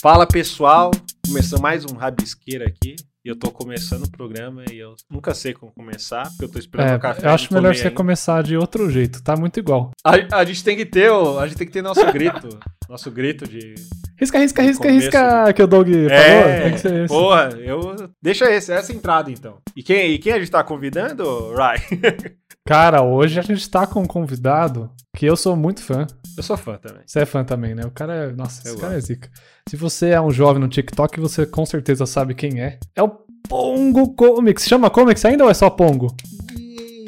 Fala 0.00 0.26
pessoal, 0.26 0.90
começando 1.26 1.60
mais 1.60 1.84
um 1.84 1.94
Rabisqueira 1.94 2.66
aqui. 2.66 2.96
E 3.22 3.28
eu 3.28 3.36
tô 3.36 3.50
começando 3.50 4.04
o 4.04 4.10
programa 4.10 4.64
e 4.72 4.78
eu 4.78 4.94
nunca 5.10 5.34
sei 5.34 5.52
como 5.52 5.70
começar, 5.72 6.22
porque 6.30 6.44
eu 6.46 6.48
tô 6.50 6.58
esperando 6.58 6.88
É, 6.88 6.96
o 6.96 7.00
café. 7.00 7.26
eu 7.26 7.30
acho 7.30 7.52
melhor 7.52 7.74
você 7.74 7.88
ainda. 7.88 7.94
começar 7.94 8.42
de 8.42 8.56
outro 8.56 8.90
jeito, 8.90 9.22
tá 9.22 9.36
muito 9.36 9.60
igual. 9.60 9.90
A, 10.02 10.38
a 10.38 10.44
gente 10.46 10.64
tem 10.64 10.74
que 10.74 10.86
ter, 10.86 11.10
a 11.12 11.46
gente 11.46 11.58
tem 11.58 11.66
que 11.66 11.72
ter 11.74 11.82
nosso 11.82 12.10
grito. 12.12 12.48
nosso 12.88 13.10
grito 13.10 13.46
de. 13.46 13.74
Risca, 14.20 14.38
risca, 14.38 14.62
risca, 14.62 14.82
começo 14.86 15.06
risca, 15.06 15.52
que 15.54 15.62
o 15.62 15.66
Doug 15.66 15.88
falou. 15.88 16.10
É, 16.10 16.60
Tem 16.64 16.72
que 16.74 16.80
ser 16.80 17.04
esse. 17.04 17.14
porra, 17.14 17.48
eu. 17.58 17.96
Deixa 18.20 18.50
esse, 18.50 18.70
essa 18.70 18.92
entrada 18.92 19.30
então. 19.30 19.56
E 19.74 19.82
quem, 19.82 20.12
e 20.12 20.18
quem 20.18 20.34
a 20.34 20.38
gente 20.38 20.50
tá 20.50 20.62
convidando, 20.62 21.54
Rai? 21.54 21.78
Cara, 22.66 23.02
hoje 23.02 23.38
a 23.38 23.42
gente 23.42 23.68
tá 23.68 23.86
com 23.86 24.02
um 24.02 24.06
convidado 24.06 24.90
que 25.16 25.24
eu 25.24 25.36
sou 25.36 25.56
muito 25.56 25.82
fã. 25.82 26.06
Eu 26.36 26.42
sou 26.42 26.56
fã 26.56 26.76
também. 26.76 27.02
Você 27.06 27.20
é 27.20 27.26
fã 27.26 27.42
também, 27.42 27.74
né? 27.74 27.84
O 27.84 27.90
cara 27.90 28.14
é. 28.14 28.32
Nossa, 28.32 28.68
Eu 28.68 28.74
esse 28.74 28.80
cara 28.80 28.94
é 28.94 29.00
zica. 29.00 29.30
Se 29.68 29.76
você 29.76 30.10
é 30.10 30.20
um 30.20 30.30
jovem 30.30 30.60
no 30.60 30.68
TikTok, 30.68 31.18
você 31.18 31.46
com 31.46 31.64
certeza 31.64 32.04
sabe 32.04 32.34
quem 32.34 32.60
é. 32.60 32.78
É 32.94 33.02
o 33.02 33.08
Pongo 33.48 34.14
Comics. 34.14 34.66
Chama 34.66 34.90
Comics 34.90 35.24
ainda 35.24 35.44
ou 35.44 35.50
é 35.50 35.54
só 35.54 35.70
Pongo? 35.70 36.14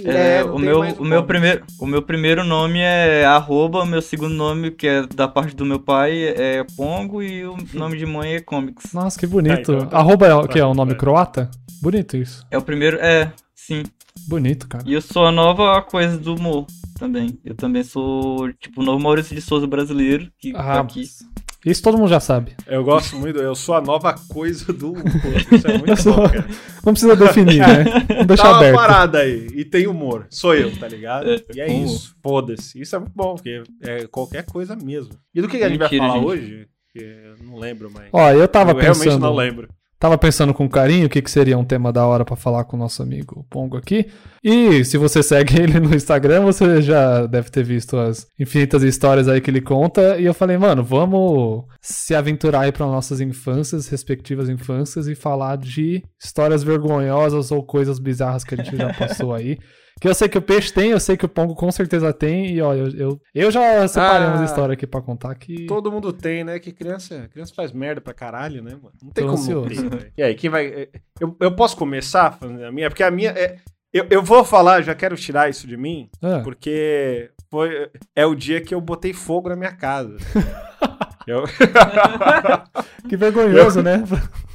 É, 0.05 0.42
não 0.45 0.55
o, 0.56 0.59
meu, 0.59 0.80
o, 0.80 1.05
meu 1.05 1.23
primeiro, 1.24 1.65
o 1.79 1.87
meu 1.87 2.02
primeiro 2.02 2.45
nome 2.45 2.80
é 2.80 3.24
arroba, 3.24 3.83
o 3.83 3.87
meu 3.87 4.02
segundo 4.02 4.34
nome, 4.34 4.70
que 4.70 4.87
é 4.87 5.06
da 5.06 5.27
parte 5.29 5.55
do 5.55 5.65
meu 5.65 5.79
pai, 5.80 6.12
é 6.24 6.65
Pongo, 6.77 7.23
e 7.23 7.45
o 7.47 7.56
nome 7.74 7.97
de 7.98 8.07
mãe 8.07 8.34
é 8.34 8.41
Comics. 8.41 8.93
Nossa, 8.93 9.19
que 9.19 9.27
bonito. 9.27 9.73
Ah, 9.73 9.74
então 9.77 9.87
tá. 9.88 9.98
Arroba 9.98 10.27
é, 10.27 10.34
o- 10.34 10.48
que 10.48 10.59
é 10.59 10.66
um 10.66 10.74
nome 10.74 10.93
É. 10.93 10.96
croata? 10.96 11.51
Bonito 11.80 12.16
isso. 12.16 12.45
É 12.51 12.57
o 12.59 12.62
primeiro, 12.62 12.96
é, 13.01 13.33
sim. 13.55 13.83
Bonito, 14.29 14.69
cara. 14.69 14.84
E 14.87 14.93
eu 14.93 15.01
sou 15.01 15.24
a 15.27 15.33
nova 15.33 15.80
coisa 15.83 16.16
do 16.19 16.34
humor 16.34 16.66
também. 16.98 17.38
Eu 17.45 17.55
também 17.55 17.82
sou, 17.82 18.52
tipo, 18.55 18.80
o 18.82 18.84
novo 18.84 19.02
Maurício 19.02 19.34
de 19.34 19.41
Souza 19.41 19.66
brasileiro, 19.66 20.30
que 20.38 20.52
tá 20.52 20.60
Ah, 20.60 20.80
aqui. 20.80 21.04
Isso 21.65 21.82
todo 21.82 21.96
mundo 21.99 22.09
já 22.09 22.18
sabe. 22.21 22.52
Eu 22.66 22.82
gosto 22.85 23.16
muito, 23.16 23.38
eu 23.38 23.55
sou 23.55 23.74
a 23.74 23.80
nova 23.80 24.15
coisa 24.29 24.73
do. 24.73 24.95
Isso 25.52 25.66
é 25.69 25.79
muito 25.79 26.02
sou- 26.02 26.15
bom, 26.15 26.29
cara. 26.29 26.46
Não 26.85 26.93
precisa 26.93 27.15
definir, 27.16 27.59
né? 27.60 27.85
Vamos 28.09 28.27
deixar 28.27 28.43
Tá 28.45 28.51
uma 28.51 28.57
aberto. 28.59 28.77
parada 28.77 29.19
aí. 29.21 29.46
E 29.54 29.65
tem 29.65 29.87
humor. 29.87 30.27
Sou 30.30 30.54
eu, 30.54 30.77
tá 30.79 30.88
ligado? 30.88 31.27
E 31.54 31.60
é 31.60 31.66
humor. 31.66 31.85
isso. 31.87 32.16
Foda-se. 32.23 32.80
Isso 32.80 32.96
é 32.96 32.99
muito 32.99 33.13
bom, 33.15 33.35
porque 33.35 33.63
é 33.82 34.07
qualquer 34.09 34.45
coisa 34.45 34.74
mesmo. 34.74 35.13
E 35.35 35.41
do 35.41 35.49
que, 35.49 35.59
que 35.59 35.65
a 35.65 35.69
gente 35.69 35.79
vai 35.79 35.87
Mentira, 35.88 36.07
falar 36.07 36.15
gente. 36.19 36.27
hoje? 36.27 36.69
Eu 36.95 37.37
não 37.46 37.59
lembro 37.59 37.91
mais. 37.91 38.09
Ó, 38.13 38.30
eu 38.32 38.47
tava 38.49 38.73
eu 38.73 38.76
realmente 38.76 39.04
pensando. 39.04 39.21
não 39.23 39.35
lembro. 39.35 39.69
Tava 40.02 40.18
pensando 40.18 40.52
com 40.52 40.68
carinho 40.68 41.06
o 41.06 41.08
que, 41.08 41.22
que 41.22 41.30
seria 41.30 41.56
um 41.56 41.64
tema 41.64 41.92
da 41.92 42.04
hora 42.04 42.24
pra 42.24 42.34
falar 42.34 42.64
com 42.64 42.76
o 42.76 42.78
nosso 42.80 43.00
amigo 43.04 43.46
Pongo 43.48 43.76
aqui. 43.76 44.08
E 44.42 44.84
se 44.84 44.98
você 44.98 45.22
segue 45.22 45.56
ele 45.56 45.78
no 45.78 45.95
Instagram, 45.95 46.42
você 46.42 46.82
já 46.82 47.24
deve 47.24 47.50
ter 47.50 47.62
visto 47.62 47.96
as 47.96 48.26
infinitas 48.36 48.82
histórias 48.82 49.28
aí 49.28 49.40
que 49.40 49.48
ele 49.48 49.60
conta. 49.60 50.18
E 50.18 50.24
eu 50.24 50.34
falei, 50.34 50.58
mano, 50.58 50.82
vamos 50.82 51.66
se 51.80 52.16
aventurar 52.16 52.62
aí 52.62 52.73
para 52.73 52.84
nossas 52.84 53.20
infâncias, 53.20 53.86
respectivas 53.86 54.48
infâncias, 54.48 55.06
e 55.06 55.14
falar 55.14 55.56
de 55.56 56.02
histórias 56.20 56.64
vergonhosas 56.64 57.52
ou 57.52 57.64
coisas 57.64 58.00
bizarras 58.00 58.42
que 58.42 58.56
a 58.56 58.58
gente 58.58 58.76
já 58.76 58.92
passou 58.92 59.32
aí. 59.32 59.56
Que 60.02 60.08
eu 60.08 60.14
sei 60.14 60.28
que 60.28 60.36
o 60.36 60.42
peixe 60.42 60.72
tem, 60.72 60.90
eu 60.90 60.98
sei 60.98 61.16
que 61.16 61.24
o 61.24 61.28
Pongo 61.28 61.54
com 61.54 61.70
certeza 61.70 62.12
tem. 62.12 62.54
E 62.56 62.60
ó, 62.60 62.74
eu, 62.74 62.88
eu, 62.90 63.20
eu 63.32 63.50
já 63.52 63.86
separei 63.86 64.26
Ah. 64.26 64.31
umas 64.31 64.50
histórias 64.50 64.72
aqui 64.76 64.84
pra 64.84 65.00
contar 65.00 65.32
que. 65.36 65.64
Todo 65.66 65.92
mundo 65.92 66.12
tem, 66.12 66.42
né? 66.42 66.58
Que 66.58 66.72
criança, 66.72 67.28
criança 67.32 67.54
faz 67.54 67.70
merda 67.70 68.00
pra 68.00 68.12
caralho, 68.12 68.64
né, 68.64 68.72
mano? 68.72 68.92
Não 69.00 69.10
tem 69.12 69.25
Tô 69.25 69.30
como 69.30 69.41
ansioso. 69.42 69.69
ter, 69.69 69.88
velho. 69.88 70.12
E 70.19 70.22
aí, 70.25 70.34
quem 70.34 70.50
vai. 70.50 70.88
Eu, 71.20 71.36
eu 71.41 71.54
posso 71.54 71.76
começar 71.76 72.32
fazendo 72.32 72.64
a 72.64 72.72
minha? 72.72 72.91
Porque 72.91 73.04
a 73.04 73.10
minha. 73.12 73.30
É... 73.30 73.58
Eu, 73.94 74.06
eu 74.10 74.22
vou 74.25 74.42
falar, 74.44 74.82
já 74.82 74.94
quero 74.94 75.14
tirar 75.14 75.48
isso 75.50 75.66
de 75.69 75.76
mim, 75.76 76.08
Ah, 76.20 76.41
porque 76.42 77.30
foi, 77.48 77.91
é 78.16 78.26
o 78.26 78.34
dia 78.34 78.60
que 78.60 78.75
eu 78.75 78.80
botei 78.80 79.12
fogo 79.12 79.50
na 79.50 79.54
minha 79.54 79.70
casa. 79.76 80.16
Eu- 81.28 81.44
que 83.08 83.16
vergonhoso, 83.16 83.82
né? 83.82 84.03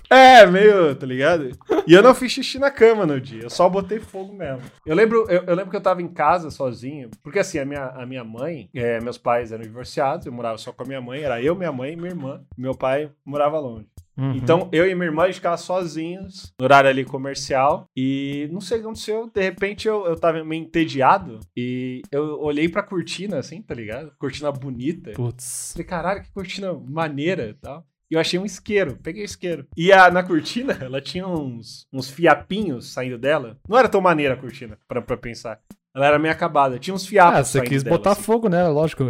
É, 0.09 0.45
meio, 0.45 0.95
tá 0.95 1.05
ligado? 1.05 1.52
E 1.87 1.93
eu 1.93 2.03
não 2.03 2.14
fiz 2.14 2.31
xixi 2.31 2.59
na 2.59 2.70
cama 2.70 3.05
no 3.05 3.20
dia, 3.20 3.43
eu 3.43 3.49
só 3.49 3.70
botei 3.70 3.99
fogo 3.99 4.33
mesmo. 4.33 4.61
Eu 4.86 4.95
lembro, 4.95 5.25
eu, 5.30 5.43
eu 5.43 5.55
lembro 5.55 5.71
que 5.71 5.77
eu 5.77 5.81
tava 5.81 6.02
em 6.02 6.08
casa 6.08 6.52
sozinho, 6.52 7.09
porque 7.23 7.39
assim, 7.39 7.59
a 7.59 7.65
minha, 7.65 7.86
a 7.86 8.05
minha 8.05 8.23
mãe, 8.23 8.70
é, 8.75 8.99
meus 8.99 9.17
pais 9.17 9.52
eram 9.52 9.64
divorciados, 9.64 10.25
eu 10.25 10.31
morava 10.31 10.58
só 10.58 10.71
com 10.71 10.83
a 10.83 10.86
minha 10.86 11.02
mãe, 11.02 11.21
era 11.21 11.42
eu, 11.42 11.55
minha 11.55 11.71
mãe 11.71 11.93
e 11.93 11.95
minha 11.95 12.09
irmã. 12.09 12.42
Meu 12.58 12.75
pai 12.75 13.09
morava 13.25 13.59
longe. 13.59 13.87
Uhum. 14.17 14.33
Então, 14.33 14.67
eu 14.71 14.89
e 14.89 14.95
minha 14.95 15.05
irmã, 15.05 15.23
a 15.23 15.25
gente 15.27 15.36
ficava 15.36 15.58
sozinhos 15.58 16.52
no 16.59 16.65
horário 16.65 16.89
ali 16.89 17.05
comercial. 17.05 17.87
E 17.95 18.49
não 18.52 18.59
sei 18.59 18.77
o 18.77 18.81
que 18.81 18.86
aconteceu. 18.87 19.30
De 19.31 19.42
repente, 19.42 19.87
eu, 19.87 20.05
eu 20.05 20.19
tava 20.19 20.43
meio 20.43 20.64
entediado. 20.64 21.39
E 21.55 22.02
eu 22.11 22.39
olhei 22.42 22.67
pra 22.67 22.81
cortina, 22.81 23.37
assim, 23.37 23.61
tá 23.61 23.75
ligado? 23.75 24.11
Cortina 24.17 24.52
bonita. 24.52 25.11
Putz. 25.11 25.73
Falei, 25.73 25.86
caralho, 25.86 26.23
que 26.23 26.31
cortina 26.31 26.73
maneira 26.73 27.49
e 27.49 27.54
tal. 27.54 27.86
E 28.09 28.15
eu 28.15 28.19
achei 28.19 28.39
um 28.39 28.45
isqueiro, 28.45 28.97
peguei 29.03 29.23
o 29.23 29.25
isqueiro. 29.25 29.67
E 29.75 29.91
a, 29.91 30.09
na 30.09 30.23
cortina, 30.23 30.77
ela 30.79 31.01
tinha 31.01 31.27
uns, 31.27 31.85
uns 31.91 32.09
fiapinhos 32.09 32.91
saindo 32.93 33.17
dela. 33.17 33.57
Não 33.67 33.77
era 33.77 33.89
tão 33.89 33.99
maneira 33.99 34.33
a 34.33 34.37
cortina, 34.37 34.77
pra, 34.87 35.01
pra 35.01 35.17
pensar. 35.17 35.59
Ela 35.95 36.05
era 36.05 36.19
meio 36.19 36.31
acabada. 36.31 36.77
Tinha 36.79 36.93
uns 36.93 37.05
fiapos 37.07 37.39
Ah, 37.39 37.43
você 37.43 37.61
quis 37.61 37.83
dela, 37.83 37.97
botar 37.97 38.11
assim. 38.11 38.21
fogo 38.21 38.47
nela, 38.47 38.69
lógico. 38.69 39.03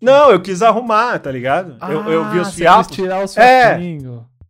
Não, 0.00 0.30
eu 0.30 0.40
quis 0.40 0.62
arrumar, 0.62 1.18
tá 1.18 1.30
ligado? 1.30 1.76
eu, 1.82 2.02
eu 2.10 2.24
vi 2.30 2.38
Ah, 2.38 2.42
os 2.42 2.48
você 2.48 2.54
fiapos. 2.62 2.86
quis 2.88 2.96
tirar 2.96 3.22
os 3.24 3.36
É. 3.36 3.78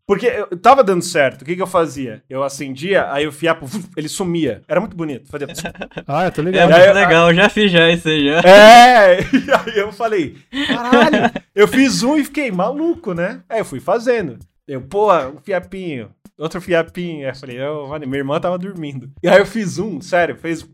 Porque 0.06 0.26
eu 0.26 0.56
tava 0.56 0.84
dando 0.84 1.02
certo. 1.02 1.42
O 1.42 1.44
que, 1.44 1.56
que 1.56 1.62
eu 1.62 1.66
fazia? 1.66 2.22
Eu 2.30 2.44
acendia, 2.44 3.10
aí 3.12 3.26
o 3.26 3.32
fiapo, 3.32 3.66
ele 3.96 4.08
sumia. 4.08 4.62
Era 4.68 4.78
muito 4.80 4.96
bonito. 4.96 5.28
Fazia... 5.28 5.48
Ah, 6.06 6.26
eu 6.26 6.32
tô 6.32 6.42
É 6.42 6.44
ligado. 6.44 6.70
muito 6.70 6.80
aí- 6.82 6.92
legal, 6.92 7.34
já 7.34 7.48
fiz 7.48 7.72
já 7.72 7.90
isso 7.90 8.08
aí 8.08 8.24
já. 8.26 8.38
É! 8.40 9.18
E 9.34 9.50
aí 9.72 9.78
eu 9.78 9.92
falei, 9.92 10.36
caralho, 10.68 11.32
eu 11.54 11.66
fiz 11.66 12.02
um 12.04 12.16
e 12.16 12.24
fiquei 12.24 12.50
maluco, 12.52 13.14
né? 13.14 13.40
Aí 13.48 13.58
eu 13.60 13.64
fui 13.64 13.80
fazendo. 13.80 14.38
Eu, 14.68 14.80
pô, 14.80 15.12
um 15.12 15.40
fiapinho, 15.42 16.10
outro 16.38 16.60
fiapinho. 16.60 17.24
Aí 17.26 17.32
eu 17.32 17.34
falei, 17.36 17.60
oh, 17.62 17.88
mano, 17.88 18.06
minha 18.06 18.18
irmã 18.18 18.38
tava 18.40 18.58
dormindo. 18.58 19.10
E 19.22 19.28
aí 19.28 19.38
eu 19.38 19.46
fiz 19.46 19.78
um, 19.78 20.00
sério, 20.00 20.36
fez. 20.36 20.64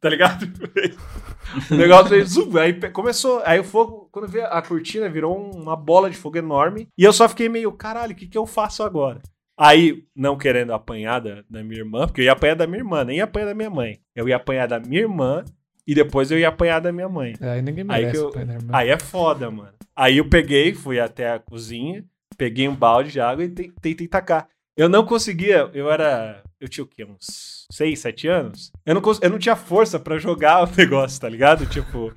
Tá 0.00 0.08
ligado? 0.08 0.46
o 1.70 1.74
negócio 1.74 2.08
fez 2.08 2.30
zum, 2.30 2.56
aí 2.58 2.72
começou. 2.90 3.42
Aí 3.44 3.58
o 3.60 3.64
fogo, 3.64 4.08
quando 4.12 4.28
veio 4.28 4.46
a 4.46 4.60
cortina, 4.62 5.08
virou 5.08 5.38
um- 5.38 5.62
uma 5.62 5.76
bola 5.76 6.10
de 6.10 6.16
fogo 6.16 6.36
enorme. 6.38 6.88
E 6.98 7.04
eu 7.04 7.12
só 7.12 7.28
fiquei 7.28 7.48
meio, 7.48 7.72
caralho, 7.72 8.12
o 8.12 8.16
que, 8.16 8.26
que 8.26 8.38
eu 8.38 8.46
faço 8.46 8.82
agora? 8.82 9.20
Aí, 9.58 10.04
não 10.14 10.36
querendo 10.36 10.74
apanhar 10.74 11.18
da, 11.20 11.42
da 11.48 11.64
minha 11.64 11.80
irmã, 11.80 12.06
porque 12.06 12.20
eu 12.20 12.26
ia 12.26 12.32
apanhar 12.32 12.56
da 12.56 12.66
minha 12.66 12.80
irmã, 12.80 13.04
nem 13.04 13.16
ia 13.18 13.24
apanhar 13.24 13.46
da 13.46 13.54
minha 13.54 13.70
mãe. 13.70 13.98
Eu 14.14 14.28
ia 14.28 14.36
apanhar 14.36 14.68
da 14.68 14.78
minha 14.78 15.00
irmã 15.00 15.42
e 15.86 15.94
depois 15.94 16.30
eu 16.30 16.38
ia 16.38 16.48
apanhar 16.48 16.78
da 16.80 16.92
minha 16.92 17.08
mãe. 17.08 17.34
É, 17.40 17.50
aí 17.52 17.62
ninguém 17.62 17.84
Aí 17.88 18.04
merece 18.04 18.30
que 18.30 18.38
eu- 18.38 18.44
né? 18.46 18.58
Aí 18.70 18.90
é 18.90 18.98
foda, 18.98 19.50
mano. 19.50 19.72
Aí 19.96 20.18
eu 20.18 20.28
peguei, 20.28 20.74
fui 20.74 21.00
até 21.00 21.30
a 21.32 21.38
cozinha, 21.38 22.04
peguei 22.36 22.68
um 22.68 22.74
balde 22.74 23.10
de 23.12 23.18
água 23.20 23.44
e 23.44 23.48
te- 23.48 23.72
tentei 23.80 24.06
tacar. 24.06 24.46
Eu 24.76 24.90
não 24.90 25.06
conseguia, 25.06 25.70
eu 25.72 25.90
era. 25.90 26.42
Eu 26.60 26.68
tinha 26.68 26.84
o 26.84 26.86
quê? 26.86 27.04
Uns 27.04 27.66
6, 27.72 27.98
7 27.98 28.28
anos? 28.28 28.72
Eu 28.84 28.94
não, 28.94 29.02
eu 29.20 29.30
não 29.30 29.38
tinha 29.38 29.56
força 29.56 29.98
pra 29.98 30.18
jogar 30.18 30.62
o 30.66 30.76
negócio, 30.76 31.20
tá 31.20 31.28
ligado? 31.28 31.66
Tipo, 31.66 32.12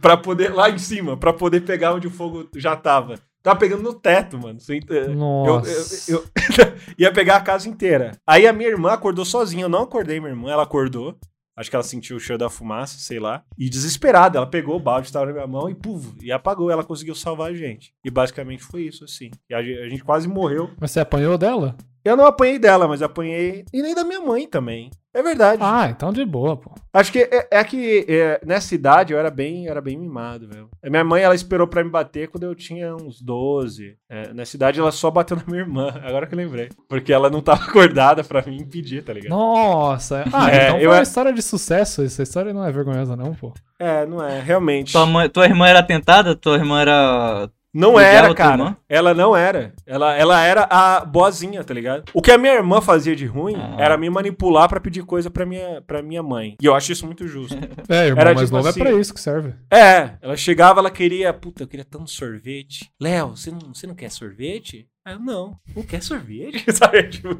pra 0.00 0.16
poder. 0.16 0.52
Lá 0.54 0.70
em 0.70 0.78
cima, 0.78 1.16
pra 1.16 1.32
poder 1.32 1.62
pegar 1.62 1.94
onde 1.94 2.06
o 2.06 2.10
fogo 2.10 2.48
já 2.54 2.76
tava. 2.76 3.18
Tava 3.42 3.58
pegando 3.58 3.82
no 3.82 3.92
teto, 3.92 4.38
mano. 4.38 4.58
Ter- 4.58 5.08
eu, 5.10 5.14
Nossa. 5.14 6.10
eu- 6.10 6.18
eu- 6.18 6.24
ia 6.98 7.12
pegar 7.12 7.36
a 7.36 7.40
casa 7.42 7.68
inteira. 7.68 8.12
Aí 8.26 8.46
a 8.46 8.52
minha 8.52 8.70
irmã 8.70 8.92
acordou 8.92 9.24
sozinha. 9.24 9.64
Eu 9.64 9.68
não 9.68 9.82
acordei 9.82 10.18
minha 10.18 10.30
irmã, 10.32 10.50
ela 10.50 10.62
acordou. 10.62 11.18
Acho 11.56 11.70
que 11.70 11.76
ela 11.76 11.82
sentiu 11.84 12.16
o 12.16 12.20
cheiro 12.20 12.38
da 12.38 12.50
fumaça, 12.50 12.98
sei 12.98 13.20
lá. 13.20 13.44
E 13.56 13.68
desesperada, 13.68 14.38
ela 14.38 14.46
pegou 14.46 14.74
o 14.76 14.80
balde, 14.80 15.06
estava 15.06 15.26
na 15.26 15.32
minha 15.32 15.46
mão 15.46 15.68
e 15.70 15.74
puf, 15.74 16.08
e 16.20 16.32
apagou. 16.32 16.68
Ela 16.70 16.82
conseguiu 16.82 17.14
salvar 17.14 17.50
a 17.50 17.54
gente. 17.54 17.92
E 18.04 18.10
basicamente 18.10 18.62
foi 18.64 18.82
isso, 18.86 19.04
assim. 19.04 19.30
E 19.48 19.54
a 19.54 19.62
gente 19.88 20.02
quase 20.02 20.26
morreu. 20.26 20.70
Mas 20.80 20.90
você 20.90 21.00
apanhou 21.00 21.36
dela? 21.38 21.76
Eu 22.04 22.16
não 22.16 22.26
apanhei 22.26 22.58
dela, 22.58 22.86
mas 22.86 23.00
apanhei. 23.00 23.64
E 23.72 23.80
nem 23.82 23.94
da 23.94 24.04
minha 24.04 24.20
mãe 24.20 24.46
também. 24.46 24.90
É 25.14 25.22
verdade. 25.22 25.62
Ah, 25.62 25.88
então 25.88 26.12
de 26.12 26.24
boa, 26.24 26.56
pô. 26.56 26.72
Acho 26.92 27.12
que 27.12 27.20
é, 27.20 27.46
é 27.52 27.62
que 27.64 28.04
é, 28.08 28.40
nessa 28.44 28.74
idade 28.74 29.12
eu 29.12 29.18
era 29.18 29.30
bem, 29.30 29.68
era 29.68 29.80
bem 29.80 29.96
mimado, 29.96 30.48
velho. 30.48 30.68
A 30.84 30.90
Minha 30.90 31.04
mãe, 31.04 31.22
ela 31.22 31.36
esperou 31.36 31.68
pra 31.68 31.84
me 31.84 31.88
bater 31.88 32.28
quando 32.28 32.42
eu 32.42 32.54
tinha 32.54 32.94
uns 32.96 33.22
12. 33.22 33.96
É, 34.10 34.34
nessa 34.34 34.56
idade 34.56 34.80
ela 34.80 34.90
só 34.90 35.12
bateu 35.12 35.36
na 35.36 35.44
minha 35.46 35.60
irmã, 35.60 35.88
agora 36.04 36.26
que 36.26 36.34
eu 36.34 36.38
lembrei. 36.38 36.68
Porque 36.88 37.12
ela 37.12 37.30
não 37.30 37.40
tava 37.40 37.62
acordada 37.70 38.24
pra 38.24 38.42
me 38.42 38.56
impedir, 38.58 39.04
tá 39.04 39.12
ligado? 39.12 39.30
Nossa. 39.30 40.24
Ah, 40.32 40.50
É, 40.50 40.66
então 40.66 40.78
foi 40.80 40.86
uma 40.88 41.02
história 41.02 41.32
de 41.32 41.42
sucesso. 41.42 42.02
Essa 42.02 42.24
história 42.24 42.52
não 42.52 42.64
é 42.64 42.72
vergonhosa, 42.72 43.14
não, 43.16 43.34
pô. 43.34 43.54
É, 43.78 44.04
não 44.04 44.22
é, 44.22 44.40
realmente. 44.40 44.92
Tua, 44.92 45.06
mãe, 45.06 45.28
tua 45.28 45.44
irmã 45.44 45.68
era 45.68 45.82
tentada? 45.82 46.34
Tua 46.34 46.56
irmã 46.56 46.80
era. 46.80 47.48
Não 47.74 47.98
era, 47.98 48.32
cara. 48.34 48.52
irmã? 48.52 48.76
Ela 48.88 49.12
não 49.12 49.36
era. 49.36 49.72
Ela, 49.84 50.14
ela 50.16 50.40
era 50.42 50.62
a 50.70 51.04
boazinha, 51.04 51.64
tá 51.64 51.74
ligado? 51.74 52.04
O 52.14 52.22
que 52.22 52.30
a 52.30 52.38
minha 52.38 52.54
irmã 52.54 52.80
fazia 52.80 53.16
de 53.16 53.26
ruim 53.26 53.56
Ah. 53.58 53.76
era 53.78 53.96
me 53.98 54.08
manipular 54.08 54.68
pra 54.68 54.80
pedir 54.80 55.02
coisa 55.04 55.28
pra 55.28 55.44
minha, 55.44 55.82
pra 55.82 56.00
minha 56.00 56.22
mãe. 56.22 56.56
E 56.62 56.64
eu 56.66 56.74
acho 56.74 56.92
isso 56.92 57.04
muito 57.04 57.26
justo. 57.26 57.56
É, 57.88 58.06
irmão 58.06 58.20
Era 58.20 58.34
mais 58.34 58.46
tipo 58.48 58.56
novo 58.56 58.68
assim- 58.68 58.80
é 58.80 58.84
pra 58.84 58.92
isso 58.92 59.12
que 59.12 59.20
serve. 59.20 59.52
É, 59.70 60.12
ela 60.22 60.36
chegava, 60.36 60.78
ela 60.80 60.90
queria, 60.90 61.32
puta, 61.32 61.64
eu 61.64 61.66
queria 61.66 61.84
tanto 61.84 62.10
sorvete. 62.10 62.90
Léo, 63.00 63.30
você 63.36 63.50
não, 63.50 63.74
você 63.74 63.86
não 63.86 63.94
quer 63.94 64.10
sorvete? 64.10 64.86
Aí 65.04 65.14
eu, 65.14 65.20
não, 65.20 65.58
não 65.76 65.82
quer 65.82 66.02
sorvete? 66.02 66.64
Sabe? 66.72 67.02
Tipo, 67.08 67.36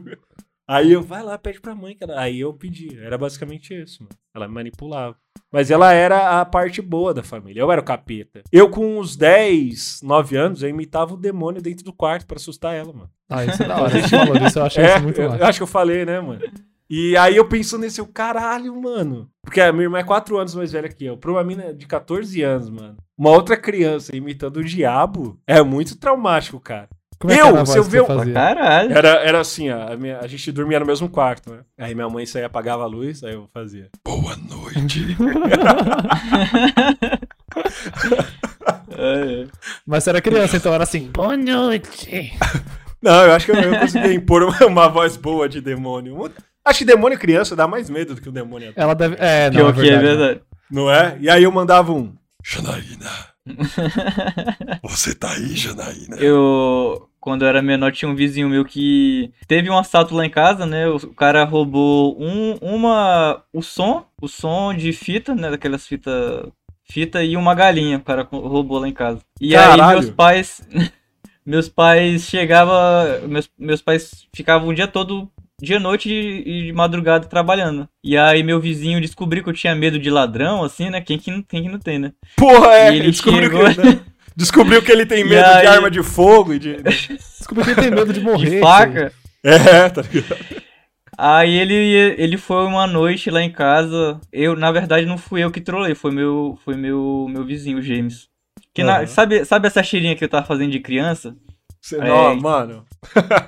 Aí 0.67 0.93
eu, 0.93 1.03
vai 1.03 1.23
lá, 1.23 1.37
pede 1.37 1.61
pra 1.61 1.75
mãe. 1.75 1.95
Que 1.95 2.05
ela... 2.05 2.19
Aí 2.21 2.41
eu 2.41 2.53
pedi. 2.53 2.99
Era 2.99 3.19
basicamente 3.19 3.75
isso, 3.75 4.03
mano. 4.03 4.15
Ela 4.35 4.49
me 4.49 4.55
manipulava. 4.55 5.17
Mas 5.53 5.71
ela 5.71 5.93
era 5.93 6.41
a 6.41 6.45
parte 6.45 6.81
boa 6.81 7.13
da 7.13 7.23
família. 7.23 7.61
Eu 7.61 7.71
era 7.71 7.81
o 7.81 7.85
capeta. 7.85 8.43
Eu, 8.51 8.71
com 8.71 8.99
uns 8.99 9.15
10, 9.17 10.01
9 10.03 10.37
anos, 10.37 10.63
eu 10.63 10.69
imitava 10.69 11.15
o 11.15 11.19
demônio 11.19 11.63
dentro 11.63 11.85
do 11.85 11.93
quarto 11.93 12.27
pra 12.27 12.37
assustar 12.37 12.75
ela, 12.75 12.93
mano. 12.93 13.11
Ah, 13.29 13.45
isso 13.45 13.63
é 13.63 13.67
da 13.69 13.81
hora. 13.81 14.01
Disso, 14.41 14.59
eu 14.59 14.65
achei 14.65 14.85
É, 14.85 14.95
isso 14.95 15.03
muito 15.05 15.21
eu, 15.21 15.35
eu 15.35 15.45
acho 15.45 15.59
que 15.59 15.63
eu 15.63 15.67
falei, 15.69 16.05
né, 16.05 16.21
mano? 16.21 16.41
E 16.89 17.17
aí 17.17 17.37
eu 17.37 17.49
penso 17.49 17.79
nesse, 17.79 18.01
eu, 18.01 18.07
caralho, 18.07 18.75
mano. 18.81 19.31
Porque 19.43 19.61
a 19.61 19.73
minha 19.73 19.85
irmã 19.85 19.99
é 19.99 20.05
4 20.05 20.37
anos 20.37 20.55
mais 20.55 20.73
velha 20.73 20.89
que 20.89 21.05
eu. 21.05 21.17
Pra 21.17 21.31
uma 21.31 21.45
mina 21.45 21.73
de 21.73 21.87
14 21.87 22.43
anos, 22.43 22.69
mano. 22.71 22.97
Uma 23.17 23.31
outra 23.31 23.57
criança 23.57 24.15
imitando 24.17 24.59
o 24.59 24.65
diabo 24.65 25.39
é 25.47 25.63
muito 25.63 25.97
traumático, 25.99 26.61
cara. 26.61 26.89
Como 27.19 27.33
é 27.33 27.37
que 27.37 27.43
Eu, 27.43 27.47
era 27.49 27.63
a 27.63 27.67
se 27.67 27.79
eu 27.79 27.85
ver? 27.85 28.05
Caralho. 28.33 28.93
Era, 28.93 29.09
era 29.09 29.41
assim, 29.41 29.71
ó, 29.71 29.93
a, 29.93 29.97
minha- 29.97 30.19
a 30.21 30.27
gente 30.27 30.51
dormia 30.53 30.79
no 30.81 30.87
mesmo 30.87 31.09
quarto, 31.09 31.51
né? 31.53 31.61
Aí 31.79 31.95
minha 31.95 32.09
mãe 32.09 32.27
saía, 32.27 32.47
apagava 32.47 32.83
a 32.83 32.87
luz, 32.87 33.23
aí 33.25 33.35
eu 33.35 33.49
fazia. 33.53 33.89
Boa 34.05 34.37
noite. 34.37 35.17
É, 38.97 39.47
Mas 39.87 40.05
você 40.05 40.11
era 40.11 40.21
criança, 40.21 40.57
então 40.57 40.73
era 40.73 40.85
assim, 40.85 41.11
boa 41.13 41.37
noite. 41.37 42.33
Não, 43.03 43.25
eu 43.27 43.33
acho 43.33 43.47
que 43.47 43.53
eu, 43.53 43.57
eu 43.57 43.79
conseguia 43.81 44.13
impor 44.15 44.43
uma, 44.43 44.67
uma 44.67 44.89
voz 44.89 45.17
boa 45.17 45.49
de 45.49 45.61
demônio. 45.61 46.31
Acho 46.65 46.79
que 46.79 46.85
demônio 46.85 47.19
criança 47.19 47.55
dá 47.57 47.67
mais 47.69 47.91
medo 47.91 48.15
do 48.15 48.21
que 48.21 48.29
o 48.29 48.33
demônio 48.33 48.69
adulto, 48.69 48.81
Ela 48.81 48.95
deve. 48.95 49.17
É, 49.19 49.51
não, 49.51 49.67
é 49.67 49.69
é 49.69 49.73
verdade. 49.73 50.03
verdade. 50.07 50.41
não 50.71 50.91
é? 50.91 51.17
E 51.21 51.29
aí 51.29 51.43
eu 51.43 51.53
mandava 51.53 51.93
um. 51.93 52.15
Janaína. 52.43 53.11
Você 54.83 55.15
tá 55.15 55.33
aí, 55.33 55.55
Janaína? 55.55 56.17
Eu, 56.17 57.09
quando 57.21 57.43
eu 57.43 57.49
era 57.49 57.63
menor, 57.63 57.93
tinha 57.93 58.11
um 58.11 58.15
vizinho 58.15 58.49
meu 58.49 58.65
que 58.65 59.33
teve 59.47 59.69
um 59.71 59.79
assalto 59.79 60.15
lá 60.15 60.25
em 60.25 60.31
casa, 60.31 60.65
né? 60.67 60.89
O 60.89 60.99
cara 61.15 61.45
roubou 61.45 62.17
um, 62.21 62.55
uma, 62.61 63.43
o 63.53 63.63
som, 63.63 64.07
o 64.21 64.29
som 64.29 64.75
de 64.75 64.93
fita, 64.93 65.35
né? 65.35 65.51
Daquelas 65.51 65.87
fitas, 65.87 66.47
fita 66.85 67.23
e 67.23 67.37
uma 67.37 67.55
galinha. 67.55 67.99
O 67.99 68.03
cara 68.03 68.27
roubou 68.31 68.79
lá 68.79 68.89
em 68.89 68.93
casa. 68.93 69.21
E 69.41 69.53
Caralho. 69.53 69.83
aí 69.83 69.89
meus 69.91 70.11
pais, 70.11 70.69
meus 71.45 71.69
pais 71.69 72.23
chegavam, 72.23 73.29
meus, 73.29 73.51
meus 73.59 73.83
pais 73.83 74.27
ficavam 74.35 74.69
o 74.69 74.75
dia 74.75 74.89
todo, 74.89 75.31
dia 75.65 75.77
e 75.77 75.81
noite 75.81 76.09
e 76.11 76.67
de 76.67 76.73
madrugada 76.73 77.27
trabalhando. 77.27 77.89
E 78.05 78.17
aí 78.17 78.43
meu 78.43 78.61
vizinho 78.61 79.01
descobriu 79.01 79.43
que 79.43 79.49
eu 79.51 79.55
tinha 79.55 79.75
medo 79.75 79.99
de 79.99 80.11
ladrão, 80.11 80.63
assim, 80.63 80.91
né? 80.91 81.01
Quem 81.01 81.19
que, 81.19 81.31
não- 81.31 81.43
quem 81.43 81.63
que 81.65 81.69
não 81.69 81.79
tem, 81.81 81.99
né? 81.99 82.13
Porra, 82.37 82.73
é. 82.75 82.93
E 82.93 82.97
ele 82.99 83.11
descobriu, 83.11 83.43
chegou- 83.51 83.75
que, 83.75 83.81
né? 83.83 84.01
descobriu 84.37 84.83
que 84.83 84.93
ele 84.93 85.07
tem 85.07 85.25
medo 85.25 85.43
de 85.43 85.51
aí- 85.59 85.67
arma 85.67 85.91
de 85.91 86.03
fogo 86.03 86.53
e 86.55 86.59
de. 86.59 86.77
Desculpa 87.45 87.65
que 87.65 87.75
tem 87.75 87.91
medo 87.91 88.13
de 88.13 88.21
morrer. 88.21 88.51
De 88.51 88.61
faca. 88.61 89.13
É, 89.43 89.89
tá 89.91 90.03
ligado? 90.03 90.65
Aí 91.17 91.55
ele, 91.55 91.75
ele 92.19 92.37
foi 92.37 92.65
uma 92.65 92.87
noite 92.87 93.31
lá 93.31 93.41
em 93.43 93.51
casa. 93.51 94.21
Eu, 94.33 94.57
na 94.57 94.73
verdade, 94.73 95.07
não 95.07 95.17
fui 95.19 95.45
eu 95.45 95.51
que 95.51 95.61
trolei, 95.61 95.95
foi 95.95 96.11
meu, 96.11 96.59
foi 96.65 96.75
meu, 96.77 97.27
meu 97.29 97.45
vizinho, 97.45 97.81
James. 97.83 98.27
Que 98.75 98.83
na- 98.83 98.99
Aham. 98.99 99.07
sabe, 99.07 99.45
sabe 99.45 99.67
essa 99.69 99.83
cheirinha 99.83 100.17
que 100.17 100.25
eu 100.25 100.29
tava 100.29 100.45
fazendo 100.47 100.73
de 100.73 100.81
criança? 100.81 101.37
Você, 101.85 101.97
É. 101.97 102.09
não, 102.09 102.37
mano. 102.41 102.85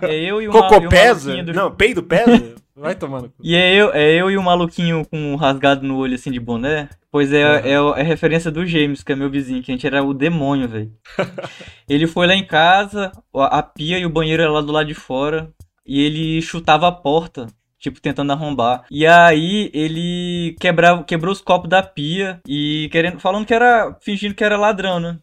É 0.03 0.15
eu 0.15 0.43
e 0.43 0.49
o 0.49 0.53
ma- 0.53 0.69
Cocô 0.69 0.85
o 0.85 0.89
pesa? 0.91 1.43
do- 1.43 1.55
Não, 1.55 1.71
peido 1.71 2.03
pesa? 2.03 2.55
Vai 2.77 2.95
tomando. 2.95 3.33
E 3.43 3.57
é 3.57 3.75
eu, 3.75 3.91
é 3.95 4.13
eu 4.13 4.31
e 4.31 4.37
o 4.37 4.43
maluquinho 4.43 5.07
com 5.11 5.17
um 5.33 5.37
rasgado 5.37 5.87
no 5.87 5.97
olho 5.97 6.15
assim 6.17 6.31
de 6.31 6.39
boné. 6.39 6.91
Pois 7.11 7.33
é, 7.33 7.43
Aham. 7.43 7.67
é, 7.67 7.81
o- 7.81 7.95
é 7.95 8.03
referência 8.03 8.51
do 8.51 8.67
James, 8.67 9.03
que 9.03 9.11
é 9.13 9.17
meu 9.17 9.31
vizinho, 9.31 9.63
que 9.63 9.73
a 9.73 9.75
gente 9.75 9.87
era 9.87 10.03
o 10.05 10.13
demônio, 10.13 10.69
velho. 10.69 10.93
ele 11.89 12.07
foi 12.07 12.27
lá 12.27 12.35
em 12.35 12.45
casa, 12.45 13.11
a, 13.35 13.59
a 13.59 13.63
pia 13.63 13.99
e 13.99 14.05
o 14.05 14.11
banheiro 14.11 14.43
era 14.43 14.53
lá 14.53 14.61
do 14.61 14.71
lado 14.73 14.87
de 14.87 14.93
fora, 14.95 15.51
e 15.87 16.03
ele 16.03 16.43
chutava 16.43 16.87
a 16.89 16.93
porta, 16.93 17.47
tipo, 17.79 17.99
tentando 18.03 18.33
arrombar. 18.33 18.85
E 18.91 19.07
aí 19.07 19.71
ele 19.73 20.55
quebrava, 20.61 21.03
quebrou 21.05 21.33
os 21.33 21.41
copos 21.41 21.71
da 21.71 21.83
pia 21.83 22.39
e 22.47 22.91
querendo, 22.93 23.19
falando 23.19 23.47
que 23.47 23.55
era, 23.55 23.97
fingindo 24.03 24.35
que 24.35 24.45
era 24.45 24.59
ladrão, 24.59 25.01
né? 25.01 25.17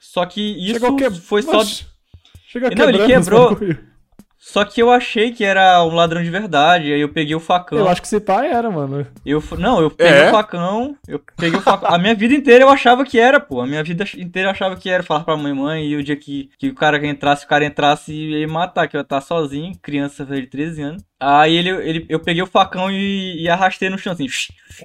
Só 0.00 0.26
que 0.26 0.40
isso 0.40 0.96
que... 0.96 1.10
foi 1.12 1.42
só 1.42 1.58
Oxe, 1.60 1.86
Chega 2.60 2.74
Não, 2.76 2.88
ele 2.88 3.06
quebrou. 3.06 3.58
só 4.38 4.64
que 4.64 4.80
eu 4.80 4.90
achei 4.90 5.32
que 5.32 5.44
era 5.44 5.82
um 5.84 5.94
ladrão 5.94 6.22
de 6.22 6.30
verdade, 6.30 6.92
aí 6.92 7.00
eu 7.00 7.08
peguei 7.08 7.34
o 7.34 7.40
facão. 7.40 7.78
Eu 7.78 7.88
acho 7.88 8.00
que 8.00 8.06
esse 8.06 8.20
pai 8.20 8.48
era, 8.52 8.70
mano. 8.70 9.06
Eu, 9.24 9.42
não, 9.58 9.80
eu 9.80 9.90
peguei 9.90 10.12
É? 10.22 10.28
o 10.28 10.30
facão, 10.30 10.96
eu 11.08 11.20
peguei 11.36 11.58
o 11.58 11.62
facão. 11.62 11.92
A 11.92 11.98
minha 11.98 12.14
vida 12.14 12.34
inteira 12.34 12.64
eu 12.64 12.68
achava 12.68 13.04
que 13.04 13.18
era, 13.18 13.40
pô. 13.40 13.60
A 13.60 13.66
minha 13.66 13.82
vida 13.82 14.04
inteira 14.16 14.48
eu 14.48 14.52
achava 14.52 14.76
que 14.76 14.88
era. 14.88 15.02
Falar 15.02 15.24
pra 15.24 15.36
mãe, 15.36 15.52
mãe, 15.52 15.86
e 15.86 15.96
o 15.96 16.02
dia 16.02 16.16
que, 16.16 16.48
que 16.58 16.68
o 16.68 16.74
cara 16.74 17.04
entrasse, 17.06 17.44
o 17.44 17.48
cara 17.48 17.64
entrasse 17.64 18.12
e 18.12 18.40
ia 18.40 18.46
me 18.46 18.52
matar, 18.52 18.86
que 18.86 18.96
eu 18.96 19.00
ia 19.00 19.02
estar 19.02 19.20
sozinho, 19.20 19.72
criança 19.82 20.24
de 20.24 20.46
13 20.46 20.82
anos. 20.82 21.02
Aí 21.18 21.56
ele, 21.56 21.70
ele, 21.70 22.06
eu 22.08 22.20
peguei 22.20 22.42
o 22.42 22.46
facão 22.46 22.90
e, 22.90 23.42
e 23.42 23.48
arrastei 23.48 23.88
no 23.90 23.98
chão, 23.98 24.12
assim, 24.12 24.26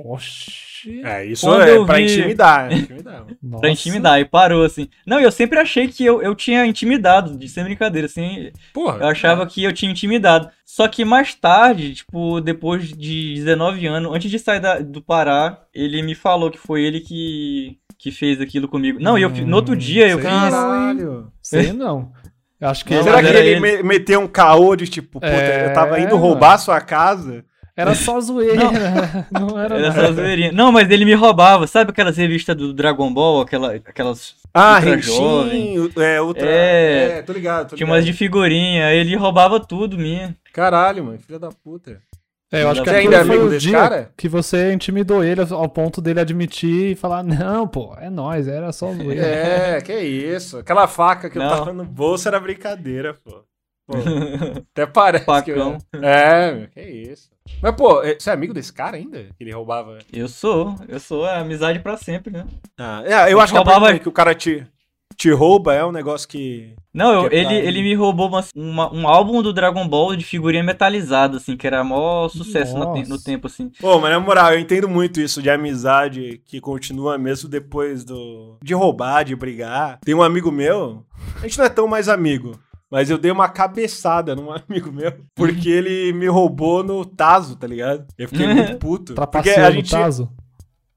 Oxi. 0.06 0.71
É, 1.04 1.26
isso 1.26 1.46
Quando 1.46 1.62
é 1.64 1.86
pra 1.86 1.96
vi- 1.96 2.04
intimidar. 2.04 2.72
é 2.72 2.76
intimidar. 2.76 3.26
Pra 3.60 3.70
intimidar. 3.70 4.20
E 4.20 4.26
parou, 4.26 4.64
assim. 4.64 4.88
Não, 5.06 5.20
eu 5.20 5.32
sempre 5.32 5.60
achei 5.60 5.88
que 5.88 6.06
eu, 6.06 6.22
eu 6.22 6.34
tinha 6.36 6.66
intimidado, 6.66 7.38
de 7.38 7.48
sem 7.50 7.64
brincadeira, 7.64 8.06
assim. 8.08 8.52
Porra. 8.74 8.98
Eu 9.00 9.08
achava 9.08 9.46
que 9.46 9.64
eu 9.64 9.74
tinha 9.74 9.92
intimidado. 9.92 10.50
Só 10.66 10.88
que 10.88 11.04
mais 11.04 11.36
tarde, 11.36 11.94
tipo, 11.96 12.40
depois 12.42 12.88
de 12.88 13.34
19 13.36 13.86
anos, 13.88 14.14
antes 14.14 14.32
de 14.32 14.40
sair 14.40 14.60
da- 14.60 14.80
do 14.80 15.02
Pará, 15.02 15.60
ele 15.74 16.02
me 16.02 16.16
falou 16.16 16.50
que 16.50 16.58
foi 16.58 16.82
ele 16.84 17.02
que, 17.02 17.78
que 18.00 18.12
fez 18.12 18.40
aquilo 18.40 18.68
comigo. 18.68 19.00
Não, 19.02 19.18
e 19.18 19.22
eu, 19.24 19.30
no 19.30 19.56
outro 19.58 19.74
Hum, 19.76 19.78
dia 19.78 20.08
eu 20.08 20.18
fiz. 20.20 20.28
Caralho. 20.28 21.32
Sei 21.42 21.74
não. 21.74 22.12
Acho 22.62 22.86
que 22.86 22.92
Não, 22.94 23.02
ele 23.02 23.10
Será 23.10 23.22
que 23.24 23.28
ele, 23.30 23.50
ele. 23.50 23.60
me- 23.60 23.84
meteu 23.84 24.20
um 24.20 24.28
caô 24.28 24.76
de 24.76 24.88
tipo, 24.88 25.14
puta, 25.20 25.26
É, 25.26 25.66
eu 25.70 25.74
tava 25.74 26.00
indo 26.00 26.10
mano. 26.12 26.18
roubar 26.22 26.54
a 26.54 26.58
sua 26.60 26.80
casa? 26.80 27.44
Era 27.76 27.96
só 27.96 28.20
zoeira. 28.20 28.64
Não, 29.32 29.58
era 29.60 29.76
Era 29.76 29.90
nada. 29.90 30.08
só 30.08 30.12
zoeirinha. 30.14 30.52
Não, 30.52 30.72
mas 30.72 30.90
ele 30.90 31.06
me 31.06 31.14
roubava. 31.14 31.66
Sabe 31.68 31.92
aquelas 31.92 32.18
revistas 32.18 32.56
do 32.56 32.74
Dragon 32.74 33.12
Ball? 33.14 33.42
Aquela, 33.42 33.74
aquelas. 33.74 34.36
Ah, 34.54 34.76
Ultra 34.76 34.96
Henshin, 34.96 35.92
é, 35.98 36.22
ultra. 36.22 36.46
É. 36.50 37.18
É, 37.18 37.22
tô 37.22 37.32
ligado, 37.34 37.70
tô 37.70 37.76
Tinha 37.76 37.88
umas 37.88 38.06
de 38.06 38.14
figurinha. 38.14 38.92
Ele 38.94 39.16
roubava 39.16 39.60
tudo 39.60 39.98
minha. 39.98 40.36
Caralho, 40.54 41.06
mano, 41.06 41.20
filha 41.20 41.40
da 41.40 41.50
puta. 41.50 42.02
É, 42.54 42.64
eu 42.64 42.70
acho 42.70 42.84
que 42.84 42.90
Você 42.90 42.96
ainda 42.98 43.16
é 43.16 43.24
foi 43.24 43.30
amigo 43.36 43.46
o 43.48 43.50
desse 43.50 43.68
dia 43.68 43.78
cara? 43.80 44.12
que 44.18 44.28
você 44.28 44.74
intimidou 44.74 45.24
ele 45.24 45.40
ao 45.40 45.70
ponto 45.70 46.02
dele 46.02 46.20
admitir 46.20 46.92
e 46.92 46.96
falar, 46.96 47.24
não, 47.24 47.66
pô, 47.66 47.96
é 47.98 48.10
nóis, 48.10 48.46
era 48.46 48.74
só 48.74 48.92
zoeira. 48.92 49.26
É, 49.26 49.80
que 49.80 49.98
isso. 49.98 50.58
Aquela 50.58 50.86
faca 50.86 51.30
que 51.30 51.38
eu 51.38 51.42
Não. 51.42 51.50
tava 51.50 51.72
no 51.72 51.86
bolso 51.86 52.28
era 52.28 52.38
brincadeira, 52.42 53.14
pô. 53.14 53.46
Pô, 53.88 53.94
até 54.74 54.86
parece 54.86 55.26
Facão. 55.26 55.78
que 55.78 55.98
eu... 55.98 56.04
É, 56.04 56.68
que 56.74 56.82
isso. 56.82 57.30
Mas, 57.62 57.76
pô, 57.76 58.02
é- 58.04 58.18
você 58.20 58.30
é 58.30 58.34
amigo 58.34 58.54
desse 58.54 58.72
cara 58.72 58.98
ainda? 58.98 59.24
Que 59.38 59.44
ele 59.44 59.52
roubava... 59.52 59.98
Eu 60.14 60.28
sou. 60.28 60.76
Eu 60.88 61.00
sou. 61.00 61.28
É 61.28 61.38
amizade 61.40 61.80
pra 61.80 61.98
sempre, 61.98 62.32
né? 62.32 62.46
Ah, 62.78 63.04
é, 63.06 63.34
eu 63.34 63.40
acho 63.42 63.52
que 63.54 63.58
a 63.58 63.62
Roubava- 63.62 63.98
que 64.00 64.08
o 64.08 64.12
cara 64.12 64.34
te, 64.36 64.66
te 65.18 65.30
rouba 65.32 65.74
é 65.74 65.84
um 65.86 65.92
negócio 65.92 66.28
que... 66.28 66.74
Não, 66.94 67.24
eu- 67.24 67.30
Que 67.30 67.36
é 67.36 67.40
ele, 67.40 67.54
ele 67.56 67.82
me 67.82 67.96
roubou 67.96 68.28
uma- 68.28 68.46
uma- 68.56 68.94
um 68.94 69.08
álbum 69.08 69.42
do 69.42 69.52
Dragon 69.54 69.88
Ball 69.88 70.16
de 70.16 70.24
figurinha 70.26 70.64
metalizada, 70.64 71.38
assim, 71.38 71.58
que 71.58 71.66
era 71.68 71.84
maior 71.84 72.30
sucesso 72.30 72.78
no, 72.78 72.94
no 73.04 73.22
tempo, 73.22 73.48
assim. 73.48 73.70
Pô, 73.80 74.00
mas 74.00 74.12
na 74.12 74.20
moral, 74.20 74.54
eu 74.54 74.60
entendo 74.60 74.88
muito 74.90 75.20
isso 75.20 75.42
de 75.42 75.50
amizade 75.50 76.42
que 76.46 76.60
continua 76.62 77.18
mesmo 77.18 77.50
depois 77.50 78.04
do... 78.04 78.58
De 78.64 78.74
roubar, 78.74 79.24
de 79.24 79.36
brigar. 79.36 80.00
Tem 80.04 80.14
um 80.16 80.24
amigo 80.24 80.52
meu, 80.52 81.04
a 81.38 81.42
gente 81.42 81.58
não 81.58 81.66
é 81.66 81.70
tão 81.70 81.88
mais 81.88 82.08
amigo, 82.10 82.58
mas 82.92 83.10
eu 83.10 83.18
dei 83.18 83.32
uma 83.32 83.48
cabeçada 83.48 84.36
num 84.36 84.52
amigo 84.54 84.92
meu, 84.92 85.14
porque 85.34 85.70
ele 85.70 86.12
me 86.14 86.28
roubou 86.28 86.84
no 86.84 87.06
Tazo, 87.06 87.56
tá 87.56 87.66
ligado? 87.66 88.06
Eu 88.18 88.28
fiquei 88.28 88.46
muito 88.54 88.78
puto. 88.78 89.16
porque 89.16 89.50
a 89.52 89.70
no 89.70 89.76
gente... 89.76 89.92
Tazo. 89.92 90.30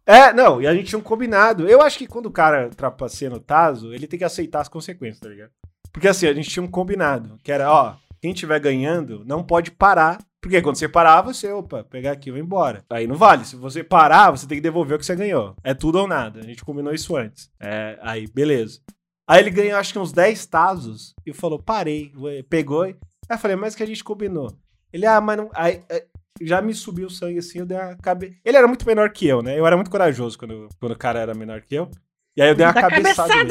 É, 0.07 0.33
não, 0.35 0.61
e 0.61 0.67
a 0.67 0.75
gente 0.75 0.89
tinha 0.89 0.99
um 0.99 1.03
combinado. 1.03 1.67
Eu 1.67 1.81
acho 1.81 1.97
que 1.97 2.07
quando 2.07 2.27
o 2.27 2.31
cara 2.31 2.69
trapaceia 2.69 3.31
no 3.31 3.41
Tazo, 3.41 3.95
ele 3.95 4.07
tem 4.07 4.19
que 4.19 4.25
aceitar 4.25 4.61
as 4.61 4.69
consequências, 4.69 5.21
tá 5.21 5.29
ligado? 5.29 5.51
Porque 5.91 6.09
assim, 6.09 6.27
a 6.27 6.35
gente 6.35 6.51
tinha 6.51 6.63
um 6.63 6.71
combinado, 6.71 7.39
que 7.43 7.51
era, 7.51 7.73
ó, 7.73 7.95
quem 8.21 8.33
estiver 8.33 8.59
ganhando 8.59 9.23
não 9.25 9.45
pode 9.45 9.71
parar. 9.71 10.19
Porque 10.43 10.61
quando 10.61 10.77
você 10.77 10.89
parar, 10.89 11.23
você, 11.23 11.51
opa, 11.53 11.85
pegar 11.85 12.13
aqui 12.13 12.29
e 12.29 12.33
vou 12.33 12.41
embora. 12.41 12.83
Aí 12.91 13.07
não 13.07 13.17
vale. 13.17 13.47
Se 13.47 13.57
você 13.57 13.83
parar, 13.83 14.31
você 14.31 14.47
tem 14.47 14.59
que 14.59 14.63
devolver 14.63 14.97
o 14.97 14.99
que 14.99 15.07
você 15.07 15.17
ganhou. 15.17 15.55
É 15.63 15.73
tudo 15.73 15.99
ou 15.99 16.07
nada. 16.07 16.41
A 16.41 16.43
gente 16.43 16.65
combinou 16.65 16.93
isso 16.93 17.17
antes. 17.17 17.51
É, 17.59 17.99
aí, 18.03 18.27
beleza. 18.27 18.81
Aí 19.27 19.41
ele 19.41 19.51
ganhou, 19.51 19.79
acho 19.79 19.93
que 19.93 19.99
uns 19.99 20.13
10 20.13 20.47
Tazos 20.47 21.15
e 21.27 21.33
falou, 21.33 21.59
parei. 21.59 22.13
Pegou. 22.49 22.85
e- 22.87 22.91
Aí 23.29 23.37
eu 23.37 23.39
falei, 23.39 23.57
mas 23.57 23.75
que 23.75 23.83
a 23.83 23.87
gente 23.87 24.05
combinou. 24.05 24.53
Ele, 24.93 25.07
ah, 25.07 25.21
mas 25.21 25.37
não. 25.37 25.51
Aí, 25.55 25.83
é, 25.89 26.05
já 26.43 26.61
me 26.61 26.75
subiu 26.75 27.07
o 27.07 27.11
sangue 27.11 27.39
assim, 27.39 27.59
eu 27.61 27.67
dei 27.67 27.77
uma 27.79 27.97
cabeça. 27.97 28.35
Ele 28.45 28.57
era 28.57 28.67
muito 28.69 28.87
menor 28.87 29.11
que 29.11 29.27
eu, 29.27 29.43
né? 29.43 29.59
Eu 29.59 29.67
era 29.67 29.77
muito 29.77 29.91
corajoso 29.91 30.39
quando, 30.39 30.69
quando 30.79 30.93
o 30.93 30.99
cara 30.99 31.21
era 31.21 31.35
menor 31.35 31.63
que 31.63 31.75
eu. 31.75 31.91
E 32.37 32.43
aí 32.43 32.49
eu 32.51 32.55
dei 32.55 32.67
uma 32.67 32.73
Dá 32.73 32.83
cabeçada. 32.83 33.35
nele. 33.35 33.51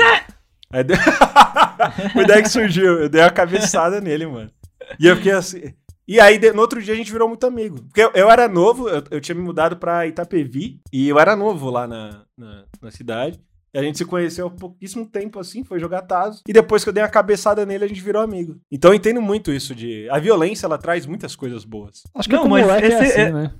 Aí 0.71 0.83
deu... 0.83 0.97
Foi 2.13 2.25
daí 2.25 2.41
que 2.43 2.49
surgiu. 2.49 2.99
Eu 3.01 3.09
dei 3.09 3.21
uma 3.21 3.29
cabeçada 3.31 3.99
nele, 3.99 4.25
mano. 4.27 4.51
E 4.99 5.07
eu 5.07 5.15
fiquei 5.15 5.31
assim. 5.31 5.73
E 6.07 6.19
aí, 6.19 6.37
no 6.51 6.59
outro 6.61 6.81
dia, 6.81 6.93
a 6.93 6.97
gente 6.97 7.11
virou 7.11 7.27
muito 7.29 7.45
amigo. 7.47 7.81
Porque 7.83 8.01
eu, 8.01 8.11
eu 8.13 8.29
era 8.29 8.47
novo, 8.47 8.89
eu, 8.89 9.03
eu 9.09 9.21
tinha 9.21 9.33
me 9.35 9.41
mudado 9.41 9.77
pra 9.77 10.05
Itapevi. 10.05 10.81
E 10.91 11.07
eu 11.07 11.17
era 11.17 11.35
novo 11.35 11.69
lá 11.69 11.87
na, 11.87 12.25
na, 12.37 12.65
na 12.81 12.91
cidade. 12.91 13.39
E 13.73 13.79
a 13.79 13.81
gente 13.81 13.97
se 13.97 14.05
conheceu 14.05 14.47
há 14.47 14.51
pouquíssimo 14.51 15.05
tempo 15.05 15.39
assim, 15.39 15.63
foi 15.63 15.79
jogar 15.79 16.03
Tazo. 16.03 16.41
E 16.47 16.53
depois 16.53 16.83
que 16.83 16.89
eu 16.89 16.93
dei 16.93 17.01
uma 17.01 17.09
cabeçada 17.09 17.65
nele, 17.65 17.85
a 17.85 17.87
gente 17.87 18.01
virou 18.01 18.21
amigo. 18.21 18.59
Então 18.71 18.91
eu 18.91 18.95
entendo 18.95 19.21
muito 19.21 19.51
isso 19.51 19.73
de. 19.73 20.07
A 20.09 20.19
violência, 20.19 20.65
ela 20.67 20.77
traz 20.77 21.05
muitas 21.05 21.35
coisas 21.35 21.65
boas. 21.65 22.03
Acho 22.13 22.29
que 22.29 22.35
Não, 22.35 22.47
mas 22.47 22.65
moleque 22.65 22.85
é 22.85 22.89
esse 22.89 23.03
assim, 23.03 23.21
é- 23.21 23.31
né? 23.31 23.53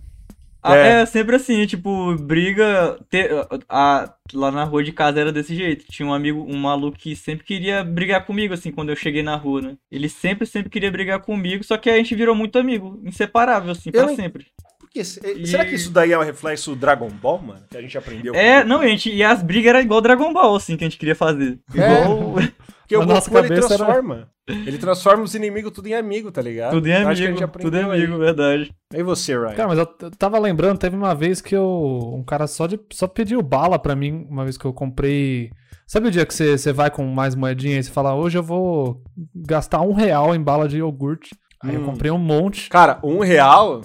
Ah, 0.66 0.78
É. 0.78 1.02
É. 1.02 1.06
sempre 1.06 1.36
assim, 1.36 1.66
tipo, 1.66 2.16
briga. 2.16 2.98
te- 3.10 3.28
a- 3.68 4.14
lá 4.34 4.50
na 4.50 4.64
rua 4.64 4.82
de 4.82 4.94
casa 4.94 5.20
era 5.20 5.30
desse 5.32 5.54
jeito. 5.56 5.84
Tinha 5.90 6.08
um 6.08 6.14
amigo, 6.14 6.42
um 6.48 6.58
maluco 6.58 6.98
que 6.98 7.16
sempre 7.18 7.44
queria 7.44 7.84
brigar 7.84 8.26
comigo, 8.26 8.54
assim, 8.54 8.72
quando 8.72 8.90
eu 8.90 8.96
cheguei 8.96 9.22
na 9.22 9.36
rua, 9.36 9.62
né? 9.62 9.78
Ele 9.92 10.08
sempre, 10.08 10.46
sempre 10.48 10.70
queria 10.70 10.90
brigar 10.90 11.20
comigo, 11.22 11.64
só 11.66 11.76
que 11.76 11.90
a 11.90 11.98
gente 11.98 12.16
virou 12.16 12.34
muito 12.34 12.58
amigo, 12.58 12.98
inseparável, 13.04 13.72
assim, 13.72 13.90
Eu 13.94 14.06
pra 14.06 14.16
sempre. 14.16 14.46
Quê? 14.94 15.04
Se- 15.04 15.20
E- 15.26 15.48
Será 15.48 15.66
que 15.66 15.74
isso 15.76 15.90
daí 15.92 16.12
é 16.12 16.20
um 16.20 16.24
reflexo 16.24 16.72
do 16.72 16.76
Dragon 16.76 17.10
Ball, 17.10 17.40
mano? 17.42 17.62
Que 17.70 17.78
a 17.78 17.82
gente 17.82 17.98
aprendeu? 17.98 18.36
É, 18.36 18.64
não, 18.64 18.82
gente, 18.84 19.10
e 19.12 19.24
as 19.24 19.42
brigas 19.42 19.70
eram 19.70 19.82
igual 19.82 20.02
Dragon 20.02 20.32
Ball, 20.32 20.56
assim, 20.56 20.78
que 20.78 20.84
a 20.84 20.88
gente 20.90 21.00
queria 21.00 21.16
fazer. 21.16 21.60
É. 21.76 22.02
Igual. 22.04 22.34
Porque 22.84 22.98
o 22.98 23.06
Goku 23.06 23.38
ele 23.38 23.48
cabeça 23.48 23.74
era- 23.74 23.86
transforma. 23.86 24.30
Ele 24.46 24.78
transforma 24.78 25.24
os 25.24 25.34
inimigos 25.34 25.72
tudo 25.72 25.88
em 25.88 25.96
amigo, 25.96 26.30
tá 26.30 26.42
ligado? 26.42 26.72
Tudo 26.72 26.86
em 26.88 26.92
Eu 26.92 27.08
acho 27.08 27.22
que 27.22 27.28
a 27.28 27.30
amigo, 27.30 27.40
gente 27.40 27.52
tudo 27.54 27.78
em 27.78 27.80
aprendeu 27.80 27.92
aí. 27.92 28.04
amigo, 28.04 28.18
verdade. 28.20 28.72
E 28.94 29.02
você, 29.02 29.34
Ryan? 29.40 29.54
Cara, 29.56 29.70
mas 29.70 29.80
eu 29.80 29.86
tava 30.20 30.38
lembrando, 30.38 30.78
teve 30.78 30.96
uma 30.98 31.16
vez 31.16 31.40
que 31.40 31.56
eu. 31.56 32.12
Um 32.14 32.24
cara 32.26 32.46
só, 32.46 32.68
de, 32.68 32.78
só 32.92 33.08
pediu 33.08 33.42
bala 33.42 33.80
pra 33.80 33.96
mim, 33.96 34.28
uma 34.30 34.44
vez 34.44 34.58
que 34.58 34.66
eu 34.66 34.74
comprei. 34.74 35.50
Sabe 35.88 36.10
o 36.10 36.12
dia 36.12 36.26
que 36.26 36.34
você, 36.34 36.58
você 36.58 36.74
vai 36.74 36.92
com 36.92 37.06
mais 37.06 37.36
moedinha 37.36 37.80
e 37.80 37.84
você 37.84 37.90
fala, 37.90 38.14
hoje 38.16 38.38
eu 38.38 38.44
vou 38.44 39.02
gastar 39.34 39.80
um 39.82 39.94
real 39.94 40.36
em 40.36 40.42
bala 40.42 40.68
de 40.68 40.78
iogurte. 40.80 41.30
Aí 41.64 41.76
eu 41.76 41.82
Hum. 41.82 41.86
comprei 41.86 42.12
um 42.12 42.18
monte. 42.18 42.68
Cara, 42.70 43.00
um 43.02 43.20
real. 43.20 43.82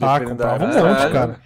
Ah, 0.00 0.20
comprava 0.20 0.64
um 0.64 0.70
da- 0.70 0.74
monte, 0.76 0.96
Caralho. 0.96 1.12
cara. 1.12 1.40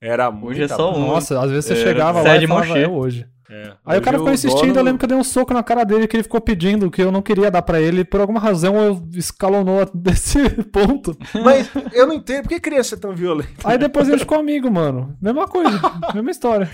Era 0.00 0.30
muito. 0.30 0.48
Hoje 0.50 0.62
é 0.64 0.68
só 0.68 0.94
um. 0.94 1.06
Nossa, 1.06 1.40
às 1.40 1.50
vezes 1.50 1.64
você 1.64 1.72
É, 1.74 1.76
chegava 1.76 2.20
lá 2.22 2.36
e 2.36 2.46
falava, 2.46 2.78
é 2.78 2.86
hoje. 2.88 3.26
É. 3.48 3.72
Aí 3.86 3.96
o 3.98 4.02
cara 4.02 4.18
ficou 4.18 4.32
insistindo, 4.32 4.66
dono- 4.68 4.80
eu 4.80 4.84
lembro 4.84 4.98
que 4.98 5.04
eu 5.04 5.08
dei 5.08 5.16
um 5.16 5.22
soco 5.22 5.54
na 5.54 5.62
cara 5.62 5.84
dele 5.84 6.08
que 6.08 6.16
ele 6.16 6.24
ficou 6.24 6.40
pedindo, 6.40 6.90
que 6.90 7.00
eu 7.00 7.12
não 7.12 7.22
queria 7.22 7.48
dar 7.48 7.62
pra 7.62 7.80
ele, 7.80 8.00
e 8.00 8.04
por 8.04 8.20
alguma 8.20 8.40
razão 8.40 8.76
eu 8.76 9.08
escalonou 9.14 9.88
desse 9.94 10.40
ponto. 10.64 11.16
Mas 11.44 11.70
eu 11.92 12.06
não 12.08 12.14
entendo. 12.14 12.42
Por 12.42 12.48
que 12.48 12.60
criança 12.60 12.96
é 12.96 12.98
tão 12.98 13.14
violenta? 13.14 13.52
Aí 13.64 13.78
depois 13.78 14.08
ele 14.08 14.18
ficou 14.18 14.38
amigo, 14.38 14.68
mano. 14.70 15.16
Mesma 15.22 15.46
coisa, 15.46 15.70
mesma 16.12 16.30
história. 16.32 16.68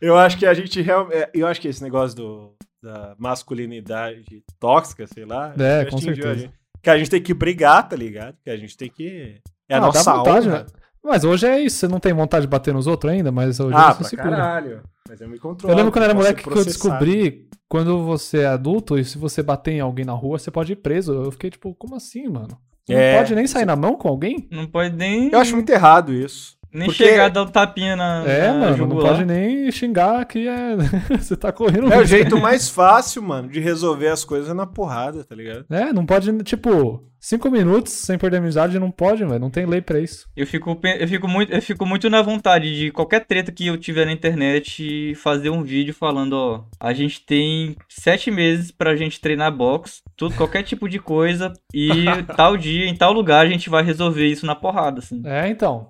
Eu 0.00 0.18
acho 0.18 0.36
que 0.36 0.44
a 0.44 0.52
gente 0.52 0.82
realmente. 0.82 1.28
Eu 1.32 1.46
acho 1.46 1.60
que 1.60 1.68
esse 1.68 1.82
negócio 1.82 2.16
do, 2.16 2.54
da 2.82 3.14
masculinidade 3.18 4.42
tóxica, 4.58 5.06
sei 5.06 5.24
lá. 5.24 5.54
É, 5.58 5.84
com 5.84 5.96
a 5.96 6.00
certeza. 6.00 6.34
gente. 6.34 6.52
Que 6.82 6.90
a 6.90 6.98
gente 6.98 7.10
tem 7.10 7.22
que 7.22 7.32
brigar, 7.34 7.88
tá 7.88 7.96
ligado? 7.96 8.36
Que 8.44 8.50
a 8.50 8.56
gente 8.56 8.76
tem 8.76 8.90
que. 8.90 9.40
É 9.68 9.74
a 9.74 9.78
Ah, 9.78 9.80
dá 9.80 9.86
nossa 9.86 10.12
vontade, 10.14 10.48
honra. 10.48 10.58
né? 10.60 10.66
Mas 11.04 11.22
hoje 11.24 11.46
é 11.46 11.60
isso, 11.60 11.76
você 11.78 11.88
não 11.88 12.00
tem 12.00 12.12
vontade 12.12 12.42
de 12.42 12.48
bater 12.48 12.74
nos 12.74 12.86
outros 12.88 13.12
ainda, 13.12 13.30
mas 13.30 13.60
hoje 13.60 13.76
Ah, 13.76 13.92
você 13.92 13.98
pra 14.00 14.08
segura. 14.08 14.30
caralho. 14.36 14.82
Mas 15.08 15.20
eu 15.20 15.28
me 15.28 15.38
controlo. 15.38 15.72
Eu 15.72 15.76
lembro 15.76 15.92
quando 15.92 16.04
era 16.04 16.14
posso 16.14 16.26
moleque 16.26 16.42
que 16.50 16.58
eu 16.58 16.64
descobri 16.64 17.48
quando 17.68 18.02
você 18.04 18.38
é 18.40 18.46
adulto 18.46 18.98
e 18.98 19.04
se 19.04 19.16
você 19.16 19.40
bater 19.42 19.72
em 19.74 19.80
alguém 19.80 20.04
na 20.04 20.12
rua, 20.12 20.36
você 20.38 20.50
pode 20.50 20.72
ir 20.72 20.76
preso. 20.76 21.12
Eu 21.12 21.30
fiquei 21.30 21.48
tipo, 21.50 21.72
como 21.76 21.94
assim, 21.94 22.26
mano? 22.28 22.58
Você 22.84 22.94
É. 22.94 23.12
não 23.12 23.18
pode 23.20 23.34
nem 23.36 23.46
sair 23.46 23.64
na 23.64 23.76
mão 23.76 23.94
com 23.96 24.08
alguém? 24.08 24.48
Não 24.50 24.66
pode 24.66 24.96
nem, 24.96 25.30
Eu 25.32 25.38
acho 25.38 25.54
muito 25.54 25.70
errado 25.70 26.12
isso. 26.12 26.55
Nem 26.76 26.86
porque- 26.88 27.04
chegar 27.04 27.26
a 27.26 27.28
dar 27.28 27.42
um 27.42 27.46
tapinha 27.46 27.96
na. 27.96 28.24
É, 28.26 28.46
na 28.48 28.52
mano, 28.52 28.70
não 28.70 28.76
jugular. 28.76 29.12
pode 29.12 29.24
nem 29.24 29.70
xingar 29.70 30.24
que 30.26 30.46
é... 30.46 30.76
você 31.18 31.36
tá 31.36 31.50
correndo 31.50 31.92
É 31.92 31.98
o 31.98 32.04
jeito 32.04 32.38
mais 32.38 32.68
fácil, 32.68 33.22
mano, 33.22 33.48
de 33.48 33.60
resolver 33.60 34.08
as 34.08 34.24
coisas 34.24 34.54
na 34.54 34.66
porrada, 34.66 35.24
tá 35.24 35.34
ligado? 35.34 35.64
É, 35.70 35.92
não 35.92 36.04
pode, 36.06 36.32
tipo, 36.44 37.02
cinco 37.18 37.50
minutos 37.50 37.92
sem 37.92 38.18
perder 38.18 38.36
a 38.36 38.40
amizade, 38.40 38.78
não 38.78 38.90
pode, 38.90 39.24
velho. 39.24 39.40
Não 39.40 39.50
tem 39.50 39.66
lei 39.66 39.80
pra 39.80 39.98
isso. 39.98 40.26
Eu 40.36 40.46
fico, 40.46 40.78
eu, 41.00 41.08
fico 41.08 41.26
muito, 41.26 41.52
eu 41.52 41.62
fico 41.62 41.86
muito 41.86 42.08
na 42.10 42.22
vontade 42.22 42.76
de 42.76 42.90
qualquer 42.90 43.24
treta 43.24 43.50
que 43.50 43.66
eu 43.66 43.76
tiver 43.76 44.04
na 44.04 44.12
internet 44.12 45.14
fazer 45.16 45.50
um 45.50 45.62
vídeo 45.62 45.94
falando, 45.94 46.34
ó, 46.34 46.64
a 46.78 46.92
gente 46.92 47.24
tem 47.24 47.74
sete 47.88 48.30
meses 48.30 48.70
pra 48.70 48.96
gente 48.96 49.20
treinar 49.20 49.50
boxe, 49.52 50.02
tudo, 50.16 50.34
qualquer 50.36 50.62
tipo 50.62 50.88
de 50.88 50.98
coisa, 50.98 51.52
e 51.74 52.04
tal 52.36 52.56
dia, 52.56 52.86
em 52.86 52.94
tal 52.94 53.12
lugar, 53.12 53.44
a 53.44 53.48
gente 53.48 53.68
vai 53.70 53.82
resolver 53.82 54.26
isso 54.26 54.46
na 54.46 54.54
porrada, 54.54 54.98
assim. 55.00 55.22
É, 55.24 55.48
então. 55.48 55.88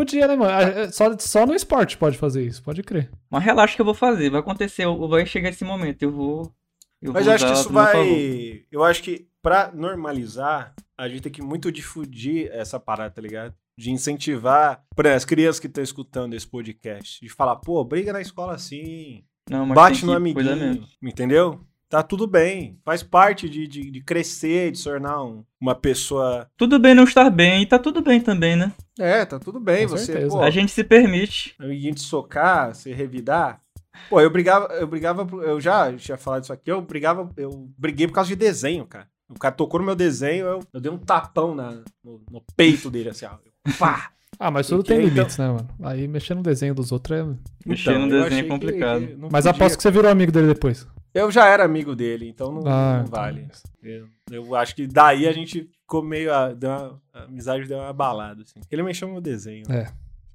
Podia, 0.00 0.26
né, 0.26 0.34
mano? 0.34 0.90
Só, 0.92 1.14
só 1.18 1.46
no 1.46 1.54
esporte 1.54 1.98
pode 1.98 2.16
fazer 2.16 2.42
isso, 2.42 2.62
pode 2.62 2.82
crer. 2.82 3.10
Mas 3.28 3.44
relaxa 3.44 3.76
que 3.76 3.82
eu 3.82 3.84
vou 3.84 3.92
fazer, 3.92 4.30
vai 4.30 4.40
acontecer, 4.40 4.86
vai 4.86 5.26
chegar 5.26 5.50
esse 5.50 5.62
momento, 5.62 6.02
eu 6.02 6.10
vou. 6.10 6.54
Eu 7.02 7.12
Mas 7.12 7.26
vou 7.26 7.32
eu 7.32 7.34
acho 7.34 7.46
que 7.46 7.52
isso 7.52 7.70
vai. 7.70 8.64
Eu 8.72 8.82
acho 8.82 9.02
que 9.02 9.28
pra 9.42 9.70
normalizar, 9.70 10.74
a 10.96 11.06
gente 11.06 11.20
tem 11.20 11.32
que 11.32 11.42
muito 11.42 11.70
difundir 11.70 12.48
essa 12.50 12.80
parada, 12.80 13.10
tá 13.10 13.20
ligado? 13.20 13.54
De 13.76 13.90
incentivar, 13.90 14.82
exemplo, 14.98 15.16
as 15.16 15.24
crianças 15.26 15.60
que 15.60 15.66
estão 15.66 15.84
escutando 15.84 16.32
esse 16.32 16.46
podcast, 16.46 17.20
de 17.20 17.28
falar, 17.28 17.56
pô, 17.56 17.84
briga 17.84 18.10
na 18.10 18.22
escola 18.22 18.54
assim, 18.54 19.22
Não, 19.50 19.66
mas 19.66 19.74
bate 19.74 20.06
no 20.06 20.14
amiguinho, 20.14 20.82
entendeu? 21.02 21.60
Tá 21.90 22.04
tudo 22.04 22.24
bem, 22.26 22.78
faz 22.84 23.02
parte 23.02 23.48
de, 23.48 23.66
de, 23.66 23.90
de 23.90 24.00
crescer, 24.00 24.70
de 24.70 24.78
se 24.78 24.84
tornar 24.84 25.24
um- 25.24 25.42
uma 25.60 25.74
pessoa. 25.74 26.48
Tudo 26.56 26.78
bem 26.78 26.94
não 26.94 27.02
estar 27.02 27.28
bem, 27.30 27.62
e 27.62 27.66
tá 27.66 27.80
tudo 27.80 28.00
bem 28.00 28.20
também, 28.20 28.54
né? 28.54 28.72
É, 28.96 29.24
tá 29.24 29.40
tudo 29.40 29.58
bem, 29.58 29.88
Com 29.88 29.96
você, 29.96 30.26
pô, 30.28 30.40
A 30.40 30.50
gente 30.50 30.70
se 30.70 30.84
permite. 30.84 31.52
amiguinho 31.58 31.94
te 31.94 32.02
socar, 32.02 32.72
você 32.74 32.94
revidar. 32.94 33.60
Pô, 34.08 34.20
eu 34.20 34.30
brigava, 34.30 34.72
eu 34.74 34.86
brigava, 34.86 35.26
por- 35.26 35.42
eu 35.42 35.60
já 35.60 35.92
tinha 35.94 36.16
falado 36.16 36.44
isso 36.44 36.52
aqui, 36.52 36.70
eu 36.70 36.80
brigava, 36.80 37.28
eu 37.36 37.68
briguei 37.76 38.06
por 38.06 38.14
causa 38.14 38.28
de 38.28 38.36
desenho, 38.36 38.86
cara. 38.86 39.08
O 39.28 39.36
cara 39.38 39.52
tocou 39.54 39.80
no 39.80 39.86
meu 39.86 39.96
desenho, 39.96 40.46
eu, 40.46 40.60
eu 40.72 40.80
dei 40.80 40.92
um 40.92 40.96
tapão 40.98 41.56
na, 41.56 41.72
no, 42.04 42.22
no 42.30 42.42
peito 42.56 42.88
dele, 42.88 43.08
assim, 43.08 43.26
ó. 43.26 43.30
Eu, 43.66 43.72
pá! 43.78 44.10
Ah, 44.38 44.50
mas 44.50 44.68
tudo 44.68 44.84
tem 44.84 44.98
então- 45.00 45.08
limites, 45.14 45.36
né, 45.38 45.48
mano? 45.48 45.68
Aí 45.82 46.06
mexer 46.06 46.34
no 46.34 46.42
desenho 46.42 46.72
dos 46.74 46.92
outros 46.92 47.18
é. 47.18 47.26
Mexer 47.66 47.98
no 47.98 48.06
eu 48.06 48.22
desenho 48.22 48.46
é 48.46 48.48
complicado. 48.48 49.08
Mas 49.30 49.44
podia. 49.44 49.50
aposto 49.50 49.76
que 49.76 49.82
você 49.82 49.90
virou 49.90 50.08
amigo 50.10 50.30
dele 50.32 50.46
depois. 50.54 50.86
Eu 51.12 51.30
já 51.30 51.46
era 51.46 51.64
amigo 51.64 51.94
dele, 51.96 52.28
então 52.28 52.52
não, 52.52 52.62
Ah, 52.66 52.98
não 52.98 53.04
então 53.06 53.20
vale. 53.20 53.48
Eu, 53.82 54.06
eu 54.30 54.54
acho 54.54 54.74
que 54.76 54.86
daí 54.86 55.26
a 55.26 55.32
gente 55.32 55.68
ficou 55.82 56.02
meio. 56.02 56.32
A, 56.32 56.52
deu 56.52 56.70
uma, 56.70 57.02
a 57.12 57.22
amizade 57.24 57.66
deu 57.66 57.78
uma 57.78 57.92
balada, 57.92 58.42
assim. 58.42 58.60
Ele 58.70 58.82
mexeu 58.82 59.08
no 59.08 59.14
meu 59.14 59.22
desenho. 59.22 59.64
É. 59.70 59.88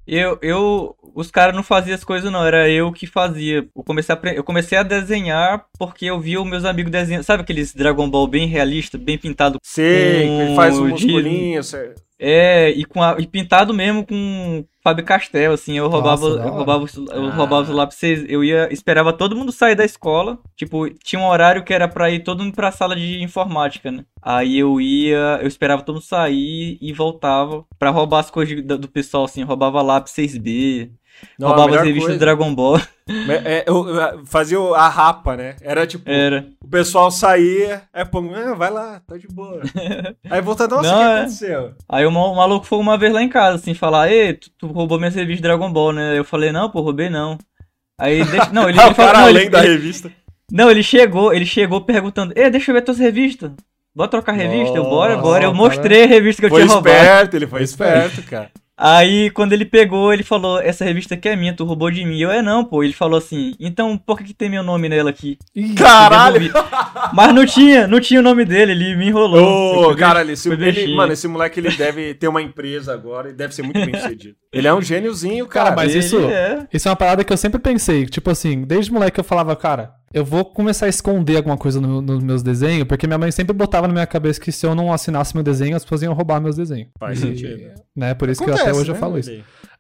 Eu, 0.08 0.38
eu, 0.44 0.96
os 1.16 1.32
caras 1.32 1.56
não 1.56 1.64
faziam 1.64 1.96
as 1.96 2.04
coisas 2.04 2.32
não, 2.32 2.46
era 2.46 2.70
eu 2.70 2.92
que 2.92 3.08
fazia. 3.08 3.68
Eu 3.76 3.84
comecei 3.84 4.14
a, 4.14 4.20
eu 4.36 4.44
comecei 4.44 4.78
a 4.78 4.84
desenhar 4.84 5.66
porque 5.80 6.06
eu 6.06 6.20
via 6.20 6.40
os 6.40 6.48
meus 6.48 6.64
amigos 6.64 6.92
desenhando. 6.92 7.24
Sabe 7.24 7.42
aqueles 7.42 7.74
Dragon 7.74 8.08
Ball 8.08 8.28
bem 8.28 8.46
realista, 8.48 8.98
bem 9.00 9.18
pintado? 9.18 9.58
Sei, 9.64 10.28
Com 10.28 10.42
ele 10.42 10.56
faz 10.56 10.78
um 10.78 10.86
de- 10.88 10.92
musculinho. 10.92 11.64
cê- 11.64 11.96
É, 12.18 12.70
e, 12.70 12.86
com 12.86 13.04
a- 13.04 13.18
e 13.20 13.28
pintado 13.28 13.74
mesmo 13.74 14.06
com 14.06 14.66
Fábio 14.82 15.04
Castel, 15.04 15.52
assim, 15.52 15.78
eu 15.78 15.90
roubava, 15.90 16.30
Nossa, 16.30 16.44
eu 16.48 16.54
roubava, 16.54 16.84
os- 16.86 16.96
eu 16.96 17.26
Ah. 17.26 17.30
roubava 17.36 17.64
os 17.64 17.70
lápis, 17.76 18.02
eu 18.30 18.42
ia, 18.42 18.72
esperava 18.72 19.12
todo 19.12 19.36
mundo 19.36 19.52
sair 19.52 19.76
da 19.76 19.84
escola, 19.84 20.38
tipo, 20.56 20.90
tinha 21.04 21.20
um 21.22 21.28
horário 21.28 21.64
que 21.66 21.74
era 21.74 21.90
pra 21.90 22.10
ir 22.10 22.24
todo 22.24 22.42
mundo 22.44 22.56
pra 22.56 22.72
sala 22.72 22.96
de 22.96 23.22
informática, 23.22 23.92
né? 23.92 24.06
Aí 24.22 24.58
eu 24.58 24.80
ia, 24.80 25.40
eu 25.42 25.48
esperava 25.48 25.82
todo 25.82 25.96
mundo 25.96 26.06
sair 26.06 26.78
e 26.82 26.94
voltava 26.94 27.66
pra 27.78 27.90
roubar 27.90 28.20
as 28.20 28.32
coisas 28.32 28.64
do, 28.64 28.78
do 28.78 28.88
pessoal, 28.88 29.26
assim, 29.26 29.42
eu 29.42 29.48
roubava 29.48 29.82
lápis 29.82 30.14
6B, 30.14 30.92
Não, 31.40 31.48
roubava 31.50 31.78
as 31.78 31.84
revistas 31.84 32.14
do 32.14 32.20
Dragon 32.20 32.54
Ball, 32.54 32.80
É, 33.46 33.64
eu, 33.68 33.88
eu 33.88 34.26
fazia 34.26 34.58
a 34.60 34.88
rapa, 34.88 35.36
né? 35.36 35.56
Era 35.62 35.86
tipo, 35.86 36.10
era. 36.10 36.46
o 36.64 36.68
pessoal 36.68 37.12
saía, 37.12 37.84
aí 37.94 38.06
pô, 38.06 38.20
ah, 38.34 38.54
vai 38.56 38.72
lá, 38.72 39.02
tá 39.08 39.18
de 39.18 39.28
boa. 39.28 39.62
aí 40.30 40.42
volta, 40.42 40.68
nossa, 40.68 40.94
o 40.94 40.98
que 40.98 41.04
é. 41.04 41.16
aconteceu? 41.18 41.74
Aí 41.90 42.06
o 42.06 42.12
ma- 42.12 42.28
o 42.28 42.36
maluco 42.36 42.66
foi 42.66 42.80
uma 42.80 42.98
vez 42.98 43.14
lá 43.14 43.22
em 43.22 43.30
casa, 43.30 43.56
assim, 43.58 43.74
falar, 43.74 44.10
ei, 44.12 44.34
tu, 44.34 44.50
tu 44.58 44.68
roubou 44.68 44.98
minhas 44.98 45.14
revistas 45.16 45.38
de 45.38 45.44
Dragon 45.44 45.72
Ball, 45.72 45.94
né? 45.94 46.18
Eu 46.18 46.24
falei, 46.24 46.52
não, 46.52 46.70
pô, 46.70 46.82
roubei 46.82 47.10
não. 47.10 47.38
Aí, 48.00 48.24
deixa... 48.26 48.50
não, 48.52 48.68
ele, 48.70 48.80
ele 48.82 48.94
falou, 48.94 49.14
não, 49.14 49.30
ele- 49.30 49.40
além 49.40 49.50
da 49.50 49.60
ele- 49.64 49.74
revista. 49.74 50.12
Não, 50.52 50.70
ele 50.70 50.84
chegou, 50.84 51.34
ele 51.34 51.46
chegou 51.46 51.82
perguntando, 51.82 52.34
Ei, 52.36 52.50
deixa 52.52 52.70
eu 52.72 52.76
ver 52.76 52.82
tuas 52.82 53.00
revistas. 53.00 53.52
Bora 53.96 54.10
trocar 54.10 54.34
revista? 54.34 54.78
Eu, 54.78 54.84
bora, 54.84 55.14
Nossa, 55.16 55.22
bora. 55.24 55.44
Eu 55.46 55.54
mostrei 55.54 56.04
a 56.04 56.08
revista 56.08 56.42
que 56.42 56.46
eu 56.48 56.50
Foi 56.50 56.62
tinha 56.64 56.74
roubado. 56.74 56.96
esperto, 56.96 57.36
ele 57.36 57.48
foi 57.48 57.60
Foi 57.60 57.64
esperto, 57.64 58.22
cara. 58.24 58.52
Aí, 58.78 59.30
quando 59.30 59.54
ele 59.54 59.64
pegou, 59.64 60.12
ele 60.14 60.22
falou, 60.24 60.60
essa 60.60 60.84
revista 60.84 61.14
aqui 61.16 61.30
é 61.30 61.36
minha, 61.36 61.54
tu 61.56 61.64
roubou 61.64 61.90
de 61.90 62.04
mim. 62.04 62.20
Eu, 62.20 62.30
é 62.30 62.42
não, 62.42 62.66
pô. 62.66 62.84
Ele 62.84 62.92
falou 62.92 63.18
assim, 63.18 63.54
então 63.58 63.98
por 63.98 64.18
que, 64.18 64.26
que 64.26 64.34
tem 64.34 64.50
meu 64.50 64.62
nome 64.64 64.90
nela 64.90 65.10
aqui? 65.10 65.38
Caralho! 65.78 66.52
Mas 67.14 67.34
não 67.34 67.46
tinha, 67.46 67.88
não 67.88 68.00
tinha 68.02 68.20
o 68.20 68.24
nome 68.24 68.44
dele, 68.44 68.74
ele 68.74 68.96
me 68.98 69.08
enrolou. 69.08 69.42
Ô, 69.42 69.84
fui 69.86 69.88
bem- 69.90 69.98
cara, 69.98 70.30
esse, 70.32 70.50
ele, 70.52 70.94
mano, 70.94 71.14
esse 71.14 71.28
moleque 71.28 71.60
ele 71.60 71.72
deve 71.72 72.14
ter 72.16 72.28
uma 72.28 72.42
empresa 72.42 72.94
agora 72.94 73.30
e 73.30 73.34
deve 73.34 73.56
ser 73.56 73.62
muito 73.62 73.80
bem 73.80 73.96
sucedido. 73.96 74.36
Ele 74.56 74.68
é 74.70 74.74
um 74.74 74.82
gêniozinho, 74.82 75.46
cara. 75.48 75.66
Cara, 75.72 75.76
mas 75.76 75.94
isso- 75.94 76.30
é. 76.30 76.66
Isso 76.72 76.88
é 76.88 76.92
uma 76.92 76.96
parada 76.96 77.26
que 77.26 77.34
eu 77.34 77.36
sempre 77.38 77.60
pensei. 77.60 78.06
Tipo 78.06 78.30
assim, 78.32 78.62
desde 78.64 78.92
moleque 78.92 79.20
eu 79.20 79.24
falava, 79.24 79.54
cara, 79.54 79.92
eu 80.16 80.24
vou 80.24 80.46
começar 80.46 80.86
a 80.86 80.90
esconder 80.90 81.36
alguma 81.36 81.58
coisa 81.58 81.82
no- 81.82 82.02
nos 82.02 82.24
meus 82.24 82.42
desenhos, 82.42 82.86
porque 82.88 83.06
minha 83.06 83.18
mãe 83.20 83.30
sempre 83.32 83.54
botava 83.54 83.86
na 83.86 83.94
minha 83.94 84.08
cabeça 84.08 84.40
que 84.40 84.50
se 84.52 84.66
eu 84.66 84.74
não 84.74 84.94
assinasse 84.94 85.36
meu 85.36 85.44
desenho, 85.44 85.76
as 85.76 85.84
pessoas 85.84 86.04
iam 86.04 86.14
roubar 86.14 86.40
meus 86.40 86.56
desenhos. 86.56 86.88
Faz 86.98 87.20
E, 87.20 87.22
sentido. 87.22 87.74
Né? 87.94 88.14
Por 88.14 88.30
isso 88.30 88.42
que 88.42 88.50
Acontece, 88.50 88.70
até 88.70 88.80
hoje 88.80 88.90
eu 88.92 88.94
né, 88.96 89.00
falo 89.00 89.20
isso. 89.20 89.32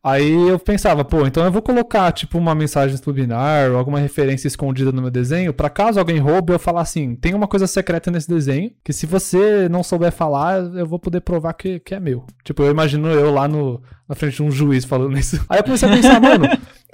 Aí 0.03 0.31
eu 0.49 0.59
pensava, 0.59 1.03
pô, 1.03 1.25
então 1.25 1.43
eu 1.43 1.51
vou 1.51 1.63
colocar, 1.63 2.11
tipo, 2.11 2.37
uma 2.37 2.53
mensagem 2.53 2.95
subliminar 2.95 3.71
ou 3.71 3.77
alguma 3.77 3.97
referência 3.97 4.47
escondida 4.47 4.91
no 4.91 5.01
meu 5.01 5.09
desenho, 5.09 5.51
pra 5.51 5.67
caso 5.67 5.97
alguém 5.99 6.19
roube, 6.19 6.53
eu 6.53 6.59
falar 6.59 6.81
assim, 6.81 7.15
tem 7.15 7.33
uma 7.33 7.47
coisa 7.47 7.65
secreta 7.65 8.11
nesse 8.11 8.29
desenho, 8.29 8.69
que 8.83 8.93
se 8.93 9.07
você 9.07 9.67
não 9.67 9.81
souber 9.81 10.11
falar, 10.11 10.59
eu 10.75 10.85
vou 10.85 10.99
poder 10.99 11.21
provar 11.21 11.53
que, 11.53 11.79
que 11.79 11.95
é 11.95 11.99
meu. 11.99 12.23
Tipo, 12.43 12.61
eu 12.61 12.69
imagino 12.71 13.07
eu 13.09 13.33
lá 13.33 13.47
no, 13.47 13.81
na 14.07 14.13
frente 14.13 14.35
de 14.35 14.43
um 14.43 14.51
juiz 14.51 14.85
falando 14.85 15.17
isso. 15.17 15.43
Aí 15.49 15.57
eu 15.59 15.63
comecei 15.63 15.89
a 15.89 15.91
pensar, 15.91 16.21
mano, 16.21 16.45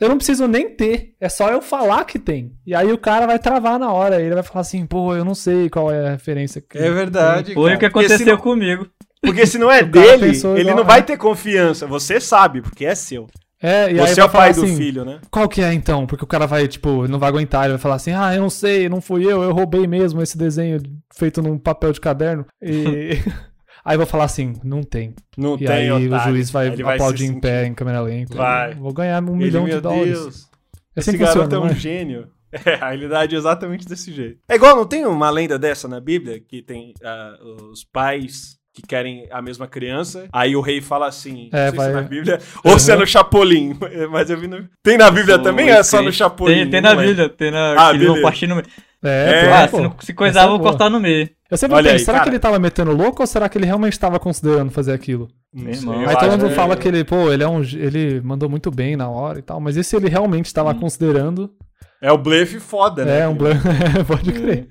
Eu 0.01 0.09
não 0.09 0.17
preciso 0.17 0.47
nem 0.47 0.67
ter, 0.67 1.13
é 1.21 1.29
só 1.29 1.51
eu 1.51 1.61
falar 1.61 2.03
que 2.05 2.17
tem. 2.17 2.53
E 2.65 2.73
aí 2.73 2.91
o 2.91 2.97
cara 2.97 3.27
vai 3.27 3.37
travar 3.37 3.77
na 3.77 3.93
hora, 3.93 4.19
ele 4.19 4.33
vai 4.33 4.41
falar 4.41 4.61
assim, 4.61 4.83
pô, 4.83 5.15
eu 5.15 5.23
não 5.23 5.35
sei 5.35 5.69
qual 5.69 5.91
é 5.91 6.07
a 6.07 6.11
referência. 6.11 6.59
Que... 6.59 6.79
É 6.79 6.89
verdade. 6.89 7.53
Foi 7.53 7.65
cara. 7.65 7.75
o 7.75 7.79
que 7.79 7.85
aconteceu 7.85 8.25
não- 8.25 8.37
comigo. 8.37 8.87
Porque 9.21 9.45
se 9.45 9.59
não 9.59 9.71
é 9.71 9.83
dele, 9.85 10.29
ele 10.29 10.61
igual, 10.61 10.77
não 10.77 10.83
vai 10.83 11.03
ter 11.03 11.17
confiança. 11.17 11.85
Você 11.85 12.19
sabe, 12.19 12.63
porque 12.63 12.83
é 12.83 12.95
seu. 12.95 13.27
É, 13.61 13.91
e 13.91 13.93
Você 13.99 14.19
é 14.19 14.23
o 14.23 14.29
pai 14.29 14.51
falar 14.51 14.53
do 14.53 14.63
assim, 14.65 14.75
filho, 14.75 15.05
né? 15.05 15.19
Qual 15.29 15.47
que 15.47 15.61
é 15.61 15.71
então? 15.71 16.07
Porque 16.07 16.23
o 16.23 16.27
cara 16.27 16.47
vai, 16.47 16.67
tipo, 16.67 17.07
não 17.07 17.19
vai 17.19 17.29
aguentar, 17.29 17.65
ele 17.65 17.73
vai 17.73 17.81
falar 17.81 17.95
assim, 17.95 18.11
ah, 18.11 18.33
eu 18.33 18.41
não 18.41 18.49
sei, 18.49 18.89
não 18.89 18.99
fui 18.99 19.23
eu, 19.23 19.43
eu 19.43 19.53
roubei 19.53 19.85
mesmo 19.85 20.19
esse 20.19 20.35
desenho 20.35 20.81
feito 21.13 21.43
num 21.43 21.59
papel 21.59 21.91
de 21.91 22.01
caderno. 22.01 22.43
E 22.59 23.19
aí 23.85 23.95
eu 23.95 23.99
vou 23.99 24.07
falar 24.07 24.25
assim, 24.25 24.53
não 24.63 24.83
tem. 24.83 25.13
Não 25.37 25.55
E 25.55 25.59
tem, 25.59 25.67
aí 25.69 25.91
o 25.91 26.07
otário. 26.07 26.33
juiz 26.33 26.49
vai 26.51 26.67
Ele 26.67 26.83
aplaudir 26.83 27.27
se 27.27 27.31
em 27.33 27.39
pé, 27.39 27.65
em 27.65 27.73
câmera 27.73 28.01
lenta. 28.01 28.35
Vai. 28.35 28.75
Vou 28.75 28.93
ganhar 28.93 29.21
um 29.23 29.35
Ele, 29.35 29.45
milhão 29.45 29.63
meu 29.63 29.75
de 29.75 29.81
dólares. 29.81 30.19
Deus. 30.19 30.49
É 30.95 30.99
Esse 30.99 31.09
assim 31.09 31.17
que 31.17 31.23
garoto 31.23 31.43
funciona, 31.43 31.65
é 31.65 31.69
um 31.69 31.71
é? 31.71 31.75
gênio. 31.75 32.27
É, 32.65 32.73
a 32.73 32.89
realidade 32.89 33.33
é 33.33 33.37
exatamente 33.37 33.87
desse 33.87 34.11
jeito. 34.11 34.37
É 34.49 34.55
igual, 34.55 34.75
não 34.75 34.85
tem 34.85 35.05
uma 35.05 35.29
lenda 35.29 35.57
dessa 35.57 35.87
na 35.87 36.01
Bíblia? 36.01 36.37
Que 36.41 36.61
tem 36.61 36.93
ah, 37.01 37.37
os 37.71 37.85
pais 37.85 38.57
que 38.73 38.81
querem 38.81 39.25
a 39.31 39.41
mesma 39.41 39.67
criança. 39.69 40.27
Aí 40.33 40.53
o 40.53 40.59
rei 40.59 40.81
fala 40.81 41.07
assim: 41.07 41.49
É, 41.53 41.67
não 41.67 41.69
sei 41.69 41.71
se 41.71 41.75
vai- 41.77 41.89
é 41.89 41.93
na 41.93 42.01
Bíblia 42.01 42.39
ou 42.65 42.77
se 42.77 42.91
é 42.91 42.95
no 42.97 43.07
Chapolin. 43.07 43.77
Mas 44.11 44.29
eu 44.29 44.37
vi 44.37 44.47
no... 44.49 44.67
Tem 44.83 44.97
na 44.97 45.09
Bíblia 45.09 45.39
também 45.39 45.67
ou 45.71 45.77
é 45.77 45.81
só 45.81 46.01
no 46.01 46.11
Chapolin? 46.11 46.55
Tem, 46.63 46.69
tem 46.71 46.81
na 46.81 46.89
lembro. 46.89 47.05
Bíblia, 47.07 47.29
tem 47.29 47.51
na. 47.51 47.87
Ah, 47.87 47.89
eles 47.91 48.01
vão 48.01 48.15
beleza. 48.15 48.21
partir 48.21 48.47
no 48.47 48.55
meio. 48.55 48.67
É, 49.03 49.41
É, 49.43 49.45
pô, 49.47 49.53
ah, 49.53 49.67
pô. 49.67 49.77
se, 49.77 49.83
não, 49.83 49.95
se 50.01 50.13
coisar, 50.13 50.41
é 50.41 50.45
eu 50.45 50.49
vou 50.49 50.59
cortar 50.59 50.89
no 50.89 50.99
meio. 50.99 51.29
Eu 51.49 51.57
sempre 51.57 51.75
Olha 51.75 51.91
penso, 51.91 52.01
aí, 52.01 52.05
será 52.05 52.17
cara. 52.19 52.23
que 52.29 52.35
ele 52.35 52.39
tava 52.39 52.59
metendo 52.59 52.91
louco 52.95 53.21
ou 53.21 53.27
será 53.27 53.49
que 53.49 53.57
ele 53.57 53.65
realmente 53.65 53.99
tava 53.99 54.19
considerando 54.19 54.71
fazer 54.71 54.93
aquilo? 54.93 55.27
Irmão. 55.53 56.07
Aí 56.07 56.15
todo 56.17 56.31
mundo 56.31 56.47
que- 56.49 56.55
fala 56.55 56.77
que 56.77 56.87
ele, 56.87 57.03
pô, 57.03 57.31
ele 57.31 57.43
é 57.43 57.47
um. 57.47 57.61
Ele 57.61 58.21
mandou 58.21 58.47
muito 58.49 58.71
bem 58.71 58.95
na 58.95 59.09
hora 59.09 59.39
e 59.39 59.41
tal, 59.41 59.59
mas 59.59 59.75
e 59.75 59.83
se 59.83 59.95
ele 59.95 60.07
realmente 60.07 60.45
estava 60.45 60.73
considerando? 60.73 61.53
É 62.01 62.11
o 62.11 62.17
blefe 62.17 62.59
foda, 62.59 63.03
né? 63.03 63.19
É 63.19 63.27
um 63.27 63.35
blanco. 63.35 63.61
Pode 64.07 64.31
crer. 64.31 64.67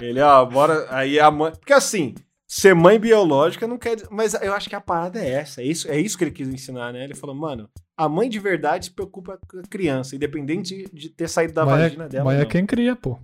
Ele, 0.00 0.20
ó, 0.20 0.44
bora. 0.44 0.86
Aí 0.90 1.18
a 1.20 1.30
mãe. 1.30 1.52
Porque 1.52 1.72
assim, 1.72 2.14
ser 2.46 2.74
mãe 2.74 2.98
biológica 2.98 3.66
não 3.68 3.78
quer 3.78 3.94
dizer. 3.96 4.08
Mas 4.10 4.34
eu 4.34 4.52
acho 4.52 4.68
que 4.68 4.74
a 4.74 4.80
parada 4.80 5.18
é 5.20 5.30
essa. 5.30 5.62
É 5.62 5.64
isso, 5.64 5.88
é 5.90 5.98
isso 5.98 6.18
que 6.18 6.24
ele 6.24 6.30
quis 6.32 6.48
ensinar, 6.48 6.92
né? 6.92 7.04
Ele 7.04 7.14
falou, 7.14 7.36
mano, 7.36 7.68
a 7.96 8.08
mãe 8.08 8.28
de 8.28 8.38
verdade 8.40 8.86
se 8.86 8.90
preocupa 8.90 9.38
com 9.48 9.58
a 9.60 9.62
criança, 9.62 10.16
independente 10.16 10.84
de, 10.92 11.08
ter 11.08 11.28
saído 11.28 11.52
da 11.54 11.64
Mas 11.64 11.80
vagina 11.82 12.04
é, 12.04 12.08
dela. 12.08 12.24
mas 12.24 12.36
é 12.38 12.42
não. 12.42 12.48
quem 12.48 12.66
cria, 12.66 12.96
pô. 12.96 13.16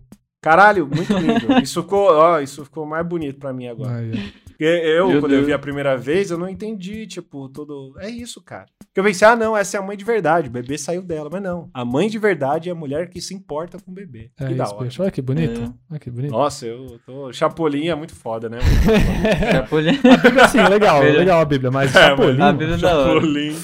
Caralho, 0.42 0.86
muito 0.88 1.12
lindo. 1.16 1.62
Isso 1.62 1.82
ficou, 1.82 2.10
ó, 2.10 2.40
isso 2.40 2.64
ficou 2.64 2.84
mais 2.84 3.06
bonito 3.06 3.38
pra 3.38 3.52
mim 3.52 3.68
agora. 3.68 4.02
Porque 4.48 4.64
eu, 4.64 5.08
Meu 5.08 5.20
quando 5.20 5.32
eu 5.32 5.38
Deus. 5.38 5.46
vi 5.46 5.52
a 5.52 5.58
primeira 5.58 5.96
vez, 5.96 6.30
eu 6.30 6.36
não 6.38 6.48
entendi, 6.48 7.06
tipo, 7.06 7.48
todo. 7.48 7.94
É 7.98 8.10
isso, 8.10 8.40
cara. 8.42 8.66
Porque 8.80 9.00
eu 9.00 9.04
pensei, 9.04 9.26
ah, 9.26 9.34
não, 9.34 9.56
essa 9.56 9.76
é 9.76 9.80
a 9.80 9.82
mãe 9.82 9.96
de 9.96 10.04
verdade, 10.04 10.48
o 10.48 10.52
bebê 10.52 10.76
saiu 10.76 11.00
dela. 11.02 11.28
Mas 11.32 11.42
não. 11.42 11.70
A 11.72 11.84
mãe 11.84 12.08
de 12.08 12.18
verdade 12.18 12.68
é 12.68 12.72
a 12.72 12.74
mulher 12.74 13.08
que 13.08 13.20
se 13.20 13.32
importa 13.34 13.78
com 13.78 13.90
o 13.90 13.94
bebê. 13.94 14.30
É 14.38 14.46
que 14.46 14.54
da 14.54 14.64
isso, 14.64 14.74
hora. 14.74 14.88
Olha 15.00 15.10
que 15.10 15.22
bonito. 15.22 15.74
Olha 15.90 15.98
que 16.00 16.10
bonito. 16.10 16.30
Nossa, 16.32 16.66
eu 16.66 17.00
tô. 17.06 17.32
Chapolin 17.32 17.88
é 17.88 17.94
muito 17.94 18.14
foda, 18.14 18.48
né? 18.48 18.58
Chapolin. 19.52 19.98
A 20.12 20.16
Bíblia, 20.18 20.48
sim, 20.48 20.62
legal, 20.62 21.00
legal 21.02 21.40
a 21.40 21.44
Bíblia, 21.44 21.70
mas 21.70 21.94
É, 21.96 22.08
Chapolin. 22.08 22.40
A 22.40 22.52
Bíblia 22.52 22.74
é 22.74 22.78
da 22.78 22.98
hora. 22.98 23.14
Chapolin. 23.20 23.56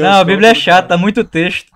Tem 0.00 0.02
Não, 0.10 0.20
a 0.20 0.24
Bíblia 0.24 0.50
é 0.50 0.54
chata, 0.54 0.88
tá 0.88 0.96
muito 0.98 1.24
texto. 1.24 1.70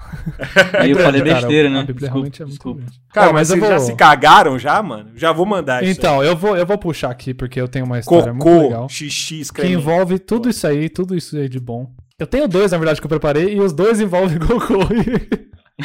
Aí 0.78 0.90
eu 0.90 0.96
grande, 0.96 1.02
falei 1.02 1.22
cara, 1.22 1.34
besteira, 1.40 1.70
né? 1.70 1.78
A 1.80 1.82
Bíblia 1.84 1.94
Desculpa, 2.10 2.12
realmente 2.12 2.42
é 2.42 2.44
muito 2.44 2.54
desculpa. 2.54 2.80
grande. 2.80 3.00
Cara, 3.12 3.30
Ó, 3.30 3.32
mas, 3.32 3.50
eu 3.50 3.56
vocês 3.56 3.68
já 3.70 3.76
vou- 3.78 3.86
se 3.86 3.94
cagaram 3.96 4.58
já, 4.58 4.82
mano? 4.82 5.10
Já 5.14 5.32
vou 5.32 5.46
mandar 5.46 5.82
isso. 5.82 5.92
Então, 5.98 6.22
eu 6.22 6.36
vou, 6.36 6.56
eu 6.56 6.66
vou 6.66 6.76
puxar 6.78 7.10
aqui 7.10 7.32
porque 7.32 7.60
eu 7.60 7.68
tenho 7.68 7.84
uma 7.86 7.96
aí. 7.96 8.00
história 8.00 8.32
muito 8.32 8.44
Cocô, 8.44 8.62
legal. 8.62 8.88
xixi, 8.88 9.42
Que 9.54 9.66
envolve 9.66 10.18
tudo 10.18 10.48
isso 10.50 10.66
aí, 10.66 10.88
tudo 10.88 11.16
isso 11.16 11.36
aí 11.36 11.48
de 11.48 11.58
bom. 11.60 11.90
Eu 12.18 12.26
tenho 12.26 12.46
dois, 12.46 12.70
na 12.72 12.78
verdade, 12.78 13.00
que 13.00 13.06
eu 13.06 13.08
preparei, 13.10 13.54
e 13.54 13.60
os 13.60 13.72
dois 13.72 14.00
envolvem 14.00 14.38
cocô. 14.46 14.78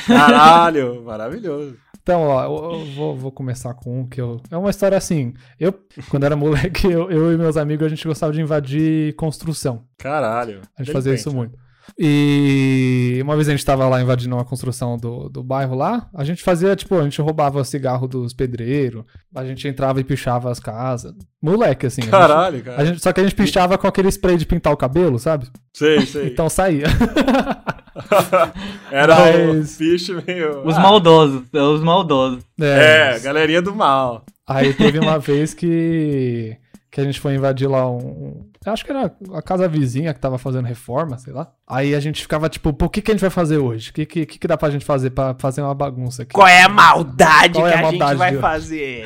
Caralho, 0.07 1.03
maravilhoso. 1.03 1.77
Então, 2.01 2.21
ó, 2.21 2.43
eu, 2.43 2.79
eu 2.79 2.85
vou, 2.93 3.15
vou 3.17 3.31
começar 3.31 3.73
com 3.73 4.01
um 4.01 4.07
que 4.07 4.21
eu. 4.21 4.39
É 4.51 4.57
uma 4.57 4.69
história 4.69 4.95
assim. 4.97 5.33
Eu, 5.59 5.73
quando 6.09 6.23
era 6.25 6.35
moleque, 6.35 6.85
eu, 6.91 7.09
eu 7.09 7.33
e 7.33 7.37
meus 7.37 7.57
amigos, 7.57 7.85
a 7.85 7.89
gente 7.89 8.05
gostava 8.07 8.31
de 8.31 8.41
invadir 8.41 9.15
construção. 9.15 9.83
Caralho. 9.97 10.61
A 10.77 10.83
gente 10.83 10.93
fazia 10.93 11.13
isso 11.15 11.29
Delinquente, 11.31 11.51
muito. 11.57 11.64
E 11.97 13.19
uma 13.23 13.35
vez 13.35 13.47
a 13.47 13.51
gente 13.51 13.65
tava 13.65 13.87
lá 13.87 14.01
invadindo 14.01 14.35
uma 14.35 14.43
construção 14.45 14.97
do, 14.97 15.29
do 15.29 15.43
bairro 15.43 15.75
lá, 15.75 16.09
a 16.13 16.23
gente 16.23 16.43
fazia, 16.43 16.75
tipo, 16.75 16.95
a 16.99 17.03
gente 17.03 17.21
roubava 17.21 17.63
cigarro 17.63 18.07
dos 18.07 18.33
pedreiros, 18.33 19.03
a 19.33 19.45
gente 19.45 19.67
entrava 19.67 19.99
e 19.99 20.03
pichava 20.03 20.51
as 20.51 20.59
casas. 20.59 21.13
Moleque, 21.41 21.85
assim. 21.85 22.01
a 22.01 22.05
gente- 22.05 22.11
Caralho, 22.11 22.63
cara. 22.63 22.81
a 22.81 22.85
gente- 22.85 23.01
só 23.01 23.13
que 23.13 23.21
a 23.21 23.23
gente 23.23 23.35
pichava 23.35 23.77
com 23.77 23.87
aquele 23.87 24.09
spray 24.09 24.37
de 24.37 24.45
pintar 24.45 24.73
o 24.73 24.77
cabelo, 24.77 25.17
sabe? 25.19 25.47
Sei, 25.73 26.05
sei. 26.05 26.27
Então 26.35 26.49
saía. 26.49 26.87
Era 28.91 29.15
mas- 29.15 29.79
o 29.79 30.23
meio. 30.27 30.65
Os 30.67 30.75
Ah, 30.75 30.79
maldosos, 30.79 31.43
é 31.53 31.61
os 31.61 31.81
maldosos. 31.81 32.43
É, 32.59 33.19
galerinha 33.19 33.61
do 33.61 33.73
mal. 33.75 34.25
Aí 34.47 34.73
teve 34.73 34.99
uma 34.99 35.17
vez 35.17 35.53
que, 35.53 36.55
que 36.91 37.01
a 37.01 37.03
gente 37.03 37.19
foi 37.19 37.35
invadir 37.35 37.67
lá 37.67 37.89
um. 37.89 38.45
Eu 38.65 38.73
acho 38.73 38.83
que 38.85 38.91
era 38.91 39.13
a 39.33 39.41
casa 39.41 39.67
vizinha 39.67 40.13
que 40.13 40.19
tava 40.19 40.37
fazendo 40.37 40.65
reforma, 40.65 41.17
sei 41.17 41.31
lá. 41.33 41.51
Aí 41.67 41.93
a 41.95 41.99
gente 41.99 42.21
ficava 42.21 42.49
tipo, 42.49 42.73
pô, 42.73 42.85
o 42.85 42.89
que, 42.89 43.01
que 43.01 43.11
a 43.11 43.13
gente 43.13 43.21
vai 43.21 43.29
fazer 43.29 43.57
hoje? 43.57 43.89
O 43.91 43.93
que, 43.93 44.05
que, 44.05 44.25
que 44.25 44.47
dá 44.47 44.57
pra 44.57 44.69
gente 44.69 44.83
fazer 44.85 45.11
pra 45.11 45.35
fazer 45.37 45.61
uma 45.61 45.73
bagunça 45.75 46.23
aqui? 46.23 46.33
Qual 46.33 46.47
é 46.47 46.63
a 46.63 46.69
maldade 46.69 47.53
Qual 47.59 47.67
é 47.67 47.71
que 47.71 47.75
a 47.75 47.79
a, 47.79 47.81
maldade 47.83 48.11
gente 48.11 48.17
vai 48.19 48.31
de- 48.31 48.39
fazer? 48.39 49.05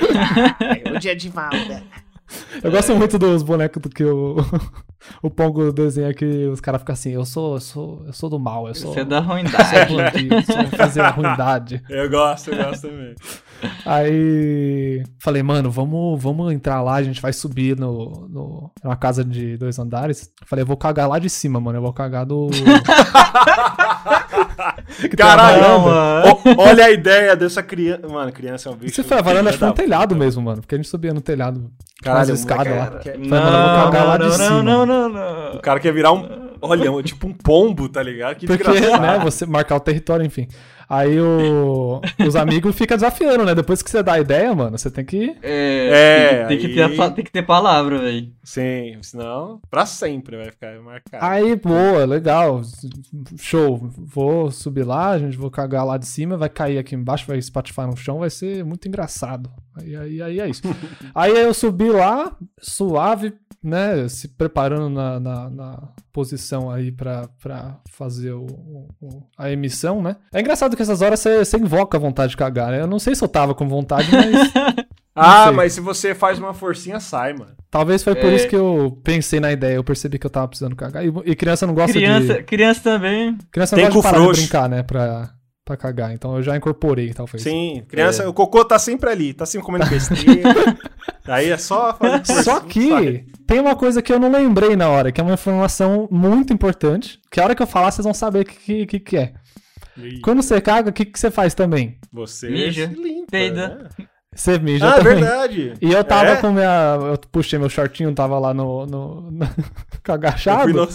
é 0.86 0.92
o 0.96 1.00
dia 1.00 1.16
de 1.16 1.34
maldade. 1.34 1.84
Eu 2.64 2.70
gosto 2.70 2.96
muito 2.96 3.18
dos 3.18 3.42
bonecos 3.42 3.82
do 3.82 3.90
que 3.90 4.04
o, 4.04 4.36
o 5.24 5.32
Pongo 5.32 5.72
desenha 5.74 6.14
que 6.14 6.46
os 6.46 6.62
caras 6.62 6.80
ficam 6.82 6.94
assim, 6.94 7.10
eu 7.12 7.26
sou, 7.26 7.56
eu 7.56 7.60
sou, 7.60 8.04
eu 8.06 8.14
sou 8.14 8.30
do 8.30 8.38
mal, 8.38 8.68
eu 8.68 8.76
sou. 8.76 8.94
Você 8.94 9.00
é 9.00 9.04
da 9.06 9.18
sou 9.24 9.32
ruindade. 9.34 9.96
bandido, 9.96 10.36
eu 10.36 10.42
sou 10.44 10.66
fazer 10.78 11.02
a 11.02 11.10
ruindade. 11.10 11.82
Eu 11.90 12.08
gosto, 12.08 12.52
eu 12.52 12.64
gosto 12.64 12.88
também. 12.88 13.16
Aí 13.86 15.04
falei, 15.20 15.44
mano, 15.44 15.70
vamos, 15.72 16.22
vamos 16.22 16.52
entrar 16.54 16.82
lá, 16.82 16.96
a 16.96 17.04
gente 17.04 17.22
vai 17.22 17.34
subir 17.34 17.78
no, 17.78 18.28
no 18.30 18.72
numa 18.84 18.96
casa 18.96 19.24
de 19.24 19.58
dois 19.58 19.78
andares. 19.80 20.32
Falei, 20.46 20.64
eu 20.64 20.68
vou 20.68 20.78
cagar 20.78 21.08
lá 21.10 21.20
de 21.20 21.30
cima, 21.30 21.60
mano. 21.60 21.78
Eu 21.78 21.82
vou 21.82 21.94
cagar 21.94 22.26
do. 22.26 22.50
Caralho, 25.18 25.80
mano. 25.82 26.40
Ó, 26.58 26.64
olha 26.64 26.86
a 26.86 26.92
ideia 26.92 27.36
dessa 27.36 27.62
criança. 27.64 28.08
Mano, 28.08 28.32
criança 28.32 28.70
é 28.70 28.72
um 28.72 28.76
bicho. 28.76 28.96
Se 28.96 29.04
foi 29.04 29.18
a 29.18 29.22
varanda, 29.22 29.50
acho 29.50 29.58
que 29.60 29.64
um 29.66 29.68
da 29.70 29.74
telhado 29.74 30.10
puta. 30.16 30.20
mesmo, 30.26 30.42
mano. 30.42 30.62
Porque 30.62 30.76
a 30.76 30.78
gente 30.78 30.88
subia 30.90 31.14
no 31.14 31.22
telhado. 31.22 31.70
Caralho, 32.02 32.34
moleque, 32.34 32.70
lá. 32.70 32.86
Falei, 33.02 33.18
mano, 33.18 33.46
eu 33.58 33.64
vou 33.64 33.92
cagar 33.92 34.08
lá 34.08 34.18
de 34.18 34.24
não, 34.24 34.32
cima. 34.32 34.64
não, 34.64 34.86
não, 34.86 35.10
não, 35.10 35.50
O 35.52 35.54
não. 35.56 35.62
cara 35.62 35.80
quer 35.80 35.94
virar 35.94 36.12
um. 36.14 36.50
Olha, 36.62 37.04
tipo 37.04 37.28
um 37.28 37.34
pombo, 37.34 37.88
tá 37.88 38.04
ligado? 38.04 38.36
Que 38.36 38.46
Porque, 38.48 38.64
desgraçado. 38.64 39.02
né, 39.02 39.20
você 39.20 39.46
marcar 39.46 39.78
o 39.78 39.80
território, 39.80 40.26
enfim. 40.26 40.48
Aí 40.90 41.20
o, 41.22 42.02
os 42.26 42.36
amigos 42.36 42.76
ficam 42.76 42.98
desafiando, 42.98 43.46
né? 43.46 43.54
Depois 43.54 43.84
que 43.84 43.90
você 43.92 44.02
dá 44.02 44.14
a 44.14 44.20
ideia, 44.20 44.56
mano, 44.56 44.76
você 44.78 44.90
tem 44.90 45.06
que. 45.06 45.36
É, 45.44 45.90
É, 45.92 46.46
tem, 46.46 46.48
tem 46.48 46.58
que 46.58 46.66
aí- 46.82 46.96
ter, 46.96 47.02
a 47.02 47.10
tem 47.12 47.24
que 47.26 47.32
ter 47.32 47.44
palavra, 47.44 48.00
velho. 48.00 48.32
Sim, 48.44 48.98
senão 49.04 49.62
pra 49.70 49.86
sempre 49.86 50.36
vai 50.38 50.50
ficar 50.50 50.80
marcado. 50.82 51.24
Aí, 51.24 51.56
boa, 51.56 52.06
legal. 52.06 52.62
Show. 53.38 53.78
Vou 53.98 54.50
subir 54.50 54.84
lá, 54.84 55.12
a 55.12 55.20
gente 55.20 55.38
vou 55.38 55.52
cagar 55.52 55.86
lá 55.86 55.98
de 55.98 56.08
cima, 56.08 56.36
vai 56.38 56.50
cair 56.50 56.78
aqui 56.80 56.96
embaixo, 56.96 57.28
vai 57.28 57.38
espatifar 57.38 57.86
no 57.88 57.96
chão, 57.96 58.20
vai 58.20 58.30
ser 58.32 58.66
muito 58.66 58.88
engraçado. 58.88 59.50
Aí, 59.82 59.96
aí, 59.96 60.22
aí 60.22 60.40
é 60.40 60.50
isso. 60.50 60.62
aí 61.16 61.32
eu 61.32 61.54
subi 61.54 61.90
lá, 61.90 62.36
suave, 62.62 63.34
né? 63.64 64.08
Se 64.08 64.28
preparando 64.28 64.90
na, 64.90 65.20
na, 65.20 65.50
na 65.50 65.80
posição 66.14 66.70
aí 66.72 66.92
pra, 66.92 67.28
pra 67.42 67.78
fazer 67.92 68.32
o, 68.34 68.46
o- 69.02 69.24
a 69.38 69.52
emissão, 69.52 70.02
né? 70.02 70.16
É 70.34 70.40
engraçado 70.40 70.76
que 70.76 70.82
essas 70.82 71.02
horas 71.02 71.20
você, 71.20 71.58
invoca 71.58 71.98
a 71.98 72.00
vontade 72.00 72.32
de 72.32 72.38
cagar, 72.38 72.72
né? 72.72 72.82
Eu 72.82 72.88
não 72.88 73.00
sei 73.00 73.16
se 73.16 73.24
eu 73.24 73.28
tava 73.28 73.54
com 73.56 73.68
vontade, 73.68 74.08
mas 74.12 74.54
ah, 75.16 75.46
sei. 75.48 75.54
mas 75.56 75.74
se 75.74 75.82
você 75.82 76.16
faz 76.16 76.40
uma 76.40 76.54
forcinha, 76.54 77.00
sai, 77.00 77.34
mano. 77.34 77.52
talvez 77.70 78.04
foi 78.04 78.16
por 78.16 78.28
É. 78.32 78.36
isso 78.36 78.48
que 78.48 78.56
eu 78.56 78.98
pensei 79.04 79.40
na 79.40 79.52
ideia. 79.52 79.76
Eu 79.76 79.84
percebi 79.84 80.18
que 80.18 80.26
eu 80.26 80.32
tava 80.32 80.48
precisando 80.48 80.76
cagar. 80.76 81.06
E, 81.06 81.12
e 81.26 81.36
criança 81.36 81.68
não 81.68 81.74
gosta 81.74 81.92
de. 81.94 82.00
Criança, 82.00 82.44
criança 82.44 82.82
também. 82.82 83.38
Criança 83.52 83.76
Tem 83.76 83.86
não 83.86 83.92
gosta 83.94 84.08
de 84.10 84.14
parar 84.14 84.24
frouxo. 84.24 84.42
de 84.42 84.48
brincar, 84.48 84.70
né? 84.70 84.84
Pra, 84.84 85.32
pra 85.70 85.78
cagar. 85.78 86.12
Então 86.12 86.36
eu 86.36 86.42
já 86.42 86.58
incorporei, 86.58 87.14
talvez. 87.14 87.44
Sim, 87.44 87.84
criança, 87.88 88.28
o 88.28 88.34
cocô 88.34 88.66
tá 88.66 88.80
sempre 88.80 89.10
ali, 89.10 89.34
tá 89.34 89.46
sempre 89.46 89.66
comendo 89.66 89.88
besteira. 89.88 90.78
Aí 91.28 91.52
é 91.52 91.58
só 91.58 91.94
fazer 91.94 92.44
Só 92.44 92.60
que 92.60 93.26
tem 93.46 93.60
uma 93.60 93.76
coisa 93.76 94.02
que 94.02 94.12
eu 94.12 94.20
não 94.20 94.32
lembrei 94.32 94.76
na 94.76 94.90
hora, 94.90 95.12
que 95.12 95.22
é 95.22 95.24
uma 95.24 95.36
informação 95.36 96.08
muito 96.10 96.52
importante. 96.52 97.20
Que 97.30 97.40
a 97.40 97.44
hora 97.44 97.54
que 97.56 97.62
eu 97.62 97.68
falar, 97.68 97.92
vocês 97.92 98.04
vão 98.04 98.14
saber 98.14 98.40
o 98.42 98.46
que, 98.46 98.86
que, 98.88 99.00
que 99.00 99.18
é. 99.18 99.34
E 99.96 100.20
Quando 100.22 100.42
você 100.42 100.60
caga, 100.60 100.90
o 100.90 100.94
que, 100.94 101.06
que 101.06 101.20
você 101.20 101.30
faz 101.30 101.54
também? 101.54 102.00
Você 102.12 102.50
Mija, 102.50 102.88
se 102.88 102.96
limpa, 102.96 103.28
peida. 103.32 103.90
né? 103.98 104.08
Você 104.40 104.58
mija 104.58 104.88
Ah, 104.88 104.96
é 104.96 104.98
também. 105.00 105.16
verdade. 105.16 105.74
E 105.82 105.92
eu 105.92 106.02
tava 106.04 106.30
É? 106.30 106.36
com 106.38 106.52
minha. 106.52 106.96
Eu 107.12 107.18
puxei 107.30 107.60
meu 107.60 107.68
shortinho, 107.70 108.14
tava 108.16 108.40
lá 108.40 108.54
no. 108.54 108.86
no, 108.86 109.30
no 109.32 109.46
Eu 110.08 110.14
agachado. 110.16 110.72
no- 110.74 110.88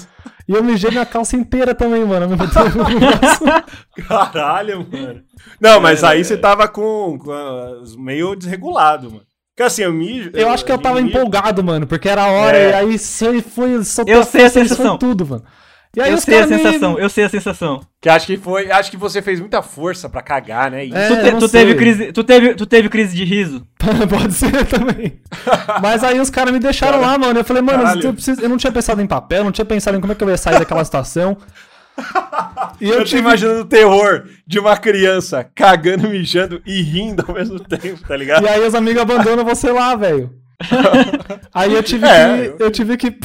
E 0.48 0.52
eu 0.52 0.62
mijei 0.64 0.90
minha 0.90 1.04
calça 1.06 1.36
inteira 1.36 1.74
também, 1.74 2.04
mano. 2.04 2.26
Caralho, 4.08 4.86
mano. 4.90 5.20
Não, 5.60 5.80
mas 5.80 6.02
aí 6.02 6.24
você 6.24 6.36
tava 6.36 6.66
com, 6.68 7.18
com 7.18 7.32
meio 7.98 8.34
desregulado, 8.34 9.10
mano. 9.10 9.22
Porque 9.54 9.62
assim, 9.62 9.82
eu 9.82 9.92
mijo. 9.92 10.30
eu 10.34 10.48
acho 10.50 10.64
que 10.64 10.72
eu 10.72 10.78
tava 10.78 11.00
mijo- 11.00 11.16
empolgado, 11.16 11.62
mano, 11.62 11.86
porque 11.86 12.08
era 12.08 12.24
a 12.24 12.30
hora, 12.32 12.56
É. 12.58 12.70
e 12.70 12.74
aí 12.74 12.98
aí 13.26 13.40
foi. 13.42 13.84
Só 13.84 14.02
Eu 14.06 14.24
sei 14.24 14.46
a 14.46 14.50
foi 14.50 14.62
sensação. 14.62 14.98
tudo, 14.98 15.24
mano. 15.26 15.44
E 15.96 16.00
aí 16.00 16.10
eu 16.12 16.18
sei 16.18 16.34
a 16.34 16.40
caras 16.40 16.50
me- 16.50 16.62
sensação, 16.62 16.98
eu 16.98 17.08
sei 17.08 17.24
a 17.24 17.28
sensação. 17.28 17.80
Que 18.00 18.08
acho 18.08 18.26
que 18.26 18.36
foi. 18.36 18.70
Acho 18.70 18.90
que 18.90 18.96
você 18.96 19.22
fez 19.22 19.38
muita 19.40 19.62
força 19.62 20.08
pra 20.08 20.20
cagar, 20.22 20.70
né? 20.70 20.86
É, 20.88 21.08
tu, 21.08 21.16
te- 21.22 21.38
tu 21.38 21.48
teve 21.48 21.74
crise, 21.74 22.12
tu, 22.12 22.24
teve, 22.24 22.54
tu 22.54 22.66
teve 22.66 22.88
crise 22.88 23.14
de 23.16 23.24
riso? 23.24 23.66
Pode 24.10 24.32
ser 24.34 24.64
também. 24.66 25.20
Mas 25.80 26.02
aí 26.02 26.18
os 26.20 26.30
caras 26.30 26.52
me 26.52 26.58
deixaram 26.58 27.00
lá, 27.00 27.16
mano. 27.16 27.38
Eu 27.38 27.44
falei, 27.44 27.62
mano, 27.62 28.00
eu, 28.02 28.12
preciso- 28.12 28.40
eu 28.42 28.48
não 28.48 28.56
tinha 28.56 28.72
pensado 28.72 29.00
em 29.00 29.06
papel, 29.06 29.44
não 29.44 29.52
tinha 29.52 29.64
pensado 29.64 29.96
em 29.96 30.00
como 30.00 30.12
é 30.12 30.16
que 30.16 30.24
eu 30.24 30.28
ia 30.30 30.36
sair 30.36 30.58
daquela 30.58 30.84
situação. 30.84 31.36
E 32.80 32.86
Eu, 32.88 32.94
eu 32.94 32.98
tô 32.98 33.04
tive. 33.04 33.20
imaginando 33.20 33.60
o 33.60 33.64
terror 33.64 34.24
de 34.44 34.58
uma 34.58 34.76
criança 34.76 35.48
cagando, 35.54 36.08
mijando 36.08 36.60
e 36.66 36.82
rindo 36.82 37.24
ao 37.28 37.34
mesmo 37.34 37.60
tempo, 37.60 38.00
tá 38.06 38.16
ligado? 38.16 38.44
E 38.44 38.48
aí 38.48 38.66
os 38.66 38.74
amigos 38.74 39.00
abandonam 39.02 39.44
você 39.44 39.70
lá, 39.70 39.94
velho. 39.94 40.32
Aí 41.52 41.74
eu 41.74 41.82
tive 41.82 42.06
É, 42.06 42.48
que. 42.56 42.62
Eu 42.62 42.70
tive 42.70 42.96
que 42.96 43.16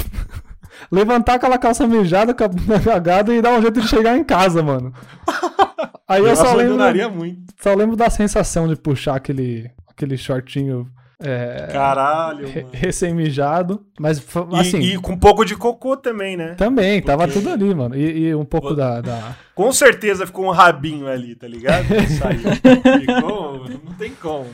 levantar 0.91 1.35
aquela 1.35 1.57
calça 1.57 1.85
mijada, 1.87 2.33
ca- 2.33 2.49
cagada 2.83 3.33
e 3.35 3.41
dar 3.41 3.51
um 3.57 3.61
jeito 3.61 3.81
de 3.81 3.87
chegar 3.87 4.17
em 4.17 4.23
casa, 4.23 4.61
mano. 4.63 4.93
Aí 6.07 6.21
eu, 6.21 6.27
Eu 6.27 6.35
só 6.35 6.43
lembro. 6.53 6.73
abandonaria 6.75 7.09
muito. 7.09 7.53
Só 7.61 7.73
lembro 7.75 7.95
da 7.95 8.09
sensação 8.09 8.67
de 8.67 8.75
puxar 8.75 9.15
aquele, 9.15 9.69
aquele 9.87 10.17
shortinho 10.17 10.87
é, 11.21 11.67
Caralho, 11.71 12.47
re- 12.47 12.65
recém-mijado. 12.71 13.85
Mas 13.99 14.19
fa- 14.19 14.47
E, 14.53 14.59
assim. 14.59 14.79
e 14.79 14.97
com 14.97 15.11
um 15.13 15.19
pouco 15.19 15.43
de 15.45 15.55
cocô 15.55 15.95
também, 15.97 16.35
né? 16.37 16.55
Também, 16.55 17.01
tava 17.01 17.25
Porque- 17.27 17.39
tudo 17.39 17.51
ali, 17.53 17.75
mano. 17.75 17.95
E, 17.95 18.27
e 18.29 18.35
um 18.35 18.45
pouco 18.45 18.73
da, 18.73 19.01
da- 19.01 19.35
Com 19.53 19.71
certeza 19.71 20.25
ficou 20.25 20.45
um 20.45 20.51
rabinho 20.51 21.07
ali, 21.07 21.35
tá 21.35 21.47
ligado? 21.47 21.85
Saiu. 22.17 22.99
Ficou. 23.01 23.69
Não 23.69 23.93
tem 23.97 24.11
como. 24.21 24.47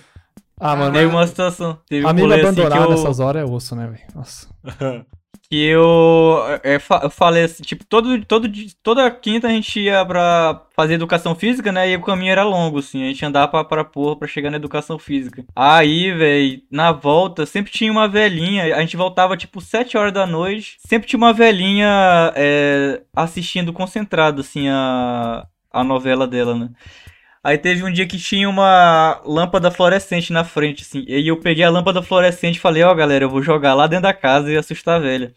Ah, 0.60 0.76
mano. 0.76 0.94
Teve 0.94 1.06
uma 1.06 1.28
situação. 1.28 1.78
Teve 1.88 2.06
um 2.06 2.10
Amigo 2.10 2.34
assim 2.34 2.62
eu, 2.62 2.90
nessas 2.90 3.20
horas 3.20 3.42
é 3.44 3.46
osso, 3.46 3.76
né, 3.76 3.88
velho? 3.88 4.04
Nossa. 4.16 4.48
Que 5.50 5.64
eu, 5.66 6.38
é, 6.64 6.80
fa- 6.80 7.02
eu 7.04 7.10
falei 7.10 7.44
assim, 7.44 7.64
tipo, 7.64 7.86
todo, 7.86 8.24
todo, 8.26 8.50
toda 8.84 9.10
quinta 9.12 9.48
a 9.48 9.52
gente 9.52 9.80
ia 9.80 10.06
pra 10.06 10.64
fazer 10.76 10.96
educação 10.96 11.36
física, 11.36 11.72
né? 11.72 11.90
E 11.90 11.96
o 11.96 12.02
caminho 12.02 12.32
era 12.32 12.44
longo, 12.44 12.80
assim. 12.80 13.04
A 13.04 13.08
gente 13.08 13.24
andava 13.26 13.48
pra, 13.50 13.64
pra 13.64 13.84
porra 13.84 14.18
pra 14.18 14.28
chegar 14.28 14.50
na 14.50 14.58
educação 14.58 14.98
física. 15.00 15.46
Aí, 15.56 16.12
velho, 16.14 16.62
na 16.72 16.92
volta, 16.92 17.46
sempre 17.46 17.72
tinha 17.72 17.92
uma 17.92 18.08
velhinha. 18.08 18.76
A 18.76 18.82
gente 18.82 18.98
voltava, 18.98 19.38
tipo, 19.38 19.62
7 19.62 19.98
horas 19.98 20.14
da 20.14 20.26
noite. 20.26 20.78
Sempre 20.86 21.08
tinha 21.08 21.18
uma 21.18 21.34
velhinha 21.34 22.32
é, 22.36 23.02
assistindo 23.16 23.72
concentrado, 23.74 24.42
assim, 24.42 24.68
a, 24.70 25.46
a 25.72 25.84
novela 25.84 26.28
dela, 26.28 26.56
né? 26.56 26.70
Aí 27.46 27.60
teve 27.60 27.84
um 27.84 27.92
dia 27.92 28.08
que 28.08 28.18
tinha 28.18 28.50
uma 28.50 29.22
lâmpada 29.24 29.70
fluorescente 29.70 30.34
na 30.34 30.44
frente, 30.44 30.82
assim. 30.82 31.06
E 31.08 31.28
eu 31.28 31.38
peguei 31.38 31.64
a 31.64 31.70
lâmpada 31.70 32.02
fluorescente 32.02 32.58
e 32.58 32.60
falei, 32.60 32.82
ó, 32.82 32.92
galera, 32.92 33.24
eu 33.24 33.30
vou 33.30 33.44
jogar 33.44 33.76
lá 33.76 33.86
dentro 33.86 34.02
da 34.02 34.16
casa 34.16 34.52
e 34.52 34.58
assustar 34.58 34.96
a 34.96 35.00
velha. 35.00 35.32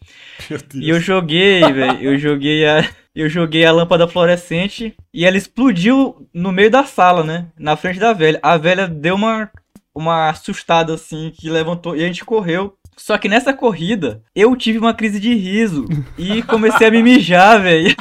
E 0.73 0.89
eu 0.89 0.99
joguei, 0.99 1.61
velho. 1.61 2.01
Eu 2.01 2.17
joguei 2.17 2.65
a. 2.65 2.83
Eu 3.13 3.29
joguei 3.29 3.63
a 3.63 3.71
lâmpada 3.71 4.07
fluorescente 4.07 4.95
e 5.13 5.23
ela 5.23 5.37
explodiu 5.37 6.27
no 6.33 6.51
meio 6.51 6.71
da 6.71 6.83
sala, 6.83 7.23
né? 7.23 7.45
Na 7.59 7.75
frente 7.75 7.99
da 7.99 8.11
velha. 8.11 8.39
A 8.41 8.57
velha 8.57 8.87
deu 8.87 9.13
uma, 9.13 9.47
uma 9.93 10.29
assustada 10.29 10.95
assim, 10.95 11.31
que 11.37 11.47
levantou 11.47 11.95
e 11.95 12.03
a 12.03 12.07
gente 12.07 12.25
correu. 12.25 12.73
Só 12.97 13.19
que 13.19 13.29
nessa 13.29 13.53
corrida, 13.53 14.23
eu 14.35 14.55
tive 14.55 14.79
uma 14.79 14.95
crise 14.95 15.19
de 15.19 15.35
riso 15.35 15.85
e 16.17 16.41
comecei 16.41 16.87
a 16.87 16.91
me 16.91 17.03
mijar, 17.03 17.61
velho. 17.61 17.95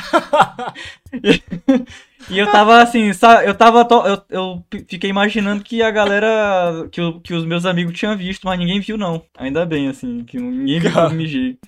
E 2.30 2.38
eu 2.38 2.50
tava 2.50 2.82
assim, 2.82 3.10
eu 3.46 3.54
tava. 3.54 3.84
to- 3.84 4.06
Eu, 4.06 4.22
eu 4.28 4.64
fiquei 4.88 5.08
imaginando 5.10 5.64
que 5.64 5.82
a 5.82 5.90
galera. 5.90 6.86
Que, 6.90 7.00
o- 7.00 7.20
que 7.20 7.32
os 7.34 7.44
meus 7.44 7.64
amigos 7.64 7.98
tinham 7.98 8.16
visto, 8.16 8.44
mas 8.44 8.58
ninguém 8.58 8.80
viu, 8.80 8.98
não. 8.98 9.22
Ainda 9.36 9.64
bem, 9.64 9.88
assim, 9.88 10.24
que 10.24 10.36
ninguém 10.38 10.78
viu 10.80 10.90
eu 10.90 11.10
mijei. 11.10 11.58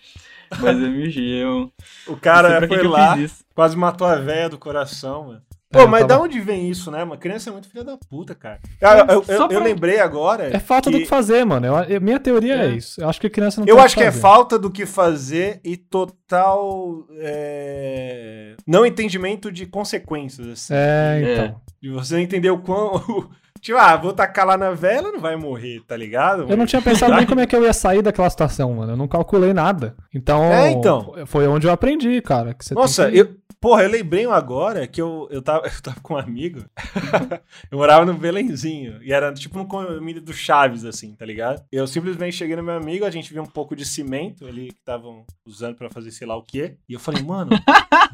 Mas 0.60 0.76
eu 0.80 0.90
mijei, 0.90 1.42
eu. 1.42 1.72
O 2.06 2.16
cara 2.16 2.48
foi 2.68 2.78
lá, 2.88 3.14
quase 3.54 3.76
matou 3.76 4.06
a 4.06 4.16
véia 4.16 4.48
do 4.48 4.58
coração, 4.58 5.28
mano. 5.28 5.42
É, 5.72 5.78
Pô, 5.78 5.80
eu 5.84 5.88
mas 5.88 6.00
tava- 6.00 6.14
da 6.14 6.20
onde 6.24 6.40
vem 6.40 6.68
isso, 6.68 6.90
né, 6.90 7.04
mano? 7.04 7.20
Criança 7.20 7.48
é 7.48 7.52
muito 7.52 7.68
filha 7.68 7.84
da 7.84 7.96
puta, 7.96 8.34
cara. 8.34 8.58
Eu, 8.80 8.88
eu- 8.88 9.06
eu- 9.06 9.22
Só 9.24 9.44
eu 9.44 9.48
pra- 9.48 9.58
lembrei 9.60 10.00
agora. 10.00 10.54
É 10.54 10.58
falta 10.58 10.90
do 10.90 10.98
que 10.98 11.06
fazer, 11.06 11.44
mano. 11.44 11.68
Minha 12.02 12.18
teoria 12.18 12.54
é. 12.56 12.66
É. 12.66 12.68
isso. 12.70 13.00
Eu 13.00 13.08
acho 13.08 13.20
que 13.20 13.30
criança 13.30 13.60
não 13.60 13.68
Eu 13.68 13.78
acho 13.78 13.94
que 13.94 14.02
é 14.02 14.06
fazer. 14.10 14.20
falta 14.20 14.58
do 14.58 14.68
que 14.68 14.84
fazer 14.84 15.60
e 15.62 15.76
total 15.76 17.06
é, 17.20 18.54
não 18.66 18.84
entendimento 18.84 19.50
de 19.52 19.64
consequências, 19.66 20.46
assim. 20.48 20.74
É, 20.74 21.20
então. 21.22 21.60
De 21.80 21.88
você 21.90 22.18
entender 22.18 22.50
o 22.50 22.58
quão. 22.58 23.00
Tipo, 23.60 23.78
ah, 23.78 23.96
vou 23.96 24.12
tacar 24.12 24.46
lá 24.46 24.56
na 24.56 24.70
vela, 24.72 25.08
ela 25.08 25.12
não 25.12 25.20
vai 25.20 25.36
morrer, 25.36 25.82
tá 25.86 25.96
ligado? 25.96 26.46
Eu 26.48 26.56
não 26.56 26.66
tinha 26.66 26.80
pensado 26.82 27.14
nem 27.14 27.26
como 27.26 27.40
é 27.40 27.46
que 27.46 27.54
eu 27.54 27.62
ia 27.62 27.72
sair 27.72 28.02
daquela 28.02 28.28
situação, 28.30 28.72
mano. 28.74 28.92
Eu 28.92 28.96
não 28.96 29.06
calculei 29.08 29.52
nada. 29.52 29.94
Então, 30.14 30.42
É, 30.44 30.70
então. 30.70 31.14
foi 31.26 31.46
onde 31.46 31.66
eu 31.66 31.72
aprendi, 31.72 32.20
cara. 32.22 32.56
Nossa, 32.72 33.10
que- 33.10 33.18
eu. 33.18 33.40
Porra, 33.60 33.82
eu 33.82 33.90
lembrei 33.90 34.26
um 34.26 34.32
agora 34.32 34.86
que 34.86 35.02
eu, 35.02 35.28
eu, 35.30 35.42
tava, 35.42 35.66
eu 35.68 35.82
tava 35.82 36.00
com 36.00 36.14
um 36.14 36.16
amigo. 36.16 36.64
eu 37.70 37.76
morava 37.76 38.06
no 38.06 38.14
Belenzinho. 38.14 38.98
E 39.02 39.12
era 39.12 39.30
tipo 39.34 39.58
no 39.58 39.66
condomínio 39.66 40.22
do 40.22 40.32
Chaves, 40.32 40.82
assim, 40.86 41.14
tá 41.14 41.26
ligado? 41.26 41.62
Eu 41.70 41.86
simplesmente 41.86 42.36
cheguei 42.36 42.56
no 42.56 42.62
meu 42.62 42.74
amigo, 42.74 43.04
a 43.04 43.10
gente 43.10 43.30
viu 43.34 43.42
um 43.42 43.46
pouco 43.46 43.76
de 43.76 43.84
cimento 43.84 44.46
ali 44.46 44.68
que 44.68 44.78
estavam 44.78 45.26
usando 45.46 45.74
pra 45.76 45.90
fazer 45.90 46.10
sei 46.10 46.26
lá 46.26 46.36
o 46.38 46.42
quê. 46.42 46.76
E 46.88 46.94
eu 46.94 46.98
falei, 47.00 47.22
mano, 47.22 47.50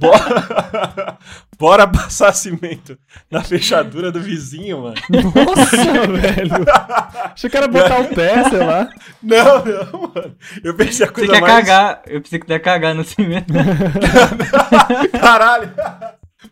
bora, 0.01 1.19
bora 1.57 1.87
passar 1.87 2.33
cimento 2.33 2.99
na 3.31 3.41
fechadura 3.43 4.11
do 4.11 4.21
vizinho, 4.21 4.83
mano. 4.83 4.97
Nossa, 5.45 5.77
velho. 6.09 6.65
Achei 7.35 7.51
que 7.51 7.57
era 7.57 7.69
botar 7.69 8.01
o 8.01 8.05
pé, 8.15 8.49
sei 8.49 8.59
lá. 8.59 8.89
Não, 9.23 9.65
não, 9.65 10.01
mano. 10.15 10.35
Eu 10.65 10.75
pensei 10.75 11.05
a 11.07 11.09
Você 11.09 11.15
coisa 11.15 11.33
quer 11.33 11.41
mais. 11.41 11.55
cagar? 11.55 12.03
Eu 12.07 12.21
pensei 12.23 12.39
que 12.39 12.53
ia 12.53 12.61
cagar 12.61 12.95
no 12.95 13.05
cimento. 13.05 13.53
Caralho! 15.21 15.71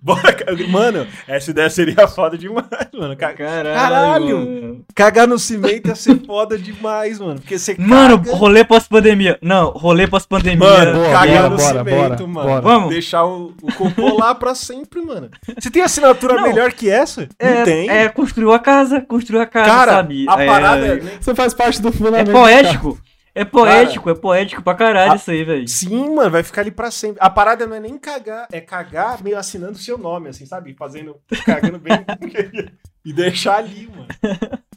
Bora, 0.04 0.36
mano, 0.68 1.06
essa 1.26 1.50
ideia 1.50 1.70
seria 1.70 2.06
foda 2.06 2.36
demais, 2.36 2.68
mano. 2.92 3.16
Ca- 3.16 3.32
Caralho. 3.32 3.74
Caralho. 3.74 4.38
mano. 4.38 4.84
Cagar 4.94 5.26
no 5.26 5.38
cimento 5.38 5.88
ia 5.88 5.94
ser 5.94 6.20
foda 6.26 6.58
demais, 6.58 7.18
mano. 7.18 7.40
Porque 7.40 7.58
você 7.58 7.74
Mano, 7.78 8.18
caga... 8.18 8.36
rolê 8.36 8.62
pós-pandemia. 8.64 9.38
Não, 9.40 9.70
rolê 9.70 10.06
pós-pandemia. 10.06 10.58
Mano, 10.68 10.92
Boa, 10.98 11.10
cagar 11.10 11.36
bora, 11.36 11.48
no 11.48 11.56
bora, 11.56 11.78
cimento, 11.78 11.96
bora, 11.96 12.26
mano. 12.26 12.48
bora. 12.48 12.60
Vamos? 12.60 12.90
Deixar 12.90 13.24
o, 13.24 13.54
o 13.62 13.72
cocô 13.72 14.18
lá 14.18 14.34
pra 14.34 14.54
sempre, 14.54 15.00
mano. 15.00 15.30
Você 15.58 15.70
tem 15.70 15.80
assinatura 15.82 16.34
Não. 16.34 16.42
melhor 16.42 16.70
que 16.72 16.90
essa? 16.90 17.26
é, 17.38 17.54
Não 17.54 17.64
tem. 17.64 17.88
É, 17.88 18.08
construiu 18.10 18.52
a 18.52 18.58
casa, 18.58 19.00
construiu 19.00 19.40
a 19.40 19.46
casa, 19.46 19.70
Cara, 19.70 19.92
sabe? 19.92 20.26
a 20.28 20.42
É- 20.42 20.46
parada... 20.46 20.86
é- 20.86 21.00
Você 21.18 21.34
faz 21.34 21.54
parte 21.54 21.80
do 21.80 21.88
É 21.88 21.92
fundamento. 21.92 22.30
poético. 22.30 22.98
É 23.34 23.44
poético, 23.44 24.08
é 24.08 24.14
poético 24.14 24.62
pra 24.62 24.74
caralho 24.74 25.12
A- 25.12 25.16
isso 25.16 25.30
aí, 25.30 25.42
velho. 25.44 25.66
Sim, 25.66 26.14
mano, 26.14 26.30
vai 26.30 26.42
ficar 26.42 26.60
ali 26.60 26.70
pra 26.70 26.90
sempre. 26.90 27.18
A 27.20 27.28
parada 27.28 27.66
não 27.66 27.74
é 27.76 27.80
nem 27.80 27.98
cagar, 27.98 28.46
é 28.52 28.60
cagar 28.60 29.22
meio 29.22 29.36
assinando 29.38 29.72
o 29.72 29.78
seu 29.78 29.98
nome, 29.98 30.28
assim, 30.28 30.46
sabe? 30.46 30.74
Fazendo, 30.74 31.16
cagando 31.44 31.78
bem 31.78 31.92
e 33.04 33.12
deixar 33.12 33.56
ali, 33.56 33.88
mano. 33.88 34.06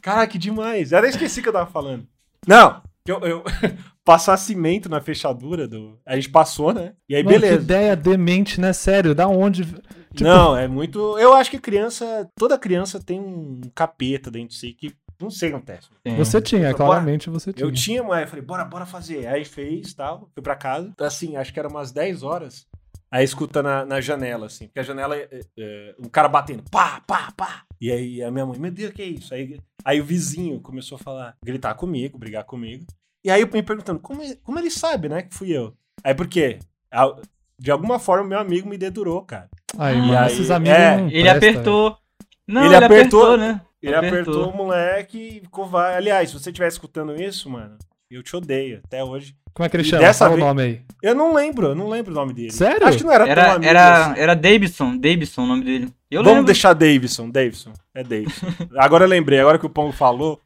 Cara, 0.02 0.26
que 0.26 0.38
demais. 0.38 0.90
Eu 0.92 0.98
até 0.98 1.08
esqueci 1.08 1.40
que 1.40 1.48
eu 1.48 1.52
tava 1.52 1.70
falando. 1.70 2.06
Não, 2.46 2.82
que 3.04 3.12
eu, 3.12 3.20
eu 3.20 3.44
passar 4.04 4.36
cimento 4.36 4.88
na 4.88 5.00
fechadura 5.00 5.68
do. 5.68 5.98
A 6.04 6.16
gente 6.16 6.30
passou, 6.30 6.72
né? 6.74 6.94
E 7.08 7.14
aí, 7.14 7.22
Mano, 7.22 7.36
que 7.36 7.40
beleza. 7.42 7.62
ideia 7.62 7.94
demente, 7.96 8.60
né? 8.60 8.72
Sério, 8.72 9.14
da 9.14 9.28
onde. 9.28 9.64
Tipo, 9.64 10.24
Não, 10.24 10.56
é 10.56 10.66
muito. 10.66 11.16
Eu 11.18 11.32
acho 11.34 11.50
que 11.50 11.58
criança. 11.60 12.28
Toda 12.36 12.58
criança 12.58 12.98
tem 13.00 13.20
um 13.20 13.60
capeta 13.74 14.30
dentro 14.30 14.48
de 14.48 14.56
si 14.56 14.72
que. 14.72 14.92
Não 15.20 15.30
sei 15.30 15.50
que 15.50 15.56
acontece. 15.56 15.88
Tem. 16.02 16.16
Você 16.16 16.40
tinha, 16.40 16.62
Bora. 16.62 16.74
claramente 16.74 17.28
você 17.30 17.52
tinha. 17.52 17.66
Eu 17.66 17.72
tinha, 17.72 18.02
mas 18.02 18.22
eu 18.22 18.28
falei, 18.28 18.44
bora, 18.44 18.64
bora 18.64 18.86
fazer. 18.86 19.26
Aí 19.26 19.44
fez 19.44 19.92
tal, 19.94 20.30
fui 20.32 20.42
pra 20.42 20.54
casa. 20.54 20.92
Assim, 21.00 21.36
acho 21.36 21.52
que 21.52 21.58
era 21.58 21.68
umas 21.68 21.90
10 21.90 22.22
horas. 22.22 22.66
Aí 23.10 23.24
escuta 23.24 23.62
na, 23.62 23.86
na 23.86 24.00
janela, 24.02 24.46
assim, 24.46 24.66
porque 24.66 24.80
a 24.80 24.82
janela 24.82 25.16
é, 25.16 25.28
é, 25.32 25.40
é, 25.58 25.94
um 25.98 26.08
cara 26.10 26.28
batendo, 26.28 26.62
pá, 26.70 27.00
pá, 27.06 27.32
pá. 27.34 27.62
E 27.80 27.90
aí 27.90 28.22
a 28.22 28.30
minha 28.30 28.44
mãe, 28.44 28.58
meu 28.58 28.70
Deus, 28.70 28.92
que 28.92 29.00
é 29.00 29.06
isso? 29.06 29.32
Aí, 29.32 29.58
aí 29.82 29.98
o 30.00 30.04
vizinho 30.04 30.60
começou 30.60 30.96
a 30.96 30.98
falar, 30.98 31.34
gritar 31.42 31.72
comigo, 31.74 32.18
brigar 32.18 32.44
comigo. 32.44 32.84
E 33.24 33.30
aí 33.30 33.40
eu 33.40 33.48
me 33.50 33.62
perguntando, 33.62 33.98
como, 33.98 34.20
é- 34.22 34.36
como 34.44 34.58
ele 34.58 34.70
sabe, 34.70 35.08
né, 35.08 35.22
que 35.22 35.34
fui 35.34 35.50
eu? 35.50 35.74
Aí 36.04 36.14
por 36.14 36.28
quê? 36.28 36.58
A- 36.92 37.16
De 37.58 37.70
alguma 37.70 37.98
forma, 37.98 38.28
meu 38.28 38.38
amigo 38.38 38.68
me 38.68 38.76
dedurou, 38.78 39.22
cara. 39.22 39.48
Aí, 39.78 39.96
E 39.96 40.00
mano, 40.02 40.18
aí- 40.18 40.26
esses 40.32 40.50
amigos. 40.50 40.78
é, 40.78 40.96
não 40.98 41.06
Ele 41.08 41.22
presta, 41.22 41.36
apertou. 41.38 41.98
Não, 42.46 42.64
Ele 42.66 42.74
ele, 42.76 42.84
apertou- 42.84 43.22
apertou, 43.24 43.36
né? 43.38 43.60
Ele 43.82 43.94
apertou, 43.94 44.50
o 44.50 44.56
moleque 44.56 45.18
e 45.18 45.40
ficou 45.40 45.66
vai. 45.66 45.96
Aliás, 45.96 46.30
se 46.30 46.38
você 46.38 46.50
estiver 46.50 46.68
escutando 46.68 47.14
isso, 47.20 47.48
mano, 47.48 47.76
eu 48.10 48.22
te 48.22 48.34
odeio 48.34 48.80
até 48.84 49.02
hoje. 49.04 49.34
Como 49.54 49.66
é 49.66 49.68
que 49.68 49.76
ele 49.76 49.82
E 49.82 49.86
chama? 49.86 50.02
dessa 50.02 50.24
Fala 50.26 50.36
vez- 50.36 50.44
o 50.44 50.46
nome 50.48 50.62
aí. 50.62 50.80
Eu 51.02 51.14
não 51.14 51.32
lembro, 51.34 51.68
eu 51.68 51.74
não 51.74 51.88
lembro 51.88 52.12
o 52.12 52.14
nome 52.14 52.32
dele. 52.32 52.50
Sério? 52.52 52.86
Acho 52.86 52.98
que 52.98 53.04
não 53.04 53.12
era, 53.12 53.24
tão 53.24 53.30
Era, 53.32 53.52
amigo 53.52 53.64
era, 53.70 54.06
assim. 54.12 54.20
era 54.20 54.34
Davidson, 54.36 54.96
Davidson 54.96 55.42
o 55.42 55.46
nome 55.46 55.64
dele. 55.64 55.88
Eu 56.10 56.20
Vamos 56.22 56.38
lembro. 56.38 56.46
deixar 56.46 56.72
Davidson, 56.74 57.28
Davidson. 57.30 57.72
É 57.94 58.02
Davidson. 58.02 58.46
Agora 58.78 59.04
eu 59.04 59.08
lembrei, 59.08 59.40
agora 59.40 59.58
que 59.58 59.66
o 59.66 59.70
Pongo 59.70 59.92
falou, 59.92 60.40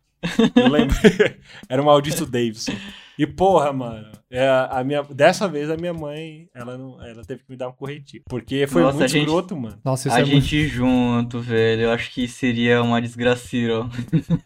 eu 0.57 0.69
lembrei. 0.69 1.37
Era 1.69 1.81
o 1.83 1.85
maldito 1.85 2.25
Davidson. 2.27 2.73
E 3.23 3.27
porra, 3.27 3.73
mano, 3.73 4.11
é, 4.29 4.49
a 4.69 4.83
minha, 4.83 5.03
dessa 5.05 5.47
vez 5.47 5.71
a 5.71 5.77
minha 5.77 5.95
mãe, 5.95 6.49
ela, 6.53 6.77
não, 6.77 7.01
ela 7.05 7.23
teve 7.25 7.45
que 7.45 7.51
me 7.51 7.57
dar 7.57 7.69
um 7.69 7.73
corretivo. 7.73 8.25
Porque 8.29 8.67
foi 8.67 8.83
Nossa, 8.83 8.99
muito 8.99 9.11
gente- 9.11 9.23
escroto, 9.27 9.57
mano. 9.57 9.79
Nossa, 9.85 10.09
isso 10.09 10.17
A 10.17 10.21
é 10.21 10.25
muito. 10.25 10.41
gente 10.41 10.67
junto, 10.67 11.39
velho. 11.41 11.83
Eu 11.83 11.91
acho 11.93 12.11
que 12.13 12.27
seria 12.27 12.83
uma 12.83 13.01
desgraceira, 13.01 13.81
ó. 13.81 13.89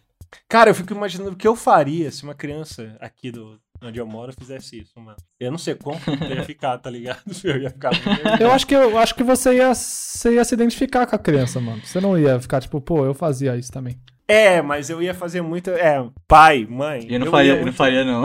Cara, 0.46 0.68
eu 0.70 0.74
fico 0.74 0.92
imaginando 0.92 1.30
o 1.30 1.36
que 1.36 1.48
eu 1.48 1.56
faria 1.56 2.10
se 2.10 2.22
uma 2.22 2.34
criança 2.34 2.96
aqui 3.00 3.30
do, 3.32 3.58
onde 3.82 3.98
eu 3.98 4.06
moro 4.06 4.32
fizesse 4.38 4.80
isso, 4.80 4.92
mano. 5.00 5.16
Eu 5.40 5.50
não 5.50 5.56
sei 5.58 5.74
como 5.74 5.98
eu 6.28 6.36
ia 6.36 6.44
ficar, 6.44 6.76
tá 6.76 6.90
ligado? 6.90 7.22
Eu 7.42 7.62
ia 7.62 7.70
ficar 7.70 7.92
muito 7.92 8.42
Eu 8.42 8.52
acho 8.52 8.66
que, 8.66 8.74
eu 8.74 8.98
acho 8.98 9.14
que 9.14 9.22
você, 9.22 9.54
ia, 9.56 9.74
você 9.74 10.34
ia 10.34 10.44
se 10.44 10.54
identificar 10.54 11.06
com 11.06 11.16
a 11.16 11.18
criança, 11.18 11.58
mano. 11.60 11.80
Você 11.82 11.98
não 12.00 12.18
ia 12.18 12.38
ficar 12.38 12.60
tipo, 12.60 12.78
pô, 12.80 13.06
eu 13.06 13.14
fazia 13.14 13.56
isso 13.56 13.72
também. 13.72 13.98
É, 14.28 14.60
mas 14.60 14.90
eu 14.90 15.00
ia 15.00 15.14
fazer 15.14 15.40
muito. 15.40 15.70
É, 15.70 16.04
pai, 16.26 16.66
mãe. 16.68 17.06
Eu 17.08 17.20
não 17.20 17.26
ia 17.26 17.30
faria, 17.30 17.50
eu 17.52 17.56
muito- 17.56 17.66
não 17.66 17.72
faria, 17.72 18.04
não. 18.04 18.22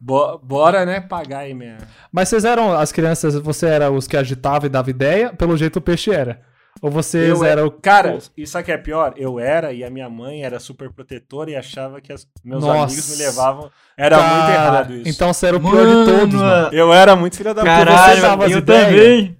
Bo- 0.00 0.38
bora, 0.38 0.86
né, 0.86 1.00
pagar 1.00 1.40
aí 1.40 1.54
minha. 1.54 1.78
Mas 2.12 2.28
vocês 2.28 2.44
eram, 2.44 2.72
as 2.72 2.92
crianças, 2.92 3.34
você 3.34 3.66
era 3.66 3.90
os 3.90 4.06
que 4.06 4.16
agitava 4.16 4.66
e 4.66 4.68
dava 4.70 4.90
ideia, 4.90 5.32
pelo 5.32 5.56
jeito 5.56 5.76
o 5.78 5.82
peixe 5.82 6.10
era. 6.10 6.40
Ou 6.80 6.90
vocês 6.92 7.28
Eu 7.28 7.44
eram 7.44 7.62
era, 7.62 7.66
o. 7.66 7.70
cara, 7.72 8.18
e 8.36 8.46
sabe 8.46 8.62
o 8.62 8.66
que 8.66 8.72
é 8.72 8.78
pior? 8.78 9.12
Eu 9.16 9.40
era 9.40 9.72
e 9.72 9.82
a 9.82 9.90
minha 9.90 10.08
mãe 10.08 10.44
era 10.44 10.60
super 10.60 10.90
protetora 10.92 11.50
e 11.50 11.56
achava 11.56 12.00
que 12.00 12.12
as- 12.12 12.24
meus 12.44 12.62
Nossa. 12.62 12.84
amigos 12.84 13.10
me 13.18 13.24
levavam. 13.24 13.68
Era 13.96 14.16
muito 14.16 14.30
Cara, 14.46 14.52
errado 14.54 14.94
isso. 14.94 15.08
Então 15.08 15.32
você 15.32 15.46
era 15.48 15.56
o 15.56 15.60
pior 15.60 15.84
de 15.84 16.10
todos, 16.12 16.34
mano. 16.40 16.68
Eu 16.72 16.92
era 16.92 17.16
muito 17.16 17.36
filha 17.36 17.52
da 17.52 17.62
puta. 17.62 17.72
Caralho, 17.84 18.52
eu 18.52 18.64
também. 18.64 19.36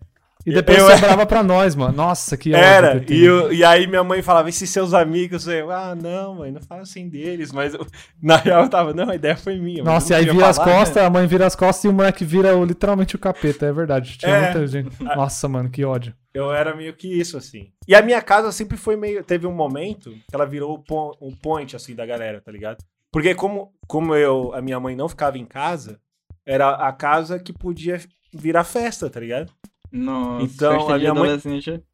E 0.46 0.52
depois 0.52 0.78
Eu- 0.78 0.90
sobrava 0.90 1.24
pra 1.26 1.42
nós, 1.42 1.74
mano. 1.74 1.92
Nossa, 1.94 2.36
que 2.36 2.50
ódio 2.54 2.64
Era, 2.64 3.00
que 3.00 3.12
e, 3.14 3.24
eu- 3.24 3.52
e 3.52 3.62
aí 3.64 3.86
minha 3.86 4.02
mãe 4.04 4.22
falava, 4.22 4.48
e 4.48 4.52
se 4.52 4.66
seus 4.66 4.94
amigos? 4.94 5.46
Eu, 5.46 5.70
ah, 5.70 5.94
não, 5.94 6.36
mãe, 6.36 6.50
não 6.50 6.60
fala 6.62 6.82
assim 6.82 7.08
deles. 7.08 7.52
Mas 7.52 7.74
eu- 7.74 7.86
na 8.22 8.36
real 8.36 8.62
eu 8.64 8.70
tava, 8.70 8.94
não, 8.94 9.10
a 9.10 9.14
ideia 9.14 9.36
foi 9.36 9.58
minha. 9.58 9.82
Nossa, 9.84 10.12
e 10.12 10.16
aí 10.16 10.22
vira 10.22 10.34
podia 10.34 10.48
as 10.48 10.56
falar, 10.56 10.68
né? 10.70 10.78
costas, 10.78 11.02
a 11.04 11.10
mãe 11.10 11.26
vira 11.26 11.46
as 11.46 11.54
costas 11.56 11.84
e 11.84 11.88
o 11.88 11.92
moleque 11.92 12.24
vira 12.24 12.56
o- 12.56 12.64
literalmente 12.64 13.16
o 13.16 13.18
capeta, 13.18 13.66
é 13.66 13.72
verdade. 13.72 14.16
Tinha 14.16 14.32
É. 14.36 14.40
muita 14.44 14.66
gente. 14.66 14.90
Nossa, 15.02 15.48
mano, 15.48 15.68
que 15.70 15.84
ódio. 15.84 16.14
Eu 16.32 16.52
era 16.52 16.74
meio 16.74 16.94
que 16.94 17.08
isso, 17.08 17.36
assim. 17.36 17.70
E 17.86 17.94
a 17.94 18.00
minha 18.02 18.22
casa 18.22 18.52
sempre 18.52 18.76
foi 18.76 18.96
meio. 18.96 19.24
Teve 19.24 19.46
um 19.46 19.52
momento 19.54 20.10
que 20.12 20.34
ela 20.34 20.46
virou 20.46 20.82
um 21.20 21.34
point, 21.34 21.74
assim, 21.74 21.94
da 21.94 22.06
galera, 22.06 22.40
tá 22.40 22.52
ligado? 22.52 22.78
Porque 23.12 23.34
como, 23.34 23.72
como 23.88 24.14
eu, 24.14 24.52
a 24.54 24.60
minha 24.62 24.78
mãe 24.78 24.94
não 24.94 25.08
ficava 25.08 25.36
em 25.36 25.44
casa, 25.46 25.98
era 26.46 26.70
a 26.70 26.92
casa 26.92 27.38
que 27.38 27.52
podia 27.52 28.00
virar 28.32 28.62
festa, 28.64 29.08
tá 29.10 29.18
ligado? 29.18 29.50
Nossa, 29.90 30.44
Então, 30.44 30.88
a 30.90 30.98
minha 30.98 31.14
mãe-. 31.14 31.38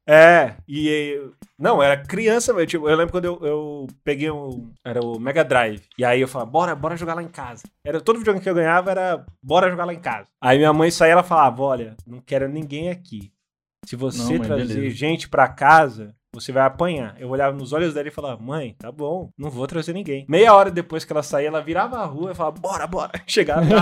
É, 0.07 0.55
e 0.69 1.21
não, 1.59 1.83
era 1.83 1.97
criança, 1.97 2.53
eu, 2.53 2.67
tipo, 2.67 2.89
eu 2.89 2.97
lembro 2.97 3.13
quando 3.13 3.25
eu, 3.25 3.39
eu 3.43 3.87
peguei 4.03 4.31
um, 4.31 4.71
era 4.85 5.01
o 5.01 5.19
Mega 5.19 5.45
Drive, 5.45 5.83
e 5.97 6.05
aí 6.05 6.21
eu 6.21 6.29
falava, 6.29 6.51
bora, 6.51 6.75
bora 6.75 6.97
jogar 6.97 7.15
lá 7.15 7.23
em 7.23 7.29
casa. 7.29 7.63
Era 7.85 8.01
todo 8.01 8.19
videogame 8.19 8.43
que 8.43 8.51
eu 8.51 8.55
ganhava 8.55 8.91
era, 8.91 9.25
bora 9.43 9.71
jogar 9.71 9.85
lá 9.85 9.95
em 9.95 10.01
casa. 10.01 10.29
Aí 10.41 10.59
minha 10.59 10.73
mãe 10.73 10.91
saía, 10.91 11.13
ela 11.13 11.23
falava, 11.23 11.63
olha, 11.63 11.97
não 12.07 12.21
quero 12.21 12.49
ninguém 12.49 12.91
aqui. 12.91 13.33
Se 13.87 13.97
você 13.97 14.39
Não, 14.39 14.45
trazer 14.45 14.75
beleza. 14.75 14.97
gente 14.97 15.29
pra 15.29 15.47
casa, 15.47 16.15
você 16.35 16.53
vai 16.53 16.65
apanhar. 16.65 17.15
Eu 17.19 17.29
olhava 17.31 17.57
nos 17.57 17.73
olhos 17.73 17.95
dela 17.95 18.09
e 18.09 18.11
falava, 18.11 18.43
mãe, 18.43 18.75
tá 18.79 18.91
bom, 18.91 19.31
não 19.39 19.51
vou 19.51 19.67
trazer 19.67 19.93
ninguém. 19.93 20.27
Meia 20.29 20.55
hora 20.55 20.71
depois 20.71 21.05
que 21.05 21.13
ela 21.13 21.23
saía, 21.23 21.49
ela 21.49 21.63
virava 21.63 21.99
a 21.99 22.05
rua 22.05 22.33
e 22.33 22.35
falava, 22.35 22.59
bora, 22.59 22.87
bora. 22.87 23.13
Chegava. 23.27 23.65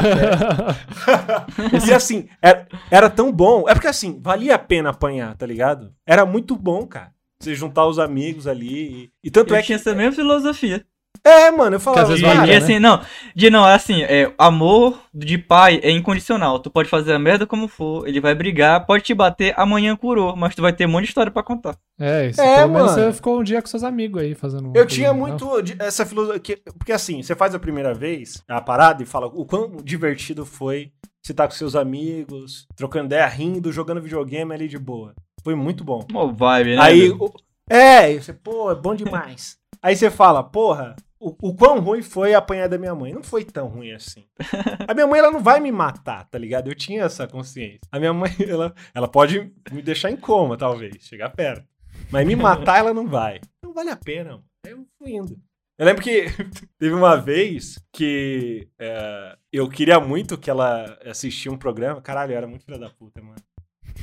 E 1.86 1.92
assim, 1.92 2.28
era, 2.40 2.66
era 2.90 3.10
tão 3.10 3.32
bom. 3.32 3.68
É 3.68 3.74
porque 3.74 3.86
assim, 3.88 4.18
valia 4.20 4.54
a 4.54 4.58
pena 4.58 4.90
apanhar, 4.90 5.34
tá 5.36 5.46
ligado? 5.46 5.92
Era 6.06 6.24
muito 6.24 6.56
bom, 6.56 6.86
cara. 6.86 7.12
Você 7.40 7.54
juntar 7.54 7.86
os 7.86 7.98
amigos 7.98 8.46
ali. 8.46 9.10
E, 9.22 9.28
e 9.28 9.30
tanto 9.30 9.52
Eu 9.52 9.56
é 9.56 9.60
que. 9.60 9.66
tinha 9.66 9.76
essa 9.76 9.94
mesma 9.94 10.12
filosofia. 10.12 10.84
É, 11.24 11.52
mano, 11.52 11.76
eu 11.76 11.80
falava. 11.80 12.02
às 12.02 12.08
vezes 12.08 12.24
cara, 12.24 12.38
valia, 12.40 12.52
de 12.54 12.58
né? 12.58 12.64
assim, 12.64 12.78
não, 12.80 13.00
de 13.34 13.48
não, 13.50 13.68
é 13.68 13.74
assim, 13.74 14.02
é, 14.02 14.32
amor 14.36 15.00
de 15.14 15.38
pai 15.38 15.78
é 15.82 15.90
incondicional. 15.90 16.58
Tu 16.58 16.68
pode 16.68 16.88
fazer 16.88 17.12
a 17.12 17.18
merda 17.18 17.46
como 17.46 17.68
for, 17.68 18.08
ele 18.08 18.20
vai 18.20 18.34
brigar, 18.34 18.84
pode 18.86 19.04
te 19.04 19.14
bater, 19.14 19.54
amanhã 19.56 19.94
curou, 19.94 20.34
mas 20.34 20.54
tu 20.54 20.62
vai 20.62 20.72
ter 20.72 20.84
um 20.86 20.88
monte 20.90 21.04
de 21.04 21.08
história 21.10 21.30
pra 21.30 21.42
contar. 21.44 21.76
É, 22.00 22.26
isso. 22.26 22.40
É, 22.40 22.56
pelo 22.62 22.72
menos 22.72 22.90
mano. 22.90 23.04
você 23.06 23.12
ficou 23.12 23.38
um 23.38 23.44
dia 23.44 23.62
com 23.62 23.68
seus 23.68 23.84
amigos 23.84 24.20
aí 24.20 24.34
fazendo. 24.34 24.72
Eu 24.74 24.84
tinha 24.84 25.12
muito 25.14 25.48
essa 25.78 26.04
filosofia. 26.04 26.40
que- 26.40 26.56
Porque 26.76 26.90
assim, 26.92 27.22
você 27.22 27.36
faz 27.36 27.54
a 27.54 27.58
primeira 27.60 27.94
vez 27.94 28.42
a 28.48 28.60
parada 28.60 29.00
e 29.02 29.06
fala 29.06 29.26
o 29.26 29.44
quão 29.46 29.76
divertido 29.76 30.44
foi 30.44 30.90
você 31.22 31.32
tá 31.32 31.46
com 31.46 31.54
seus 31.54 31.76
amigos, 31.76 32.66
trocando 32.74 33.06
ideia, 33.06 33.26
rindo, 33.28 33.70
jogando 33.70 34.02
videogame 34.02 34.52
ali 34.52 34.66
de 34.66 34.76
boa. 34.78 35.14
Foi 35.44 35.54
muito 35.54 35.84
bom. 35.84 36.04
Mó 36.10 36.26
vibe, 36.26 36.74
né? 36.74 36.82
Aí, 36.82 37.10
o- 37.10 37.32
é, 37.70 38.12
e 38.12 38.20
você, 38.20 38.32
pô, 38.32 38.72
é 38.72 38.74
bom 38.74 38.92
demais. 38.92 39.56
Aí 39.82 39.96
você 39.96 40.10
fala, 40.10 40.44
porra, 40.44 40.94
o, 41.18 41.50
o 41.50 41.54
quão 41.54 41.80
ruim 41.80 42.02
foi 42.02 42.34
apanhar 42.34 42.68
da 42.68 42.78
minha 42.78 42.94
mãe? 42.94 43.12
Não 43.12 43.22
foi 43.22 43.44
tão 43.44 43.68
ruim 43.68 43.92
assim. 43.92 44.24
A 44.86 44.94
minha 44.94 45.06
mãe, 45.06 45.18
ela 45.18 45.30
não 45.30 45.40
vai 45.40 45.60
me 45.60 45.72
matar, 45.72 46.24
tá 46.28 46.38
ligado? 46.38 46.68
Eu 46.68 46.74
tinha 46.74 47.02
essa 47.02 47.26
consciência. 47.26 47.80
A 47.90 47.98
minha 47.98 48.12
mãe, 48.12 48.30
ela, 48.48 48.74
ela 48.94 49.08
pode 49.08 49.52
me 49.70 49.82
deixar 49.82 50.10
em 50.10 50.16
coma, 50.16 50.56
talvez, 50.56 50.96
chegar 51.00 51.30
perto. 51.30 51.66
Mas 52.10 52.26
me 52.26 52.36
matar, 52.36 52.78
ela 52.78 52.94
não 52.94 53.06
vai. 53.06 53.40
Não 53.62 53.72
vale 53.72 53.90
a 53.90 53.96
pena, 53.96 54.32
mano. 54.32 54.44
Eu 54.64 54.86
fui 54.98 55.12
indo. 55.12 55.36
Eu 55.78 55.86
lembro 55.86 56.02
que 56.02 56.26
teve 56.78 56.94
uma 56.94 57.16
vez 57.16 57.78
que 57.92 58.68
é, 58.78 59.36
eu 59.52 59.68
queria 59.68 59.98
muito 59.98 60.38
que 60.38 60.50
ela 60.50 60.98
assistia 61.04 61.50
um 61.50 61.58
programa. 61.58 62.00
Caralho, 62.00 62.32
eu 62.32 62.36
era 62.36 62.46
muito 62.46 62.64
filha 62.64 62.78
da 62.78 62.90
puta, 62.90 63.20
mano. 63.20 63.42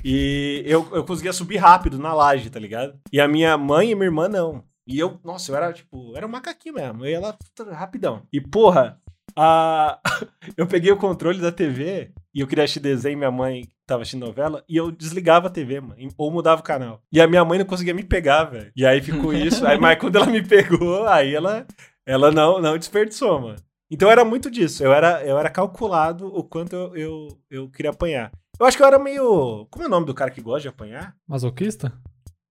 E 0.04 0.64
eu, 0.66 0.88
eu 0.94 1.04
conseguia 1.04 1.34
subir 1.34 1.58
rápido 1.58 1.98
na 1.98 2.14
laje, 2.14 2.50
tá 2.50 2.60
ligado? 2.60 3.00
E 3.12 3.20
a 3.20 3.28
minha 3.28 3.58
mãe 3.58 3.92
e 3.92 3.96
minha 3.96 4.08
irmã 4.08 4.28
não. 4.28 4.64
E 4.90 4.98
eu, 4.98 5.20
nossa, 5.24 5.52
eu 5.52 5.56
era 5.56 5.72
tipo, 5.72 6.18
era 6.18 6.26
um 6.26 6.30
macaquinho 6.30 6.74
mesmo. 6.74 7.06
Eu 7.06 7.12
ia 7.12 7.20
lá 7.20 7.38
rapidão. 7.72 8.24
E 8.34 8.42
porra, 8.42 9.00
a... 9.36 10.00
eu 10.58 10.66
peguei 10.66 10.92
o 10.92 10.98
controle 10.98 11.40
da 11.40 11.52
TV 11.52 12.12
e 12.34 12.42
eu 12.42 12.48
queria 12.48 12.64
assistir 12.64 12.80
desenho, 12.80 13.18
minha 13.18 13.30
mãe 13.30 13.68
tava 13.86 14.02
assistindo 14.02 14.26
novela, 14.26 14.64
e 14.68 14.78
eu 14.78 14.92
desligava 14.92 15.48
a 15.48 15.50
TV, 15.50 15.82
mano, 15.82 15.96
ou 16.18 16.32
mudava 16.32 16.62
o 16.62 16.64
canal. 16.64 17.02
E 17.12 17.20
a 17.22 17.28
minha 17.28 17.44
mãe 17.46 17.58
não 17.58 17.66
conseguia 17.66 17.94
me 17.94 18.04
pegar, 18.04 18.46
velho. 18.46 18.72
E 18.76 18.86
aí 18.86 19.02
ficou 19.02 19.32
isso. 19.34 19.66
Aí, 19.66 19.80
mas 19.80 20.00
quando 20.00 20.16
ela 20.16 20.26
me 20.26 20.44
pegou, 20.46 21.08
aí 21.08 21.36
ela, 21.36 21.66
ela 22.06 22.32
não, 22.32 22.60
não 22.60 22.78
desperdiçou, 22.78 23.40
mano. 23.40 23.58
Então 23.92 24.10
era 24.10 24.26
muito 24.26 24.50
disso. 24.50 24.84
Eu 24.84 24.94
era, 24.94 25.24
eu 25.24 25.38
era 25.38 25.50
calculado 25.50 26.28
o 26.28 26.44
quanto 26.44 26.76
eu, 26.76 26.96
eu, 26.96 27.28
eu 27.50 27.70
queria 27.70 27.92
apanhar. 27.92 28.32
Eu 28.60 28.66
acho 28.66 28.76
que 28.76 28.84
eu 28.84 28.88
era 28.88 29.00
meio. 29.00 29.66
Como 29.72 29.84
é 29.84 29.88
o 29.88 29.90
nome 29.90 30.06
do 30.06 30.14
cara 30.14 30.30
que 30.30 30.42
gosta 30.42 30.62
de 30.62 30.68
apanhar? 30.68 31.16
Masoquista? 31.28 31.94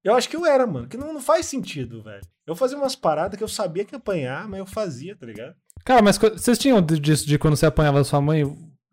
Eu 0.08 0.16
acho 0.16 0.28
que 0.28 0.36
eu 0.36 0.44
era, 0.46 0.66
mano. 0.66 0.86
Que 0.88 0.96
não, 0.96 1.12
não 1.12 1.20
faz 1.20 1.46
sentido, 1.46 2.02
velho. 2.02 2.20
Eu 2.46 2.54
fazia 2.56 2.76
umas 2.78 2.96
paradas 2.96 3.36
que 3.36 3.44
eu 3.44 3.48
sabia 3.48 3.84
que 3.84 3.94
ia 3.94 3.98
apanhar, 3.98 4.48
mas 4.48 4.58
eu 4.60 4.66
fazia, 4.66 5.14
tá 5.16 5.26
ligado? 5.26 5.54
Cara, 5.84 6.02
mas 6.02 6.16
vocês 6.18 6.58
tinham 6.58 6.80
de- 6.80 6.98
disso 6.98 7.26
de 7.26 7.38
quando 7.38 7.56
você 7.56 7.66
apanhava 7.66 8.02
sua 8.04 8.20
mãe, 8.20 8.44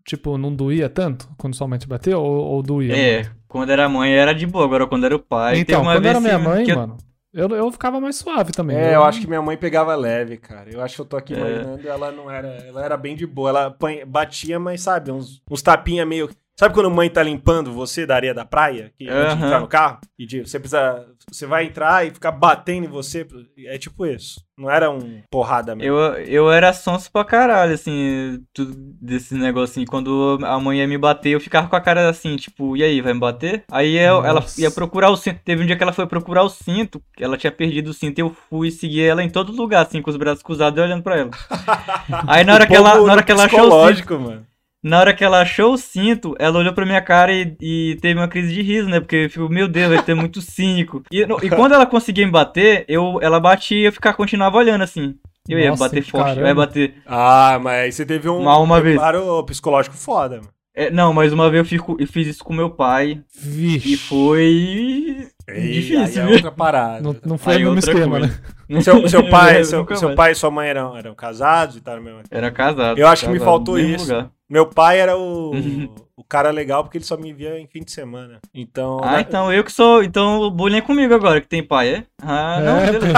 tipo, 0.05 0.37
não 0.37 0.53
doía 0.53 0.89
tanto 0.89 1.27
quando 1.37 1.55
sua 1.55 1.67
mãe 1.67 1.79
te 1.79 1.87
bateu? 1.87 2.21
Ou, 2.21 2.45
ou 2.45 2.61
doía? 2.63 2.95
É, 2.95 3.31
quando 3.47 3.69
era 3.71 3.87
mãe 3.89 4.13
era 4.13 4.33
de 4.33 4.45
boa, 4.45 4.65
agora 4.65 4.85
quando 4.87 5.05
era 5.05 5.15
o 5.15 5.19
pai. 5.19 5.59
Então, 5.59 5.83
quando 5.83 6.01
vez 6.01 6.15
era 6.15 6.19
minha 6.19 6.37
mãe, 6.39 6.69
eu- 6.69 6.75
mano, 6.75 6.97
eu, 7.33 7.49
eu 7.49 7.71
ficava 7.71 7.99
mais 7.99 8.15
suave 8.17 8.51
também. 8.51 8.77
É, 8.77 8.95
eu 8.95 9.03
acho 9.03 9.19
que 9.21 9.27
minha 9.27 9.41
mãe 9.41 9.57
pegava 9.57 9.93
leve, 9.95 10.37
cara. 10.37 10.69
Eu 10.71 10.81
acho 10.81 10.95
que 10.95 11.01
eu 11.01 11.05
tô 11.05 11.17
aqui 11.17 11.33
É. 11.33 11.37
imaginando, 11.37 11.87
ela 11.87 12.11
não 12.11 12.29
era. 12.31 12.47
Ela 12.47 12.83
era 12.85 12.95
bem 12.97 13.15
de 13.15 13.25
boa. 13.25 13.49
Ela 13.49 13.77
batia, 14.07 14.59
mas 14.59 14.81
sabe, 14.81 15.11
uns, 15.11 15.41
uns 15.49 15.61
tapinha 15.61 16.05
meio. 16.05 16.29
Sabe 16.57 16.73
quando 16.73 16.85
a 16.87 16.89
mãe 16.89 17.09
tá 17.09 17.21
limpando 17.21 17.73
você 17.73 18.05
da 18.05 18.15
areia 18.15 18.33
da 18.33 18.45
praia? 18.45 18.89
Que 18.97 19.09
antes 19.09 19.37
de 19.37 19.43
entrar 19.43 19.59
no 19.59 19.67
carro? 19.67 19.99
E 20.17 20.25
de, 20.25 20.39
você 20.47 20.57
precisa. 20.57 21.05
Você 21.29 21.45
vai 21.45 21.65
entrar 21.65 22.07
e 22.07 22.11
ficar 22.11 22.31
batendo 22.31 22.85
em 22.85 22.89
você. 22.89 23.27
É 23.65 23.77
tipo 23.77 24.05
isso. 24.05 24.39
Não 24.57 24.71
era 24.71 24.89
um 24.89 25.21
porrada 25.29 25.75
mesmo. 25.75 25.93
Eu, 25.93 26.13
eu 26.23 26.49
era 26.51 26.71
sonso 26.71 27.11
pra 27.11 27.25
caralho, 27.25 27.73
assim, 27.73 28.41
tudo 28.53 28.73
desse 29.01 29.35
negocinho. 29.35 29.85
Quando 29.85 30.39
a 30.45 30.57
mãe 30.57 30.79
ia 30.79 30.87
me 30.87 30.97
bater, 30.97 31.31
eu 31.31 31.41
ficava 31.41 31.67
com 31.67 31.75
a 31.75 31.81
cara 31.81 32.07
assim, 32.07 32.37
tipo, 32.37 32.77
e 32.77 32.83
aí, 32.83 33.01
vai 33.01 33.13
me 33.13 33.19
bater? 33.19 33.65
Aí 33.69 33.97
eu- 33.97 34.23
ela 34.23 34.45
ia 34.57 34.71
procurar 34.71 35.09
o 35.09 35.17
cinto. 35.17 35.41
Teve 35.43 35.61
um 35.61 35.65
dia 35.65 35.75
que 35.75 35.83
ela 35.83 35.91
foi 35.91 36.07
procurar 36.07 36.43
o 36.43 36.49
cinto, 36.49 37.01
ela 37.19 37.35
tinha 37.37 37.51
perdido 37.51 37.89
o 37.89 37.93
cinto, 37.93 38.17
e 38.17 38.21
eu 38.21 38.33
fui 38.49 38.71
seguir 38.71 39.03
ela 39.03 39.21
em 39.21 39.29
todo 39.29 39.51
lugar, 39.51 39.85
assim, 39.85 40.01
com 40.01 40.09
os 40.09 40.15
braços 40.15 40.41
cruzados 40.41 40.79
e 40.79 40.81
olhando 40.81 41.03
pra 41.03 41.17
ela. 41.17 41.31
Aí 42.27 42.45
na 42.45 42.53
hora 42.53 42.65
que 42.65 42.73
ela, 42.77 42.95
na 43.07 43.11
hora 43.11 43.23
que 43.23 43.31
ela 43.33 43.43
achou 43.57 43.59
o 43.67 43.69
cinto, 43.97 44.19
mano. 44.21 44.47
Na 44.87 44.99
hora 44.99 45.13
que 45.13 45.23
ela 45.23 45.41
achou 45.41 45.73
o 45.73 45.77
cinto, 45.77 46.35
ela 46.37 46.59
olhou 46.59 46.71
pra 46.73 46.85
minha 46.85 47.01
cara 47.01 47.33
e, 47.33 47.55
e 47.59 47.97
teve 48.01 48.19
uma 48.19 48.27
crise 48.27 48.53
de 48.53 48.61
riso, 48.61 48.87
né? 48.87 48.99
Porque 48.99 49.27
ficou, 49.29 49.49
meu 49.49 49.67
Deus, 49.67 49.89
vai 49.93 50.03
ter 50.03 50.13
muito 50.13 50.41
cínico. 50.41 51.01
E, 51.11 51.21
e 51.21 51.49
quando 51.49 51.73
ela 51.73 51.85
conseguia 51.85 52.25
me 52.25 52.31
bater, 52.31 52.85
eu, 52.87 53.17
ela 53.21 53.39
batia 53.39 53.77
e 53.79 53.83
eu 53.85 53.91
ficava, 53.91 54.15
continuava 54.15 54.57
olhando 54.57 54.83
assim. 54.83 55.15
Eu 55.49 55.59
ia 55.59 55.69
Nossa, 55.71 55.83
bater 55.85 56.03
forte, 56.03 56.39
eu 56.39 56.45
ia 56.45 56.55
bater. 56.55 56.95
Ah, 57.05 57.59
mas 57.61 57.95
você 57.95 58.05
teve 58.05 58.29
um 58.29 58.39
Uma- 58.39 58.57
uma 58.59 58.79
vez. 58.81 58.95
preparo 58.95 59.43
psicológico 59.45 59.95
foda, 59.95 60.37
mano. 60.37 60.49
É, 60.77 60.89
não, 60.91 61.13
mas 61.13 61.31
uma 61.31 61.49
vez 61.49 61.59
eu, 61.63 61.65
fico- 61.69 61.95
eu 61.99 62.05
fiz 62.07 62.27
isso 62.27 62.43
com 62.43 62.53
meu 62.53 62.69
pai 62.69 63.21
Vixe. 63.33 63.93
e 63.93 63.97
foi 63.97 65.29
Ei, 65.47 65.71
difícil, 65.71 65.99
aí 66.01 66.17
é 66.17 66.25
viu? 66.25 66.33
outra 66.35 66.51
parada. 66.51 67.01
Não, 67.01 67.15
não 67.25 67.37
foi 67.37 67.55
Aí 67.55 67.65
o 67.65 67.71
mesmo 67.73 67.79
esquema, 67.91 68.19
coisa. 68.19 68.43
né? 68.67 68.81
Seu, 68.81 69.07
seu 69.07 69.23
pai, 69.29 69.59
Eu 69.61 69.65
seu, 69.65 69.87
seu 69.95 70.15
pai 70.15 70.31
e 70.31 70.35
sua 70.35 70.51
mãe 70.51 70.67
eram, 70.67 70.97
eram 70.97 71.15
casados 71.15 71.77
e 71.77 71.81
tal, 71.81 72.01
mesmo. 72.01 72.21
Era 72.29 72.51
casado. 72.51 72.97
Eu 72.99 73.07
acho 73.07 73.23
que 73.25 73.31
me 73.31 73.37
casado, 73.39 73.49
faltou 73.51 73.79
isso. 73.79 74.11
lugar. 74.13 74.29
Meu 74.49 74.67
pai 74.67 74.99
era 74.99 75.17
o, 75.17 75.51
Uhum. 75.55 75.95
o 76.15 76.23
cara 76.23 76.51
legal 76.51 76.83
porque 76.83 76.97
ele 76.99 77.05
só 77.05 77.17
me 77.17 77.33
via 77.33 77.57
em 77.59 77.65
fim 77.67 77.83
de 77.83 77.91
semana. 77.91 78.39
Então. 78.53 78.99
Ah, 79.03 79.13
na- 79.13 79.21
então 79.21 79.51
eu 79.51 79.63
que 79.63 79.71
sou. 79.71 80.03
Então 80.03 80.39
o 80.41 80.51
bullying 80.51 80.77
é 80.77 80.81
comigo 80.81 81.13
agora, 81.15 81.41
que 81.41 81.47
tem 81.47 81.63
pai, 81.65 81.95
é? 81.95 82.05
Ah, 82.21 82.59
não, 82.61 82.77
É, 82.77 82.91
beleza. 82.91 83.15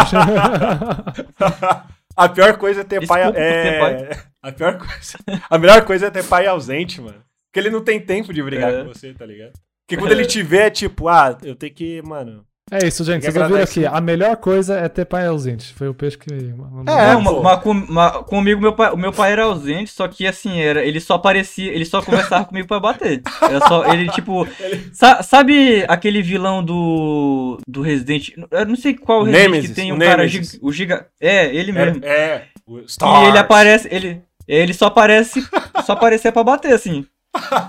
a 2.15 2.29
pior 2.29 2.57
coisa 2.57 2.81
é 2.81 2.83
ter 2.83 2.99
Desculpa 2.99 3.31
pai. 3.31 3.33
É... 3.35 3.79
pai. 3.79 4.23
A 4.41 4.51
pior 4.51 4.77
coisa. 4.77 5.17
A 5.49 5.57
melhor 5.57 5.83
coisa 5.85 6.07
é 6.07 6.11
ter 6.11 6.23
pai 6.23 6.47
ausente, 6.47 7.01
mano. 7.01 7.21
Porque 7.49 7.59
ele 7.59 7.69
não 7.69 7.83
tem 7.83 7.99
tempo 7.99 8.33
de 8.33 8.41
brigar 8.41 8.73
É. 8.73 8.83
com 8.83 8.93
você, 8.93 9.13
tá 9.13 9.25
ligado? 9.25 9.53
Porque 9.85 9.97
quando 10.01 10.11
ele 10.11 10.25
te 10.25 10.41
vê, 10.43 10.63
é 10.63 10.69
tipo, 10.69 11.07
ah, 11.07 11.37
eu 11.43 11.55
tenho 11.55 11.73
que, 11.73 12.01
mano, 12.03 12.45
É 12.69 12.85
isso, 12.85 13.03
gente. 13.05 13.23
Vocês 13.23 13.35
ouviram 13.37 13.63
aqui. 13.63 13.85
A 13.85 14.01
melhor 14.01 14.35
coisa 14.35 14.77
é 14.77 14.89
ter 14.89 15.05
pai 15.05 15.25
ausente. 15.25 15.73
Foi 15.73 15.87
o 15.87 15.93
peixe 15.93 16.17
que. 16.17 16.29
É, 16.33 17.15
mas 17.41 17.61
com- 17.61 17.73
mas 17.87 18.11
comigo 18.25 18.59
meu 18.61 18.73
pai, 18.73 18.91
o 18.91 18.97
meu 18.97 19.13
pai 19.13 19.31
era 19.31 19.43
ausente, 19.45 19.89
só 19.91 20.05
que 20.07 20.27
assim, 20.27 20.59
era, 20.59 20.83
ele 20.83 20.99
só 20.99 21.13
aparecia, 21.13 21.71
ele 21.71 21.85
só 21.85 22.01
conversava 22.01 22.43
comigo 22.45 22.67
pra 22.67 22.79
bater. 22.79 23.21
Era 23.41 23.65
só, 23.67 23.91
ele 23.93 24.09
tipo, 24.11 24.45
sa- 24.91 25.23
sabe 25.23 25.85
aquele 25.87 26.21
vilão 26.21 26.61
do 26.63 27.57
do 27.67 27.81
Resident, 27.81 28.29
eu 28.51 28.65
não 28.65 28.75
sei 28.75 28.95
qual 28.95 29.23
Resident 29.23 29.49
Nemesis, 29.49 29.69
que 29.69 29.75
tem 29.75 29.91
o 29.91 29.95
um 29.95 29.99
cara 29.99 30.27
giga, 30.27 30.47
o 30.61 30.71
giga, 30.71 31.07
é, 31.21 31.45
ele 31.55 31.71
mesmo. 31.71 32.03
É, 32.03 32.09
é 32.09 32.43
o 32.67 32.79
E 32.79 33.27
ele 33.29 33.37
aparece, 33.37 33.87
ele 33.89 34.21
ele 34.47 34.73
só 34.73 34.87
aparece, 34.87 35.41
só 35.85 35.93
aparecia 35.93 36.31
pra 36.31 36.43
bater 36.43 36.73
assim. 36.73 37.05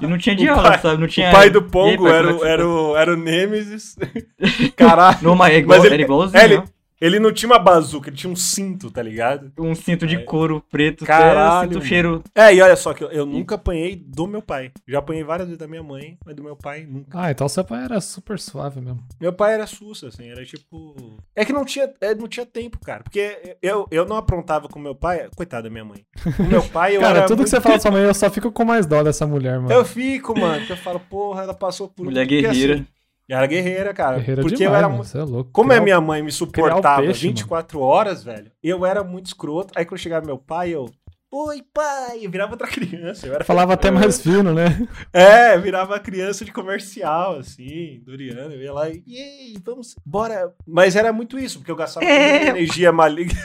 E 0.00 0.06
não 0.06 0.18
tinha 0.18 0.34
diálogo, 0.36 0.68
pai- 0.68 0.78
sabe? 0.78 1.00
Não 1.00 1.08
tinha 1.08 1.28
O 1.28 1.32
pai 1.32 1.50
do 1.50 1.58
aí, 1.58 1.64
Pongo 1.64 2.04
pai, 2.04 2.12
era, 2.12 2.28
era, 2.46 2.62
tá? 2.62 2.68
o, 2.68 2.96
era 2.96 3.12
o 3.14 3.16
Nemesis. 3.16 3.96
Caralho. 4.76 5.18
Não, 5.22 5.34
mas 5.34 5.54
é 5.54 5.58
igual, 5.58 5.78
Mas 5.78 5.84
ele- 5.86 5.94
era 5.94 6.02
igualzinho, 6.02 6.40
é, 6.40 6.44
ele- 6.44 6.56
ó. 6.58 6.62
Ele 7.00 7.18
não 7.20 7.32
tinha 7.32 7.48
uma 7.50 7.58
bazuca, 7.58 8.08
ele 8.08 8.16
tinha 8.16 8.32
um 8.32 8.36
cinto, 8.36 8.90
tá 8.90 9.02
ligado? 9.02 9.52
um 9.58 9.74
cinto 9.74 10.06
de 10.06 10.18
couro 10.24 10.62
preto, 10.70 11.04
Caralho, 11.04 11.70
mano. 11.72 11.82
cheiro. 11.84 12.22
É, 12.34 12.54
e 12.54 12.60
olha 12.60 12.74
só 12.76 12.92
que 12.92 13.04
eu, 13.04 13.10
eu 13.10 13.24
nunca 13.26 13.54
apanhei 13.54 13.94
do 13.96 14.26
meu 14.26 14.42
pai. 14.42 14.72
Já 14.86 14.98
apanhei 14.98 15.22
várias 15.22 15.46
vezes 15.48 15.58
da 15.58 15.68
minha 15.68 15.82
mãe, 15.82 16.18
mas 16.24 16.34
do 16.34 16.42
meu 16.42 16.56
pai 16.56 16.86
nunca. 16.88 17.20
Ah, 17.20 17.30
então 17.30 17.48
seu 17.48 17.64
pai 17.64 17.84
era 17.84 18.00
super 18.00 18.38
suave 18.38 18.80
mesmo. 18.80 19.02
Meu 19.20 19.32
pai 19.32 19.54
era 19.54 19.66
sussa, 19.66 20.08
assim, 20.08 20.28
era 20.28 20.44
tipo. 20.44 20.96
É 21.36 21.44
que 21.44 21.52
não 21.52 21.64
tinha, 21.64 21.88
é, 22.00 22.14
não 22.14 22.26
tinha 22.28 22.44
tempo, 22.46 22.78
cara. 22.80 23.02
Porque 23.04 23.56
eu, 23.62 23.86
eu 23.90 24.04
não 24.04 24.16
aprontava 24.16 24.68
com 24.68 24.78
meu 24.78 24.94
pai. 24.94 25.28
Coitado 25.36 25.64
da 25.64 25.70
minha 25.70 25.84
mãe. 25.84 26.04
Com 26.36 26.42
meu 26.44 26.62
pai, 26.68 26.96
eu 26.96 27.00
Cara, 27.00 27.18
era. 27.18 27.26
tudo 27.26 27.36
que 27.36 27.42
muito- 27.42 27.50
você 27.50 27.60
fala 27.60 27.76
da 27.76 27.80
sua 27.80 27.90
mãe, 27.90 28.02
eu 28.02 28.14
só 28.14 28.28
fico 28.30 28.50
com 28.50 28.64
mais 28.64 28.86
dó 28.86 29.02
dessa 29.02 29.26
mulher, 29.26 29.58
mano. 29.60 29.72
Eu 29.72 29.84
fico, 29.84 30.38
mano, 30.38 30.66
que 30.66 30.72
eu 30.72 30.76
falo, 30.76 30.98
porra, 31.00 31.42
ela 31.44 31.54
passou 31.54 31.88
por 31.88 32.04
Mulher 32.04 32.22
porque, 32.26 32.42
guerreira. 32.42 32.74
assim, 32.74 32.86
era 33.36 33.46
guerreira, 33.46 33.92
cara. 33.92 34.16
Guerreira 34.18 34.42
porque 34.42 34.56
demais, 34.56 34.72
eu 34.72 34.78
era 34.78 34.88
mano. 34.88 35.02
muito. 35.02 35.18
É 35.18 35.22
louco. 35.22 35.50
Como 35.52 35.70
a 35.70 35.74
Criar 35.74 35.84
minha 35.84 36.00
mãe 36.00 36.22
me 36.22 36.32
suportava 36.32 37.02
peixe, 37.02 37.26
24 37.28 37.80
horas, 37.80 38.24
velho, 38.24 38.50
eu 38.62 38.86
era 38.86 39.04
muito 39.04 39.26
escroto. 39.26 39.72
Aí 39.76 39.84
quando 39.84 40.00
chegava 40.00 40.24
meu 40.24 40.38
pai, 40.38 40.70
eu. 40.70 40.90
Oi, 41.30 41.62
pai! 41.74 42.24
Eu 42.24 42.30
virava 42.30 42.52
outra 42.52 42.66
criança. 42.72 43.26
Eu 43.26 43.34
era... 43.34 43.44
Falava 43.44 43.74
até 43.74 43.90
mais 43.90 44.20
fino, 44.20 44.54
né? 44.54 44.88
É, 45.12 45.58
virava 45.58 46.00
criança 46.00 46.42
de 46.42 46.50
comercial, 46.50 47.36
assim, 47.36 48.00
Doriano. 48.04 48.54
Eu 48.54 48.62
ia 48.62 48.72
lá 48.72 48.88
e. 48.88 49.02
Ei, 49.06 49.56
vamos. 49.62 49.94
Bora. 50.06 50.54
Mas 50.66 50.96
era 50.96 51.12
muito 51.12 51.38
isso, 51.38 51.58
porque 51.58 51.70
eu 51.70 51.76
gastava 51.76 52.06
toda 52.06 52.16
a 52.18 52.18
É. 52.18 52.38
minha 52.38 52.50
energia 52.50 52.90
maligna. 52.92 53.38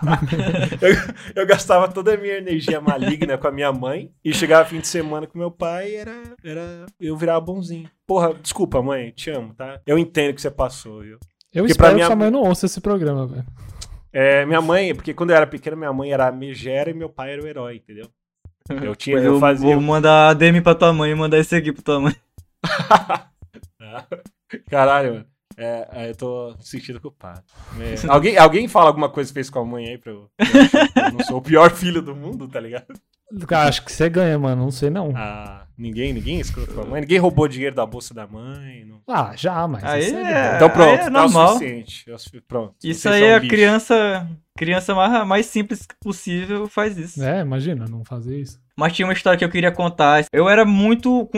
eu, 0.82 1.42
eu 1.42 1.46
gastava 1.46 1.88
toda 1.88 2.12
a 2.12 2.16
minha 2.18 2.36
energia 2.36 2.78
maligna 2.80 3.38
com 3.38 3.48
a 3.48 3.52
minha 3.52 3.72
mãe. 3.72 4.12
E 4.22 4.34
chegava 4.34 4.68
fim 4.68 4.80
de 4.80 4.88
semana 4.88 5.26
com 5.26 5.38
meu 5.38 5.50
pai 5.50 5.94
era. 5.94 6.22
era 6.44 6.84
eu 7.00 7.16
virava 7.16 7.40
bonzinho. 7.40 7.90
Porra, 8.06 8.34
desculpa, 8.34 8.82
mãe, 8.82 9.12
te 9.12 9.30
amo, 9.30 9.54
tá? 9.54 9.80
Eu 9.86 9.98
entendo 9.98 10.34
que 10.34 10.42
você 10.42 10.50
passou, 10.50 11.00
viu? 11.00 11.18
Eu 11.54 11.62
Porque 11.62 11.72
espero 11.72 11.88
que 11.90 11.94
minha- 11.94 12.06
sua 12.06 12.16
mãe 12.16 12.30
não 12.30 12.42
ouça 12.42 12.66
esse 12.66 12.80
programa, 12.82 13.26
velho. 13.26 13.46
É, 14.12 14.44
minha 14.44 14.60
mãe, 14.60 14.94
porque 14.94 15.14
quando 15.14 15.30
eu 15.30 15.36
era 15.36 15.46
pequeno, 15.46 15.76
minha 15.76 15.92
mãe 15.92 16.12
era 16.12 16.28
a 16.28 16.32
megera 16.32 16.90
e 16.90 16.94
meu 16.94 17.08
pai 17.08 17.32
era 17.32 17.42
o 17.42 17.46
herói, 17.46 17.76
entendeu? 17.76 18.06
Eu 18.84 18.94
tinha, 18.94 19.16
eu 19.16 19.34
eu 19.34 19.40
fazia. 19.40 19.74
vou 19.74 19.80
mandar 19.80 20.28
a 20.30 20.34
DM 20.34 20.60
pra 20.60 20.74
tua 20.76 20.92
mãe 20.92 21.10
e 21.10 21.14
mandar 21.14 21.38
esse 21.38 21.56
aqui 21.56 21.72
pra 21.72 21.82
tua 21.82 21.98
mãe. 22.00 22.14
Caralho, 24.70 25.14
mano. 25.14 25.26
É, 25.62 25.88
é, 25.92 26.10
eu 26.10 26.14
tô 26.16 26.54
me 26.56 26.64
sentindo 26.64 26.98
culpado. 27.00 27.42
É, 27.78 27.94
alguém, 28.10 28.38
alguém 28.38 28.66
fala 28.66 28.86
alguma 28.86 29.10
coisa 29.10 29.28
que 29.30 29.34
fez 29.34 29.50
com 29.50 29.58
a 29.58 29.64
mãe 29.64 29.88
aí 29.88 29.98
pra 29.98 30.10
eu. 30.12 30.30
pra 30.94 31.06
eu 31.08 31.12
não 31.12 31.20
sou 31.20 31.36
o 31.36 31.42
pior 31.42 31.70
filho 31.70 32.00
do 32.00 32.16
mundo, 32.16 32.48
tá 32.48 32.58
ligado? 32.58 32.86
Cara, 33.46 33.68
acho 33.68 33.84
que 33.84 33.92
você 33.92 34.08
ganha, 34.08 34.38
mano. 34.38 34.62
Não 34.62 34.70
sei 34.70 34.90
não. 34.90 35.12
Ah, 35.14 35.66
ninguém, 35.78 36.12
ninguém 36.12 36.40
escuta 36.40 36.72
com 36.72 36.80
a 36.80 36.84
mãe. 36.84 37.00
Ninguém 37.02 37.18
roubou 37.18 37.46
dinheiro 37.46 37.76
da 37.76 37.84
bolsa 37.86 38.12
da 38.14 38.26
mãe. 38.26 38.84
não- 38.86 39.02
Ah, 39.06 39.34
já, 39.36 39.68
mas. 39.68 39.84
Aí 39.84 40.04
é- 40.10 40.12
boa. 40.12 40.56
Então 40.56 40.70
pronto, 40.70 40.92
é 40.94 40.98
tá 40.98 41.06
o 41.06 41.10
normal. 41.10 41.48
suficiente. 41.52 42.10
É 42.10 42.40
Pronto. 42.48 42.74
Isso 42.82 43.08
aí 43.08 43.22
é 43.22 43.34
a 43.34 43.40
criança, 43.40 44.26
criança 44.56 44.94
mais, 44.94 45.26
mais 45.28 45.46
simples 45.46 45.86
possível 46.02 46.66
faz 46.66 46.96
isso. 46.98 47.22
É, 47.22 47.40
imagina, 47.40 47.84
não 47.86 48.02
fazer 48.04 48.40
isso. 48.40 48.58
Mas 48.80 48.94
tinha 48.94 49.06
uma 49.06 49.12
história 49.12 49.38
que 49.38 49.44
eu 49.44 49.50
queria 49.50 49.70
contar. 49.70 50.24
Eu 50.32 50.48
era 50.48 50.64
muito. 50.64 51.28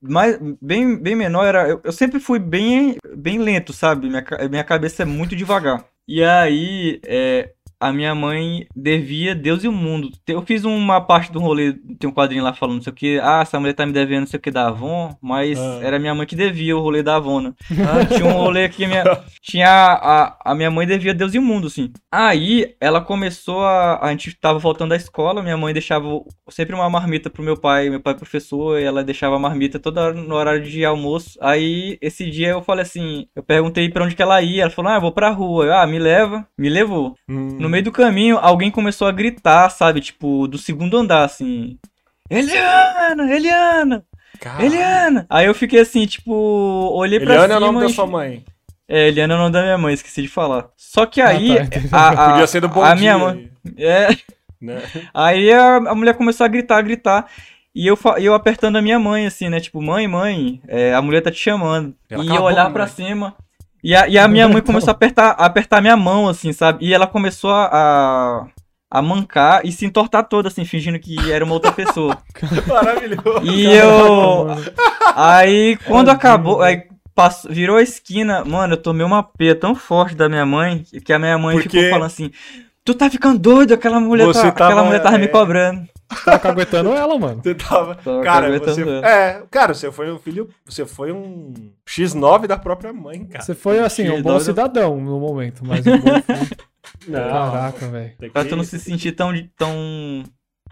Mais, 0.00 0.38
bem, 0.62 0.96
bem 0.96 1.16
menor, 1.16 1.44
era, 1.44 1.68
eu, 1.68 1.80
eu 1.82 1.90
sempre 1.90 2.20
fui 2.20 2.38
bem, 2.38 2.96
bem 3.16 3.38
lento, 3.38 3.72
sabe? 3.72 4.08
Minha, 4.08 4.24
minha 4.48 4.62
cabeça 4.62 5.02
é 5.02 5.04
muito 5.04 5.34
devagar. 5.34 5.84
E 6.06 6.22
aí, 6.22 7.00
é, 7.04 7.50
a 7.80 7.92
minha 7.92 8.14
mãe 8.14 8.66
devia 8.74 9.34
Deus 9.34 9.62
e 9.64 9.68
o 9.68 9.72
mundo. 9.72 10.10
Eu 10.26 10.42
fiz 10.42 10.64
uma 10.64 11.00
parte 11.00 11.30
do 11.32 11.38
rolê, 11.38 11.72
tem 11.98 12.08
um 12.08 12.12
quadrinho 12.12 12.42
lá 12.44 12.52
falando 12.52 12.76
não 12.76 12.82
sei 12.82 12.92
o 12.92 12.96
que. 12.96 13.18
Ah, 13.22 13.40
essa 13.42 13.58
mulher 13.60 13.72
tá 13.74 13.86
me 13.86 13.92
devendo 13.92 14.20
não 14.20 14.26
sei 14.26 14.38
o 14.38 14.42
que 14.42 14.50
da 14.50 14.68
Avon, 14.68 15.14
mas 15.20 15.58
Ah. 15.58 15.80
era 15.82 15.98
minha 15.98 16.14
mãe 16.14 16.26
que 16.26 16.34
devia 16.36 16.76
o 16.76 16.80
rolê 16.80 17.02
da 17.02 17.16
Avon, 17.16 17.40
né? 17.40 17.52
Tinha 18.08 18.26
um 18.26 18.32
rolê 18.32 18.68
que 18.68 18.86
minha, 18.86 19.04
tinha 19.42 19.68
a, 19.70 20.36
a 20.52 20.54
minha 20.54 20.70
mãe 20.70 20.86
devia 20.86 21.14
Deus 21.14 21.34
e 21.34 21.38
o 21.38 21.42
mundo, 21.42 21.66
assim. 21.68 21.92
Aí 22.12 22.74
ela 22.80 23.00
começou 23.00 23.60
a. 23.64 23.98
A 24.02 24.10
gente 24.10 24.34
tava 24.40 24.58
voltando 24.58 24.90
da 24.90 24.96
escola, 24.96 25.42
minha 25.42 25.56
mãe 25.56 25.72
deixava 25.72 26.06
sempre 26.50 26.74
uma 26.74 26.88
marmita 26.90 27.30
pro 27.30 27.42
meu 27.42 27.56
pai, 27.56 27.88
meu 27.90 28.00
pai 28.00 28.14
é 28.14 28.16
professor, 28.16 28.78
e 28.78 28.84
ela 28.84 29.04
deixava 29.04 29.36
a 29.36 29.38
marmita 29.38 29.78
toda 29.78 30.00
hora 30.02 30.14
no 30.14 30.34
horário 30.34 30.62
de 30.62 30.84
almoço. 30.84 31.38
Aí 31.40 31.98
esse 32.00 32.28
dia 32.30 32.48
eu 32.50 32.62
falei 32.62 32.82
assim, 32.82 33.26
eu 33.36 33.42
perguntei 33.42 33.88
pra 33.88 34.04
onde 34.04 34.14
que 34.16 34.22
ela 34.22 34.40
ia, 34.42 34.62
ela 34.62 34.70
falou: 34.70 34.90
"Ah, 34.90 34.96
eu 34.96 35.00
vou 35.00 35.12
pra 35.12 35.30
rua". 35.30 35.64
Eu, 35.66 35.74
ah, 35.74 35.86
me 35.86 35.98
leva, 35.98 36.46
me 36.56 36.68
levou. 36.68 37.14
Hum, 37.28 37.56
No 37.68 37.72
meio 37.72 37.84
do 37.84 37.92
caminho, 37.92 38.38
alguém 38.38 38.70
começou 38.70 39.06
a 39.06 39.12
gritar, 39.12 39.68
sabe, 39.70 40.00
tipo, 40.00 40.48
do 40.48 40.56
segundo 40.56 40.96
andar 40.96 41.24
assim: 41.24 41.78
"Eliana, 42.30 43.34
Eliana, 43.34 44.04
caralho. 44.40 44.66
Eliana". 44.66 45.26
Aí 45.28 45.46
eu 45.46 45.54
fiquei 45.54 45.80
assim, 45.80 46.06
tipo, 46.06 46.32
olhei 46.32 47.20
pra 47.20 47.34
Eliana 47.34 47.54
é 47.54 47.56
cima 47.56 47.68
o 47.68 47.72
nome 47.72 47.84
da 47.84 47.90
e- 47.90 47.94
sua 47.94 48.06
mãe. 48.06 48.44
é, 48.88 49.08
Eliana 49.08 49.34
é 49.34 49.36
o 49.36 49.40
nome 49.40 49.52
da 49.52 49.62
minha 49.62 49.78
mãe, 49.78 49.92
esqueci 49.94 50.22
de 50.22 50.28
falar. 50.28 50.68
Só 50.76 51.04
que 51.04 51.20
aí, 51.20 51.56
tá, 51.56 51.64
entendi. 51.64 51.88
a, 51.92 52.08
a- 52.08 52.16
Podia 52.32 52.46
ser 52.46 52.60
do 52.60 52.68
bom 52.68 52.82
a 52.82 52.94
dia. 52.94 52.96
minha 52.96 53.18
mãe, 53.18 53.50
é, 53.76 54.08
né? 54.60 54.82
aí 55.12 55.52
a, 55.52 55.76
a 55.76 55.94
mulher 55.94 56.14
começou 56.14 56.44
a 56.44 56.48
gritar, 56.48 56.78
a 56.78 56.82
gritar, 56.82 57.30
e 57.74 57.86
eu, 57.86 57.98
eu 58.18 58.34
apertando 58.34 58.76
a 58.76 58.82
minha 58.82 58.98
mãe, 58.98 59.26
assim, 59.26 59.48
né, 59.48 59.60
tipo, 59.60 59.80
mãe, 59.82 60.08
mãe, 60.08 60.60
é, 60.66 60.94
a 60.94 61.02
mulher 61.02 61.20
tá 61.20 61.30
te 61.30 61.38
chamando. 61.38 61.94
Ela 62.08 62.24
e 62.24 62.34
eu 62.34 62.42
olhava 62.42 62.70
pra 62.70 62.84
mãe. 62.86 62.92
cima, 62.94 63.34
e 63.82 63.94
a, 63.94 64.08
e 64.08 64.18
a 64.18 64.26
minha 64.28 64.48
mãe 64.48 64.60
começou 64.62 64.90
a 64.90 64.92
apertar, 64.92 65.30
a 65.38 65.46
apertar 65.46 65.80
minha 65.80 65.96
mão, 65.96 66.28
assim, 66.28 66.52
sabe, 66.52 66.84
e 66.86 66.92
ela 66.94 67.06
começou 67.06 67.50
a, 67.50 67.68
a, 67.72 68.46
a 68.98 69.02
mancar 69.02 69.60
e 69.64 69.72
se 69.72 69.84
entortar 69.86 70.24
toda, 70.28 70.48
assim, 70.48 70.64
fingindo 70.64 70.98
que 70.98 71.30
era 71.30 71.44
uma 71.44 71.54
outra 71.54 71.72
pessoa. 71.72 72.16
Maravilhoso. 72.66 73.40
E 73.44 73.66
eu, 73.66 74.46
Aí, 75.14 75.76
quando 75.86 76.10
acabou, 76.10 76.62
aí 76.62 76.82
passou, 77.14 77.50
virou 77.50 77.76
a 77.76 77.82
esquina, 77.82 78.44
mano, 78.44 78.74
eu 78.74 78.76
tomei 78.82 79.04
uma 79.04 79.22
peia 79.22 79.54
tão 79.54 79.74
forte 79.74 80.14
da 80.14 80.28
minha 80.28 80.46
mãe, 80.46 80.84
que 81.04 81.12
a 81.12 81.18
minha 81.18 81.36
mãe 81.38 81.56
Porque- 81.56 81.68
ficou 81.70 81.90
falando 81.90 82.06
assim, 82.06 82.30
tu 82.84 82.94
tá 82.94 83.10
ficando 83.10 83.38
doido, 83.38 83.74
aquela 83.74 83.98
mulher, 84.00 84.26
tá, 84.26 84.32
tava- 84.34 84.48
aquela 84.48 84.84
mulher 84.84 85.02
tava 85.02 85.18
me 85.18 85.24
é. 85.24 85.28
cobrando. 85.28 85.88
Tá 86.24 86.38
caguetando 86.38 86.90
ela, 86.92 87.18
mano. 87.18 87.40
Você 87.44 87.54
tava. 87.54 87.94
Tava 87.96 88.22
cara, 88.22 88.58
você. 88.58 88.82
ela. 88.82 89.06
É, 89.06 89.42
cara, 89.50 89.74
você 89.74 89.92
foi 89.92 90.10
um 90.10 90.18
filho. 90.18 90.48
Você 90.64 90.86
foi 90.86 91.12
um 91.12 91.52
X9 91.86 92.46
da 92.46 92.56
própria 92.56 92.92
mãe, 92.92 93.26
cara. 93.26 93.44
Você 93.44 93.54
foi, 93.54 93.78
assim, 93.80 94.04
um 94.08 94.12
Filho 94.12 94.22
bom 94.22 94.34
da- 94.34 94.40
cidadão 94.40 95.00
no 95.00 95.20
momento, 95.20 95.64
mas 95.66 95.86
um 95.86 95.98
bom 95.98 96.22
filho. 96.22 96.56
Não. 97.06 97.20
Caraca, 97.20 97.88
velho. 97.88 98.14
Pra 98.32 98.44
tu 98.44 98.56
não 98.56 98.64
se 98.64 98.78
sentir 98.78 99.12
tão, 99.12 99.32
tão, 99.56 100.22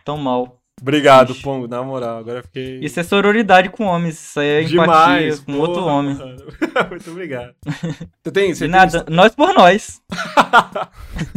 tão 0.04 0.16
mal. 0.16 0.60
Obrigado, 0.80 1.32
Ixi. 1.32 1.42
Pongo, 1.42 1.66
na 1.66 1.82
moral. 1.82 2.18
Agora 2.18 2.40
eu 2.40 2.42
fiquei. 2.42 2.78
Isso 2.80 3.00
é 3.00 3.02
sororidade 3.02 3.70
com 3.70 3.84
homens, 3.84 4.14
isso 4.20 4.38
aí 4.38 4.46
é 4.48 4.62
Demais. 4.62 5.38
empatia 5.38 5.44
com 5.46 5.58
outro 5.60 5.80
porra, 5.82 5.92
homem. 5.94 6.14
mano. 6.14 6.36
Muito 6.90 7.10
obrigado. 7.10 7.54
Você 8.22 8.30
tem, 8.32 8.54
você 8.54 8.64
E 8.66 8.68
tem 8.68 8.68
nada, 8.68 9.06
nós 9.08 9.34
por 9.34 9.54
nós. 9.54 10.02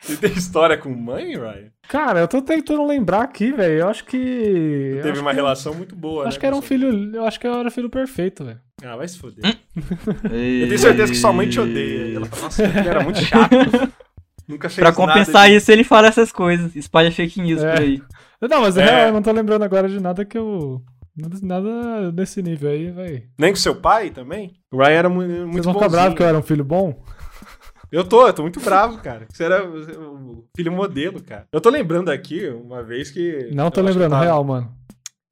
Você 0.00 0.16
tem 0.16 0.32
história 0.32 0.76
com 0.76 0.88
mãe, 0.90 1.34
Ryan? 1.36 1.70
Cara, 1.88 2.20
eu 2.20 2.28
tô 2.28 2.40
tentando 2.42 2.86
lembrar 2.86 3.22
aqui, 3.22 3.52
velho. 3.52 3.80
Eu 3.80 3.88
acho 3.88 4.04
que. 4.04 4.16
eu 4.16 4.96
Teve 5.02 5.10
acho 5.12 5.20
uma 5.20 5.30
que- 5.30 5.36
relação 5.36 5.74
muito 5.74 5.94
boa, 5.96 6.26
Acho 6.26 6.36
né, 6.36 6.40
que 6.40 6.46
era 6.46 6.56
um 6.56 6.62
filho. 6.62 7.14
Eu 7.14 7.24
acho 7.24 7.38
que 7.40 7.46
eu 7.46 7.54
era 7.54 7.70
filho 7.70 7.90
perfeito, 7.90 8.44
velho. 8.44 8.60
Ah, 8.82 8.96
vai 8.96 9.08
se 9.08 9.18
foder. 9.18 9.44
Hum? 9.44 9.52
Eu 10.24 10.66
tenho 10.68 10.78
certeza 10.78 11.12
que 11.12 11.18
sua 11.18 11.32
mãe 11.32 11.48
te 11.48 11.58
odeia. 11.60 12.16
Ela 12.16 12.26
fala, 12.26 12.42
nossa, 12.42 12.62
ele 12.62 12.88
era 12.88 13.02
muito 13.02 13.20
chato. 13.20 13.54
Nunca 14.46 14.68
fez 14.70 14.78
Pra 14.82 14.92
compensar 14.92 15.34
nada 15.34 15.48
de- 15.50 15.56
isso, 15.56 15.70
ele 15.70 15.84
fala 15.84 16.06
essas 16.08 16.32
coisas, 16.32 16.74
espalha 16.74 17.12
fake 17.12 17.40
news 17.42 17.62
É. 17.62 17.72
por 17.72 17.82
aí. 17.82 18.02
Não, 18.40 18.60
mas 18.62 18.76
É. 18.76 18.84
real, 18.84 19.06
eu 19.08 19.12
não 19.12 19.22
tô 19.22 19.32
lembrando 19.32 19.62
agora 19.64 19.88
de 19.88 19.98
nada 20.00 20.24
que 20.24 20.38
eu. 20.38 20.82
Nada, 21.42 22.12
desse 22.12 22.40
nível 22.40 22.70
aí, 22.70 22.90
velho. 22.92 23.22
Nem 23.36 23.50
com 23.52 23.56
seu 23.56 23.74
pai 23.74 24.10
também? 24.10 24.52
O 24.70 24.76
Ryan 24.78 24.90
era 24.90 25.08
mu- 25.08 25.16
muito 25.22 25.52
Vocês 25.52 25.64
vão 25.64 25.74
ficar 25.74 25.88
bravos 25.88 26.14
que 26.16 26.22
eu 26.22 26.26
era 26.28 26.38
um 26.38 26.42
filho 26.42 26.64
bom? 26.64 27.02
Eu 27.90 28.04
tô, 28.04 28.26
eu 28.26 28.32
tô 28.32 28.42
muito 28.42 28.60
bravo, 28.60 28.98
cara. 28.98 29.26
Você 29.28 29.42
era 29.44 29.66
o 29.68 30.44
filho 30.56 30.70
modelo, 30.70 31.20
cara. 31.22 31.46
Eu 31.50 31.60
tô 31.60 31.70
lembrando 31.70 32.10
aqui 32.10 32.46
uma 32.48 32.82
vez 32.84 33.10
que. 33.10 33.50
Não 33.52 33.70
tô 33.70 33.80
lembrando, 33.80 34.10
tava- 34.12 34.24
real, 34.24 34.44
mano. 34.44 34.72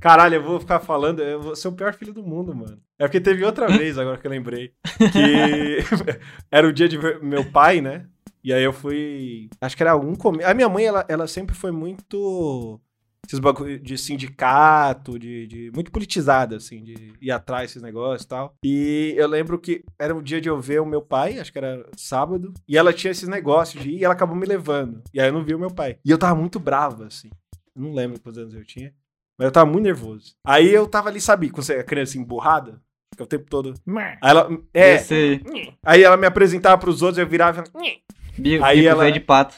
Caralho, 0.01 0.35
eu 0.37 0.43
vou 0.43 0.59
ficar 0.59 0.81
falando, 0.81 1.21
eu 1.23 1.41
vou 1.41 1.55
ser 1.57 1.69
o 1.69 1.73
pior 1.73 1.95
filho 1.95 2.13
do 2.13 2.23
mundo, 2.23 2.55
mano. 2.55 2.79
É 2.99 3.07
porque 3.07 3.21
teve 3.21 3.45
outra 3.45 3.67
vez, 3.69 3.97
agora 3.97 4.19
que 4.19 4.27
eu 4.27 4.31
lembrei, 4.31 4.73
que 5.13 5.79
era 6.51 6.67
o 6.67 6.73
dia 6.73 6.89
de 6.89 6.99
ver- 6.99 7.23
meu 7.23 7.45
pai, 7.45 7.81
né? 7.81 8.07
E 8.43 8.53
aí 8.53 8.63
eu 8.65 8.73
fui. 8.73 9.49
Acho 9.61 9.77
que 9.77 9.83
era 9.83 9.93
algum 9.93 10.15
come... 10.15 10.43
A 10.45 10.53
minha 10.55 10.69
mãe, 10.69 10.85
ela, 10.85 11.05
ela 11.09 11.27
sempre 11.27 11.55
foi 11.55 11.71
muito 11.73 12.81
esses 13.27 13.39
bagulho 13.39 13.79
de 13.79 13.99
sindicato, 13.99 15.19
de, 15.19 15.47
de 15.47 15.71
muito 15.75 15.91
politizada, 15.91 16.57
assim, 16.57 16.83
de 16.83 17.13
ir 17.21 17.31
atrás 17.31 17.69
desses 17.71 17.83
negócios 17.83 18.23
e 18.25 18.29
tal. 18.29 18.55
E 18.65 19.15
eu 19.17 19.27
lembro 19.29 19.59
que 19.59 19.83
era 19.99 20.15
um 20.15 20.23
dia 20.23 20.41
de 20.41 20.49
eu 20.49 20.61
ver 20.61 20.81
o 20.81 20.87
meu 20.87 21.03
pai, 21.03 21.39
acho 21.39 21.53
que 21.53 21.59
era 21.59 21.85
sábado, 21.97 22.53
e 22.69 22.77
ela 22.77 22.93
tinha 22.93 23.11
esses 23.11 23.29
negócios 23.29 23.83
de 23.83 23.91
ir 23.91 23.99
e 24.01 24.05
ela 24.05 24.15
acabou 24.15 24.37
me 24.37 24.47
levando. 24.47 25.03
E 25.13 25.21
aí 25.21 25.29
eu 25.29 25.33
não 25.33 25.45
vi 25.45 25.55
o 25.55 25.59
meu 25.59 25.71
pai. 25.71 25.99
E 26.05 26.11
eu 26.11 26.19
tava 26.19 26.35
muito 26.35 26.59
bravo, 26.61 27.05
assim. 27.05 27.31
Eu 27.75 27.83
não 27.83 27.93
lembro 27.93 28.21
quantos 28.21 28.39
anos 28.39 28.55
eu 28.55 28.65
tinha. 28.65 28.93
Mas 29.39 29.47
eu 29.47 29.53
tava 29.53 29.71
muito 29.71 29.85
nervoso. 29.85 30.35
Aí 30.47 30.73
eu 30.73 30.87
tava 30.87 31.09
ali, 31.11 31.21
sabe, 31.21 31.51
você 31.55 31.75
é 31.75 31.83
criança 31.83 32.17
emburrada? 32.17 32.81
Fica 33.13 33.25
o 33.25 33.27
tempo 33.27 33.45
todo. 33.51 33.75
Aí 34.23 34.31
ela. 34.31 34.49
É. 34.73 34.95
Esse 34.95 35.43
Aí 35.85 36.03
ela 36.03 36.17
me 36.17 36.27
apresentava 36.27 36.79
pros 36.79 37.03
outros, 37.03 37.19
eu 37.19 37.27
virava. 37.27 37.63
e 37.83 38.01
bico, 38.41 38.65
Aí 38.65 38.79
bico 38.79 38.89
ela- 38.89 39.11
de 39.13 39.21
pato. 39.21 39.57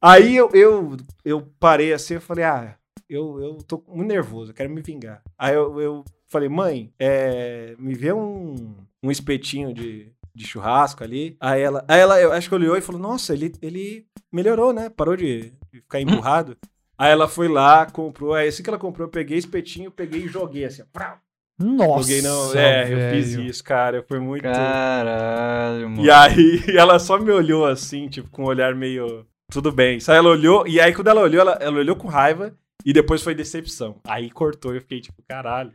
Aí 0.00 0.36
eu, 0.36 0.50
eu, 0.52 0.96
eu 1.24 1.42
parei 1.58 1.92
assim, 1.92 2.14
eu 2.14 2.20
falei, 2.20 2.44
ah, 2.44 2.76
eu, 3.08 3.40
eu 3.40 3.58
tô 3.58 3.82
muito 3.88 4.08
nervoso, 4.08 4.50
eu 4.50 4.54
quero 4.54 4.70
me 4.70 4.82
vingar. 4.82 5.22
Aí 5.38 5.54
eu, 5.54 5.80
eu 5.80 6.04
falei, 6.26 6.48
mãe, 6.48 6.92
é, 6.98 7.74
me 7.78 7.94
vê 7.94 8.12
um, 8.12 8.74
um 9.02 9.10
espetinho 9.10 9.72
de, 9.72 10.12
de 10.34 10.46
churrasco 10.46 11.02
ali. 11.02 11.36
Aí 11.40 11.62
ela, 11.62 11.84
aí 11.88 12.00
ela, 12.00 12.20
eu 12.20 12.32
acho 12.32 12.48
que 12.48 12.54
olhou 12.54 12.76
e 12.76 12.80
falou, 12.80 13.00
nossa, 13.00 13.32
ele, 13.32 13.52
ele 13.62 14.06
melhorou, 14.30 14.72
né? 14.72 14.88
Parou 14.90 15.16
de, 15.16 15.52
de 15.72 15.80
ficar 15.80 16.00
emburrado. 16.00 16.56
aí 16.98 17.12
ela 17.12 17.28
foi 17.28 17.48
lá, 17.48 17.86
comprou, 17.86 18.34
aí 18.34 18.48
assim 18.48 18.62
que 18.62 18.70
ela 18.70 18.78
comprou, 18.78 19.06
eu 19.06 19.10
peguei 19.10 19.38
espetinho, 19.38 19.90
peguei 19.90 20.24
e 20.24 20.28
joguei 20.28 20.64
assim, 20.64 20.82
ó. 20.82 21.26
Nossa, 21.58 22.02
joguei 22.02 22.20
não, 22.20 22.54
é, 22.54 22.82
eu 22.82 23.14
fiz 23.14 23.34
velho. 23.34 23.48
isso, 23.48 23.64
cara, 23.64 24.04
foi 24.06 24.20
muito... 24.20 24.42
Caralho, 24.42 25.88
mano. 25.88 26.04
E 26.04 26.10
aí 26.10 26.62
ela 26.76 26.98
só 26.98 27.18
me 27.18 27.32
olhou 27.32 27.64
assim, 27.64 28.08
tipo, 28.08 28.28
com 28.28 28.42
um 28.42 28.46
olhar 28.46 28.74
meio. 28.74 29.26
Tudo 29.50 29.72
bem. 29.72 29.98
Só 29.98 30.12
ela 30.12 30.28
olhou, 30.28 30.66
e 30.66 30.78
aí 30.78 30.92
quando 30.92 31.08
ela 31.08 31.22
olhou, 31.22 31.40
ela, 31.40 31.52
ela 31.52 31.78
olhou 31.78 31.96
com 31.96 32.08
raiva 32.08 32.52
e 32.86 32.92
depois 32.92 33.20
foi 33.22 33.34
decepção. 33.34 34.00
Aí 34.06 34.30
cortou 34.30 34.72
e 34.72 34.76
eu 34.78 34.80
fiquei 34.80 35.00
tipo, 35.02 35.22
caralho. 35.28 35.72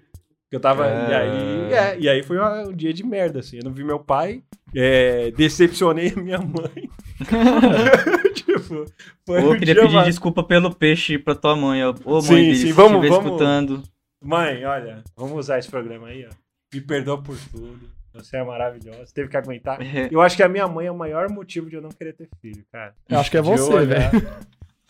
Eu 0.52 0.60
tava. 0.60 0.86
E 0.88 1.14
aí. 1.14 1.74
É, 1.74 2.00
e 2.00 2.10
aí 2.10 2.24
foi 2.24 2.38
uma- 2.38 2.64
um 2.68 2.74
dia 2.74 2.94
de 2.94 3.06
merda, 3.06 3.40
assim. 3.40 3.58
Eu 3.58 3.64
não 3.66 3.72
vi 3.74 3.84
meu 3.86 4.00
pai, 4.00 4.44
é, 4.76 5.32
decepcionei 5.32 6.12
a 6.16 6.20
minha 6.20 6.40
mãe. 6.40 6.90
tipo, 8.34 8.86
foi 9.26 9.42
Ô, 9.42 9.50
um 9.50 9.54
eu 9.54 9.60
queria 9.60 9.74
dia 9.74 9.84
pedir 9.84 9.96
mais- 9.96 10.08
desculpa 10.08 10.44
pelo 10.44 10.74
peixe 10.74 11.18
pra 11.18 11.36
tua 11.36 11.56
mãe, 11.56 11.84
ó. 11.86 11.94
Ô, 12.04 12.16
mãe 12.16 12.22
Sim, 12.22 12.36
dele, 12.36 12.56
sim, 12.56 12.68
se 12.68 12.72
vamos- 12.74 13.08
vamos- 13.08 13.26
escutando. 13.26 13.84
Mãe, 14.24 14.64
olha, 14.66 15.04
vamos 15.16 15.38
usar 15.38 15.58
esse 15.60 15.70
programa 15.70 16.08
aí, 16.08 16.26
ó. 16.26 16.34
Me 16.74 16.82
perdoa 16.82 17.22
por 17.22 17.38
tudo. 17.52 17.90
Você 18.14 18.36
é 18.38 18.44
maravilhosa. 18.44 19.06
Teve 19.14 19.30
que 19.30 19.38
aguentar. 19.38 19.82
É. 19.82 20.10
Eu 20.12 20.22
acho 20.22 20.36
que 20.36 20.44
a 20.44 20.50
minha 20.50 20.68
mãe 20.68 20.86
é 20.88 20.92
o 20.92 20.98
maior 20.98 21.30
motivo 21.30 21.70
de 21.70 21.76
eu 21.78 21.82
não 21.82 21.90
querer 21.90 22.14
ter 22.14 22.28
filho, 22.42 22.64
cara. 22.72 22.94
Eu 23.10 23.20
acho 23.20 23.32
que 23.32 23.38
é 23.38 23.42
você, 23.42 23.86
velho. 23.86 24.12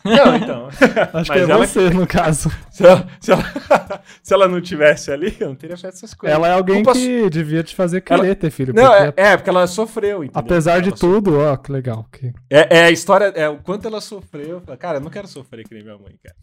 Não, 0.04 0.36
então. 0.36 0.68
Acho 1.14 1.30
que 1.32 1.38
Mas 1.38 1.48
é 1.48 1.52
ela- 1.52 1.66
você, 1.66 1.90
no 1.90 2.06
caso. 2.06 2.50
Se 2.72 2.84
ela, 2.86 3.06
se, 3.20 3.30
ela, 3.30 3.44
se 4.22 4.34
ela 4.34 4.48
não 4.48 4.60
tivesse 4.60 5.10
ali, 5.12 5.36
eu 5.38 5.48
não 5.48 5.54
teria 5.54 5.76
feito 5.76 5.94
essas 5.94 6.14
coisas. 6.14 6.36
Ela 6.36 6.48
é 6.48 6.52
alguém 6.52 6.82
Culpa 6.82 6.98
que 6.98 7.28
devia 7.30 7.62
te 7.62 7.74
fazer 7.74 8.00
querer 8.00 8.24
Ela- 8.26 8.34
ter 8.34 8.50
filho. 8.50 8.72
Não, 8.74 8.90
porque 9.06 9.20
é, 9.20 9.24
é, 9.32 9.36
porque 9.36 9.50
ela 9.50 9.66
sofreu, 9.66 10.24
entendeu? 10.24 10.40
apesar 10.40 10.80
de 10.80 10.90
tudo, 10.92 11.38
ó, 11.38 11.56
que 11.56 11.70
legal. 11.70 12.06
Que... 12.10 12.32
É, 12.50 12.78
é 12.78 12.84
a 12.84 12.90
história, 12.90 13.26
é 13.36 13.48
o 13.48 13.58
quanto 13.58 13.86
ela 13.86 14.00
sofreu. 14.00 14.62
Eu 14.66 14.76
Cara, 14.78 14.98
eu 14.98 15.02
não 15.02 15.10
quero 15.10 15.28
sofrer 15.28 15.64
que 15.68 15.74
nem 15.74 15.82
minha 15.84 15.98
mãe, 15.98 16.14
cara. 16.22 16.34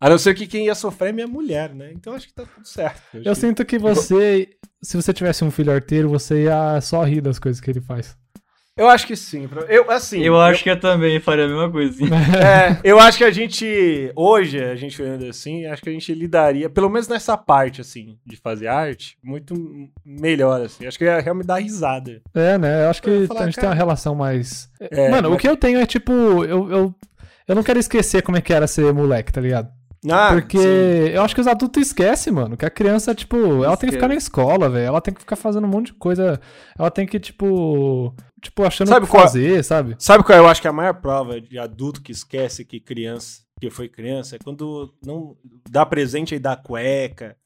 A 0.00 0.08
não 0.10 0.18
ser 0.18 0.32
que 0.34 0.46
quem 0.46 0.66
ia 0.66 0.74
sofrer 0.76 1.08
é 1.08 1.12
minha 1.12 1.26
mulher, 1.26 1.74
né? 1.74 1.90
Então 1.92 2.12
acho 2.14 2.26
que 2.28 2.34
tá 2.34 2.44
tudo 2.44 2.68
certo. 2.68 3.00
acho 3.14 3.16
Eu 3.28 3.34
que- 3.34 3.40
sinto 3.40 3.64
que 3.64 3.78
você, 3.78 4.48
se 4.80 4.96
você 4.96 5.12
tivesse 5.12 5.42
um 5.44 5.50
filho 5.50 5.72
arteiro, 5.72 6.08
você 6.08 6.44
ia 6.44 6.80
só 6.80 7.02
rir 7.02 7.20
das 7.20 7.38
coisas 7.38 7.60
que 7.60 7.68
ele 7.70 7.80
faz. 7.80 8.16
Eu 8.78 8.88
acho 8.88 9.06
que 9.06 9.16
sim. 9.16 9.48
Eu, 9.68 9.90
assim, 9.90 10.22
Eu 10.22 10.40
acho 10.40 10.62
que 10.62 10.70
eu 10.70 10.78
também 10.78 11.18
faria 11.20 11.44
a 11.44 11.48
mesma 11.48 11.70
coisa. 11.70 11.98
É, 12.38 12.78
eu 12.84 12.98
acho 13.00 13.18
que 13.18 13.24
a 13.24 13.30
gente, 13.30 14.12
hoje, 14.14 14.62
a 14.62 14.76
gente 14.76 15.00
olhando 15.02 15.26
assim, 15.26 15.66
acho 15.66 15.82
que 15.82 15.88
a 15.90 15.92
gente 15.92 16.14
lidaria, 16.14 16.70
pelo 16.70 16.88
menos 16.88 17.08
nessa 17.08 17.36
parte, 17.36 17.80
assim, 17.80 18.16
de 18.24 18.36
fazer 18.36 18.68
arte, 18.68 19.18
muito 19.22 19.54
melhor, 20.06 20.60
assim. 20.62 20.86
Acho 20.86 20.96
que 20.96 21.04
ia 21.04 21.18
realmente 21.20 21.46
dar 21.46 21.60
risada. 21.60 22.20
É, 22.34 22.56
né? 22.56 22.84
Eu 22.84 22.90
acho 22.90 23.02
que 23.02 23.10
Eu 23.10 23.26
falar, 23.26 23.40
a 23.40 23.44
gente 23.46 23.54
tem 23.56 23.62
cara- 23.62 23.74
uma 23.74 23.78
relação 23.78 24.14
mais. 24.14 24.70
É, 24.80 25.10
Mano, 25.10 25.28
o 25.28 25.32
mas- 25.32 25.40
que 25.40 25.48
eu 25.48 25.56
tenho 25.56 25.80
é 25.80 25.86
tipo. 25.86 26.12
Eu, 26.12 26.70
eu, 26.70 26.94
eu 27.48 27.54
não 27.54 27.62
quero 27.62 27.78
esquecer 27.78 28.22
como 28.22 28.36
é 28.36 28.40
que 28.40 28.52
era 28.52 28.66
ser 28.66 28.92
moleque, 28.92 29.32
tá 29.32 29.40
ligado? 29.40 29.68
Ah, 30.08 30.30
Porque 30.32 30.58
sim. 30.58 30.64
eu 31.12 31.22
acho 31.22 31.34
que 31.34 31.40
os 31.40 31.46
adultos 31.46 31.86
esquecem, 31.88 32.32
mano. 32.32 32.56
Que 32.56 32.64
a 32.64 32.70
criança, 32.70 33.14
tipo, 33.14 33.36
ela 33.64 33.76
tem 33.76 33.88
que 33.88 33.96
ficar 33.96 34.08
na 34.08 34.14
escola, 34.14 34.68
velho. 34.70 34.86
Ela 34.86 35.00
tem 35.00 35.12
que 35.12 35.20
ficar 35.20 35.34
fazendo 35.36 35.64
um 35.64 35.70
monte 35.70 35.86
de 35.86 35.94
coisa. 35.94 36.40
Ela 36.78 36.90
tem 36.90 37.06
que, 37.06 37.18
tipo. 37.18 38.14
Tipo, 38.40 38.62
achando 38.62 38.88
Sabe 38.88 39.04
o 39.04 39.06
que 39.08 39.10
qual- 39.12 39.24
fazer, 39.24 39.64
sabe? 39.64 39.96
Sabe 39.98 40.22
qual 40.22 40.38
eu 40.38 40.46
acho 40.46 40.60
que 40.60 40.68
é 40.68 40.70
a 40.70 40.72
maior 40.72 40.94
prova 40.94 41.40
de 41.40 41.58
adulto 41.58 42.00
que 42.00 42.12
esquece 42.12 42.64
que 42.64 42.78
criança, 42.78 43.40
que 43.60 43.68
foi 43.68 43.88
criança, 43.88 44.36
é 44.36 44.38
quando 44.38 44.94
não 45.04 45.36
dá 45.68 45.84
presente 45.84 46.34
aí 46.34 46.38
dá 46.40 46.54
cueca, 46.56 47.36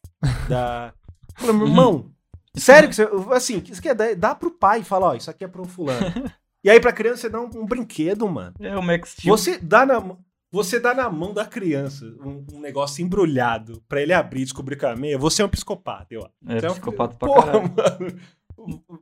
dá. 0.48 0.92
Fala, 1.34 1.52
meu 1.54 1.66
irmão, 1.66 2.10
sério 2.54 2.90
que 2.90 2.94
você. 2.94 3.08
Assim, 3.30 3.62
isso 3.66 3.80
quer 3.80 3.94
dar, 3.94 4.14
dá 4.14 4.34
pro 4.34 4.50
pai 4.50 4.80
e 4.80 4.84
fala, 4.84 5.06
ó, 5.08 5.14
isso 5.14 5.30
aqui 5.30 5.44
é 5.44 5.48
pro 5.48 5.64
fulano. 5.64 6.04
E 6.64 6.70
aí 6.70 6.78
pra 6.78 6.92
criança 6.92 7.22
você 7.22 7.28
dá 7.28 7.40
um, 7.40 7.50
um 7.56 7.66
brinquedo, 7.66 8.28
mano. 8.28 8.54
É 8.60 8.76
o 8.76 8.82
Max 8.82 9.10
Steel. 9.18 9.36
Você 9.36 9.58
dá 9.58 9.84
na 9.84 9.98
mão. 9.98 10.18
Você 10.52 10.78
dá 10.78 10.92
na 10.92 11.08
mão 11.08 11.32
da 11.32 11.46
criança 11.46 12.04
um, 12.22 12.44
um 12.52 12.60
negócio 12.60 13.02
embrulhado 13.02 13.82
pra 13.88 14.02
ele 14.02 14.12
abrir 14.12 14.42
e 14.42 14.44
descobrir 14.44 14.76
que 14.76 14.84
é 14.84 14.90
a 14.90 14.96
meia, 14.96 15.16
você 15.18 15.40
é 15.40 15.44
um 15.44 15.48
psicopata, 15.48 16.08
eu 16.10 16.20
acho. 16.20 16.30
É 16.46 16.60
Você 16.60 16.66
um- 16.66 16.70
psicopata 16.72 17.16
pra 17.16 17.28
Porra, 17.28 17.46
caralho. 17.46 17.74
mano. 17.74 18.20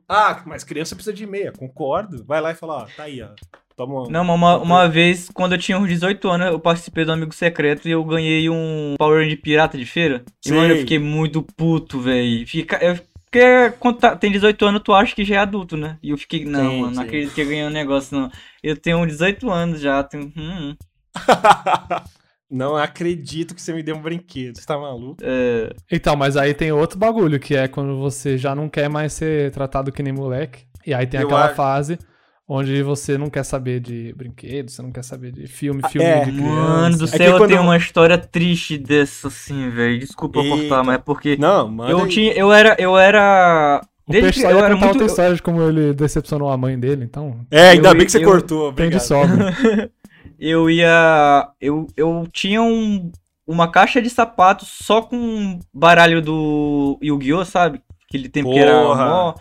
Ah, 0.09 0.41
mas 0.47 0.63
criança 0.63 0.95
precisa 0.95 1.13
de 1.15 1.27
meia, 1.27 1.51
concordo. 1.51 2.23
Vai 2.25 2.41
lá 2.41 2.49
e 2.51 2.55
fala, 2.55 2.77
ó, 2.77 2.85
tá 2.97 3.03
aí, 3.03 3.21
ó. 3.21 3.27
Toma 3.75 4.07
um. 4.07 4.09
Não, 4.09 4.23
uma, 4.23 4.57
uma 4.57 4.87
vez, 4.89 5.29
quando 5.31 5.51
eu 5.53 5.59
tinha 5.59 5.77
uns 5.77 5.87
18 5.87 6.27
anos, 6.29 6.47
eu 6.47 6.59
participei 6.59 7.05
do 7.05 7.11
Amigo 7.11 7.31
Secreto 7.33 7.87
e 7.87 7.91
eu 7.91 8.03
ganhei 8.03 8.49
um 8.49 8.95
Power 8.97 9.21
Ranger 9.21 9.39
Pirata 9.39 9.77
de 9.77 9.85
feira. 9.85 10.23
E, 10.43 10.51
mano, 10.51 10.73
eu 10.73 10.77
fiquei 10.79 10.97
muito 10.97 11.43
puto, 11.43 11.99
velho. 11.99 12.47
Fica... 12.47 12.77
Eu... 12.83 12.97
Porque 13.25 13.71
quando 13.79 13.97
tá- 13.99 14.15
tem 14.15 14.31
18 14.31 14.65
anos, 14.65 14.81
tu 14.83 14.93
acha 14.93 15.13
que 15.15 15.23
já 15.23 15.35
é 15.35 15.37
adulto, 15.37 15.77
né? 15.77 15.97
E 16.01 16.09
eu 16.09 16.17
fiquei, 16.17 16.43
não, 16.43 16.59
Sim, 16.71 16.81
mano, 16.81 16.95
não 16.95 17.01
sim. 17.03 17.07
acredito 17.07 17.33
que 17.35 17.41
eu 17.41 17.45
ganhei 17.47 17.63
um 17.65 17.69
negócio, 17.69 18.17
não. 18.17 18.31
Eu 18.63 18.75
tenho 18.75 19.05
18 19.05 19.49
anos 19.49 19.79
já, 19.79 20.03
tenho... 20.03 20.25
Hum, 20.25 20.31
hum. 20.71 20.75
Não 22.49 22.75
acredito 22.75 23.55
que 23.55 23.61
você 23.61 23.71
me 23.73 23.81
deu 23.81 23.95
um 23.95 24.01
brinquedo. 24.01 24.57
Você 24.59 24.65
tá 24.65 24.77
maluco? 24.77 25.15
É, 25.23 25.71
Então, 25.89 26.17
mas 26.17 26.35
aí 26.35 26.53
tem 26.53 26.69
outro 26.71 26.99
bagulho, 26.99 27.39
que 27.39 27.55
é 27.55 27.67
quando 27.69 27.97
você 27.97 28.37
já 28.37 28.53
não 28.53 28.67
quer 28.67 28.89
mais 28.89 29.13
ser 29.13 29.51
tratado 29.51 29.89
que 29.91 30.03
nem 30.03 30.11
moleque. 30.11 30.65
E 30.85 30.93
aí 30.93 31.07
tem 31.07 31.21
Eu 31.21 31.27
aquela 31.27 31.45
acho- 31.45 31.55
fase 31.55 31.97
onde 32.45 32.83
você 32.83 33.17
não 33.17 33.29
quer 33.29 33.45
saber 33.45 33.79
de 33.79 34.13
brinquedos, 34.17 34.73
você 34.73 34.81
não 34.81 34.91
quer 34.91 35.03
saber 35.05 35.31
de 35.31 35.47
filme, 35.47 35.79
Ah, 35.81 35.87
filme 35.87 36.05
é. 36.05 36.25
de 36.25 36.31
criança. 36.33 36.43
Mano 36.51 36.97
do 36.97 37.03
É 37.05 37.07
céu, 37.07 37.31
eu 37.31 37.37
quando- 37.37 37.49
tenho 37.51 37.61
uma 37.61 37.77
história 37.77 38.17
triste 38.17 38.77
dessa, 38.77 39.29
assim, 39.29 39.69
velho. 39.69 39.99
Desculpa 39.99 40.39
eu 40.39 40.43
Eita. 40.43 40.57
cortar, 40.57 40.83
mas 40.83 40.95
é 40.95 40.97
porque 40.97 41.37
Não, 41.37 41.69
mano. 41.69 41.89
eu 41.89 42.05
tinha, 42.09 42.33
eu 42.33 42.51
era, 42.51 42.75
eu 42.77 42.97
era... 42.97 43.79
O 44.05 44.11
Desde 44.11 44.27
Peixe 44.33 44.39
que 44.41 44.45
eu 44.53 44.57
era 44.59 44.73
contar 44.73 44.79
muito... 44.87 44.89
outra 44.89 45.05
história 45.05 45.35
de 45.35 45.41
como 45.41 45.61
ele 45.61 45.93
decepcionou 45.93 46.49
a 46.49 46.57
mãe 46.57 46.77
dele, 46.77 47.05
então 47.05 47.39
É, 47.49 47.69
ainda 47.69 47.87
eu- 47.87 47.95
bem 47.95 48.05
que 48.05 48.11
você 48.11 48.17
eu- 48.17 48.27
cortou. 48.29 48.73
tem 48.73 48.89
de 48.89 48.97
Obrigado. 48.97 49.07
sobra. 49.07 49.91
eu 50.39 50.69
ia. 50.69 51.47
Eu, 51.59 51.87
eu 51.95 52.27
tinha 52.31 52.61
um, 52.61 53.11
uma 53.45 53.69
caixa 53.71 54.01
de 54.01 54.09
sapatos 54.09 54.67
só 54.67 55.01
com 55.01 55.59
baralho 55.73 56.21
do 56.21 56.97
Yu-Gi-Oh!, 57.01 57.45
sabe? 57.45 57.81
Aquele 58.07 58.27
tempo 58.29 58.51
que 58.51 58.59
era 58.59 58.81
Porra. 58.83 59.05
mó. 59.05 59.33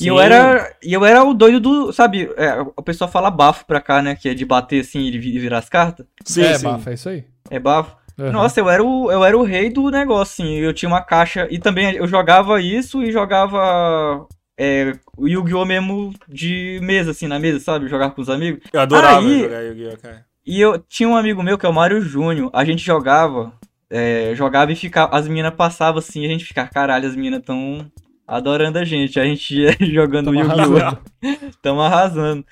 E 0.00 0.08
eu 0.08 0.18
era, 0.20 0.74
e 0.82 0.92
eu 0.92 1.04
era 1.04 1.22
o 1.22 1.32
doido 1.32 1.60
do. 1.60 1.92
Sabe? 1.92 2.28
É, 2.36 2.60
o 2.60 2.82
pessoal 2.82 3.08
fala 3.10 3.30
bafo 3.30 3.64
pra 3.64 3.80
cá, 3.80 4.02
né? 4.02 4.16
Que 4.16 4.28
é 4.30 4.34
de 4.34 4.44
bater 4.44 4.80
assim 4.80 5.00
e 5.00 5.18
vi- 5.18 5.38
virar 5.38 5.58
as 5.58 5.68
cartas. 5.68 6.04
Sim, 6.24 6.42
é, 6.42 6.54
sim. 6.58 6.64
Bafa, 6.64 6.90
é 6.90 6.94
isso 6.94 7.08
aí. 7.08 7.24
É 7.50 7.58
bafo. 7.60 7.96
Uhum. 8.18 8.30
Nossa, 8.32 8.60
eu 8.60 8.68
era, 8.70 8.82
o, 8.82 9.10
eu 9.10 9.24
era 9.24 9.36
o 9.36 9.42
rei 9.42 9.70
do 9.70 9.90
negócio, 9.90 10.44
assim. 10.44 10.54
Eu 10.54 10.72
tinha 10.72 10.88
uma 10.88 11.00
caixa. 11.00 11.46
E 11.50 11.58
também 11.58 11.94
eu 11.94 12.06
jogava 12.06 12.60
isso 12.60 13.02
e 13.02 13.12
jogava. 13.12 14.26
É, 14.58 14.92
o 15.16 15.26
Yu-Gi-Oh! 15.26 15.64
mesmo 15.64 16.14
de 16.28 16.78
mesa, 16.82 17.10
assim, 17.10 17.26
na 17.26 17.38
mesa, 17.38 17.58
sabe? 17.60 17.88
Jogar 17.88 18.10
com 18.10 18.22
os 18.22 18.30
amigos. 18.30 18.62
Eu 18.72 18.80
adorava 18.80 19.18
Aí- 19.18 19.40
jogar 19.40 19.60
Yu-Gi-Oh, 19.62 19.96
cara. 19.98 20.26
E 20.46 20.60
eu 20.60 20.78
tinha 20.78 21.08
um 21.08 21.16
amigo 21.16 21.42
meu 21.42 21.56
que 21.58 21.64
é 21.66 21.68
o 21.68 21.72
Mário 21.72 22.00
Júnior. 22.00 22.50
A 22.52 22.64
gente 22.64 22.84
jogava, 22.84 23.52
é, 23.90 24.32
jogava 24.34 24.70
e 24.72 24.76
ficava. 24.76 25.16
As 25.16 25.26
meninas 25.26 25.54
passavam 25.54 25.98
assim, 25.98 26.22
e 26.22 26.26
a 26.26 26.28
gente 26.28 26.44
ficava, 26.44 26.68
caralho, 26.68 27.08
as 27.08 27.16
meninas 27.16 27.42
tão 27.42 27.90
adorando 28.26 28.78
a 28.78 28.84
gente. 28.84 29.18
A 29.18 29.24
gente 29.24 29.54
ia 29.58 29.74
jogando 29.80 30.26
Tamo 30.26 30.38
Yu-Gi-Oh! 30.38 30.76
arrasando. 30.76 31.00
Tamo 31.62 31.80
arrasando. 31.80 32.46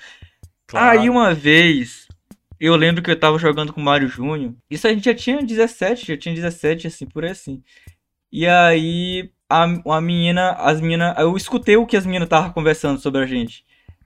Claro. 0.67 0.99
Aí 0.99 1.09
uma 1.09 1.33
vez, 1.35 2.07
eu 2.59 2.75
lembro 2.75 3.03
que 3.03 3.11
eu 3.11 3.19
tava 3.19 3.37
jogando 3.37 3.71
com 3.71 3.79
o 3.79 3.83
Mário 3.83 4.07
Júnior. 4.07 4.53
Isso 4.69 4.87
a 4.87 4.89
gente 4.89 5.05
já 5.05 5.13
tinha 5.13 5.41
17, 5.41 6.07
já 6.07 6.17
tinha 6.17 6.33
17, 6.33 6.87
assim, 6.87 7.05
por 7.05 7.23
aí 7.23 7.31
assim. 7.31 7.61
E 8.31 8.47
aí, 8.47 9.29
a, 9.61 9.97
a 9.97 10.01
menina, 10.01 10.51
as 10.59 10.79
meninas. 10.81 11.13
Eu 11.17 11.35
escutei 11.37 11.77
o 11.77 11.85
que 11.85 11.97
as 11.97 12.05
meninas 12.05 12.27
estavam 12.27 12.51
conversando 12.51 12.99
sobre 12.99 13.21
a 13.21 13.25
gente. 13.25 13.63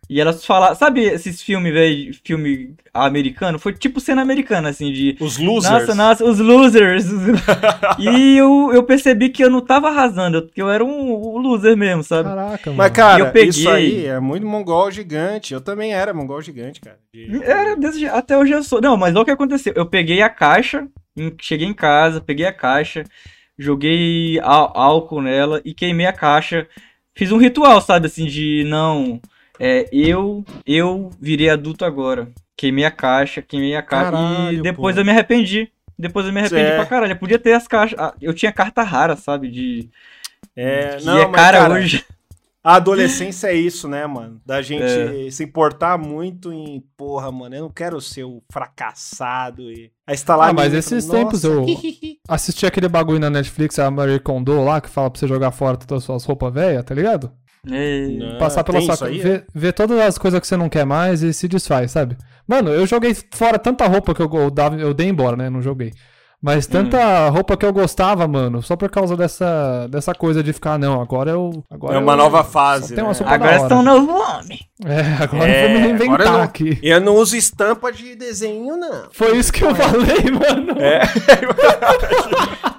E 0.09 0.21
elas 0.21 0.45
falaram. 0.45 0.73
Sabe 0.73 1.01
esses 1.03 1.41
filmes, 1.41 1.73
velho? 1.73 2.13
Filme 2.23 2.75
americano? 2.93 3.59
Foi 3.59 3.73
tipo 3.73 3.99
cena 3.99 4.21
americana, 4.21 4.69
assim, 4.69 4.91
de. 4.93 5.17
Os 5.19 5.37
losers. 5.37 5.81
Nossa, 5.87 5.95
nossa, 5.95 6.23
os 6.23 6.39
losers. 6.39 7.05
e 7.99 8.37
eu, 8.37 8.71
eu 8.73 8.83
percebi 8.83 9.29
que 9.29 9.43
eu 9.43 9.49
não 9.49 9.61
tava 9.61 9.89
arrasando, 9.89 10.47
que 10.47 10.61
eu 10.61 10.69
era 10.69 10.83
um, 10.83 11.35
um 11.35 11.37
loser 11.39 11.75
mesmo, 11.75 12.03
sabe? 12.03 12.29
Caraca, 12.29 12.69
mano. 12.69 12.77
Mas, 12.77 12.91
cara, 12.91 13.19
Eu 13.23 13.31
peguei- 13.31 13.49
isso 13.49 13.69
aí 13.69 14.05
é 14.05 14.19
muito 14.19 14.45
mongol 14.47 14.89
gigante. 14.91 15.53
Eu 15.53 15.59
também 15.61 15.93
era 15.93 16.13
mongol 16.13 16.41
gigante, 16.41 16.79
cara. 16.79 16.97
De- 17.13 17.43
Era 17.43 17.75
desse 17.75 17.99
je- 17.99 18.05
até 18.07 18.37
hoje 18.37 18.53
eu 18.53 18.63
sou. 18.63 18.79
Não, 18.81 18.95
mas 18.95 19.13
olha 19.13 19.21
o 19.23 19.25
que 19.25 19.31
aconteceu. 19.31 19.73
Eu 19.75 19.85
peguei 19.85 20.21
a 20.21 20.29
caixa 20.29 20.87
em- 21.17 21.35
cheguei 21.41 21.67
em 21.67 21.73
casa, 21.73 22.21
peguei 22.21 22.45
a 22.45 22.53
caixa, 22.53 23.03
joguei 23.57 24.39
álcool 24.41 25.21
nela 25.21 25.61
e 25.65 25.73
queimei 25.73 26.05
a 26.05 26.13
caixa. 26.13 26.67
Fiz 27.15 27.31
um 27.31 27.37
ritual, 27.37 27.81
sabe, 27.81 28.07
assim, 28.07 28.25
de 28.25 28.63
não, 28.67 29.19
é, 29.59 29.87
eu, 29.91 30.45
eu 30.65 31.09
virei 31.19 31.49
adulto 31.49 31.83
agora. 31.83 32.29
Queimei 32.55 32.85
a 32.85 32.91
caixa, 32.91 33.41
queimei 33.41 33.75
a 33.75 33.81
caixa 33.81 34.09
e 34.09 34.11
Caralho, 34.11 34.61
depois 34.63 34.95
pô. 34.95 35.01
eu 35.01 35.05
me 35.05 35.11
arrependi. 35.11 35.69
Depois 35.97 36.25
eu 36.27 36.33
me 36.33 36.39
arrependi 36.39 36.61
É. 36.63 36.75
pra 36.75 36.85
caralho. 36.85 37.11
Eu 37.13 37.17
podia 37.17 37.39
ter 37.39 37.53
as 37.53 37.67
caixas. 37.67 37.97
ah, 37.99 38.13
Eu 38.21 38.33
tinha 38.33 38.51
carta 38.51 38.83
rara, 38.83 39.15
sabe? 39.15 39.49
De. 39.49 39.89
É, 40.55 40.99
não, 41.01 41.17
é 41.19 41.31
cara, 41.31 41.59
cara, 41.59 41.73
hoje. 41.73 42.03
A 42.67 42.75
adolescência 42.75 43.47
é 43.47 43.53
isso, 43.55 43.87
né, 43.87 44.05
mano? 44.05 44.41
Da 44.45 44.61
gente 44.61 44.83
É. 44.83 45.31
se 45.31 45.41
importar 45.43 45.97
muito 45.97 46.51
em, 46.51 46.83
porra, 46.97 47.31
mano, 47.31 47.55
eu 47.55 47.61
não 47.61 47.69
quero 47.71 48.01
ser 48.01 48.25
o 48.25 48.43
fracassado 48.51 49.71
e. 49.71 49.89
Aí 50.05 50.17
você 50.17 50.25
tá 50.25 50.35
lá. 50.35 50.49
Ah, 50.49 50.53
mas 50.53 50.73
esses 50.73 51.07
nossa, 51.07 51.17
tempos 51.17 51.43
eu- 51.45 51.65
Assisti 52.27 52.65
aquele 52.65 52.89
bagulho 52.89 53.19
na 53.19 53.29
Netflix, 53.29 53.79
a 53.79 53.89
Marie 53.89 54.19
Kondo 54.19 54.61
lá, 54.63 54.81
que 54.81 54.89
fala 54.89 55.09
pra 55.09 55.17
você 55.17 55.27
jogar 55.27 55.51
fora 55.51 55.77
todas 55.77 55.99
as 55.99 56.03
suas 56.03 56.25
roupas 56.25 56.53
velhas, 56.53 56.83
tá 56.83 56.93
ligado? 56.93 57.31
É, 57.71 58.07
Não. 58.07 58.37
Passar 58.37 58.63
pela 58.63 58.81
sua 58.81 59.07
aí, 59.07 59.17
ver, 59.19 59.45
ver 59.53 59.73
todas 59.73 59.97
as 59.99 60.17
coisas 60.17 60.39
que 60.39 60.47
você 60.47 60.55
não 60.57 60.69
quer 60.69 60.85
mais 60.85 61.21
e 61.21 61.33
se 61.33 61.47
desfaz, 61.47 61.91
sabe? 61.91 62.17
Mano, 62.47 62.69
eu 62.69 62.85
joguei 62.85 63.13
fora 63.33 63.57
tanta 63.57 63.87
roupa 63.87 64.13
que 64.13 64.21
eu, 64.21 64.29
eu, 64.33 64.51
dava, 64.51 64.75
eu 64.77 64.93
dei 64.93 65.07
embora, 65.07 65.35
né? 65.35 65.49
Não 65.49 65.61
joguei. 65.61 65.93
Mas 66.41 66.67
tanta 66.67 67.29
roupa 67.29 67.57
que 67.57 67.65
eu 67.65 67.73
gostava, 67.73 68.27
mano, 68.27 68.61
só 68.61 68.75
por 68.75 68.89
causa 68.91 69.17
dessa, 69.17 69.87
dessa 69.89 70.13
coisa 70.13 70.43
de 70.43 70.53
ficar, 70.53 70.77
não, 70.77 71.01
agora 71.01 71.31
eu. 71.31 71.63
Agora 71.69 71.95
É 71.95 71.97
uma 71.97 72.13
eu- 72.13 72.17
nova 72.17 72.43
fase, 72.43 72.93
uma 72.93 73.07
né? 73.11 73.19
da 73.19 73.31
Agora 73.33 73.59
você 73.59 73.67
tá 73.67 73.75
um 73.75 73.81
novo 73.81 74.11
homem. 74.11 74.59
É, 74.85 75.23
agora 75.23 75.49
É, 75.49 75.63
eu 75.65 75.69
vou 75.69 75.77
me 75.79 75.83
reinventar 75.87 76.19
eu 76.27 76.31
não- 76.33 76.41
aqui. 76.43 76.79
Eu 76.83 77.01
não 77.01 77.15
uso 77.15 77.35
estampa 77.35 77.91
de 77.91 78.15
desenho, 78.15 78.77
não. 78.77 79.07
Foi 79.11 79.35
isso 79.35 79.51
que 79.51 79.63
eu 79.63 79.73
falei, 79.75 80.29
mano. 80.31 80.79
É. 80.79 81.01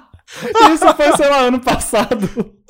Isso 0.73 0.93
foi, 0.95 1.17
sei 1.17 1.27
lá, 1.27 1.39
ano 1.39 1.59
passado. 1.59 2.29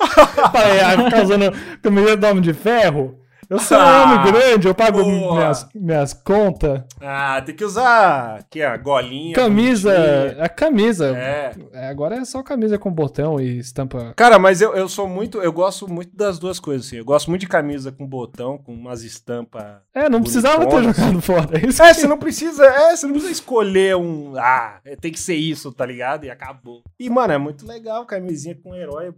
Falei, 0.50 0.80
ah, 0.80 1.04
ficar 1.04 1.22
usando 1.22 1.52
camisa 1.82 2.16
do 2.16 2.26
Homem 2.26 2.42
de 2.42 2.54
Ferro. 2.54 3.14
Eu 3.50 3.58
sou 3.58 3.76
um 3.76 3.80
Ah, 3.80 4.04
homem 4.22 4.32
grande, 4.32 4.68
eu 4.68 4.74
pago 4.76 5.02
boa. 5.02 5.34
minhas, 5.34 5.68
minhas 5.74 6.12
contas. 6.14 6.82
Ah, 7.00 7.42
tem 7.44 7.52
que 7.52 7.64
usar 7.64 8.36
aqui 8.38 8.62
a 8.62 8.76
golinha. 8.76 9.34
Camisa, 9.34 9.90
bonitinha. 9.92 10.44
a 10.44 10.48
camisa. 10.48 11.16
É. 11.18 11.52
É, 11.72 11.88
agora 11.88 12.14
é 12.14 12.24
só 12.24 12.44
camisa 12.44 12.78
com 12.78 12.92
botão 12.92 13.40
e 13.40 13.58
estampa. 13.58 14.12
Cara, 14.14 14.38
mas 14.38 14.60
eu, 14.60 14.72
eu 14.76 14.88
sou 14.88 15.08
muito. 15.08 15.38
Eu 15.42 15.52
gosto 15.52 15.88
muito 15.92 16.16
das 16.16 16.38
duas 16.38 16.60
coisas, 16.60 16.86
assim. 16.86 16.98
Eu 16.98 17.04
gosto 17.04 17.28
muito 17.28 17.40
de 17.40 17.48
camisa 17.48 17.90
com 17.90 18.06
botão, 18.06 18.56
com 18.56 18.72
umas 18.72 19.02
estampas. 19.02 19.64
É, 19.92 20.08
não 20.08 20.22
precisava 20.22 20.64
ter 20.66 20.84
jogado 20.84 21.20
fora. 21.20 21.48
É 21.60 21.66
isso 21.66 21.82
É, 21.82 21.88
que- 21.88 21.94
você 22.02 22.06
não 22.06 22.18
precisa. 22.18 22.64
É, 22.64 22.94
você 22.96 23.04
não 23.06 23.12
precisa 23.14 23.32
escolher 23.32 23.96
um. 23.96 24.34
Ah, 24.36 24.78
é, 24.84 24.94
tem 24.94 25.10
que 25.10 25.18
ser 25.18 25.34
isso, 25.34 25.72
tá 25.72 25.84
ligado? 25.84 26.24
E 26.24 26.30
acabou. 26.30 26.82
E, 27.00 27.10
mano, 27.10 27.32
é 27.32 27.38
muito 27.38 27.66
legal, 27.66 28.06
camisinha 28.06 28.54
com 28.62 28.76
herói 28.76 29.12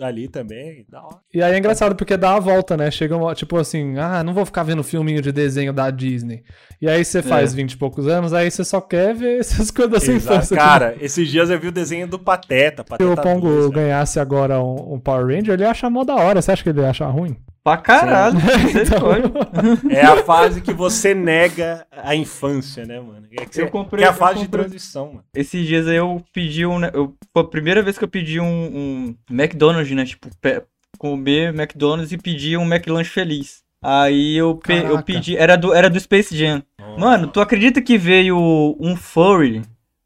ali 0.00 0.26
também. 0.28 0.84
Da 0.88 1.02
hora. 1.02 1.16
E 1.32 1.42
aí 1.42 1.54
é 1.54 1.58
engraçado 1.58 1.94
porque 1.94 2.16
dá 2.16 2.34
a 2.34 2.40
volta, 2.40 2.76
né? 2.76 2.90
Chega 2.90 3.16
uma, 3.16 3.34
tipo 3.34 3.56
assim, 3.56 3.98
ah, 3.98 4.22
não 4.24 4.32
vou 4.34 4.44
ficar 4.46 4.62
vendo 4.62 4.82
filminho 4.82 5.20
de 5.22 5.30
desenho 5.32 5.72
da 5.72 5.90
Disney. 5.90 6.42
E 6.80 6.88
aí 6.88 7.04
você 7.04 7.22
faz 7.22 7.52
É. 7.52 7.56
20 7.56 7.72
e 7.72 7.76
poucos 7.76 8.06
anos, 8.08 8.32
aí 8.32 8.50
você 8.50 8.64
só 8.64 8.80
quer 8.80 9.14
ver 9.14 9.38
essas 9.40 9.70
coisas 9.70 9.92
da 9.92 10.00
sua 10.00 10.14
Exato. 10.14 10.34
infância. 10.36 10.56
Cara, 10.56 10.96
esses 11.00 11.28
dias 11.28 11.50
eu 11.50 11.60
vi 11.60 11.68
o 11.68 11.72
desenho 11.72 12.06
do 12.08 12.18
Pateta. 12.18 12.82
Se 12.82 12.88
Pateta 12.88 13.10
o 13.10 13.16
Pongo 13.22 13.46
2, 13.48 13.68
né? 13.68 13.74
ganhasse 13.74 14.18
agora 14.18 14.60
um, 14.62 14.94
um 14.94 15.00
Power 15.00 15.26
Ranger, 15.26 15.54
ele 15.54 15.62
ia 15.62 15.70
achar 15.70 15.90
mó 15.90 16.04
da 16.04 16.14
hora. 16.16 16.40
Você 16.42 16.50
acha 16.52 16.62
que 16.62 16.68
ele 16.70 16.80
ia 16.80 16.90
achar 16.90 17.06
ruim? 17.08 17.36
Pra 17.64 17.76
caralho. 17.76 18.38
Você 18.40 18.82
Então- 18.82 19.00
foi. 19.00 19.92
É 19.94 20.04
a 20.04 20.16
fase 20.24 20.60
que 20.60 20.72
você 20.72 21.14
nega 21.14 21.86
a 21.92 22.14
infância, 22.14 22.84
né, 22.84 22.98
mano? 23.00 23.26
É 23.38 23.44
que, 23.46 23.54
você, 23.54 23.62
Eu 23.62 23.70
comprei- 23.70 24.00
que 24.02 24.04
é 24.04 24.08
a 24.08 24.12
eu 24.12 24.16
fase 24.16 24.40
de 24.40 24.48
transição, 24.48 25.06
mano. 25.08 25.24
Esses 25.34 25.64
dias 25.66 25.86
aí 25.86 25.96
eu 25.96 26.22
pedi 26.32 26.66
um. 26.66 26.78
né, 26.78 26.90
Eu, 26.92 27.14
foi 27.32 27.42
a 27.42 27.46
primeira 27.46 27.80
vez 27.82 27.96
que 27.96 28.04
eu 28.04 28.08
pedi 28.08 28.40
um, 28.40 28.44
um 28.46 29.14
McDonald's, 29.30 29.94
né? 29.94 30.04
Tipo, 30.04 30.28
pe- 30.40 30.62
comer 30.98 31.54
McDonald's 31.54 32.12
e 32.12 32.18
pedir 32.18 32.56
um 32.58 32.64
McLanche 32.66 33.10
feliz. 33.10 33.62
Aí 33.82 34.36
eu, 34.36 34.56
pe- 34.56 34.84
eu 34.84 35.02
pedi. 35.02 35.36
Era 35.36 35.56
do, 35.56 35.72
era 35.72 35.88
do 35.88 35.98
Space 35.98 36.36
Jam. 36.36 36.62
Mano, 36.98 37.26
tu 37.28 37.40
acredita 37.40 37.80
que 37.80 37.96
veio 37.96 38.36
um 38.78 38.94
furry 38.96 39.62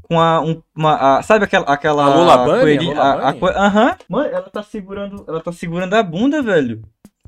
com 0.08 0.20
a, 0.20 0.40
um, 0.40 0.62
uma, 0.74 1.18
a- 1.18 1.22
sabe 1.22 1.44
aquela 1.44 1.66
aquela 1.66 2.04
A 2.04 2.08
Lola 2.14 2.38
Bunny? 2.44 2.60
coelhinha- 2.60 2.96
A 3.00 3.14
Lola 3.14 3.24
a- 3.24 3.28
a 3.28 3.32
Bunny? 3.32 3.40
co- 3.40 3.58
Aham. 3.58 3.96
Mano, 4.08 4.26
ela 4.30 4.48
tá 4.48 4.62
segurando, 4.62 5.24
ela 5.26 5.40
tá 5.40 5.50
segurando 5.52 5.94
a 5.94 6.02
bunda, 6.02 6.40
velho. 6.42 6.80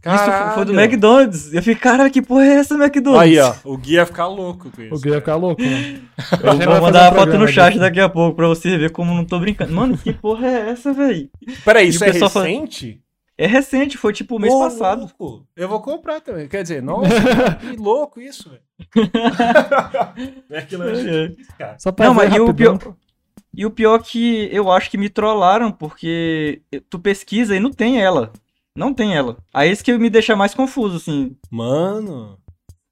Isso 0.05 0.55
foi- 0.55 0.64
do 0.64 0.72
Caralho. 0.72 0.80
McDonald's. 0.80 1.53
Eu 1.53 1.62
fiquei, 1.62 1.74
cara, 1.74 2.09
que 2.11 2.22
porra 2.22 2.44
é 2.44 2.55
essa, 2.55 2.74
McDonald's? 2.74 3.22
Aí, 3.22 3.38
ó. 3.38 3.55
O 3.64 3.76
Gui 3.76 3.94
ia 3.94 4.07
ficar 4.07 4.26
louco 4.28 4.70
com 4.70 4.82
isso. 4.82 4.94
O 4.94 4.99
Gui 5.01 5.11
ia 5.11 5.16
ficar 5.20 5.36
louco, 5.36 5.61
mano. 5.62 6.01
Eu 6.64 6.70
vou 6.72 6.80
mandar 6.82 7.01
um 7.01 7.05
uma 7.07 7.11
foto 7.11 7.14
programa 7.14 7.38
no 7.44 7.49
chat 7.49 7.78
daqui 7.78 8.01
a 8.01 8.09
pouco 8.09 8.36
pra 8.36 8.46
você 8.49 8.78
ver 8.78 8.90
como 8.92 9.12
não 9.14 9.24
tô 9.24 9.38
brincando. 9.38 9.72
Mano, 9.72 9.99
que 9.99 10.12
porra 10.12 10.46
é 10.46 10.70
essa, 10.70 10.92
velho? 10.92 11.28
Peraí, 11.64 11.88
isso 11.88 12.03
o 12.03 12.07
é 12.07 12.12
pessoal 12.12 12.30
fala- 12.30 12.46
recente? 12.46 13.01
É 13.40 13.46
recente, 13.46 13.96
foi 13.96 14.12
tipo 14.12 14.34
o 14.36 14.38
mês 14.40 14.53
Ô, 14.53 14.59
passado. 14.59 15.01
louco. 15.18 15.46
Eu 15.57 15.68
vou 15.68 15.80
comprar 15.80 16.20
também. 16.20 16.49
Quer 16.49 16.62
dizer, 16.62 16.82
nossa, 16.82 17.09
que 17.61 17.76
louco 17.76 18.20
isso, 18.20 18.51
velho. 18.51 18.62
McLanche, 20.51 21.36
É. 21.40 21.57
cara. 21.59 21.76
Só 21.78 21.92
pra 21.92 22.07
Não, 22.07 22.14
mas 22.14 22.34
e 22.34 22.40
o 22.40 22.53
pior. 22.55 22.78
E 23.55 23.66
o 23.66 23.70
pior 23.70 23.99
que 24.03 24.49
eu 24.53 24.70
acho 24.70 24.90
que 24.90 24.99
me 24.99 25.09
trollaram, 25.09 25.70
porque 25.72 26.62
tu 26.88 26.99
pesquisa 26.99 27.57
e 27.57 27.61
não 27.61 27.70
tem 27.72 28.01
ela. 28.01 28.32
Não 28.79 28.95
tem 28.95 29.14
ela. 29.16 29.37
Aí 29.53 29.70
isso 29.70 29.85
que 29.85 29.97
me 29.99 30.09
deixa 30.09 30.37
mais 30.37 30.55
confuso, 30.55 30.97
assim. 30.97 31.37
Mano. 31.51 32.39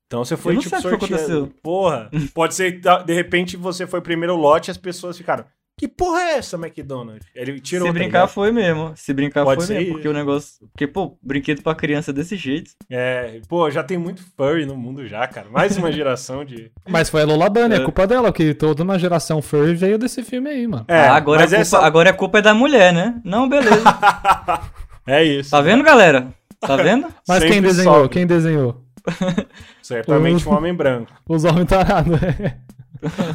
Então 0.07 0.25
você 0.25 0.37
foi 0.37 0.53
Eu 0.53 0.57
não 0.57 0.63
tipo 0.63 0.81
sei 0.81 0.93
o 0.93 0.99
que 0.99 1.05
aconteceu. 1.05 1.53
Porra. 1.63 2.11
Pode 2.35 2.55
ser 2.55 2.81
que 2.81 2.89
de 3.05 3.15
repente 3.15 3.57
você 3.57 3.87
foi 3.87 4.01
primeiro 4.01 4.37
lote 4.37 4.71
e 4.71 4.73
as 4.73 4.77
pessoas 4.77 5.17
ficaram. 5.17 5.45
Que 5.79 5.87
porra 5.87 6.21
é 6.21 6.39
essa, 6.39 6.57
McDonald's? 6.57 7.27
Ele 7.35 7.61
tirou 7.61 7.87
Se 7.89 7.93
tá 7.93 7.99
brincar 7.99 8.27
foi 8.29 8.51
mesmo. 8.51 8.93
Se 8.97 9.13
brincar 9.13 9.45
Pode 9.45 9.59
foi 9.59 9.67
ser 9.67 9.73
mesmo. 9.75 9.85
isso. 9.89 9.93
Porque 9.93 10.09
o 10.09 10.13
negócio. 10.15 10.67
Porque, 10.73 10.87
pô, 10.87 11.19
brinquedo 11.23 11.61
pra 11.61 11.75
criança 11.75 12.15
desse 12.15 12.35
jeito. 12.35 12.71
É, 12.89 13.41
pô, 13.47 13.71
já 13.71 13.83
tem 13.83 13.99
muito 13.99 14.23
furry 14.39 14.65
no 14.65 14.75
mundo 14.75 15.07
já, 15.07 15.27
cara. 15.27 15.49
Mais 15.51 15.77
uma 15.77 15.93
geração 15.93 16.47
de. 16.47 16.71
Mas 16.89 17.11
foi 17.11 17.21
a 17.21 17.27
Lola 17.27 17.51
Bunny, 17.51 17.75
é 17.75 17.79
É. 17.79 17.85
culpa 17.85 18.07
dela, 18.07 18.33
que 18.33 18.55
toda 18.55 18.83
uma 18.83 18.99
geração 18.99 19.43
furry 19.43 19.75
veio 19.75 19.99
desse 19.99 20.23
filme 20.23 20.49
aí, 20.49 20.67
mano. 20.67 20.87
É, 20.89 21.09
Ah, 21.09 21.15
agora, 21.17 21.41
mas 21.43 21.53
a 21.53 21.57
culpa, 21.57 21.61
essa... 21.63 21.79
agora 21.81 22.09
a 22.11 22.15
culpa 22.15 22.39
é 22.39 22.43
da 22.43 22.55
mulher, 22.55 22.91
né? 22.95 23.21
Não, 23.23 23.47
beleza. 23.47 23.85
É 25.07 25.23
isso. 25.25 25.51
Tá 25.51 25.61
vendo, 25.61 25.83
galera? 25.85 26.29
Tá 26.61 26.77
vendo? 26.83 27.07
Mas 27.29 27.39
Sempre 27.39 27.53
quem 27.55 27.63
desenhou? 27.63 27.95
sobe. 27.95 28.09
Quem 28.09 28.27
desenhou? 28.27 28.83
Certamente 29.83 30.49
um 30.49 30.53
homem 30.55 30.75
branco. 30.75 31.13
Os 31.29 31.45
homens 31.45 31.67
tarados. 31.67 32.19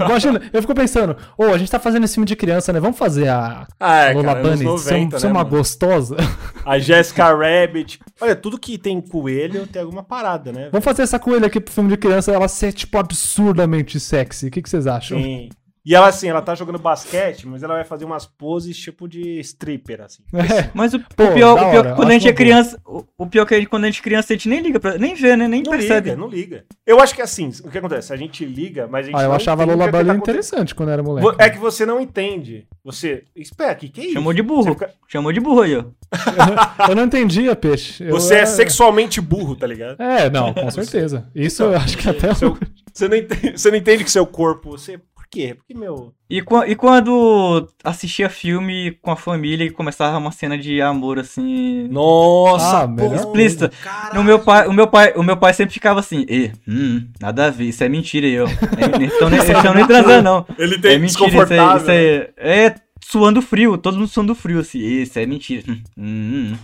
Imagina, 0.03 0.41
eu 0.51 0.59
fico 0.61 0.73
pensando, 0.73 1.15
ô, 1.37 1.45
a 1.45 1.57
gente 1.57 1.69
tá 1.71 1.79
fazendo 1.79 2.03
esse 2.03 2.15
filme 2.15 2.25
de 2.25 2.35
criança, 2.35 2.73
né? 2.73 2.79
Vamos 2.79 2.97
fazer 2.97 3.27
a 3.29 3.65
Ah, 3.79 3.97
é, 4.05 4.13
Lola 4.13 4.25
cara, 4.25 4.41
Bunny 4.41 4.63
90, 4.63 4.79
ser, 5.11 5.19
ser 5.19 5.27
né, 5.27 5.31
uma 5.31 5.43
mano? 5.43 5.49
gostosa. 5.55 6.17
A 6.65 6.79
Jessica 6.79 7.25
Rabbit. 7.31 7.99
Olha, 8.19 8.35
tudo 8.35 8.59
que 8.59 8.77
tem 8.77 8.99
coelho 8.99 9.67
tem 9.67 9.81
alguma 9.83 10.03
parada, 10.03 10.51
né? 10.51 10.69
Vamos 10.71 10.83
fazer 10.83 11.03
essa 11.03 11.19
coelha 11.19 11.45
aqui 11.45 11.59
pro 11.61 11.71
filme 11.73 11.89
de 11.91 11.95
criança, 11.97 12.31
ela 12.31 12.47
ser, 12.47 12.73
tipo, 12.73 12.97
absurdamente 12.97 13.99
sexy. 13.99 14.47
O 14.47 14.51
que, 14.51 14.61
que 14.63 14.69
vocês 14.69 14.87
acham? 14.87 15.21
Sim. 15.21 15.49
E 15.83 15.95
ela, 15.95 16.07
assim, 16.09 16.27
ela 16.29 16.41
tá 16.43 16.53
jogando 16.53 16.77
basquete, 16.77 17.47
mas 17.47 17.63
ela 17.63 17.73
vai 17.73 17.83
fazer 17.83 18.05
umas 18.05 18.23
poses 18.25 18.77
tipo 18.77 19.07
de 19.07 19.39
stripper, 19.39 20.01
assim. 20.01 20.21
É. 20.33 20.69
Mas 20.75 20.93
o, 20.93 20.99
Pô, 20.99 21.23
o 21.25 21.33
pior, 21.33 21.53
o 21.53 21.57
pior 21.57 21.75
hora, 21.77 21.89
que 21.89 21.95
quando 21.95 22.09
a 22.09 22.13
gente 22.13 22.27
é 22.27 22.33
criança. 22.33 22.79
O, 22.85 23.03
o 23.17 23.25
pior 23.25 23.45
que 23.47 23.55
é 23.55 23.59
que 23.61 23.65
quando 23.65 23.85
a 23.85 23.87
gente 23.87 23.99
é 23.99 24.03
criança, 24.03 24.31
a 24.31 24.35
gente 24.35 24.47
nem 24.47 24.59
liga 24.61 24.79
pra. 24.79 24.97
Nem 24.99 25.15
vê, 25.15 25.35
né? 25.35 25.47
Nem 25.47 25.63
Não 25.63 25.71
percebe. 25.71 26.09
liga, 26.11 26.21
não 26.21 26.27
liga. 26.27 26.65
Eu 26.85 26.99
acho 27.01 27.15
que 27.15 27.21
assim, 27.21 27.49
o 27.63 27.69
que 27.71 27.77
acontece? 27.79 28.13
A 28.13 28.15
gente 28.15 28.45
liga, 28.45 28.87
mas 28.87 29.05
a 29.07 29.09
gente 29.09 29.19
Ah, 29.19 29.23
eu 29.23 29.29
não 29.29 29.35
achava 29.35 29.63
a 29.63 29.65
entende 29.65 29.77
Lola 29.79 29.91
que 29.91 29.97
Bunny 29.97 30.09
tá 30.09 30.15
interessante 30.15 30.75
quando 30.75 30.89
era 30.89 31.01
moleque. 31.01 31.35
É 31.39 31.49
que 31.49 31.57
você 31.57 31.83
não 31.85 31.99
entende. 31.99 32.67
Você. 32.83 33.23
Espera, 33.35 33.73
que 33.73 33.89
que 33.89 34.01
é 34.01 34.03
isso? 34.05 34.13
Chamou 34.13 34.33
de 34.33 34.43
burro. 34.43 34.73
fica- 34.73 34.91
Chamou 35.07 35.31
de 35.33 35.39
burro 35.39 35.61
aí, 35.61 35.75
ó. 35.77 35.83
Eu 36.89 36.95
não 36.95 37.05
entendia, 37.05 37.55
peixe. 37.55 38.03
Eu 38.03 38.11
você 38.11 38.35
é 38.35 38.37
era- 38.39 38.45
sexualmente 38.45 39.19
burro, 39.19 39.55
tá 39.55 39.65
ligado? 39.65 39.99
É, 40.01 40.29
não, 40.29 40.53
com 40.53 40.69
certeza. 40.69 41.27
Isso 41.33 41.63
eu 41.63 41.75
acho 41.75 41.97
que 41.97 42.07
até. 42.07 42.33
Seu- 42.35 42.57
Você 42.93 43.07
não, 43.07 43.15
entende, 43.17 43.57
você 43.57 43.71
não 43.71 43.77
entende 43.77 44.03
que 44.03 44.11
seu 44.11 44.25
corpo. 44.27 44.71
Você. 44.71 44.99
Por 45.31 45.37
quê? 45.39 45.55
Porque, 45.55 45.73
meu. 45.73 46.13
E, 46.29 46.43
e 46.67 46.75
quando 46.75 47.65
assistia 47.85 48.29
filme 48.29 48.91
com 49.01 49.11
a 49.11 49.15
família 49.15 49.63
e 49.63 49.69
começava 49.71 50.17
uma 50.17 50.31
cena 50.31 50.57
de 50.57 50.81
amor 50.81 51.17
assim. 51.19 51.87
Nossa, 51.89 52.81
Ah, 52.81 52.87
melhor 52.87 53.15
Explícita. 53.15 53.69
Caralho. 53.81 54.15
No 54.15 54.23
meu 54.25 54.39
pai, 54.39 54.67
o 54.67 54.73
meu 54.73 54.87
pai, 54.87 55.13
o 55.15 55.23
meu 55.23 55.37
pai 55.37 55.53
sempre 55.53 55.73
ficava 55.73 56.01
assim, 56.01 56.25
e, 56.27 56.51
hum, 56.67 57.07
nada 57.21 57.45
a 57.45 57.49
ver, 57.49 57.63
isso 57.69 57.81
é 57.81 57.87
mentira 57.87 58.27
ó. 58.43 58.47
É, 58.77 58.97
nem- 58.99 59.07
Então 59.07 59.29
nem, 59.29 59.39
eles 59.39 59.49
estão 59.55 59.73
nem 59.73 59.87
transando, 59.87 60.21
não. 60.21 60.45
Ele 60.59 60.77
tem 60.79 60.95
É 60.95 60.97
mentira, 60.97 61.27
isso 61.29 61.37
aí, 61.39 61.47
desconfortável. 61.47 61.77
isso 61.81 61.91
aí. 61.91 62.29
É 62.37 62.75
suando 63.01 63.41
frio, 63.41 63.77
todo 63.77 63.95
mundo 63.97 64.07
suando 64.09 64.35
frio, 64.35 64.59
assim. 64.59 64.79
Isso 64.79 65.17
é 65.17 65.25
mentira. 65.25 65.63
Hum, 65.69 65.81
hum, 65.97 66.51
hum. 66.53 66.57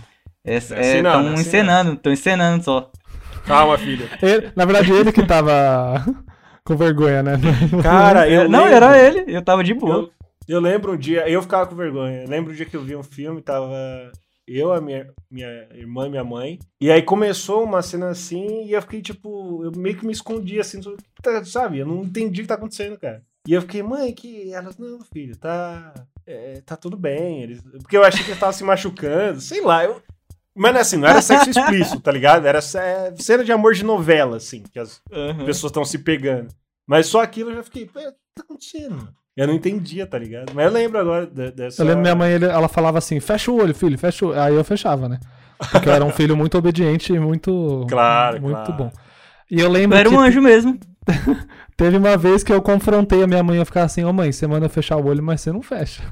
É, 0.44 0.54
É 0.54 0.56
assim 0.58 0.70
não, 1.02 1.10
estão 1.10 1.28
é 1.28 1.32
assim 1.32 1.40
encenando, 1.40 1.92
estão 1.94 2.12
encenando 2.12 2.64
só. 2.64 2.90
Calma, 3.46 3.78
filho. 3.78 4.08
Ele- 4.20 4.52
na 4.54 4.64
verdade, 4.66 4.92
ele 4.92 5.10
que 5.10 5.22
tava 5.22 6.04
com 6.68 6.76
vergonha, 6.76 7.22
né? 7.22 7.32
Cara, 7.82 8.28
eu. 8.28 8.42
É, 8.42 8.48
não, 8.48 8.64
lembro- 8.64 8.76
era 8.76 8.98
ele, 8.98 9.24
eu 9.34 9.42
tava 9.42 9.64
de 9.64 9.72
boa. 9.72 9.94
Eu, 9.96 10.10
eu 10.46 10.60
lembro 10.60 10.92
um 10.92 10.96
dia, 10.98 11.26
eu 11.28 11.40
ficava 11.40 11.66
com 11.66 11.74
vergonha. 11.74 12.22
Eu 12.24 12.28
lembro 12.28 12.52
um 12.52 12.54
dia 12.54 12.66
que 12.66 12.76
eu 12.76 12.82
vi 12.82 12.94
um 12.94 13.02
filme, 13.02 13.40
tava 13.40 13.72
eu, 14.46 14.70
a 14.72 14.80
minha, 14.80 15.08
minha 15.30 15.48
irmã 15.74 16.06
e 16.06 16.10
minha 16.10 16.24
mãe. 16.24 16.58
E 16.80 16.90
aí 16.90 17.00
começou 17.02 17.64
uma 17.64 17.80
cena 17.80 18.10
assim, 18.10 18.66
e 18.66 18.72
eu 18.72 18.82
fiquei 18.82 19.00
tipo, 19.00 19.64
eu 19.64 19.72
meio 19.72 19.96
que 19.96 20.06
me 20.06 20.12
escondi 20.12 20.60
assim, 20.60 20.80
tá- 21.22 21.42
sabe? 21.44 21.78
Eu 21.78 21.86
não 21.86 22.02
entendi 22.02 22.40
o 22.40 22.44
que 22.44 22.48
tá 22.48 22.54
acontecendo, 22.54 22.98
cara. 22.98 23.22
E 23.46 23.52
eu 23.54 23.62
fiquei, 23.62 23.82
mãe, 23.82 24.12
que. 24.12 24.52
Elas, 24.52 24.76
não, 24.76 25.00
filho, 25.10 25.34
tá. 25.36 25.94
é, 26.26 26.60
tá 26.66 26.76
tudo 26.76 26.98
bem. 26.98 27.42
Eles... 27.42 27.62
Porque 27.80 27.96
eu 27.96 28.04
achei 28.04 28.20
que 28.20 28.26
eles 28.28 28.36
estavam 28.36 28.52
se 28.52 28.62
machucando, 28.62 29.40
sei 29.40 29.62
lá. 29.62 29.84
Eu... 29.84 30.02
Mas 30.58 30.76
assim, 30.76 30.96
não 30.96 31.08
era 31.08 31.22
sexo 31.22 31.50
explícito, 31.50 32.00
tá 32.00 32.10
ligado? 32.12 32.46
Era 32.46 32.60
ce- 32.60 32.78
cena 33.16 33.44
de 33.44 33.52
amor 33.52 33.74
de 33.74 33.84
novela, 33.84 34.36
assim, 34.38 34.62
que 34.72 34.78
as 34.78 35.00
Aham. 35.12 35.44
pessoas 35.44 35.70
estão 35.70 35.84
se 35.84 35.98
pegando. 35.98 36.48
Mas 36.86 37.06
só 37.06 37.22
aquilo 37.22 37.50
eu 37.50 37.56
já 37.56 37.62
fiquei, 37.62 37.86
"Pô, 37.86 37.98
o 38.00 38.02
que 38.02 38.08
tá 38.34 38.42
acontecendo? 38.42 39.08
Eu 39.36 39.46
não 39.46 39.54
entendia, 39.54 40.04
tá 40.06 40.18
ligado? 40.18 40.52
Mas 40.54 40.64
eu 40.66 40.72
lembro 40.72 40.98
agora 40.98 41.26
de- 41.26 41.52
dessa. 41.52 41.80
Eu 41.80 41.86
lembro 41.86 42.00
minha 42.02 42.14
mãe, 42.14 42.32
ela 42.34 42.66
falava 42.68 42.98
assim, 42.98 43.20
fecha 43.20 43.50
o 43.52 43.56
olho, 43.56 43.72
filho, 43.74 43.96
fecha 43.96 44.24
o 44.26 44.30
olho. 44.30 44.40
Aí 44.40 44.54
eu 44.54 44.64
fechava, 44.64 45.08
né? 45.08 45.20
Porque 45.70 45.88
eu 45.88 45.92
era 45.92 46.04
um 46.04 46.10
filho 46.10 46.36
muito 46.36 46.58
obediente 46.58 47.12
e 47.12 47.18
muito, 47.20 47.86
Claro, 47.88 48.40
muito 48.40 48.56
claro. 48.56 48.72
bom. 48.72 48.92
E 49.50 49.60
eu 49.60 49.66
Eu 49.66 49.70
lembro 49.72 49.96
era 49.96 50.08
que 50.08 50.14
um 50.14 50.18
anjo 50.20 50.42
mesmo. 50.42 50.78
teve 51.76 51.96
uma 51.96 52.16
vez 52.16 52.42
que 52.42 52.52
eu 52.52 52.60
confrontei 52.60 53.22
a 53.22 53.26
minha 53.26 53.42
mãe 53.42 53.60
a 53.60 53.64
ficar 53.64 53.84
assim, 53.84 54.02
ô 54.04 54.12
mãe, 54.12 54.32
você 54.32 54.46
manda 54.46 54.66
eu 54.66 54.70
fechar 54.70 54.96
o 54.96 55.06
olho, 55.06 55.22
mas 55.22 55.40
você 55.40 55.52
não 55.52 55.62
fecha. 55.62 56.02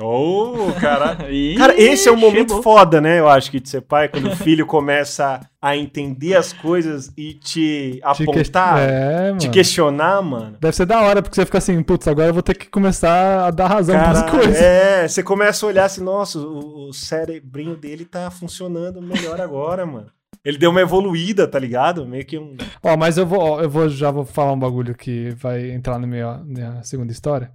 Oh, 0.00 0.72
cara. 0.80 1.16
Ih, 1.30 1.54
Cara, 1.56 1.80
esse 1.80 2.08
é 2.08 2.12
um 2.12 2.16
momento 2.16 2.48
chegou. 2.50 2.62
foda, 2.62 3.00
né? 3.00 3.20
Eu 3.20 3.28
acho 3.28 3.50
que 3.50 3.60
de 3.60 3.68
ser 3.68 3.82
pai, 3.82 4.08
quando 4.08 4.28
o 4.30 4.36
filho 4.36 4.66
começa 4.66 5.40
a 5.60 5.76
entender 5.76 6.34
as 6.34 6.52
coisas 6.52 7.12
e 7.16 7.34
te 7.34 7.92
Te 7.92 7.98
que- 7.98 8.00
apontar, 8.02 8.78
É, 8.80 9.26
mano. 9.28 9.38
te 9.38 9.48
questionar, 9.48 10.20
mano. 10.22 10.56
Deve 10.60 10.74
ser 10.74 10.86
da 10.86 11.00
hora, 11.02 11.22
porque 11.22 11.34
você 11.36 11.44
fica 11.44 11.58
assim, 11.58 11.80
putz, 11.82 12.08
agora 12.08 12.28
eu 12.30 12.34
vou 12.34 12.42
ter 12.42 12.54
que 12.56 12.68
começar 12.68 13.46
a 13.46 13.50
dar 13.50 13.68
razão 13.68 13.96
pras 13.98 14.20
Cara, 14.22 14.30
coisas. 14.30 14.56
é, 14.60 15.06
você 15.06 15.22
começa 15.22 15.64
a 15.64 15.68
olhar 15.68 15.84
assim, 15.84 16.02
nossa, 16.02 16.38
o, 16.38 16.88
o 16.88 16.92
cerebrinho 16.92 17.76
dele 17.76 18.04
tá 18.04 18.30
funcionando 18.30 19.00
melhor 19.00 19.40
agora, 19.40 19.86
mano. 19.86 20.06
Ele 20.44 20.58
deu 20.58 20.70
uma 20.70 20.80
evoluída, 20.80 21.46
tá 21.46 21.56
ligado? 21.58 22.04
Meio 22.04 22.24
que 22.26 22.36
um. 22.36 22.56
Ó, 22.82 22.96
mas 22.96 23.16
eu 23.16 23.24
vou, 23.24 23.38
ó, 23.38 23.60
eu 23.60 23.70
vou 23.70 23.88
já 23.88 24.10
vou 24.10 24.24
falar 24.24 24.52
um 24.52 24.58
bagulho 24.58 24.92
que 24.96 25.30
vai 25.36 25.70
entrar 25.70 26.00
na 26.00 26.06
minha, 26.06 26.38
minha 26.44 26.82
segunda 26.82 27.12
história. 27.12 27.52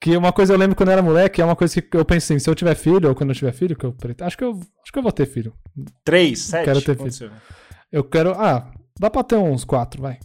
Que 0.00 0.16
uma 0.16 0.32
coisa 0.32 0.52
eu 0.52 0.58
lembro 0.58 0.76
quando 0.76 0.90
eu 0.90 0.92
era 0.92 1.02
moleque, 1.02 1.40
é 1.40 1.44
uma 1.44 1.56
coisa 1.56 1.80
que 1.80 1.96
eu 1.96 2.04
penso 2.04 2.26
assim, 2.32 2.38
se 2.38 2.48
eu 2.50 2.54
tiver 2.54 2.74
filho, 2.74 3.08
ou 3.08 3.14
quando 3.14 3.30
eu 3.30 3.34
tiver 3.36 3.52
filho, 3.52 3.74
que 3.74 3.86
eu 3.86 3.94
acho 4.20 4.36
que 4.36 4.44
eu 4.44 4.50
acho 4.82 4.92
que 4.92 4.98
eu 4.98 5.02
vou 5.02 5.12
ter 5.12 5.26
filho. 5.26 5.54
Três, 6.04 6.40
sete? 6.42 6.64
Quero 6.66 6.82
ter 6.82 6.94
você- 6.96 7.30
Eu 7.90 8.04
quero, 8.04 8.32
ah, 8.32 8.70
dá 9.00 9.08
pra 9.10 9.22
ter 9.24 9.36
uns 9.36 9.64
quatro, 9.64 10.02
vai. 10.02 10.18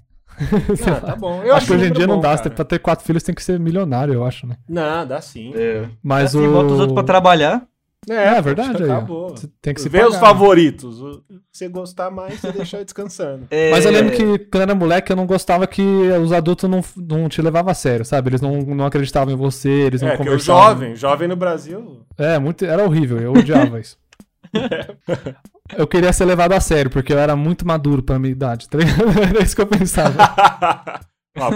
Ah, 0.87 0.99
tá 1.01 1.15
bom. 1.15 1.41
Eu 1.43 1.55
acho 1.55 1.67
que 1.67 1.73
o 1.73 1.75
hoje 1.75 1.85
em 1.87 1.91
dia 1.93 2.07
não 2.07 2.15
bom, 2.15 2.21
dá, 2.21 2.37
cara. 2.37 2.49
pra 2.51 2.65
ter 2.65 2.79
quatro 2.79 3.05
filhos 3.05 3.23
tem 3.23 3.33
que 3.35 3.43
ser 3.43 3.59
milionário, 3.59 4.13
eu 4.13 4.25
acho, 4.25 4.45
né? 4.47 4.57
Não, 4.67 5.05
dá 5.07 5.21
sim. 5.21 5.53
É. 5.55 5.87
Mas 6.03 6.35
assim, 6.35 6.45
o 6.47 6.51
bota 6.51 6.73
os 6.73 6.79
outros 6.79 6.93
pra 6.93 7.03
trabalhar. 7.03 7.65
É, 8.09 8.15
é 8.37 8.41
verdade. 8.41 8.83
Acabou. 8.83 9.35
Tem 9.61 9.73
que 9.73 9.81
se 9.81 9.87
Vê 9.87 9.99
pagar, 9.99 10.09
os 10.09 10.15
né? 10.15 10.19
favoritos. 10.19 10.97
Se 10.97 11.33
você 11.51 11.69
gostar 11.69 12.09
mais, 12.09 12.39
você 12.39 12.51
deixa 12.51 12.77
eu 12.79 12.83
descansando. 12.83 13.45
É, 13.51 13.69
Mas 13.69 13.85
eu 13.85 13.91
lembro 13.91 14.15
que 14.15 14.39
quando 14.45 14.63
era 14.63 14.73
moleque 14.75 15.11
eu 15.11 15.15
não 15.15 15.27
gostava 15.27 15.67
que 15.67 15.83
os 15.83 16.31
adultos 16.31 16.67
não, 16.67 16.81
não 16.97 17.29
te 17.29 17.41
levavam 17.41 17.71
a 17.71 17.75
sério, 17.75 18.03
sabe? 18.03 18.29
Eles 18.29 18.41
não, 18.41 18.61
não 18.61 18.85
acreditavam 18.85 19.33
em 19.33 19.37
você, 19.37 19.69
eles 19.69 20.01
não 20.01 20.09
É, 20.09 20.15
que 20.15 20.21
o 20.21 20.25
conversavam. 20.25 20.63
jovem, 20.63 20.95
jovem 20.95 21.27
no 21.27 21.35
Brasil. 21.35 22.05
É, 22.17 22.39
muito, 22.39 22.65
era 22.65 22.83
horrível, 22.83 23.19
eu 23.19 23.33
odiava 23.33 23.79
isso. 23.79 23.97
eu 25.77 25.87
queria 25.87 26.11
ser 26.11 26.25
levado 26.25 26.53
a 26.53 26.59
sério, 26.59 26.89
porque 26.89 27.13
eu 27.13 27.19
era 27.19 27.35
muito 27.35 27.67
maduro 27.67 28.01
pra 28.03 28.19
minha 28.19 28.31
idade, 28.31 28.67
tá 28.67 28.77
ligado? 28.79 29.03
Era 29.21 29.43
isso 29.43 29.55
que 29.55 29.61
eu 29.61 29.67
pensava. 29.67 30.15
ah, 30.21 31.01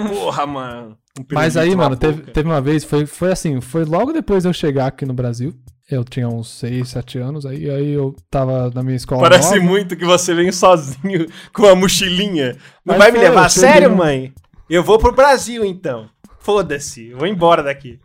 porra, 0.10 0.46
mano. 0.46 0.98
Um 1.20 1.26
Mas 1.34 1.58
aí, 1.58 1.76
mano, 1.76 1.96
teve, 1.96 2.22
teve 2.32 2.48
uma 2.48 2.62
vez, 2.62 2.84
foi, 2.84 3.06
foi 3.06 3.32
assim, 3.32 3.60
foi 3.62 3.84
logo 3.84 4.14
depois 4.14 4.43
de 4.43 4.50
eu 4.50 4.54
chegar 4.54 4.88
aqui 4.88 5.06
no 5.06 5.14
Brasil. 5.14 5.54
Eu 5.90 6.04
tinha 6.04 6.28
uns 6.28 6.50
6, 6.50 6.90
7 6.90 7.20
anos, 7.20 7.46
aí, 7.46 7.70
aí 7.70 7.92
eu 7.94 8.16
tava 8.32 8.72
na 8.74 8.82
minha 8.82 8.96
escola. 8.96 9.22
Parece 9.22 9.56
nova. 9.56 9.62
muito 9.70 9.96
que 9.96 10.04
você 10.04 10.34
vem 10.34 10.52
sozinho 10.52 11.28
com 11.54 11.62
uma 11.64 11.76
mochilinha. 11.76 12.54
Não 12.84 12.96
Mas 12.96 12.98
vai 12.98 13.12
me 13.12 13.20
foi, 13.20 13.28
levar 13.30 13.46
a 13.46 13.50
sério, 13.50 13.90
no- 13.90 13.98
mãe? 13.98 14.34
Eu 14.68 14.84
vou 14.84 14.98
pro 14.98 15.12
Brasil, 15.14 15.64
então. 15.64 16.10
Foda-se, 16.40 17.10
eu 17.10 17.18
vou 17.20 17.28
embora 17.28 17.62
daqui. 17.62 18.00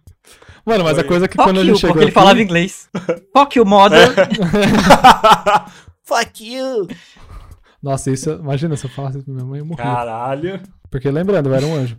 Mano, 0.66 0.84
mas 0.84 0.94
Foi. 0.96 1.04
a 1.04 1.08
coisa 1.08 1.24
é 1.24 1.28
que 1.28 1.36
Fuck 1.36 1.48
quando 1.48 1.56
a 1.58 1.60
you, 1.62 1.66
gente 1.68 1.80
chegou 1.80 1.94
porque 1.94 2.04
ele 2.04 2.10
aqui, 2.10 2.14
falava 2.20 2.42
inglês. 2.42 2.88
Fuck 3.34 3.58
you, 3.58 3.64
mother. 3.64 4.08
Fuck 6.04 6.44
you. 6.44 6.86
Nossa, 7.82 8.10
isso, 8.10 8.30
imagina 8.32 8.76
se 8.76 8.84
eu 8.86 8.90
falasse 8.90 9.16
isso 9.18 9.24
pra 9.24 9.34
minha 9.34 9.46
mãe, 9.46 9.60
eu 9.60 9.64
morria. 9.64 9.82
Caralho. 9.84 10.60
Porque 10.90 11.10
lembrando, 11.10 11.48
eu 11.48 11.54
era 11.54 11.64
um 11.64 11.74
anjo. 11.74 11.96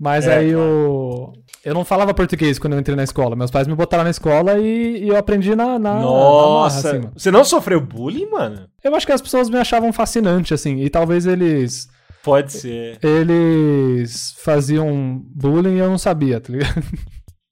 Mas 0.00 0.26
É, 0.26 0.36
aí 0.38 0.52
claro. 0.52 0.68
eu. 0.68 1.32
Eu 1.64 1.74
não 1.74 1.84
falava 1.84 2.14
português 2.14 2.58
quando 2.58 2.74
eu 2.74 2.78
entrei 2.78 2.94
na 2.96 3.02
escola. 3.02 3.34
Meus 3.34 3.50
pais 3.50 3.66
me 3.66 3.74
botaram 3.74 4.04
na 4.04 4.10
escola 4.10 4.56
e, 4.58 5.02
e 5.04 5.08
eu 5.08 5.16
aprendi 5.16 5.54
na, 5.56 5.78
na, 5.78 5.78
na 5.78 5.94
marra, 5.94 6.02
Nossa. 6.04 6.90
assim, 6.90 7.10
você 7.14 7.30
não 7.30 7.44
sofreu 7.44 7.80
bullying, 7.80 8.30
mano? 8.30 8.68
Eu 8.82 8.94
acho 8.94 9.04
que 9.04 9.12
as 9.12 9.20
pessoas 9.20 9.50
me 9.50 9.58
achavam 9.58 9.92
fascinante, 9.92 10.54
assim. 10.54 10.76
E 10.80 10.88
talvez 10.88 11.26
eles. 11.26 11.88
Pode 12.22 12.52
ser. 12.52 12.98
Eles 13.02 14.34
faziam 14.38 15.20
bullying 15.34 15.76
e 15.76 15.78
eu 15.78 15.88
não 15.90 15.98
sabia, 15.98 16.40
tá 16.40 16.52
ligado? 16.52 16.82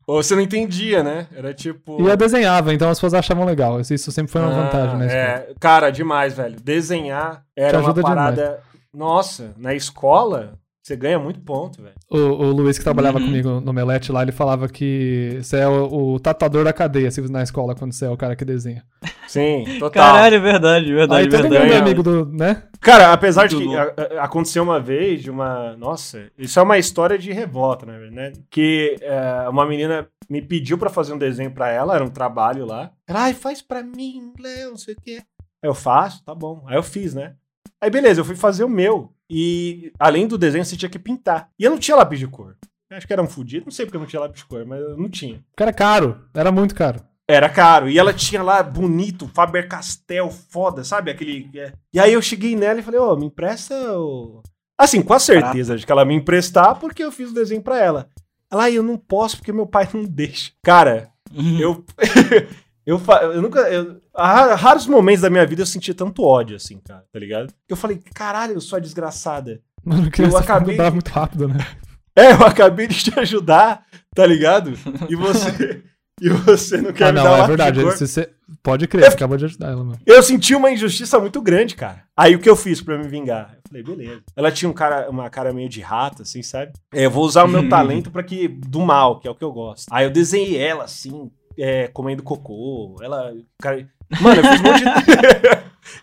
Ou 0.07 0.23
você 0.23 0.37
não 0.37 0.43
entendia, 0.43 1.03
né? 1.03 1.27
Era 1.35 1.53
tipo. 1.53 2.01
E 2.01 2.07
eu 2.07 2.17
desenhava, 2.17 2.73
então 2.73 2.89
as 2.89 2.97
pessoas 2.99 3.15
achavam 3.15 3.45
legal. 3.45 3.81
Isso 3.81 4.13
sempre 4.13 4.31
foi 4.31 4.41
uma 4.41 4.53
Ah, 4.53 4.63
vantagem 4.63 5.01
escola. 5.05 5.13
é, 5.13 5.49
cara, 5.59 5.91
demais, 5.91 6.35
velho. 6.35 6.57
Desenhar 6.63 7.43
era 7.57 7.81
uma 7.81 7.93
parada. 7.93 8.61
Nossa, 8.95 9.53
na 9.59 9.75
escola, 9.75 10.55
você 10.87 10.97
ganha 10.97 11.19
muito 11.19 11.41
ponto, 11.41 11.83
velho. 11.83 11.95
O, 12.11 12.17
o 12.17 12.53
Luiz 12.53 12.79
que 12.79 12.85
trabalhava 12.85 13.19
Uhum. 13.19 13.25
comigo 13.27 13.61
no 13.61 13.73
Melete 13.73 14.13
lá, 14.13 14.23
ele 14.23 14.31
falava 14.33 14.69
que 14.69 15.39
você 15.43 15.57
é 15.59 15.67
o, 15.69 16.15
o 16.15 16.21
tatuador 16.21 16.65
da 16.65 16.73
cadeia 16.73 17.09
assim, 17.09 17.23
na 17.29 17.43
escola, 17.43 17.75
quando 17.75 17.93
você 17.93 18.05
é 18.07 18.11
o 18.11 18.17
cara 18.17 18.37
que 18.37 18.45
desenha. 18.45 18.85
Sim, 19.27 19.65
total. 19.81 20.03
Aí 20.05 20.13
Caralho, 20.13 20.41
verdade, 20.43 20.93
verdade, 20.93 21.29
todo 21.29 21.43
mundo 21.43 21.51
verdade. 21.53 21.73
é 21.73 21.79
amigo 21.79 22.03
do, 22.03 22.27
né? 22.27 22.63
Cara, 22.81 23.13
apesar 23.13 23.47
de 23.49 23.57
Muito 23.57 23.69
que 23.69 23.77
bom. 23.77 23.83
a- 23.83 24.21
a- 24.21 24.25
aconteceu 24.25 24.63
uma 24.63 24.79
vez 24.79 25.23
de 25.23 25.31
uma. 25.31 25.77
Nossa, 25.77 26.31
isso 26.39 26.59
é 26.59 26.63
uma 26.63 26.79
história 26.79 27.19
de 27.19 27.33
revolta, 27.33 27.85
na 27.85 27.93
verdade, 27.99 28.15
né? 28.15 28.33
Que 28.49 28.97
é, 29.01 29.49
uma 29.49 29.67
menina 29.67 30.07
me 30.31 30.41
pediu 30.41 30.79
pra 30.79 30.89
fazer 30.91 31.13
um 31.13 31.19
desenho 31.19 31.51
pra 31.51 31.69
ela, 31.69 31.95
era 31.97 32.05
um 32.05 32.11
trabalho 32.11 32.65
lá. 32.65 32.91
Ela, 33.09 33.23
ai, 33.25 33.35
faz 33.35 33.61
pra 33.61 33.83
mim, 33.83 34.33
Léo, 34.39 34.71
não 34.71 34.77
sei 34.77 34.95
o 34.95 35.01
quê. 35.01 35.19
Aí 35.63 35.69
eu 35.69 35.75
faço, 35.75 36.23
tá 36.25 36.33
bom. 36.35 36.63
Aí 36.69 36.77
eu 36.77 36.83
fiz, 36.83 37.13
né? 37.15 37.35
Aí 37.81 37.91
beleza, 37.91 38.21
eu 38.21 38.25
fui 38.25 38.37
fazer 38.37 38.63
o 38.63 38.69
meu. 38.69 39.13
E 39.31 39.93
além 39.99 40.27
do 40.27 40.39
desenho, 40.39 40.65
você 40.65 40.77
tinha 40.77 40.89
que 40.91 40.99
pintar. 40.99 41.49
E 41.59 41.65
eu 41.65 41.71
não 41.71 41.79
tinha 41.79 41.97
lápis 41.97 42.19
de 42.19 42.27
cor. 42.29 42.57
Eu 42.91 42.97
Acho 42.97 43.07
que 43.07 43.13
era 43.13 43.23
um 43.23 43.29
fudido, 43.29 43.67
não 43.67 43.73
sei 43.73 43.85
porque 43.85 43.97
eu 43.97 44.01
não 44.01 44.07
tinha 44.07 44.21
lápis 44.21 44.41
de 44.43 44.47
cor, 44.47 44.65
mas 44.65 44.81
eu 44.81 44.97
não 44.97 45.09
tinha. 45.09 45.43
Porque 45.51 45.63
era 45.63 45.73
caro, 45.73 46.21
era 46.35 46.53
muito 46.53 46.75
caro. 46.75 47.01
Era 47.29 47.49
caro. 47.49 47.89
E 47.91 47.99
ela 47.99 48.13
tinha 48.15 48.41
lá 48.43 48.63
bonito, 48.63 49.27
Faber 49.35 49.67
Castell, 49.69 50.31
foda, 50.31 50.85
sabe? 50.85 51.11
Aquele. 51.11 51.51
é. 51.59 51.73
E 51.93 51.99
aí 51.99 52.13
eu 52.13 52.23
cheguei 52.23 52.55
nela 52.55 52.79
e 52.79 52.83
falei, 52.85 53.01
ô, 53.01 53.17
me 53.17 53.27
empresta 53.27 53.75
o. 53.99 54.43
Assim, 54.79 55.03
com 55.03 55.13
a 55.15 55.19
certeza 55.19 55.77
de 55.77 55.85
que 55.85 55.91
ela 55.91 56.05
me 56.05 56.15
emprestar, 56.15 56.79
porque 56.79 57.03
eu 57.03 57.11
fiz 57.11 57.31
o 57.31 57.35
desenho 57.35 57.63
pra 57.63 57.81
ela. 57.83 58.09
Ela, 58.53 58.65
"Ai, 58.65 58.75
eu 58.79 58.83
não 58.83 58.97
posso 58.97 59.39
porque 59.39 59.53
meu 59.53 59.67
pai 59.67 59.89
não 59.93 60.05
deixa. 60.05 60.53
Cara, 60.63 61.11
Uhum. 61.35 61.59
eu. 61.59 61.85
eu, 62.87 63.03
eu 63.33 63.43
nunca. 63.43 63.61
Eu, 63.69 64.01
há 64.15 64.55
raros 64.55 64.87
momentos 64.87 65.23
da 65.23 65.31
minha 65.31 65.45
vida 65.47 65.63
eu 65.63 65.67
senti 65.67 65.93
tanto 65.93 66.23
ódio, 66.23 66.57
assim, 66.57 66.79
cara, 66.79 67.05
tá 67.13 67.19
ligado? 67.19 67.53
Eu 67.69 67.77
falei, 67.77 68.01
caralho, 68.15 68.61
sua 68.61 68.81
desgraçada. 68.81 69.61
Mano, 69.85 70.11
criança 70.11 70.39
acabei 70.39 70.75
mudava 70.75 70.91
de- 70.91 70.95
muito 70.97 71.09
rápido, 71.11 71.49
né? 71.49 71.59
É, 72.19 72.33
eu 72.33 72.47
acabei 72.47 72.87
de 72.87 72.95
te 73.05 73.21
ajudar, 73.21 73.85
tá 74.15 74.25
ligado? 74.25 74.73
E 75.07 75.15
você. 75.15 75.83
e 76.19 76.31
você 76.31 76.81
não 76.81 76.91
quer 76.95 77.09
Ah, 77.09 77.13
me 77.13 77.19
não, 77.19 77.25
dar 77.25 77.45
é 77.45 77.47
verdade. 77.47 77.81
Se 77.99 78.07
você... 78.09 78.31
Pode 78.63 78.87
crer, 78.89 79.05
você 79.05 79.15
acabou 79.17 79.37
de 79.37 79.45
ajudar 79.45 79.67
ela, 79.73 79.85
mano. 79.85 79.99
Eu 80.07 80.23
senti 80.23 80.55
uma 80.55 80.71
injustiça 80.71 81.19
muito 81.21 81.43
grande, 81.43 81.75
cara. 81.75 82.05
Aí 82.17 82.35
o 82.35 82.39
que 82.39 82.49
eu 82.49 82.57
fiz 82.57 82.81
pra 82.81 82.97
me 82.97 83.07
vingar? 83.07 83.57
Eu 83.57 83.61
falei, 83.69 83.83
beleza. 83.83 84.23
Ela 84.35 84.51
tinha 84.51 84.69
um 84.69 84.73
cara, 84.73 85.11
uma 85.11 85.29
cara 85.29 85.53
meio 85.53 85.69
de 85.69 85.83
rato, 85.83 86.23
assim, 86.23 86.43
sabe? 86.43 86.73
É, 86.95 87.05
eu 87.05 87.11
vou 87.11 87.23
usar 87.25 87.45
o 87.45 87.49
meu 87.49 87.69
talento 87.69 88.11
para 88.11 88.23
que 88.23 88.49
do 88.49 88.81
mal, 88.81 89.21
que 89.21 89.29
é 89.29 89.31
o 89.31 89.35
que 89.35 89.45
eu 89.45 89.53
gosto. 89.53 89.87
Aí 89.91 90.07
eu 90.07 90.11
desenhei 90.11 90.57
ela 90.57 90.85
assim, 90.85 91.31
é, 91.59 91.89
comendo 91.89 92.23
cocô. 92.23 92.97
Ela, 93.03 93.35
cara, 93.61 93.89
mano, 94.21 94.41
eu 94.41 94.45
fiz 94.45 94.61
um 94.61 94.65
monte 94.65 94.85
de 94.85 94.91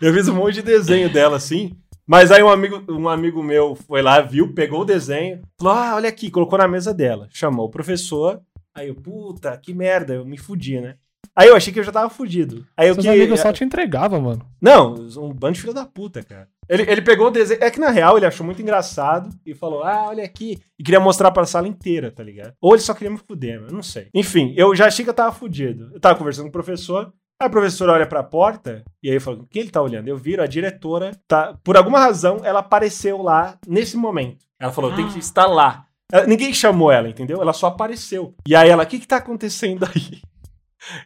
eu 0.06 0.14
fiz 0.14 0.28
um 0.28 0.34
monte 0.34 0.54
de 0.54 0.62
desenho 0.62 1.12
dela 1.12 1.36
assim. 1.36 1.72
Mas 2.06 2.30
aí 2.30 2.42
um 2.42 2.48
amigo, 2.50 2.84
um 2.92 3.08
amigo 3.08 3.42
meu 3.42 3.74
foi 3.74 4.02
lá, 4.02 4.20
viu, 4.20 4.52
pegou 4.52 4.82
o 4.82 4.84
desenho, 4.84 5.40
falou: 5.58 5.74
"Ah, 5.74 5.94
olha 5.94 6.08
aqui", 6.08 6.30
colocou 6.30 6.58
na 6.58 6.68
mesa 6.68 6.92
dela. 6.92 7.28
Chamou 7.30 7.66
o 7.66 7.70
professor. 7.70 8.40
Aí 8.74 8.88
eu, 8.88 8.94
puta, 8.94 9.56
que 9.56 9.72
merda, 9.72 10.14
eu 10.14 10.24
me 10.24 10.36
fudi, 10.36 10.80
né? 10.80 10.96
Aí 11.36 11.48
eu 11.48 11.56
achei 11.56 11.72
que 11.72 11.80
eu 11.80 11.84
já 11.84 11.90
tava 11.92 12.10
fudido. 12.10 12.64
Aí 12.76 12.88
eu 12.88 12.94
Seus 12.94 13.06
que 13.06 13.10
amigos 13.10 13.40
só 13.40 13.52
te 13.52 13.64
entregavam, 13.64 14.20
mano. 14.20 14.46
não, 14.60 14.94
um 15.16 15.32
bando 15.32 15.54
de 15.54 15.60
filho 15.60 15.74
da 15.74 15.84
puta, 15.84 16.22
cara. 16.22 16.48
Ele, 16.68 16.82
ele 16.90 17.02
pegou 17.02 17.28
o 17.28 17.30
desenho. 17.30 17.62
É 17.62 17.70
que 17.70 17.78
na 17.80 17.90
real 17.90 18.16
ele 18.16 18.26
achou 18.26 18.44
muito 18.44 18.60
engraçado 18.62 19.28
e 19.44 19.54
falou: 19.54 19.82
Ah, 19.84 20.06
olha 20.08 20.24
aqui. 20.24 20.58
E 20.78 20.82
queria 20.82 21.00
mostrar 21.00 21.30
pra 21.30 21.44
sala 21.46 21.68
inteira, 21.68 22.10
tá 22.10 22.22
ligado? 22.22 22.52
Ou 22.60 22.74
ele 22.74 22.82
só 22.82 22.94
queria 22.94 23.10
me 23.10 23.18
fuder, 23.18 23.60
eu 23.62 23.72
não 23.72 23.82
sei. 23.82 24.08
Enfim, 24.14 24.52
eu 24.56 24.74
já 24.74 24.86
achei 24.86 25.04
que 25.04 25.10
eu 25.10 25.14
tava 25.14 25.32
fudido. 25.32 25.90
Eu 25.92 26.00
tava 26.00 26.16
conversando 26.18 26.44
com 26.44 26.48
o 26.50 26.52
professor. 26.52 27.12
Aí 27.40 27.46
a 27.46 27.50
professora 27.50 27.92
olha 27.92 28.06
pra 28.06 28.22
porta 28.22 28.84
e 29.02 29.10
aí 29.10 29.18
fala: 29.20 29.44
Quem 29.50 29.62
ele 29.62 29.70
tá 29.70 29.82
olhando? 29.82 30.08
Eu 30.08 30.16
viro, 30.16 30.42
a 30.42 30.46
diretora 30.46 31.10
tá. 31.26 31.56
Por 31.64 31.76
alguma 31.76 31.98
razão, 31.98 32.40
ela 32.44 32.60
apareceu 32.60 33.20
lá 33.22 33.58
nesse 33.66 33.96
momento. 33.96 34.44
Ela 34.60 34.72
falou: 34.72 34.90
Eu 34.90 34.96
tenho 34.96 35.12
que 35.12 35.18
estar 35.18 35.46
lá. 35.46 35.84
Ela- 36.12 36.26
ninguém 36.26 36.52
chamou 36.54 36.92
ela, 36.92 37.08
entendeu? 37.08 37.42
Ela 37.42 37.52
só 37.52 37.66
apareceu. 37.66 38.34
E 38.46 38.54
aí 38.54 38.68
ela: 38.70 38.84
O 38.84 38.86
que 38.86 38.98
que 39.00 39.06
tá 39.08 39.16
acontecendo 39.16 39.84
aí? 39.84 40.20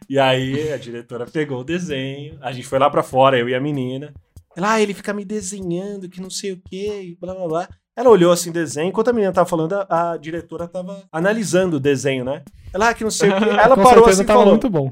E 0.09 0.19
aí 0.19 0.73
a 0.73 0.77
diretora 0.77 1.25
pegou 1.25 1.61
o 1.61 1.63
desenho, 1.63 2.37
a 2.41 2.51
gente 2.51 2.67
foi 2.67 2.77
lá 2.77 2.89
pra 2.89 3.01
fora, 3.01 3.39
eu 3.39 3.47
e 3.47 3.55
a 3.55 3.61
menina. 3.61 4.13
Ela, 4.59 4.73
ah, 4.73 4.81
ele 4.81 4.93
fica 4.93 5.13
me 5.13 5.23
desenhando, 5.23 6.09
que 6.09 6.19
não 6.19 6.29
sei 6.29 6.51
o 6.51 6.61
quê, 6.69 7.15
blá 7.19 7.33
blá 7.33 7.47
blá. 7.47 7.67
Ela 7.95 8.09
olhou 8.09 8.29
assim 8.31 8.49
o 8.49 8.53
desenho, 8.53 8.89
enquanto 8.89 9.07
a 9.09 9.13
menina 9.13 9.31
tava 9.31 9.47
falando, 9.49 9.73
a, 9.73 10.11
a 10.11 10.17
diretora 10.17 10.67
tava 10.67 11.03
analisando 11.11 11.77
o 11.77 11.79
desenho, 11.79 12.25
né? 12.25 12.43
Ela, 12.73 12.89
ah, 12.89 12.93
que 12.93 13.03
não 13.05 13.11
sei 13.11 13.29
o 13.29 13.37
que. 13.37 13.43
Ela 13.47 13.75
parou 13.77 14.05
assim 14.05 14.23
e 14.23 14.25
falou. 14.25 14.47
muito 14.47 14.69
bom. 14.69 14.91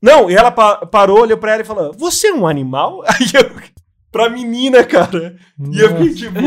Não, 0.00 0.30
e 0.30 0.34
ela 0.34 0.50
pa- 0.50 0.84
parou, 0.86 1.20
olhou 1.22 1.38
pra 1.38 1.52
ela 1.54 1.62
e 1.62 1.64
falou: 1.64 1.92
Você 1.96 2.28
é 2.28 2.32
um 2.34 2.46
animal? 2.46 3.02
Aí 3.08 3.26
eu. 3.34 3.50
Pra 4.12 4.28
menina, 4.30 4.84
cara. 4.84 5.36
E 5.72 5.80
eu 5.80 5.88
fiquei 5.96 6.14
tipo. 6.14 6.38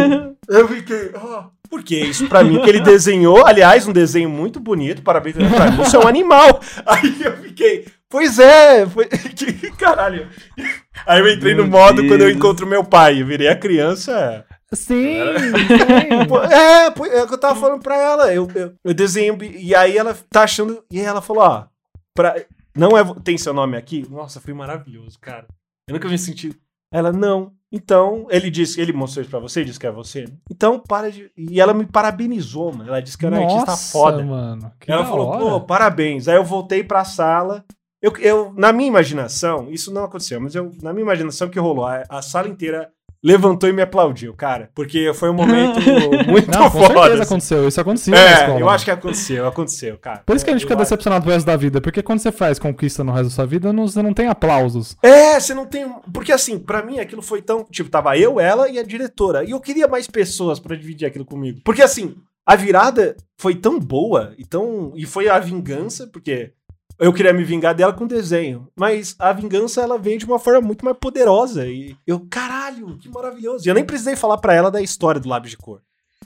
Eu 0.47 0.68
fiquei. 0.68 1.12
ah, 1.16 1.49
por 1.70 1.84
que 1.84 1.99
isso 1.99 2.28
pra 2.28 2.43
mim? 2.43 2.62
Que 2.62 2.70
ele 2.70 2.82
desenhou, 2.82 3.45
aliás, 3.45 3.88
um 3.88 3.93
desenho 3.93 4.30
muito 4.30 4.59
bonito, 4.59 5.01
parabéns 5.03 5.36
pra 5.36 5.70
mim. 5.72 5.82
Isso 5.84 5.95
é 5.95 5.99
um 5.99 6.07
animal. 6.07 6.59
Aí 6.86 7.22
eu 7.24 7.38
fiquei. 7.38 7.86
Pois 8.12 8.38
é, 8.38 8.86
foi... 8.86 9.05
que 9.34 9.72
caralho. 9.72 10.28
Aí 11.07 11.20
eu 11.20 11.30
entrei 11.34 11.55
no 11.55 11.64
Meu 11.64 11.72
modo 11.72 12.01
quando 12.03 12.12
eu 12.22 12.28
Deus. 12.28 12.36
encontro 12.36 12.68
meu 12.68 12.84
pai. 12.84 13.22
Eu 13.22 13.26
virei 13.26 13.47
a 13.47 13.55
criança. 13.55 14.45
Sim, 14.74 15.18
É, 16.51 16.86
é 17.18 17.24
o 17.24 17.28
que 17.28 17.34
eu 17.34 17.38
tava 17.39 17.59
falando 17.59 17.82
pra 17.82 17.97
ela. 17.97 18.34
Eu, 18.34 18.47
eu, 18.53 18.74
eu 18.84 18.93
desenhei 18.93 19.32
um 19.32 19.38
bi- 19.38 19.55
E 19.57 19.74
aí 19.76 19.97
ela 19.97 20.16
tá 20.30 20.43
achando. 20.43 20.84
E 20.91 20.99
aí 20.99 21.05
ela 21.05 21.22
falou: 21.22 21.43
Ó, 21.43 21.66
pra, 22.16 22.36
não 22.76 22.97
é. 22.97 23.03
Tem 23.24 23.38
seu 23.38 23.53
nome 23.53 23.76
aqui? 23.78 24.05
Nossa, 24.09 24.39
foi 24.39 24.53
maravilhoso, 24.53 25.18
cara. 25.20 25.45
Eu 25.89 25.93
nunca 25.95 26.07
me 26.07 26.18
senti. 26.18 26.55
Ela, 26.93 27.12
não. 27.12 27.53
Então, 27.74 28.28
ele 28.30 28.49
disse, 28.49 28.82
ele 28.82 28.91
mostrou 28.91 29.22
isso 29.22 29.32
pra 29.32 29.39
você, 29.39 29.64
disse 29.64 29.80
que 29.80 29.88
é 29.88 29.91
você. 29.91 30.26
Então, 30.49 30.78
para 30.78 31.09
de. 31.09 31.32
E 31.38 31.59
ela 31.62 31.74
me 31.74 31.86
parabenizou, 31.86 32.74
mano. 32.74 32.89
Ela 32.89 33.01
disse 33.01 33.18
que 33.18 33.26
eu 33.26 33.28
era 33.28 33.39
um 33.39 33.43
artista 33.43 33.72
Nossa, 33.72 33.91
foda. 33.93 34.24
mano. 34.24 34.72
Que 34.80 34.91
ela 34.91 35.05
falou, 35.05 35.28
hora. 35.28 35.39
pô, 35.39 35.62
parabéns. 35.62 36.28
Aí 36.28 36.36
eu 36.36 36.43
voltei 36.43 36.84
pra 36.84 37.05
sala. 37.05 37.64
Eu, 38.01 38.11
eu, 38.19 38.53
na 38.57 38.71
minha 38.73 38.87
imaginação, 38.87 39.67
isso 39.71 39.93
não 39.93 40.03
aconteceu, 40.03 40.39
mas 40.41 40.55
eu, 40.55 40.71
na 40.81 40.91
minha 40.91 41.03
imaginação, 41.03 41.49
que 41.49 41.59
rolou? 41.59 41.85
A, 41.85 42.03
a 42.09 42.21
sala 42.21 42.47
inteira 42.47 42.89
levantou 43.23 43.69
e 43.69 43.73
me 43.73 43.83
aplaudiu, 43.83 44.33
cara. 44.33 44.71
Porque 44.73 45.13
foi 45.13 45.29
um 45.29 45.33
momento 45.33 45.79
muito 46.27 46.49
Não, 46.49 46.71
com 46.71 46.79
foda. 46.79 46.87
certeza 46.95 47.13
assim. 47.13 47.21
aconteceu. 47.21 47.67
Isso 47.67 47.79
acontecia 47.79 48.13
na 48.15 48.19
É, 48.19 48.33
escola. 48.33 48.59
eu 48.59 48.67
acho 48.69 48.83
que 48.85 48.89
aconteceu, 48.89 49.47
aconteceu, 49.47 49.97
cara. 49.99 50.23
Por 50.25 50.35
isso 50.35 50.43
que 50.43 50.49
a 50.49 50.53
gente 50.53 50.63
Eu 50.63 50.67
fica 50.67 50.73
acho- 50.73 50.83
decepcionado 50.89 51.23
pro 51.23 51.31
resto 51.31 51.45
da 51.45 51.55
vida. 51.55 51.79
Porque 51.79 52.01
quando 52.01 52.17
você 52.17 52.31
faz 52.31 52.57
conquista 52.57 53.03
no 53.03 53.11
resto 53.11 53.25
da 53.25 53.29
sua 53.29 53.45
vida, 53.45 53.71
não- 53.71 53.87
você 53.87 54.01
não 54.01 54.13
tem 54.13 54.27
aplausos. 54.27 54.97
É, 55.03 55.39
você 55.39 55.53
não 55.53 55.67
tem. 55.67 55.85
Porque 56.11 56.31
assim, 56.31 56.57
pra 56.57 56.81
mim 56.83 56.97
aquilo 56.99 57.21
foi 57.21 57.43
tão. 57.43 57.63
Tipo, 57.65 57.91
tava 57.91 58.17
eu, 58.17 58.39
ela 58.39 58.67
e 58.67 58.79
a 58.79 58.83
diretora. 58.83 59.43
E 59.43 59.51
eu 59.51 59.59
queria 59.59 59.87
mais 59.87 60.07
pessoas 60.07 60.59
pra 60.59 60.75
dividir 60.75 61.05
aquilo 61.05 61.23
comigo. 61.25 61.61
Porque 61.63 61.83
assim, 61.83 62.15
a 62.43 62.55
virada 62.55 63.15
foi 63.37 63.53
tão 63.53 63.77
boa 63.79 64.33
e 64.35 64.43
tão. 64.45 64.93
E 64.95 65.05
foi 65.05 65.29
a 65.29 65.37
vingança, 65.37 66.07
porque 66.07 66.53
eu 67.01 67.11
queria 67.13 67.33
me 67.33 67.43
vingar 67.43 67.73
dela 67.75 67.91
com 67.93 68.05
desenho. 68.07 68.67
Mas 68.75 69.15
a 69.19 69.33
vingança 69.33 69.81
ela 69.81 69.97
veio 69.97 70.17
de 70.19 70.25
uma 70.25 70.39
forma 70.39 70.61
muito 70.61 70.85
mais 70.85 70.95
poderosa. 70.97 71.67
E 71.67 71.95
eu, 72.07 72.19
caralho, 72.29 72.97
que 72.97 73.09
maravilhoso. 73.09 73.67
E 73.67 73.69
eu 73.69 73.73
nem 73.75 73.83
precisei 73.83 74.15
falar 74.15 74.37
pra 74.37 74.53
ela 74.53 74.69
da 74.71 74.81
história 74.81 75.19
do 75.19 75.27
lápis 75.27 75.51
de 75.51 75.57
cor. 75.57 75.81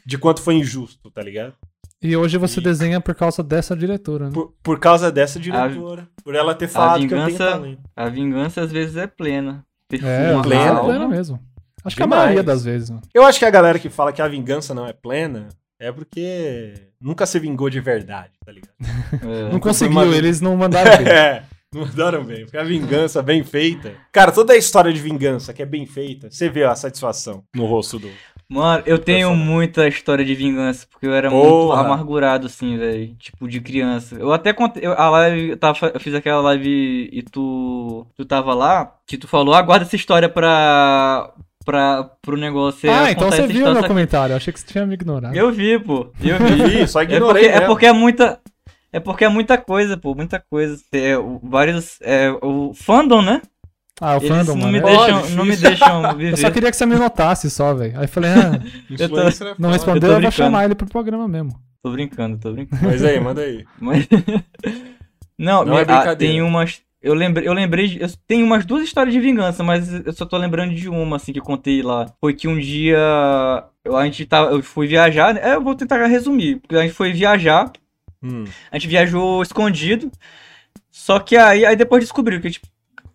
De 0.05 0.17
quanto 0.17 0.41
foi 0.41 0.55
injusto, 0.55 1.09
tá 1.09 1.21
ligado? 1.23 1.53
E 2.01 2.15
hoje 2.15 2.37
você 2.37 2.59
E- 2.59 2.63
desenha 2.63 3.01
por 3.01 3.15
causa 3.15 3.41
dessa 3.41 3.75
diretora, 3.75 4.25
né? 4.25 4.31
Por, 4.33 4.53
por 4.61 4.79
causa 4.79 5.11
dessa 5.11 5.39
diretora. 5.39 6.07
por 6.23 6.35
ela 6.35 6.53
ter 6.53 6.67
falado 6.67 6.99
que 6.99 7.05
eu 7.05 7.09
tenho 7.17 7.25
vingança- 7.25 7.51
talento. 7.51 7.81
A 7.95 8.09
vingança 8.09 8.61
às 8.61 8.71
vezes 8.71 8.97
é 8.97 9.07
plena. 9.07 9.65
É, 9.91 9.97
Perfuma 9.97 10.41
plena, 10.41 10.41
plena, 10.43 10.63
a 10.65 10.69
alma. 10.77 10.83
plena 10.89 11.07
mesmo. 11.07 11.39
Acho 11.83 11.95
que 11.95 12.01
a 12.01 12.05
Demais. 12.05 12.21
maioria 12.23 12.43
das 12.43 12.63
vezes. 12.63 12.89
mano. 12.89 13.01
Eu 13.13 13.23
acho 13.23 13.39
que 13.39 13.45
a 13.45 13.49
galera 13.49 13.79
que 13.79 13.89
fala 13.89 14.11
que 14.11 14.21
a 14.21 14.27
vingança 14.27 14.73
não 14.73 14.85
é 14.85 14.91
plena 14.93 15.47
é 15.79 15.91
porque 15.91 16.73
nunca 17.01 17.25
se 17.25 17.39
vingou 17.39 17.69
de 17.69 17.79
verdade, 17.79 18.31
tá 18.45 18.51
ligado? 18.51 18.73
É. 19.13 19.51
Não 19.51 19.59
conseguiu, 19.59 19.91
uma- 20.01 20.15
eles 20.15 20.41
não 20.41 20.55
mandaram 20.55 20.91
bem. 21.03 21.07
É, 21.13 21.43
não 21.73 21.81
mandaram 21.85 22.23
bem. 22.23 22.43
Porque 22.45 22.57
a 22.57 22.63
vingança 22.63 23.21
bem 23.21 23.43
feita. 23.43 23.93
Cara, 24.11 24.31
toda 24.31 24.53
a 24.53 24.57
história 24.57 24.91
de 24.93 24.99
vingança 25.01 25.53
que 25.53 25.61
é 25.61 25.65
bem 25.65 25.85
feita, 25.85 26.29
você 26.31 26.49
vê 26.49 26.63
a 26.63 26.75
satisfação 26.75 27.43
no 27.55 27.65
rosto 27.65 27.99
do. 27.99 28.09
Mano, 28.47 28.83
eu 28.85 28.99
tenho 28.99 29.29
Pessoal. 29.29 29.35
muita 29.35 29.87
história 29.87 30.23
de 30.23 30.35
vingança, 30.35 30.85
porque 30.91 31.07
eu 31.07 31.13
era 31.15 31.31
Porra. 31.31 31.47
muito 31.49 31.71
amargurado, 31.87 32.45
assim, 32.45 32.77
velho. 32.77 33.15
Tipo, 33.15 33.47
de 33.47 33.59
criança. 33.59 34.15
Eu 34.17 34.31
até 34.31 34.53
contei. 34.53 34.85
eu- 34.85 34.93
A 34.93 35.09
live. 35.09 35.49
Eu, 35.49 35.57
tava, 35.57 35.87
eu 35.91 35.99
fiz 35.99 36.13
aquela 36.13 36.41
live 36.41 37.09
e 37.11 37.23
tu. 37.23 38.05
Tu 38.15 38.23
tava 38.23 38.53
lá, 38.53 38.95
que 39.07 39.17
tu 39.17 39.27
falou, 39.27 39.55
aguarda 39.55 39.83
essa 39.85 39.95
história 39.95 40.29
pra. 40.29 41.33
Pra 41.65 42.03
pro 42.21 42.37
negócio. 42.37 42.89
Ah, 42.89 43.11
então 43.11 43.29
você 43.29 43.45
viu 43.47 43.73
meu 43.73 43.83
comentário. 43.87 44.33
Eu 44.33 44.37
achei 44.37 44.53
que 44.53 44.59
você 44.59 44.67
tinha 44.67 44.85
me 44.85 44.93
ignorado. 44.93 45.35
Eu 45.35 45.51
vi, 45.51 45.77
pô. 45.79 46.11
Eu 46.21 46.37
vi. 46.69 46.87
só 46.87 47.01
É 47.01 47.03
ignorei. 47.03 47.43
porque, 47.49 47.57
é 47.63 47.67
porque 47.67 47.85
é 47.87 47.91
muita. 47.91 48.39
É 48.93 48.99
porque 48.99 49.25
é 49.25 49.29
muita 49.29 49.57
coisa, 49.57 49.97
pô, 49.97 50.15
muita 50.15 50.39
coisa. 50.49 50.77
É, 50.93 51.17
o- 51.17 51.39
vários. 51.43 51.97
É, 52.01 52.29
o 52.41 52.73
fandom, 52.73 53.21
né? 53.21 53.41
Ah, 53.99 54.13
o 54.15 54.17
Eles 54.17 54.27
fandom, 54.29 54.55
não 54.55 54.61
mano. 54.61 54.71
me, 54.71 54.77
é- 54.79 54.81
deixam, 54.81 55.29
não 55.31 55.45
me 55.45 55.55
deixam 55.57 56.01
Eu 56.03 56.11
só 56.11 56.13
viver. 56.47 56.51
queria 56.51 56.71
que 56.71 56.77
você 56.77 56.85
me 56.85 56.95
notasse 56.95 57.49
só, 57.49 57.73
velho. 57.73 57.97
Aí 57.97 58.03
eu 58.05 58.09
falei, 58.09 58.29
ah, 58.31 58.61
Eu 58.97 59.09
tô- 59.09 59.19
é 59.19 59.55
não 59.59 59.71
respondeu, 59.71 60.09
Eu 60.11 60.15
eu, 60.17 60.21
vou 60.21 60.31
chamar 60.31 60.65
ele 60.65 60.75
pro 60.75 60.87
programa 60.87 61.27
mesmo. 61.27 61.51
Tô 61.83 61.91
brincando, 61.91 62.37
tô 62.37 62.51
brincando. 62.51 62.83
Mas 62.83 63.03
aí, 63.03 63.19
manda 63.19 63.41
aí. 63.41 63.63
Mas. 63.79 64.07
não, 65.37 65.65
Não 65.65 65.77
é 65.77 65.81
ah, 65.81 65.85
brincadeira. 65.85 66.15
tem 66.33 66.41
umas. 66.41 66.81
Eu 67.05 67.13
lembrei, 67.13 67.47
eu 67.47 67.53
lembrei. 67.53 67.87
de- 67.87 68.01
Eu 68.01 68.09
tenho 68.27 68.45
umas 68.45 68.65
duas 68.65 68.83
histórias 68.83 69.13
de 69.13 69.19
vingança, 69.19 69.63
mas 69.63 69.93
eu 70.05 70.11
só 70.11 70.25
tô 70.25 70.37
lembrando 70.37 70.73
de 70.73 70.89
uma, 70.89 71.15
assim, 71.17 71.31
que 71.31 71.39
eu 71.39 71.43
contei 71.43 71.81
lá. 71.83 72.11
Foi 72.19 72.33
que 72.33 72.47
um 72.47 72.57
dia. 72.59 72.97
A 73.93 74.03
gente 74.05 74.25
tava. 74.25 74.51
Eu 74.51 74.63
fui 74.63 74.87
viajar. 74.87 75.33
né? 75.33 75.41
É, 75.43 75.53
eu 75.55 75.61
vou 75.61 75.75
tentar 75.75 76.03
resumir. 76.07 76.57
Porque 76.57 76.75
a 76.75 76.81
gente 76.81 76.93
foi 76.93 77.13
viajar. 77.13 77.71
Hum. 78.23 78.45
A 78.71 78.77
gente 78.77 78.87
viajou 78.87 79.41
escondido. 79.43 80.11
Só 80.89 81.19
que 81.19 81.37
aí, 81.37 81.65
aí 81.65 81.75
depois 81.75 82.03
descobriu 82.03 82.41
que 82.41 82.47
a 82.47 82.49
gente 82.49 82.61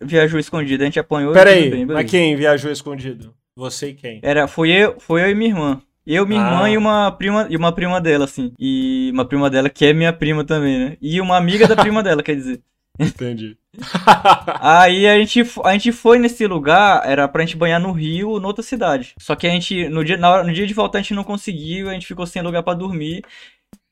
viajou 0.01 0.39
escondido. 0.39 0.81
A 0.83 0.85
gente 0.85 0.99
apanhou. 0.99 1.33
Pera 1.33 1.51
tudo 1.51 1.63
aí, 1.63 1.69
bem, 1.69 1.85
mas 1.85 2.09
quem 2.09 2.35
viajou 2.35 2.71
escondido? 2.71 3.33
Você 3.55 3.89
e 3.89 3.93
quem? 3.93 4.19
Era, 4.23 4.47
foi 4.47 4.69
eu, 4.71 4.95
foi 4.99 5.21
eu 5.23 5.29
e 5.29 5.35
minha 5.35 5.49
irmã. 5.49 5.81
Eu, 6.07 6.25
minha 6.25 6.41
Ah. 6.41 6.49
irmã 6.53 6.69
e 6.69 6.77
uma 6.77 7.11
prima 7.11 7.47
e 7.49 7.57
uma 7.57 7.71
prima 7.71 7.99
dela, 7.99 8.23
assim. 8.25 8.53
E 8.57 9.11
uma 9.13 9.25
prima 9.25 9.49
dela 9.49 9.69
que 9.69 9.85
é 9.85 9.93
minha 9.93 10.13
prima 10.13 10.43
também, 10.45 10.79
né? 10.79 10.97
E 11.01 11.19
uma 11.19 11.35
amiga 11.37 11.67
da 11.67 11.75
prima 11.75 12.01
dela, 12.03 12.23
quer 12.23 12.35
dizer. 12.35 12.61
Entendi. 12.99 13.57
Aí 14.59 15.07
a 15.07 15.17
gente, 15.17 15.43
a 15.63 15.73
gente 15.73 15.91
foi 15.91 16.19
nesse 16.19 16.45
lugar, 16.45 17.01
era 17.05 17.27
pra 17.27 17.41
gente 17.41 17.55
banhar 17.57 17.79
no 17.79 17.91
rio 17.91 18.29
ou 18.29 18.39
noutra 18.39 18.63
cidade. 18.63 19.13
Só 19.17 19.35
que 19.35 19.47
a 19.47 19.49
gente, 19.49 19.87
no 19.87 20.03
dia, 20.03 20.17
na 20.17 20.29
hora, 20.29 20.43
no 20.43 20.53
dia 20.53 20.67
de 20.67 20.73
voltar, 20.73 20.99
a 20.99 21.01
gente 21.01 21.13
não 21.13 21.23
conseguiu, 21.23 21.89
a 21.89 21.93
gente 21.93 22.07
ficou 22.07 22.25
sem 22.25 22.41
lugar 22.41 22.63
pra 22.63 22.73
dormir. 22.73 23.23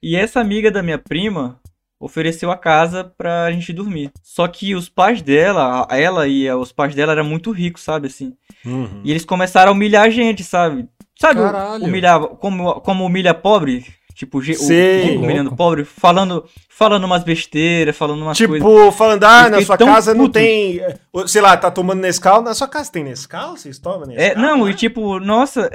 E 0.02 0.16
essa 0.16 0.40
amiga 0.40 0.70
da 0.70 0.84
minha 0.84 0.98
prima 0.98 1.60
ofereceu 2.00 2.50
a 2.50 2.58
casa 2.58 3.04
pra 3.04 3.52
gente 3.52 3.74
dormir. 3.74 4.12
Só 4.24 4.48
que 4.48 4.74
os 4.74 4.88
pais 4.88 5.22
dela, 5.22 5.86
ela 5.92 6.28
e 6.28 6.50
os 6.52 6.72
pais 6.72 6.96
dela 6.96 7.12
eram 7.12 7.26
muito 7.26 7.52
ricos, 7.52 7.84
sabe, 7.84 8.08
assim. 8.08 8.34
Uhum. 8.66 9.02
E 9.04 9.12
eles 9.12 9.26
começaram 9.26 9.72
a 9.72 9.76
humilhar 9.76 10.06
a 10.06 10.10
gente, 10.10 10.44
sabe? 10.44 10.88
Sabe, 11.20 11.42
Caralho. 11.42 11.84
humilhar, 11.84 12.20
como, 12.38 12.80
como 12.80 13.06
humilha 13.06 13.34
pobre? 13.34 13.86
Tipo, 14.20 14.39
o- 14.39 14.43
Sei. 14.43 15.15
o 15.15 15.20
humilhando 15.22 15.43
Louco. 15.43 15.55
pobre, 15.55 15.86
falando, 15.86 16.43
falando 16.67 17.05
umas 17.05 17.24
besteiras, 17.24 17.95
falando 17.95 18.22
umas 18.22 18.38
coisas. 18.38 18.57
Tipo, 18.57 18.91
falando, 18.91 19.24
ah, 19.24 19.49
na 19.49 19.61
sua 19.61 19.78
casa 19.78 20.13
não 20.13 20.26
puto. 20.26 20.34
tem. 20.34 20.78
eh, 20.82 20.97
Sei 21.26 21.41
lá, 21.41 21.55
tá 21.55 21.72
tomando 21.72 22.01
Nescau. 22.01 22.41
Na 22.41 22.53
sua 22.53 22.67
casa 22.67 22.91
tem 22.91 23.01
Nescau? 23.05 23.55
Vocês 23.55 23.80
tomam 23.80 24.05
Nescau? 24.05 24.26
É, 24.26 24.36
não, 24.36 24.70
e 24.70 24.74
tipo, 24.74 25.22
nossa, 25.22 25.70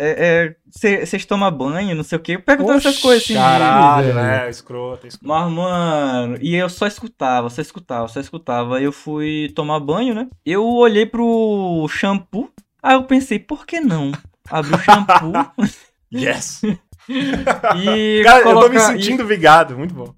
vocês 0.71 1.25
tomam 1.25 1.51
banho, 1.51 1.97
não 1.97 2.05
sei 2.05 2.19
o 2.19 2.21
quê, 2.21 2.37
perguntando 2.39 2.79
essas 2.79 2.99
coisas 2.99 3.25
assim. 3.25 3.33
Caralho, 3.33 4.13
né? 4.15 4.51
Escroto, 4.51 5.07
escroto. 5.07 5.27
Mas, 5.27 5.51
mano, 5.51 6.37
e 6.43 6.55
eu 6.55 6.69
só 6.69 6.87
escutava, 6.87 7.49
só 7.49 7.63
escutava, 7.63 8.09
só 8.09 8.21
escutava. 8.21 8.77
Aí 8.77 8.85
eu 8.85 8.93
fui 8.93 9.51
tomar 9.57 9.81
banho, 9.81 10.15
né? 10.15 10.27
Eu 10.45 10.67
olhei 10.67 11.07
pro 11.07 11.87
shampoo, 11.89 12.51
aí 12.83 12.95
eu 12.95 13.05
pensei, 13.05 13.39
por 13.39 13.65
que 13.65 13.81
não? 13.81 14.13
Abri 14.51 14.75
o 14.75 14.79
shampoo 14.79 15.33
Yes! 16.13 16.61
e. 17.77 18.23
Cara, 18.25 18.49
eu 18.49 18.61
tô 18.61 18.69
me 18.69 18.79
sentindo 18.81 19.27
vigado, 19.27 19.77
muito 19.77 19.95
bom. 19.95 20.15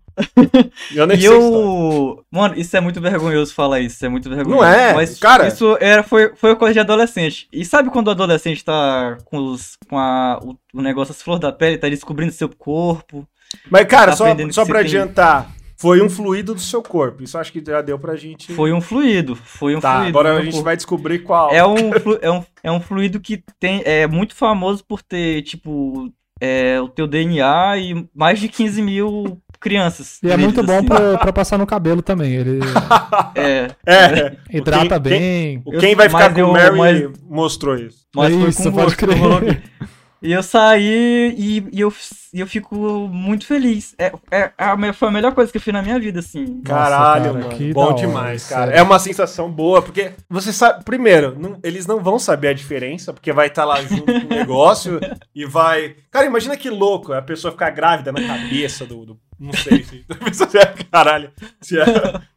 Eu 0.94 1.06
nem 1.06 1.16
E 1.20 1.24
eu. 1.24 2.24
Mano, 2.30 2.54
isso 2.56 2.74
é 2.76 2.80
muito 2.80 3.00
vergonhoso 3.00 3.52
falar 3.54 3.80
isso. 3.80 3.96
Isso 3.96 4.06
é 4.06 4.08
muito 4.08 4.28
vergonhoso. 4.28 4.62
Não 4.62 4.64
é, 4.66 4.94
Mas 4.94 5.18
cara. 5.18 5.46
Isso 5.48 5.76
era, 5.80 6.02
foi, 6.02 6.34
foi 6.36 6.56
coisa 6.56 6.72
de 6.74 6.80
adolescente. 6.80 7.48
E 7.52 7.64
sabe 7.64 7.90
quando 7.90 8.08
o 8.08 8.12
adolescente 8.12 8.64
tá 8.64 9.18
com, 9.26 9.38
os, 9.38 9.76
com 9.88 9.98
a, 9.98 10.40
o, 10.42 10.56
o 10.72 10.80
negócio, 10.82 11.12
as 11.12 11.20
flores 11.20 11.40
da 11.42 11.52
pele, 11.52 11.76
tá 11.78 11.88
descobrindo 11.88 12.32
seu 12.32 12.48
corpo? 12.48 13.26
Mas, 13.70 13.86
cara, 13.86 14.12
tá 14.12 14.16
só, 14.16 14.24
só 14.50 14.64
pra 14.64 14.78
tem- 14.80 14.86
adiantar, 14.86 15.50
foi 15.76 16.00
um 16.02 16.08
fluido 16.08 16.54
do 16.54 16.60
seu 16.60 16.82
corpo. 16.82 17.22
Isso 17.22 17.36
acho 17.36 17.52
que 17.52 17.62
já 17.64 17.82
deu 17.82 17.98
pra 17.98 18.16
gente. 18.16 18.50
Foi 18.54 18.72
um 18.72 18.80
fluido. 18.80 19.36
Foi 19.36 19.76
um 19.76 19.80
Tá, 19.80 19.96
fluido. 19.98 20.18
agora 20.18 20.36
a 20.36 20.42
gente 20.42 20.52
corpo. 20.52 20.64
vai 20.64 20.76
descobrir 20.76 21.18
qual. 21.20 21.52
É 21.52 21.64
um, 21.64 21.90
é, 22.22 22.30
um, 22.30 22.44
é 22.64 22.72
um 22.72 22.80
fluido 22.80 23.20
que 23.20 23.42
tem, 23.60 23.82
é 23.84 24.06
muito 24.06 24.34
famoso 24.34 24.82
por 24.82 25.02
ter, 25.02 25.42
tipo, 25.42 26.10
é, 26.40 26.80
o 26.80 26.88
teu 26.88 27.06
DNA 27.06 27.76
e 27.78 28.06
mais 28.14 28.38
de 28.38 28.48
15 28.48 28.82
mil 28.82 29.38
crianças. 29.60 30.18
E 30.22 30.30
é 30.30 30.36
muito 30.36 30.62
bom 30.62 30.78
assim. 30.78 30.86
pra, 30.86 31.18
pra 31.18 31.32
passar 31.32 31.58
no 31.58 31.66
cabelo 31.66 32.02
também. 32.02 32.34
Ele 32.34 32.60
É, 33.34 33.68
É. 33.86 34.36
hidrata 34.50 35.00
quem- 35.00 35.18
bem. 35.18 35.62
O 35.64 35.78
Quem 35.78 35.94
vai 35.94 36.08
ficar 36.08 36.32
com 36.34 36.42
o 36.42 36.52
Mary 36.52 36.76
mas- 36.76 37.10
mostrou 37.28 37.76
isso. 37.76 38.06
mas 38.14 38.32
É 38.34 38.38
foi 38.38 38.48
isso, 38.50 38.62
com 38.64 38.72
pode 38.72 38.84
gosto. 38.84 38.96
crer. 38.98 39.62
E 40.22 40.32
eu 40.32 40.42
saí 40.42 41.34
e, 41.36 41.68
e 41.72 41.80
eu, 41.80 41.92
e 42.32 42.40
eu 42.40 42.46
fico 42.46 42.74
muito 43.08 43.46
feliz. 43.46 43.94
É, 43.98 44.12
é, 44.30 44.50
a 44.56 44.76
me- 44.76 44.92
foi 44.92 45.08
a 45.08 45.10
melhor 45.10 45.34
coisa 45.34 45.52
que 45.52 45.58
eu 45.58 45.62
fiz 45.62 45.72
na 45.74 45.82
minha 45.82 46.00
vida, 46.00 46.20
assim. 46.20 46.62
Caralho, 46.62 47.24
cara, 47.32 47.32
mano. 47.34 47.48
que 47.50 47.68
da 47.68 47.74
Bom 47.74 47.86
hora, 47.88 47.94
demais, 47.94 48.48
cara. 48.48 48.66
sério. 48.66 48.78
É 48.78 48.82
uma 48.82 48.98
sensação 48.98 49.50
boa, 49.50 49.82
porque 49.82 50.12
você 50.28 50.52
sabe. 50.52 50.82
Primeiro, 50.84 51.38
não- 51.38 51.58
eles 51.62 51.86
não 51.86 52.02
vão 52.02 52.18
saber 52.18 52.48
a 52.48 52.52
diferença, 52.54 53.12
porque 53.12 53.32
vai 53.32 53.48
estar 53.48 53.64
lá 53.66 53.80
junto 53.82 54.04
com 54.06 54.26
o 54.26 54.28
negócio 54.38 54.98
e 55.34 55.44
vai. 55.44 55.96
Cara, 56.10 56.24
imagina 56.26 56.56
que 56.56 56.70
louco 56.70 57.12
a 57.12 57.20
pessoa 57.22 57.52
ficar 57.52 57.70
grávida 57.70 58.10
na 58.10 58.26
cabeça 58.26 58.86
do. 58.86 59.04
do- 59.04 59.20
não 59.38 59.52
sei 59.52 59.84
se. 59.84 60.02
é- 60.58 60.84
Caralho. 60.90 61.30
Se 61.60 61.78
a, 61.78 61.84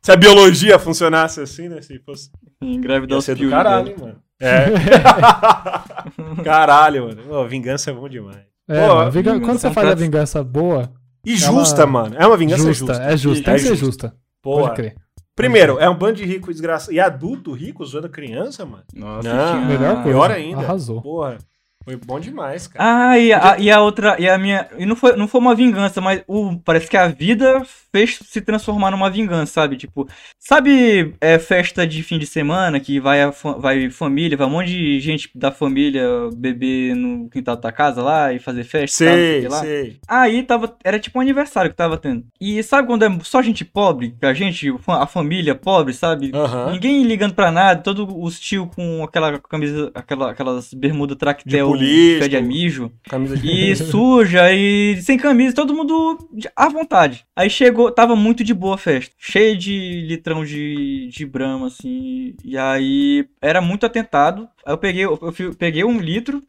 se 0.01 0.11
a 0.11 0.15
biologia 0.17 0.77
funcionasse 0.77 1.39
assim, 1.39 1.69
né? 1.69 1.81
Se 1.81 1.97
fosse. 1.99 2.29
Engravidar 2.61 3.15
Ia 3.15 3.19
os 3.19 3.25
ser 3.25 3.35
do 3.37 3.49
caralho, 3.49 3.87
né? 3.91 3.95
mano. 3.97 4.21
É. 4.41 4.65
caralho, 6.43 7.05
mano. 7.07 7.21
Pô, 7.27 7.45
vingança 7.47 7.91
é 7.91 7.93
bom 7.93 8.07
demais. 8.09 8.37
É, 8.67 8.87
Pô, 8.87 8.95
mano, 8.95 9.11
vingança 9.11 9.39
quando 9.41 9.59
você 9.59 9.67
é 9.67 9.71
faz 9.73 9.89
a 9.89 9.95
vingança 9.95 10.43
boa, 10.43 10.91
E 11.25 11.33
É 11.33 11.37
justa, 11.37 11.85
uma- 11.85 12.03
mano. 12.03 12.15
É 12.17 12.25
uma 12.25 12.37
vingança 12.37 12.63
justa, 12.63 12.93
justa. 12.93 13.03
é 13.03 13.17
justa, 13.17 13.43
tem 13.45 13.53
É 13.53 13.57
que 13.57 13.61
ser 13.63 13.69
justa. 13.75 13.85
justa. 13.85 14.15
Porra. 14.41 14.61
Pode 14.63 14.75
crer. 14.75 14.95
Primeiro, 15.35 15.79
é 15.79 15.89
um 15.89 15.95
bando 15.97 16.15
de 16.15 16.25
rico 16.25 16.51
desgraçado. 16.51 16.91
E 16.93 16.99
adulto 16.99 17.53
rico 17.53 17.85
zoando 17.85 18.09
criança, 18.09 18.65
mano. 18.65 18.83
Nossa, 18.93 19.27
Não, 19.33 19.65
Melhor 19.65 19.93
coisa. 20.03 20.09
Pior 20.09 20.31
ainda. 20.31 20.61
Arrasou. 20.61 21.01
Porra, 21.01 21.37
foi 21.85 21.95
bom 21.95 22.19
demais, 22.19 22.67
cara. 22.67 23.09
Ah, 23.09 23.17
e 23.17 23.31
a, 23.31 23.57
e 23.57 23.71
a 23.71 23.81
outra, 23.81 24.15
e 24.19 24.27
a 24.27 24.37
minha. 24.37 24.67
E 24.77 24.85
não 24.85 24.95
foi, 24.95 25.15
não 25.15 25.27
foi 25.27 25.39
uma 25.39 25.55
vingança, 25.55 26.01
mas 26.01 26.21
o, 26.27 26.57
parece 26.59 26.89
que 26.89 26.97
a 26.97 27.07
vida 27.07 27.63
fez 27.91 28.19
se 28.21 28.41
transformar 28.41 28.91
numa 28.91 29.09
vingança, 29.09 29.53
sabe? 29.53 29.77
Tipo, 29.77 30.07
sabe 30.37 31.15
é, 31.21 31.39
festa 31.39 31.87
de 31.87 32.03
fim 32.03 32.19
de 32.19 32.27
semana 32.27 32.79
que 32.79 32.99
vai, 32.99 33.21
a, 33.21 33.29
vai 33.29 33.89
família, 33.89 34.37
vai 34.37 34.45
um 34.45 34.51
monte 34.51 34.67
de 34.67 34.99
gente 34.99 35.31
da 35.33 35.51
família 35.51 36.03
beber 36.35 36.95
no 36.95 37.29
quintal 37.29 37.55
da 37.55 37.71
casa 37.71 38.03
lá 38.03 38.33
e 38.33 38.39
fazer 38.39 38.65
festa? 38.65 38.97
sei 38.97 39.41
sei. 39.61 39.99
Aí 40.07 40.43
tava. 40.43 40.75
Era 40.83 40.99
tipo 40.99 41.17
um 41.17 41.21
aniversário 41.21 41.71
que 41.71 41.77
tava 41.77 41.97
tendo. 41.97 42.25
E 42.41 42.61
sabe 42.61 42.87
quando 42.87 43.03
é 43.03 43.19
só 43.23 43.41
gente 43.41 43.63
pobre? 43.63 44.15
A 44.21 44.33
gente, 44.33 44.67
a 44.85 45.07
família 45.07 45.55
pobre, 45.55 45.93
sabe? 45.93 46.31
Ninguém 46.71 47.03
ligando 47.03 47.33
pra 47.33 47.51
nada, 47.51 47.81
todos 47.81 48.05
os 48.09 48.37
tio 48.37 48.67
com 48.67 49.03
aquela 49.03 49.39
camisa, 49.39 49.91
aquela, 49.95 50.31
aquelas 50.31 50.73
bermuda 50.73 51.15
tractel 51.15 51.68
político. 51.71 52.19
pé 52.19 52.27
de 52.27 52.41
mijo. 52.41 52.91
Camisa 53.09 53.37
de... 53.37 53.47
E 53.49 53.75
suja 53.75 54.51
e 54.53 55.01
sem 55.01 55.17
camisa, 55.17 55.55
todo 55.55 55.73
mundo 55.75 56.17
à 56.55 56.69
vontade. 56.69 57.25
Aí 57.35 57.49
chegou, 57.49 57.91
tava 57.91 58.15
muito 58.15 58.43
de 58.43 58.53
boa 58.53 58.75
a 58.75 58.77
festa. 58.77 59.13
Cheio 59.17 59.57
de 59.57 60.05
litrão 60.07 60.43
de, 60.43 61.07
de 61.11 61.25
brama, 61.25 61.67
assim. 61.67 62.35
E 62.43 62.57
aí 62.57 63.25
era 63.41 63.61
muito 63.61 63.85
atentado. 63.85 64.47
Aí 64.65 64.73
eu 64.73 64.77
peguei, 64.77 65.05
eu, 65.05 65.17
eu 65.21 65.55
peguei 65.55 65.83
um 65.83 65.99
litro, 65.99 66.41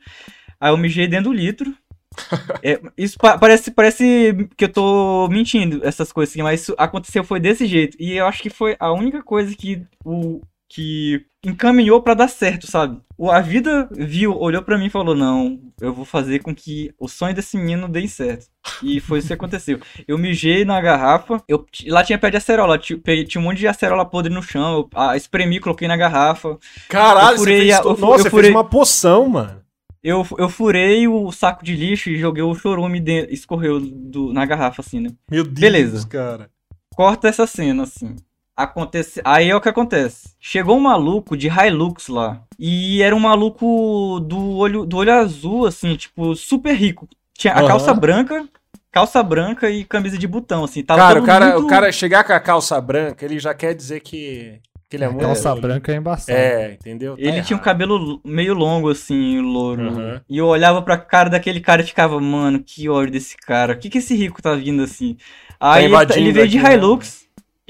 aí 0.61 0.71
eu 0.71 0.77
mijei 0.77 1.07
dentro 1.07 1.31
do 1.31 1.37
litro. 1.37 1.75
É, 2.63 2.79
isso 2.99 3.17
pa- 3.17 3.39
parece, 3.39 3.71
parece 3.71 4.35
que 4.57 4.65
eu 4.65 4.69
tô 4.69 5.29
mentindo, 5.29 5.81
essas 5.83 6.13
coisas 6.13 6.33
assim, 6.33 6.43
mas 6.43 6.61
isso 6.63 6.75
aconteceu 6.77 7.23
foi 7.25 7.39
desse 7.41 7.67
jeito. 7.67 7.97
E 8.01 8.13
eu 8.13 8.27
acho 8.27 8.43
que 8.43 8.51
foi 8.51 8.77
a 8.79 8.93
única 8.93 9.23
coisa 9.23 9.55
que 9.57 9.83
o 10.05 10.41
que 10.73 11.27
encaminhou 11.45 12.01
pra 12.01 12.15
dar 12.15 12.29
certo, 12.29 12.71
sabe? 12.71 13.01
A 13.29 13.41
vida 13.41 13.89
viu, 13.91 14.39
olhou 14.39 14.63
pra 14.63 14.79
mim 14.79 14.87
e 14.87 14.91
falou: 14.91 15.17
"Não, 15.17 15.59
eu 15.81 15.93
vou 15.93 16.05
fazer 16.05 16.39
com 16.39 16.55
que 16.55 16.95
o 16.99 17.09
sonho 17.09 17.35
desse 17.35 17.57
menino 17.57 17.89
dê 17.89 18.07
certo". 18.07 18.47
E 18.83 19.01
foi 19.01 19.19
isso 19.19 19.27
que 19.29 19.35
aconteceu. 19.35 19.81
Eu 20.07 20.17
mijei 20.17 20.65
na 20.65 20.81
garrafa, 20.81 21.43
eu 21.49 21.67
lá 21.89 22.05
tinha 22.05 22.19
pé 22.19 22.31
de 22.31 22.37
acerola, 22.37 22.79
tinha, 22.79 22.99
tinha 23.27 23.41
um 23.41 23.45
monte 23.45 23.59
de 23.59 23.67
acerola 23.67 24.05
podre 24.07 24.33
no 24.33 24.43
chão, 24.43 24.79
eu 24.79 24.91
ah, 24.95 25.17
espremi, 25.17 25.59
coloquei 25.59 25.89
na 25.89 25.97
garrafa. 25.97 26.57
Caralho, 26.89 27.37
furei 27.39 27.57
você 27.57 27.63
fez... 27.63 27.75
a- 27.75 27.83
eu 27.83 27.97
Nossa, 27.99 28.27
eu 28.29 28.31
furei- 28.31 28.45
fez 28.45 28.55
uma 28.55 28.65
poção, 28.65 29.29
mano. 29.29 29.61
Eu, 30.03 30.27
eu 30.39 30.49
furei 30.49 31.07
o 31.09 31.31
saco 31.33 31.63
de 31.65 31.75
lixo 31.75 32.09
e 32.09 32.17
joguei 32.19 32.43
o 32.43 32.55
chorume 32.55 33.01
dentro, 33.01 33.35
escorreu 33.35 33.79
do, 33.81 34.33
na 34.33 34.47
garrafa 34.47 34.81
assim, 34.81 35.01
né? 35.01 35.11
Meu 35.31 35.43
Deus, 35.45 35.59
Beleza. 35.59 36.07
cara. 36.09 36.49
corta 36.95 37.29
essa 37.29 37.47
cena, 37.47 37.83
assim. 37.83 38.17
Acontece... 38.63 39.21
Aí 39.25 39.49
é 39.51 39.57
o 39.57 39.61
que 39.61 39.69
acontece. 39.69 40.35
Chegou 40.39 40.77
um 40.77 40.81
maluco 40.81 41.37
de 41.37 41.49
Hilux 41.49 42.09
lá. 42.09 42.43
E 42.59 43.03
era 43.03 43.15
um 43.17 43.21
maluco 43.21 44.21
do 44.21 44.57
olho, 44.57 44.85
do 44.85 44.97
olho 44.99 45.13
azul, 45.15 45.67
assim, 45.67 45.97
tipo, 45.97 46.35
super 46.37 46.75
rico. 46.75 47.09
Tinha 47.37 47.55
a 47.55 47.61
Aham. 47.61 47.69
calça 47.69 47.95
branca, 47.95 48.47
calça 48.93 49.23
branca 49.23 49.71
e 49.71 49.85
camisa 49.85 50.19
de 50.19 50.27
botão, 50.27 50.65
assim. 50.65 50.83
Tava 50.83 51.01
Cara, 51.01 51.21
o 51.21 51.25
cara, 51.25 51.47
muito- 51.53 51.65
o 51.65 51.67
cara 51.67 51.91
chegar 51.91 52.23
com 52.25 52.33
a 52.35 52.41
calça 52.41 52.79
branca, 52.81 53.25
ele 53.25 53.39
já 53.39 53.55
quer 53.55 53.75
dizer 53.75 54.01
que, 54.01 54.61
que 54.91 54.97
ele 54.97 55.05
é 55.05 55.09
muito... 55.09 55.23
Calça 55.23 55.55
branca 55.55 55.91
é 55.91 55.97
embaçado. 55.97 56.39
É, 56.39 56.73
entendeu? 56.75 57.17
Tá 57.17 57.23
Ele 57.23 57.41
tinha 57.43 57.57
um 57.57 57.61
errado. 57.61 57.65
cabelo 57.65 58.21
meio 58.25 58.53
longo, 58.53 58.91
assim, 58.91 59.41
louro. 59.41 59.89
Aham. 59.89 60.21
E 60.29 60.37
eu 60.37 60.47
olhava 60.47 60.83
pra 60.83 60.99
cara 60.99 61.31
daquele 61.31 61.61
cara 61.61 61.81
e 61.81 61.87
ficava, 61.87 62.21
mano, 62.21 62.63
que 62.63 62.89
ódio 62.91 63.13
desse 63.13 63.37
cara. 63.39 63.73
O 63.73 63.79
que 63.79 63.89
que 63.89 63.99
esse 63.99 64.15
rico 64.15 64.43
tá 64.43 64.55
vindo 64.55 64.83
assim? 64.83 65.17
Aí 65.59 65.85
ele, 65.85 65.93
invadindo 65.95 66.21
ele 66.21 66.33
veio 66.33 66.49
de 66.49 66.59
aqui, 66.59 66.67
né? 66.67 66.73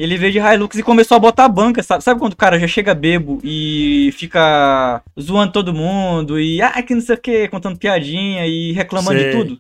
Ele 0.01 0.17
veio 0.17 0.33
de 0.33 0.39
Hilux 0.39 0.79
e 0.79 0.83
começou 0.83 1.15
a 1.17 1.21
botar 1.21 1.45
a 1.45 1.49
banca, 1.49 1.83
sabe? 1.83 2.03
Sabe 2.03 2.19
quando 2.19 2.33
o 2.33 2.37
cara 2.37 2.59
já 2.59 2.67
chega 2.67 2.95
bebo 2.95 3.39
e 3.45 4.11
fica 4.15 5.03
zoando 5.21 5.53
todo 5.53 5.75
mundo 5.75 6.41
e, 6.41 6.63
ah, 6.63 6.83
que 6.83 6.95
não 6.95 7.03
sei 7.03 7.17
o 7.17 7.21
que, 7.21 7.49
contando 7.49 7.79
piadinha 7.79 8.47
e 8.47 8.73
reclamando 8.73 9.21
Sei. 9.21 9.31
de 9.31 9.37
tudo? 9.37 9.59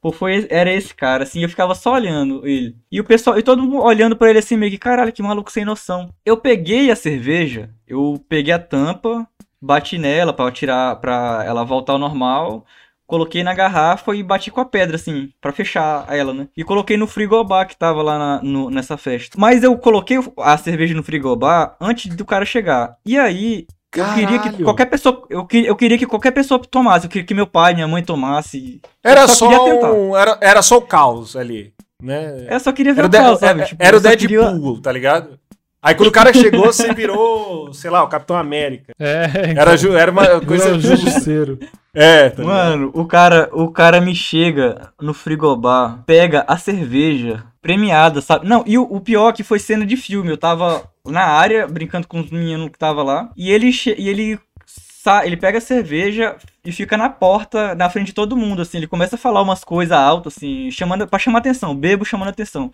Pô, 0.00 0.10
foi, 0.10 0.46
era 0.48 0.72
esse 0.72 0.94
cara, 0.94 1.24
assim, 1.24 1.42
eu 1.42 1.48
ficava 1.50 1.74
só 1.74 1.92
olhando 1.94 2.46
ele. 2.46 2.74
E 2.90 2.98
o 2.98 3.04
pessoal, 3.04 3.38
e 3.38 3.42
todo 3.42 3.62
mundo 3.62 3.82
olhando 3.82 4.16
pra 4.16 4.30
ele 4.30 4.38
assim, 4.38 4.56
meio 4.56 4.72
que, 4.72 4.78
caralho, 4.78 5.12
que 5.12 5.22
maluco 5.22 5.52
sem 5.52 5.66
noção. 5.66 6.08
Eu 6.24 6.38
peguei 6.38 6.90
a 6.90 6.96
cerveja, 6.96 7.68
eu 7.86 8.18
peguei 8.26 8.54
a 8.54 8.58
tampa, 8.58 9.26
bati 9.60 9.98
nela 9.98 10.32
pra 10.32 10.50
tirar, 10.50 10.96
pra 10.96 11.42
ela 11.46 11.62
voltar 11.62 11.92
ao 11.92 11.98
normal. 11.98 12.64
Coloquei 13.14 13.44
na 13.44 13.54
garrafa 13.54 14.12
e 14.16 14.24
bati 14.24 14.50
com 14.50 14.60
a 14.60 14.64
pedra, 14.64 14.96
assim, 14.96 15.30
pra 15.40 15.52
fechar 15.52 16.04
ela, 16.12 16.34
né? 16.34 16.48
E 16.56 16.64
coloquei 16.64 16.96
no 16.96 17.06
frigobar 17.06 17.68
que 17.68 17.76
tava 17.76 18.02
lá 18.02 18.18
na- 18.18 18.40
no- 18.42 18.68
nessa 18.70 18.96
festa. 18.96 19.36
Mas 19.38 19.62
eu 19.62 19.78
coloquei 19.78 20.18
a 20.36 20.58
cerveja 20.58 20.94
no 20.96 21.02
frigobar 21.04 21.76
antes 21.80 22.12
do 22.16 22.24
cara 22.24 22.44
chegar. 22.44 22.96
E 23.06 23.16
aí, 23.16 23.66
eu 23.94 24.04
queria 24.14 24.38
que 24.40 24.44
Caralho. 24.46 24.64
qualquer 24.64 24.86
pessoa. 24.86 25.22
Eu, 25.30 25.46
que- 25.46 25.64
eu 25.64 25.76
queria 25.76 25.96
que 25.96 26.06
qualquer 26.06 26.32
pessoa 26.32 26.58
tomasse. 26.58 27.06
Eu 27.06 27.10
queria 27.10 27.24
que 27.24 27.34
meu 27.34 27.46
pai, 27.46 27.72
minha 27.72 27.86
mãe 27.86 28.02
tomasse. 28.02 28.80
Era 29.00 29.28
só, 29.28 29.48
tentar. 29.64 29.92
um, 29.92 30.16
era, 30.16 30.36
era 30.40 30.60
só 30.60 30.78
o 30.78 30.82
caos 30.82 31.36
ali, 31.36 31.72
né? 32.02 32.48
Eu 32.50 32.58
só 32.58 32.72
queria 32.72 32.92
ver 32.94 33.02
Era, 33.02 33.06
o 33.06 33.08
o 33.08 33.12
de- 33.12 33.16
caos, 33.18 33.38
sabe? 33.38 33.60
era- 33.60 33.68
Tipo, 33.68 33.82
era 33.84 33.96
o 33.96 34.00
só 34.00 34.08
Deadpool, 34.08 34.56
queria- 34.74 34.82
tá 34.82 34.90
ligado? 34.90 35.38
Aí 35.84 35.94
quando 35.94 36.08
o 36.08 36.12
cara 36.12 36.32
chegou, 36.32 36.64
você 36.72 36.94
virou, 36.94 37.70
sei 37.74 37.90
lá, 37.90 38.02
o 38.02 38.08
Capitão 38.08 38.36
América. 38.38 38.94
É, 38.98 39.52
Era, 39.54 39.76
ju- 39.76 39.94
era 39.94 40.10
uma 40.10 40.40
coisa 40.40 40.70
Não, 40.70 40.80
justiceiro. 40.80 41.58
É, 41.92 42.30
tá? 42.30 42.42
Mano, 42.42 42.90
o 42.94 43.04
cara, 43.04 43.50
o 43.52 43.70
cara 43.70 44.00
me 44.00 44.14
chega 44.14 44.88
no 44.98 45.12
frigobar, 45.12 46.02
pega 46.06 46.42
a 46.48 46.56
cerveja 46.56 47.44
premiada, 47.60 48.22
sabe? 48.22 48.48
Não, 48.48 48.64
e 48.66 48.78
o, 48.78 48.82
o 48.82 48.98
pior 49.00 49.28
é 49.28 49.32
que 49.34 49.42
foi 49.44 49.58
cena 49.58 49.84
de 49.84 49.96
filme. 49.96 50.30
Eu 50.30 50.38
tava 50.38 50.88
na 51.06 51.22
área 51.22 51.68
brincando 51.68 52.08
com 52.08 52.18
os 52.18 52.30
meninos 52.30 52.70
que 52.70 52.78
tava 52.78 53.02
lá, 53.02 53.30
e 53.36 53.50
ele 53.50 53.70
e 53.98 54.08
ele 54.08 54.40
ele 55.22 55.36
pega 55.36 55.58
a 55.58 55.60
cerveja 55.60 56.34
e 56.64 56.72
fica 56.72 56.96
na 56.96 57.10
porta, 57.10 57.74
na 57.74 57.90
frente 57.90 58.06
de 58.06 58.14
todo 58.14 58.34
mundo, 58.36 58.62
assim. 58.62 58.78
Ele 58.78 58.86
começa 58.86 59.16
a 59.16 59.18
falar 59.18 59.42
umas 59.42 59.62
coisas 59.62 59.96
altas, 59.96 60.34
assim, 60.34 60.70
chamando 60.70 61.06
para 61.06 61.18
chamar 61.18 61.40
atenção, 61.40 61.74
bebo 61.76 62.06
chamando 62.06 62.30
atenção. 62.30 62.72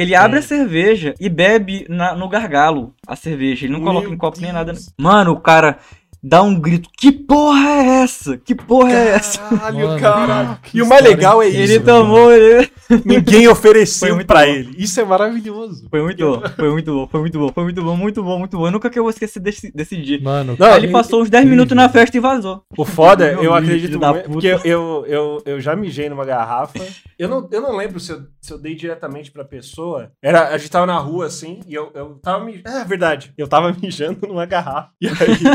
Ele 0.00 0.14
abre 0.14 0.38
a 0.38 0.42
cerveja 0.42 1.14
e 1.18 1.28
bebe 1.28 1.84
na- 1.88 2.14
no 2.14 2.28
gargalo 2.28 2.94
a 3.06 3.16
cerveja. 3.16 3.64
Ele 3.66 3.72
não 3.72 3.80
Meu 3.80 3.88
coloca 3.88 4.08
em 4.08 4.16
copo 4.16 4.40
nem 4.40 4.52
nada. 4.52 4.72
Deus. 4.72 4.90
Mano, 4.98 5.32
o 5.32 5.40
cara 5.40 5.78
dá 6.22 6.42
um 6.42 6.58
grito. 6.58 6.88
Que 6.98 7.12
porra 7.12 7.68
é 7.68 8.02
essa? 8.02 8.36
Que 8.38 8.54
porra 8.54 8.92
é 8.92 9.08
essa? 9.10 9.38
Caralho, 9.38 9.86
Mano, 9.86 10.00
caralho. 10.00 10.58
E 10.74 10.82
o 10.82 10.86
mais 10.86 11.02
legal 11.04 11.42
é 11.42 11.48
isso. 11.48 11.58
Ele 11.58 11.80
tomou. 11.80 12.32
Ele... 12.32 12.68
Ninguém 13.04 13.46
ofereceu 13.48 14.24
pra 14.26 14.40
bom. 14.40 14.46
ele. 14.46 14.74
Isso 14.78 15.00
é 15.00 15.04
maravilhoso. 15.04 15.86
Foi 15.90 16.02
muito 16.02 16.24
bom, 16.24 16.42
foi 16.56 16.70
muito 16.70 16.92
bom, 16.92 17.06
foi 17.08 17.20
muito 17.20 17.38
bom, 17.38 17.52
foi 17.52 17.62
muito 17.64 17.82
bom, 17.82 17.96
muito 17.96 18.22
bom, 18.22 18.38
muito 18.38 18.56
bom. 18.58 18.66
Eu 18.66 18.70
nunca 18.72 18.88
que 18.90 18.98
eu 18.98 19.02
vou 19.04 19.10
esquecer 19.10 19.40
desse, 19.40 19.70
desse 19.72 19.96
dia. 19.96 20.18
Mano, 20.22 20.56
Não, 20.58 20.74
ele 20.76 20.88
passou 20.88 21.22
uns 21.22 21.28
10 21.30 21.44
minutos 21.46 21.76
na 21.76 21.88
festa 21.88 22.16
e 22.16 22.20
vazou. 22.20 22.62
O 22.76 22.84
foda, 22.84 23.30
eu 23.32 23.40
Deus, 23.42 23.54
acredito 23.56 23.98
muito, 23.98 24.14
puta. 24.14 24.28
porque 24.30 24.46
eu, 24.46 24.60
eu, 24.64 25.04
eu, 25.06 25.42
eu 25.46 25.60
já 25.60 25.76
mijei 25.76 26.08
numa 26.08 26.24
garrafa. 26.24 26.78
Eu 27.18 27.28
não, 27.28 27.48
eu 27.52 27.60
não 27.60 27.76
lembro 27.76 28.00
se 28.00 28.12
eu, 28.12 28.22
se 28.48 28.52
eu 28.54 28.58
dei 28.58 28.74
diretamente 28.74 29.30
pra 29.30 29.44
pessoa. 29.44 30.10
Era, 30.22 30.48
a 30.48 30.58
gente 30.58 30.70
tava 30.70 30.86
na 30.86 30.98
rua 30.98 31.26
assim, 31.26 31.60
e 31.66 31.74
eu, 31.74 31.90
eu 31.94 32.14
tava 32.22 32.44
mijando. 32.44 32.68
É 32.68 32.84
verdade, 32.84 33.32
eu 33.38 33.46
tava 33.46 33.72
mijando 33.80 34.26
numa 34.26 34.44
garrafa. 34.46 34.90
E 35.00 35.06
aí, 35.06 35.14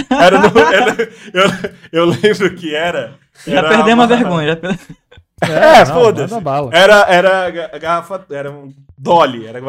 era 0.10 0.40
no. 0.40 0.48
era- 0.74 0.96
eu, 1.34 1.72
eu 1.92 2.06
lembro 2.06 2.56
que 2.56 2.74
era. 2.76 3.16
Já 3.46 3.58
era 3.58 3.68
perdemos 3.70 4.04
a 4.06 4.08
uma- 4.08 4.16
vergonha. 4.16 4.48
Já 4.50 4.56
per- 4.56 4.78
É, 5.42 5.80
não, 5.86 5.94
foda-se. 5.94 6.34
Era, 6.72 7.02
era 7.10 7.50
ga- 7.50 7.80
garrafa. 7.80 8.26
Era 8.30 8.50
um 8.52 8.72
Dolly, 8.98 9.46
era 9.48 9.60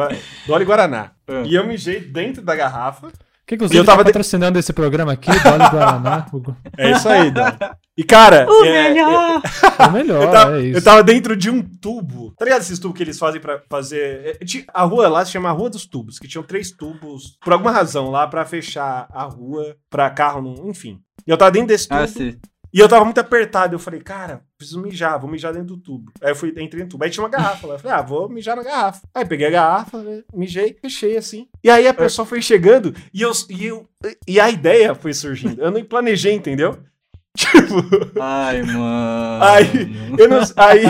Dolly 0.47 0.63
Guaraná. 0.63 1.11
É. 1.27 1.41
E 1.43 1.55
eu 1.55 1.65
mijei 1.67 1.99
dentro 1.99 2.41
da 2.41 2.55
garrafa. 2.55 3.09
Que 3.47 3.55
inclusive 3.55 3.79
Eu 3.79 3.85
tava 3.85 3.97
tá 3.99 4.03
de- 4.05 4.09
patrocinando 4.09 4.57
esse 4.57 4.73
programa 4.73 5.11
aqui, 5.13 5.27
Dolly 5.29 5.69
Guaraná. 5.71 6.25
É 6.77 6.91
isso 6.91 7.07
aí, 7.07 7.29
Dolly. 7.29 7.53
E 7.97 8.03
cara. 8.03 8.47
O 8.49 8.65
é- 8.65 8.89
melhor! 8.89 9.41
o 9.87 9.91
melhor, 9.91 10.23
Eu 10.25 10.31
tava, 10.31 10.57
é 10.57 10.61
isso. 10.63 10.77
eu 10.79 10.83
tava 10.83 11.03
dentro 11.03 11.37
de 11.37 11.49
um 11.51 11.61
tubo. 11.61 12.33
Tá 12.37 12.43
ligado 12.45 12.61
esses 12.61 12.79
tubos 12.79 12.97
que 12.97 13.03
eles 13.03 13.19
fazem 13.19 13.39
pra 13.39 13.61
fazer. 13.69 14.37
é, 14.41 14.45
ti- 14.45 14.65
A 14.73 14.83
rua 14.83 15.07
lá 15.07 15.23
se 15.23 15.31
chama 15.31 15.51
Rua 15.51 15.69
dos 15.69 15.85
Tubos, 15.85 16.17
que 16.17 16.27
tinham 16.27 16.43
três 16.43 16.71
tubos, 16.71 17.37
por 17.43 17.53
alguma 17.53 17.71
razão 17.71 18.09
lá, 18.09 18.25
pra 18.27 18.45
fechar 18.45 19.07
a 19.11 19.23
rua 19.23 19.75
pra 19.89 20.09
carro, 20.09 20.41
não- 20.41 20.69
enfim. 20.69 20.99
E 21.27 21.31
eu 21.31 21.37
tava 21.37 21.51
dentro 21.51 21.67
desse 21.69 21.87
tubo. 21.87 22.01
Ah, 22.01 22.07
sim. 22.07 22.35
E 22.75 22.79
eu 22.81 22.89
tava 22.89 23.05
muito 23.05 23.21
apertado. 23.21 23.73
Eu 23.73 23.79
falei, 23.79 24.01
cara, 24.01 24.41
preciso 24.57 24.81
mijar, 24.81 25.17
vou 25.17 25.29
mijar 25.29 25.53
dentro 25.53 25.77
do 25.77 25.77
tubo. 25.77 26.11
Aí 26.21 26.31
eu 26.31 26.35
fui, 26.35 26.49
entrei 26.57 26.83
no 26.83 26.89
tubo. 26.89 27.05
Aí 27.05 27.09
tinha 27.09 27.23
uma 27.23 27.29
garrafa 27.29 27.65
lá. 27.65 27.75
Eu 27.75 27.79
falei, 27.79 27.97
ah, 27.97 28.01
vou 28.01 28.27
mijar 28.27 28.57
na 28.57 28.63
garrafa. 28.63 29.01
Aí 29.15 29.23
peguei 29.23 29.47
a 29.47 29.51
garrafa, 29.51 29.99
né, 29.99 30.23
mijei, 30.33 30.75
fechei 30.81 31.15
assim. 31.15 31.47
E 31.63 31.69
aí 31.69 31.87
a 31.87 31.93
pessoa 31.93 32.25
foi 32.25 32.41
chegando 32.41 32.93
e 33.13 33.21
eu, 33.21 33.31
e 33.49 33.65
eu. 33.65 33.87
E 34.27 34.41
a 34.41 34.49
ideia 34.49 34.93
foi 34.93 35.13
surgindo. 35.13 35.61
Eu 35.61 35.71
não 35.71 35.81
planejei, 35.85 36.33
entendeu? 36.33 36.77
Tipo. 37.37 37.75
Ai, 38.19 38.61
mano. 38.63 39.43
Aí, 39.43 40.17
eu, 40.17 40.27
não, 40.27 40.41
aí 40.57 40.83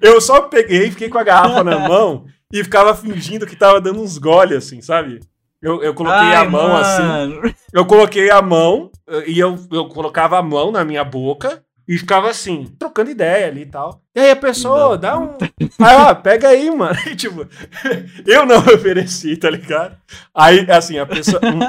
eu, 0.00 0.14
eu 0.14 0.20
só 0.20 0.42
peguei, 0.42 0.90
fiquei 0.90 1.08
com 1.08 1.18
a 1.18 1.22
garrafa 1.22 1.62
na 1.62 1.78
mão 1.78 2.26
e 2.52 2.64
ficava 2.64 2.92
fingindo 2.92 3.46
que 3.46 3.54
tava 3.54 3.80
dando 3.80 4.00
uns 4.00 4.18
goles, 4.18 4.56
assim, 4.64 4.80
sabe? 4.80 5.20
Eu, 5.62 5.82
eu 5.82 5.92
coloquei 5.94 6.18
Ai, 6.18 6.36
a 6.36 6.44
mão 6.48 6.76
assim. 6.76 7.02
mano. 7.02 7.54
Eu 7.72 7.84
coloquei 7.86 8.30
a 8.30 8.40
mão 8.42 8.90
eh, 9.08 9.24
e 9.28 9.38
eu, 9.38 9.56
eu 9.70 9.86
colocava 9.88 10.36
a 10.38 10.42
mão 10.42 10.72
na 10.72 10.84
minha 10.84 11.04
boca 11.04 11.62
e 11.86 11.96
ficava 11.98 12.28
assim, 12.30 12.64
trocando 12.78 13.10
ideia 13.10 13.46
ali 13.46 13.62
e 13.62 13.66
tal. 13.66 14.00
E 14.14 14.18
aí 14.20 14.30
a 14.32 14.36
pessoa, 14.36 14.96
dá 14.98 15.16
um. 15.18 15.36
Aí, 15.80 15.96
ó, 15.96 16.14
pega 16.14 16.48
aí, 16.48 16.70
mano. 16.70 16.96
E, 17.06 17.14
tipo, 17.16 17.46
eu 18.26 18.44
não 18.46 18.58
ofereci, 18.58 19.36
tá 19.36 19.48
ligado? 19.50 19.96
Aí, 20.34 20.66
assim, 20.70 20.98
a 20.98 21.06
pessoa. 21.06 21.40
um- 21.44 21.60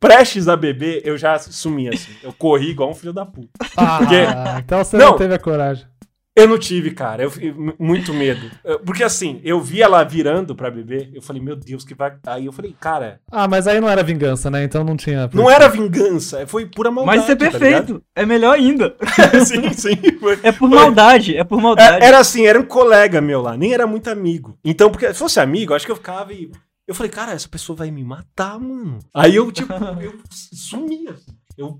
prestes 0.00 0.48
a 0.48 0.56
beber, 0.56 1.02
eu 1.04 1.16
já 1.18 1.38
sumi, 1.38 1.88
assim. 1.88 2.10
Eu 2.22 2.32
corri 2.32 2.70
igual 2.70 2.90
um 2.90 2.94
filho 2.94 3.12
da 3.12 3.24
puta. 3.26 3.50
Ah, 3.76 3.98
Porque- 3.98 4.26
então 4.58 4.82
você 4.84 4.96
Não. 4.96 5.10
não 5.10 5.16
teve 5.16 5.34
a 5.34 5.38
coragem. 5.38 5.86
Eu 6.34 6.48
não 6.48 6.58
tive, 6.58 6.92
cara. 6.92 7.22
Eu 7.22 7.30
fiquei 7.30 7.52
mu- 7.52 7.74
muito 7.78 8.14
medo. 8.14 8.50
Porque 8.86 9.04
assim, 9.04 9.40
eu 9.44 9.60
vi 9.60 9.82
ela 9.82 10.02
virando 10.02 10.54
pra 10.56 10.70
beber, 10.70 11.10
eu 11.12 11.20
falei, 11.20 11.42
meu 11.42 11.54
Deus, 11.54 11.84
que 11.84 11.94
vai. 11.94 12.14
Aí 12.26 12.46
eu 12.46 12.52
falei, 12.52 12.74
cara, 12.80 13.20
Ah, 13.30 13.46
mas 13.46 13.66
aí 13.66 13.80
não 13.80 13.88
era 13.88 14.02
vingança, 14.02 14.50
né? 14.50 14.64
Então 14.64 14.82
não 14.82 14.96
tinha. 14.96 15.28
não 15.34 15.50
era 15.50 15.68
vingança, 15.68 16.46
foi 16.46 16.64
pura 16.66 16.90
maldade. 16.90 17.16
Mas 17.18 17.22
isso 17.24 17.32
é 17.32 17.36
tá 17.36 17.50
perfeito. 17.58 18.02
é 18.16 18.24
melhor 18.24 18.54
ainda. 18.54 18.96
sim, 19.44 19.72
sim. 19.74 19.96
foi- 20.18 20.38
É 20.42 20.50
por 20.52 20.68
Foi. 20.70 20.78
maldade. 20.78 21.36
É 21.36 21.44
por 21.44 21.60
maldade. 21.60 22.02
É, 22.02 22.06
Era 22.08 22.18
assim, 22.18 22.46
era 22.46 22.58
um 22.58 22.64
colega 22.64 23.20
meu 23.20 23.42
lá, 23.42 23.54
nem 23.56 23.74
era 23.74 23.86
muito 23.86 24.08
amigo. 24.08 24.58
Então, 24.64 24.90
porque 24.90 25.08
se 25.12 25.18
fosse 25.18 25.38
amigo, 25.38 25.74
acho 25.74 25.84
que 25.84 25.92
eu 25.92 25.96
ficava 25.96 26.32
e. 26.32 26.50
Eu 26.88 26.94
falei, 26.96 27.12
cara, 27.12 27.32
essa 27.32 27.48
pessoa 27.48 27.76
vai 27.76 27.90
me 27.92 28.02
matar, 28.02 28.58
mano. 28.58 28.98
Aí 29.14 29.36
eu, 29.36 29.52
tipo, 29.52 29.72
eu 30.00 30.14
sumi, 30.30 31.06
assim. 31.08 31.32
Eu 31.56 31.78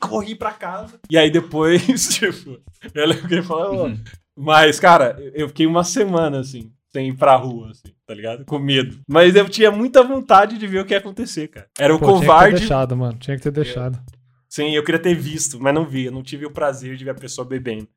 corri 0.00 0.34
pra 0.34 0.52
casa. 0.52 0.98
E 1.10 1.18
aí 1.18 1.30
depois, 1.30 1.82
tipo, 2.14 2.58
eu 2.94 3.06
lembro 3.06 3.26
que 3.28 3.34
ele 3.34 3.42
falou, 3.42 3.88
"Ô." 3.88 3.94
Mas, 4.36 4.78
cara, 4.78 5.16
eu 5.34 5.48
fiquei 5.48 5.66
uma 5.66 5.82
semana, 5.82 6.38
assim, 6.38 6.70
sem 6.92 7.08
ir 7.08 7.16
pra 7.16 7.34
rua, 7.34 7.70
assim, 7.72 7.92
tá 8.06 8.14
ligado? 8.14 8.44
Com 8.44 8.58
medo. 8.58 9.00
Mas 9.08 9.34
eu 9.34 9.48
tinha 9.48 9.70
muita 9.72 10.02
vontade 10.04 10.56
de 10.56 10.66
ver 10.66 10.80
o 10.80 10.84
que 10.84 10.94
ia 10.94 10.98
acontecer, 10.98 11.48
cara. 11.48 11.66
Era 11.76 11.92
o 11.94 11.98
Pô, 11.98 12.04
Tinha 12.06 12.14
que 12.14 12.20
ter 12.20 12.26
covarde. 12.26 12.56
deixado, 12.60 12.96
mano. 12.96 13.18
Tinha 13.18 13.36
que 13.36 13.42
ter 13.42 13.50
deixado. 13.50 13.98
Sim, 14.48 14.70
eu 14.70 14.84
queria 14.84 15.00
ter 15.02 15.14
visto, 15.16 15.58
mas 15.60 15.74
não 15.74 15.84
vi. 15.84 16.04
Eu 16.04 16.12
não 16.12 16.22
tive 16.22 16.46
o 16.46 16.50
prazer 16.52 16.96
de 16.96 17.04
ver 17.04 17.10
a 17.10 17.14
pessoa 17.14 17.44
bebendo. 17.46 17.88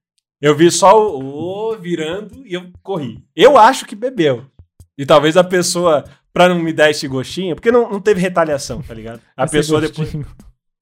Eu 0.41 0.55
vi 0.55 0.71
só 0.71 1.15
o, 1.15 1.71
o 1.73 1.77
virando 1.77 2.41
e 2.45 2.55
eu 2.55 2.71
corri. 2.81 3.23
Eu 3.35 3.55
acho 3.57 3.85
que 3.85 3.95
bebeu. 3.95 4.43
E 4.97 5.05
talvez 5.05 5.37
a 5.37 5.43
pessoa, 5.43 6.03
pra 6.33 6.49
não 6.49 6.57
me 6.59 6.73
dar 6.73 6.89
esse 6.89 7.07
gostinho, 7.07 7.55
porque 7.55 7.71
não, 7.71 7.89
não 7.89 8.01
teve 8.01 8.19
retaliação, 8.19 8.81
tá 8.81 8.93
ligado? 8.95 9.21
A 9.37 9.45
Esse 9.45 9.51
pessoa 9.57 9.79
depois. 9.79 10.11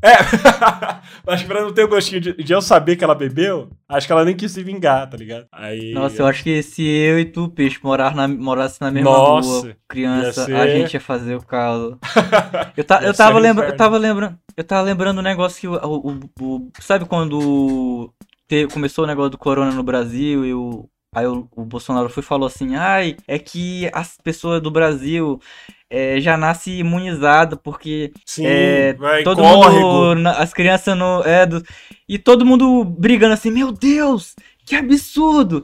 É, 0.02 0.14
acho 1.32 1.44
que 1.44 1.50
pra 1.50 1.62
não 1.62 1.74
ter 1.74 1.84
o 1.84 1.88
gostinho 1.90 2.22
de, 2.22 2.34
de 2.34 2.54
eu 2.54 2.62
saber 2.62 2.96
que 2.96 3.04
ela 3.04 3.14
bebeu, 3.16 3.70
acho 3.88 4.08
que 4.08 4.14
ela 4.14 4.24
nem 4.24 4.36
quis 4.36 4.52
se 4.52 4.64
vingar, 4.64 5.10
tá 5.10 5.18
ligado? 5.18 5.46
Aí. 5.52 5.94
Nossa, 5.94 6.22
eu 6.22 6.26
acho 6.28 6.42
que 6.44 6.64
se 6.64 6.82
eu 6.88 7.20
e 7.20 7.26
tu, 7.26 7.50
Peixe, 7.50 7.80
morar 7.84 8.16
na, 8.16 8.28
morasse 8.28 8.80
na 8.80 8.90
mesma 8.92 9.10
Nossa, 9.12 9.50
rua, 9.68 9.76
criança, 9.88 10.42
ia 10.42 10.46
ser- 10.46 10.56
a 10.56 10.68
gente 10.68 10.94
ia 10.94 11.02
fazer 11.02 11.36
o 11.36 11.42
caso. 11.46 11.98
Eu, 12.78 12.84
ta, 12.84 13.02
eu, 13.04 13.14
tava 13.14 13.40
lembra, 13.40 13.68
eu 13.68 13.76
tava 13.76 13.98
lembrando. 13.98 14.38
Eu 14.56 14.64
tava 14.64 14.82
lembrando 14.84 15.20
um 15.20 15.24
negócio 15.24 15.60
que 15.60 15.68
o. 15.68 15.74
o- 15.74 16.12
o- 16.12 16.20
o- 16.42 16.72
sabe 16.80 17.04
quando 17.06 18.14
te- 18.48 18.68
começou 18.68 19.04
o 19.04 19.08
negócio 19.08 19.32
do 19.32 19.38
corona 19.38 19.72
no 19.72 19.84
Brasil 19.84 20.46
e 20.46 20.54
o. 20.54 20.88
Aí 21.14 21.26
o, 21.26 21.48
o 21.56 21.66
Bolsonaro 21.66 22.10
foi 22.10 22.22
e 22.22 22.26
falou 22.26 22.48
assim, 22.48 22.76
ai, 22.76 23.18
é 23.28 23.40
que 23.40 23.90
as 23.94 24.18
pessoas 24.24 24.62
do 24.62 24.70
Brasil 24.70 25.40
é, 25.90 26.20
já 26.22 26.38
nascem 26.38 26.76
imunizadas, 26.80 27.58
porque 27.64 28.12
Sim, 28.26 28.46
é, 28.46 28.94
vai, 28.94 29.24
todo 29.24 29.42
córrego. 29.42 30.16
mundo, 30.16 30.28
as 30.28 30.54
crianças 30.54 30.96
no, 30.96 31.24
é, 31.24 31.48
do, 31.48 31.64
e 32.08 32.20
todo 32.20 32.46
mundo 32.46 32.84
brigando 32.86 33.34
assim, 33.34 33.50
meu 33.50 33.72
Deus, 33.72 34.36
que 34.70 34.76
absurdo! 34.76 35.64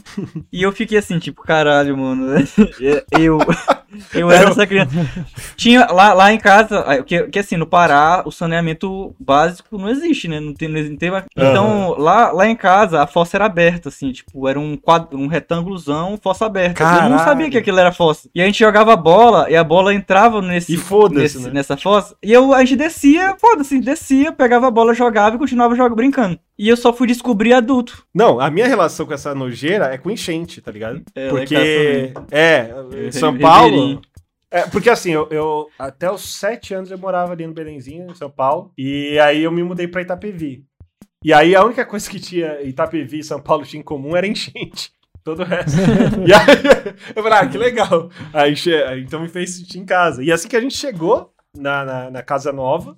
e 0.51 0.63
eu 0.63 0.71
fiquei 0.71 0.97
assim, 0.97 1.19
tipo, 1.19 1.41
caralho, 1.43 1.95
mano, 1.97 2.35
eu, 3.11 3.37
eu 4.13 4.31
era 4.31 4.49
essa 4.49 4.65
criança. 4.65 4.89
Tinha 5.55 5.85
lá, 5.85 6.13
lá 6.13 6.33
em 6.33 6.37
casa, 6.39 7.03
que, 7.05 7.23
que 7.27 7.39
assim, 7.39 7.55
no 7.55 7.67
Pará, 7.67 8.23
o 8.25 8.31
saneamento 8.31 9.15
básico 9.19 9.77
não 9.77 9.89
existe, 9.89 10.27
né? 10.27 10.39
Não 10.39 10.53
tem, 10.53 10.67
não 10.67 10.97
tem, 10.97 11.11
então, 11.37 11.95
lá, 11.97 12.31
lá 12.31 12.47
em 12.47 12.55
casa, 12.55 13.01
a 13.01 13.07
fossa 13.07 13.37
era 13.37 13.45
aberta, 13.45 13.89
assim, 13.89 14.11
tipo, 14.11 14.47
era 14.47 14.59
um 14.59 14.75
quadro, 14.75 15.17
um 15.17 15.27
retângulozão, 15.27 16.19
fossa 16.21 16.45
aberta. 16.45 16.81
Eu 16.83 16.87
não 16.87 16.93
Caralho. 16.95 17.19
sabia 17.19 17.49
que 17.49 17.57
aquilo 17.57 17.79
era 17.79 17.91
fossa. 17.91 18.29
E 18.33 18.41
a 18.41 18.45
gente 18.45 18.59
jogava 18.59 18.95
bola 18.95 19.49
e 19.49 19.55
a 19.55 19.63
bola 19.63 19.93
entrava 19.93 20.41
nesse, 20.41 20.73
nesse- 21.21 21.39
né? 21.39 21.51
nessa 21.53 21.77
fossa. 21.77 22.15
E 22.23 22.31
eu, 22.33 22.53
a 22.53 22.59
gente 22.65 22.75
descia, 22.75 23.35
foda-se, 23.39 23.79
descia, 23.79 24.31
pegava 24.31 24.67
a 24.67 24.71
bola, 24.71 24.93
jogava 24.93 25.35
e 25.35 25.39
continuava 25.39 25.75
jogando, 25.75 25.95
brincando. 25.95 26.39
E 26.57 26.69
eu 26.69 26.77
só 26.77 26.93
fui 26.93 27.07
descobrir 27.07 27.53
adulto. 27.53 28.05
Não, 28.13 28.39
a 28.39 28.49
minha 28.49 28.67
relação 28.67 29.05
com 29.05 29.13
essa 29.13 29.35
nojeira 29.35 29.85
é 29.93 29.97
com 29.97 30.09
enchente, 30.09 30.61
tá 30.61 30.71
ligado? 30.71 31.01
É, 31.13 31.29
Porque. 31.29 32.13
É, 32.31 32.71
Eu- 32.71 33.11
São. 33.11 33.37
Paulo. 33.37 34.01
É, 34.49 34.61
porque 34.67 34.89
assim, 34.89 35.11
eu, 35.11 35.27
eu- 35.31 35.67
até 35.77 36.09
os 36.09 36.35
sete 36.35 36.73
anos 36.73 36.89
eu 36.89 36.97
morava 36.97 37.33
ali 37.33 37.45
no 37.45 37.53
Belenzinho, 37.53 38.09
em 38.09 38.15
São 38.15 38.29
Paulo. 38.29 38.71
E 38.77 39.19
aí 39.19 39.43
eu 39.43 39.51
me 39.51 39.61
mudei 39.63 39.87
pra 39.87 40.01
Itapevi. 40.01 40.63
E 41.23 41.33
aí 41.33 41.55
a 41.55 41.65
única 41.65 41.85
coisa 41.85 42.09
que 42.09 42.19
tinha 42.19 42.61
Itapevi 42.61 43.19
e 43.19 43.23
São 43.23 43.41
Paulo 43.41 43.65
tinha 43.65 43.81
em 43.81 43.83
comum 43.83 44.15
era 44.15 44.25
enchente. 44.27 44.91
Todo 45.25 45.41
o 45.41 45.43
resto. 45.45 45.75
e 46.25 46.31
aí 46.31 46.93
eu 47.15 47.23
falei, 47.23 47.39
ah, 47.39 47.47
que 47.47 47.57
legal. 47.57 48.09
Aí, 48.31 48.53
então 49.03 49.19
me 49.19 49.27
fez 49.27 49.55
sentir 49.57 49.79
em 49.79 49.85
casa. 49.85 50.23
E 50.23 50.31
assim 50.31 50.47
que 50.47 50.55
a 50.55 50.61
gente 50.61 50.77
chegou 50.77 51.31
na, 51.57 51.83
na, 51.83 52.11
na 52.11 52.21
casa 52.21 52.53
nova, 52.53 52.95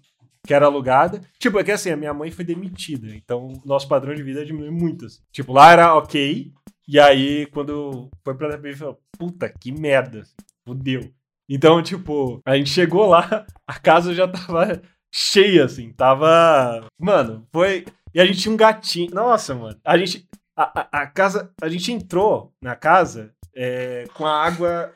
que 0.47 0.53
era 0.53 0.65
alugada. 0.65 1.21
Tipo, 1.37 1.59
é 1.59 1.63
que 1.63 1.71
assim, 1.71 1.91
a 1.91 1.97
minha 1.97 2.13
mãe 2.13 2.31
foi 2.31 2.45
demitida. 2.45 3.07
Então 3.13 3.47
o 3.47 3.61
nosso 3.65 3.87
padrão 3.87 4.15
de 4.15 4.23
vida 4.23 4.45
diminuiu 4.45 4.71
muito. 4.71 5.05
assim. 5.05 5.19
Tipo, 5.31 5.53
lá 5.53 5.71
era 5.71 5.93
ok. 5.95 6.51
E 6.87 6.99
aí, 6.99 7.45
quando 7.47 8.09
foi 8.23 8.33
pra 8.33 8.47
Itapevi, 8.47 8.77
falou, 8.77 8.97
puta, 9.19 9.49
que 9.49 9.71
merda. 9.71 10.21
assim, 10.21 10.33
Fudeu. 10.65 11.11
Então, 11.49 11.81
tipo, 11.83 12.41
a 12.45 12.55
gente 12.57 12.69
chegou 12.69 13.05
lá, 13.07 13.45
a 13.67 13.79
casa 13.79 14.13
já 14.13 14.27
tava 14.27 14.81
cheia, 15.13 15.65
assim. 15.65 15.91
Tava. 15.91 16.87
Mano, 16.99 17.45
foi. 17.51 17.85
E 18.13 18.19
a 18.21 18.25
gente 18.25 18.39
tinha 18.39 18.53
um 18.53 18.57
gatinho. 18.57 19.13
Nossa, 19.13 19.53
mano. 19.53 19.77
A 19.85 19.97
gente. 19.97 20.25
A, 20.55 20.79
a, 20.81 21.01
a 21.03 21.07
casa. 21.07 21.51
A 21.61 21.67
gente 21.69 21.91
entrou 21.91 22.53
na 22.61 22.75
casa 22.75 23.31
é, 23.55 24.05
com 24.13 24.25
a 24.25 24.45
água. 24.45 24.93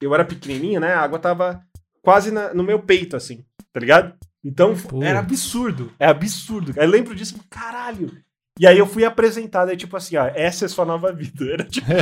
Eu 0.00 0.14
era 0.14 0.24
pequenininho, 0.24 0.80
né? 0.80 0.92
A 0.92 1.00
água 1.00 1.18
tava 1.18 1.62
quase 2.02 2.30
na- 2.30 2.52
no 2.52 2.62
meu 2.62 2.78
peito, 2.82 3.16
assim, 3.16 3.44
tá 3.72 3.80
ligado? 3.80 4.14
Então 4.44 4.76
Pô. 4.76 5.02
era 5.02 5.18
absurdo. 5.18 5.92
É 5.98 6.06
absurdo. 6.06 6.72
Eu 6.76 6.88
lembro 6.88 7.14
disso, 7.14 7.38
caralho. 7.48 8.12
E 8.58 8.66
aí 8.68 8.78
eu 8.78 8.86
fui 8.86 9.04
apresentado, 9.04 9.70
aí, 9.70 9.76
tipo 9.76 9.96
assim, 9.96 10.16
ó, 10.16 10.26
essa 10.26 10.64
é 10.64 10.68
sua 10.68 10.84
nova 10.84 11.12
vida. 11.12 11.44
Era 11.52 11.64
tipo. 11.64 11.86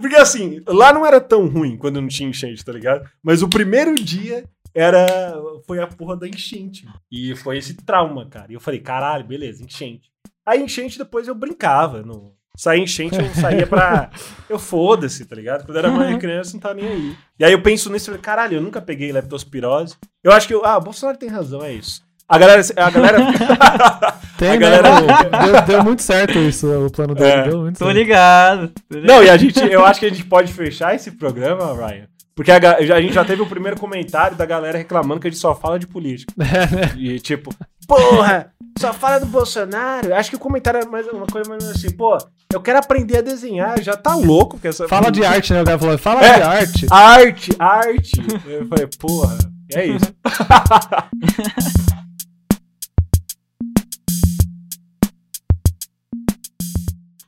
Porque 0.00 0.14
assim, 0.14 0.62
lá 0.68 0.92
não 0.92 1.04
era 1.04 1.20
tão 1.20 1.48
ruim 1.48 1.76
quando 1.76 2.00
não 2.00 2.06
tinha 2.06 2.28
enchente, 2.28 2.64
tá 2.64 2.72
ligado? 2.72 3.04
Mas 3.20 3.42
o 3.42 3.48
primeiro 3.48 3.96
dia 3.96 4.44
era. 4.72 5.34
Foi 5.66 5.80
a 5.80 5.88
porra 5.88 6.16
da 6.16 6.28
enchente. 6.28 6.86
E 7.10 7.34
foi 7.34 7.58
esse 7.58 7.74
trauma, 7.74 8.28
cara. 8.28 8.52
E 8.52 8.54
eu 8.54 8.60
falei, 8.60 8.78
caralho, 8.78 9.26
beleza, 9.26 9.64
enchente. 9.64 10.08
Aí 10.46 10.62
enchente 10.62 10.98
depois 10.98 11.26
eu 11.26 11.34
brincava. 11.34 12.02
No... 12.02 12.32
Saía 12.56 12.82
enchente, 12.82 13.18
eu 13.18 13.28
saía 13.34 13.66
pra. 13.66 14.10
Eu 14.48 14.58
foda-se, 14.60 15.24
tá 15.24 15.34
ligado? 15.34 15.64
Quando 15.66 15.76
eu 15.76 15.84
era 15.84 15.90
mais 15.90 16.16
criança, 16.18 16.52
não 16.54 16.60
tava 16.60 16.74
nem 16.74 16.86
aí. 16.86 17.16
E 17.38 17.44
aí 17.44 17.50
eu 17.52 17.60
penso 17.60 17.90
nisso 17.90 18.04
e 18.04 18.06
falei, 18.06 18.20
caralho, 18.20 18.54
eu 18.58 18.62
nunca 18.62 18.80
peguei 18.80 19.10
leptospirose. 19.10 19.96
Eu 20.22 20.30
acho 20.32 20.46
que. 20.46 20.54
eu- 20.54 20.64
Ah, 20.64 20.76
o 20.78 20.80
Bolsonaro 20.80 21.18
tem 21.18 21.28
razão, 21.28 21.62
é 21.64 21.72
isso. 21.72 22.00
A 22.28 22.38
galera. 22.38 22.62
A 22.76 22.90
galera... 22.90 23.18
Tem, 24.38 24.48
a 24.48 24.52
né, 24.52 24.56
galera. 24.58 24.90
pô? 24.90 25.44
deu, 25.46 25.62
deu 25.62 25.84
muito 25.84 26.02
certo 26.02 26.38
isso, 26.38 26.66
o 26.86 26.90
plano 26.90 27.14
dele. 27.14 27.30
É. 27.30 27.42
Deu 27.48 27.60
muito 27.62 27.78
Tô 27.78 27.86
certo. 27.86 27.96
ligado. 27.96 28.68
tô 28.88 28.96
ligado. 28.96 29.06
Não, 29.12 29.22
e 29.24 29.30
a 29.30 29.36
gente, 29.36 29.58
eu 29.64 29.84
acho 29.84 29.98
que 30.00 30.06
a 30.06 30.10
gente 30.10 30.24
pode 30.24 30.52
fechar 30.52 30.94
esse 30.94 31.10
programa, 31.12 31.74
Ryan. 31.74 32.06
Porque 32.34 32.50
a, 32.52 32.56
a 32.76 33.00
gente 33.00 33.14
já 33.14 33.24
teve 33.24 33.40
o 33.42 33.46
primeiro 33.46 33.78
comentário 33.80 34.36
da 34.36 34.44
galera 34.44 34.76
reclamando 34.76 35.20
que 35.20 35.26
a 35.26 35.30
gente 35.30 35.40
só 35.40 35.54
fala 35.54 35.78
de 35.78 35.86
política. 35.86 36.32
E 36.98 37.18
tipo, 37.18 37.50
porra, 37.88 38.52
só 38.78 38.92
fala 38.92 39.18
do 39.18 39.26
Bolsonaro. 39.26 40.14
Acho 40.14 40.30
que 40.30 40.36
o 40.36 40.40
comentário 40.40 40.80
é 40.80 40.84
mais 40.86 41.06
uma 41.08 41.26
coisa 41.26 41.48
mais 41.48 41.64
assim, 41.64 41.90
pô, 41.90 42.16
eu 42.52 42.60
quero 42.60 42.78
aprender 42.78 43.18
a 43.18 43.22
desenhar. 43.22 43.80
Já 43.82 43.96
tá 43.96 44.14
louco 44.14 44.58
com 44.58 44.68
essa. 44.68 44.86
Fala 44.88 45.10
de 45.10 45.24
arte, 45.24 45.52
né? 45.52 45.62
O 45.62 45.64
cara 45.64 45.78
falou, 45.78 45.98
fala 45.98 46.24
É. 46.24 46.34
de 46.36 46.42
arte. 46.42 46.86
Arte, 46.90 47.50
arte. 47.58 48.20
Eu 48.46 48.66
falei, 48.66 48.86
porra, 48.98 49.38
é 49.74 49.86
isso. 49.86 50.14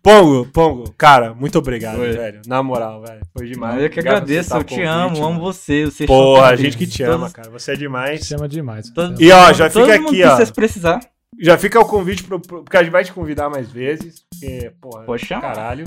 Pongo, 0.02 0.46
Pongo, 0.46 0.94
cara, 0.96 1.34
muito 1.34 1.58
obrigado, 1.58 1.98
Oi. 2.00 2.12
velho. 2.12 2.40
Na 2.46 2.62
moral, 2.62 3.02
velho. 3.02 3.20
Foi 3.36 3.46
demais. 3.46 3.74
eu 3.82 3.90
que 3.90 3.98
Obrigado 3.98 4.22
agradeço, 4.22 4.54
eu 4.56 4.64
te 4.64 4.82
amo, 4.82 5.22
amo 5.24 5.40
você. 5.40 5.84
você 5.86 6.06
Porra, 6.06 6.46
a 6.48 6.56
gente 6.56 6.78
que 6.78 6.86
te 6.86 7.02
ama, 7.02 7.18
todos- 7.18 7.32
cara. 7.32 7.50
Você 7.50 7.72
é 7.72 7.76
demais. 7.76 8.24
Chama 8.26 8.48
demais. 8.48 8.88
Todo- 8.90 9.20
E 9.20 9.30
ó, 9.30 9.52
já 9.52 9.68
todo 9.68 9.84
fica 9.84 9.98
mundo 9.98 10.08
aqui, 10.08 10.16
que 10.18 10.24
ó. 10.24 10.36
vocês 10.36 10.50
precisar. 10.50 11.00
Já 11.40 11.58
fica 11.58 11.80
o 11.80 11.84
convite 11.84 12.24
pro, 12.24 12.40
pro, 12.40 12.62
porque 12.64 12.76
a 12.76 12.82
gente 12.82 12.92
vai 12.92 13.04
te 13.04 13.12
convidar 13.12 13.48
mais 13.50 13.70
vezes. 13.70 14.24
Porque, 14.30 14.72
porra, 14.80 15.04
Pode 15.04 15.26
chamar. 15.26 15.42
caralho. 15.42 15.84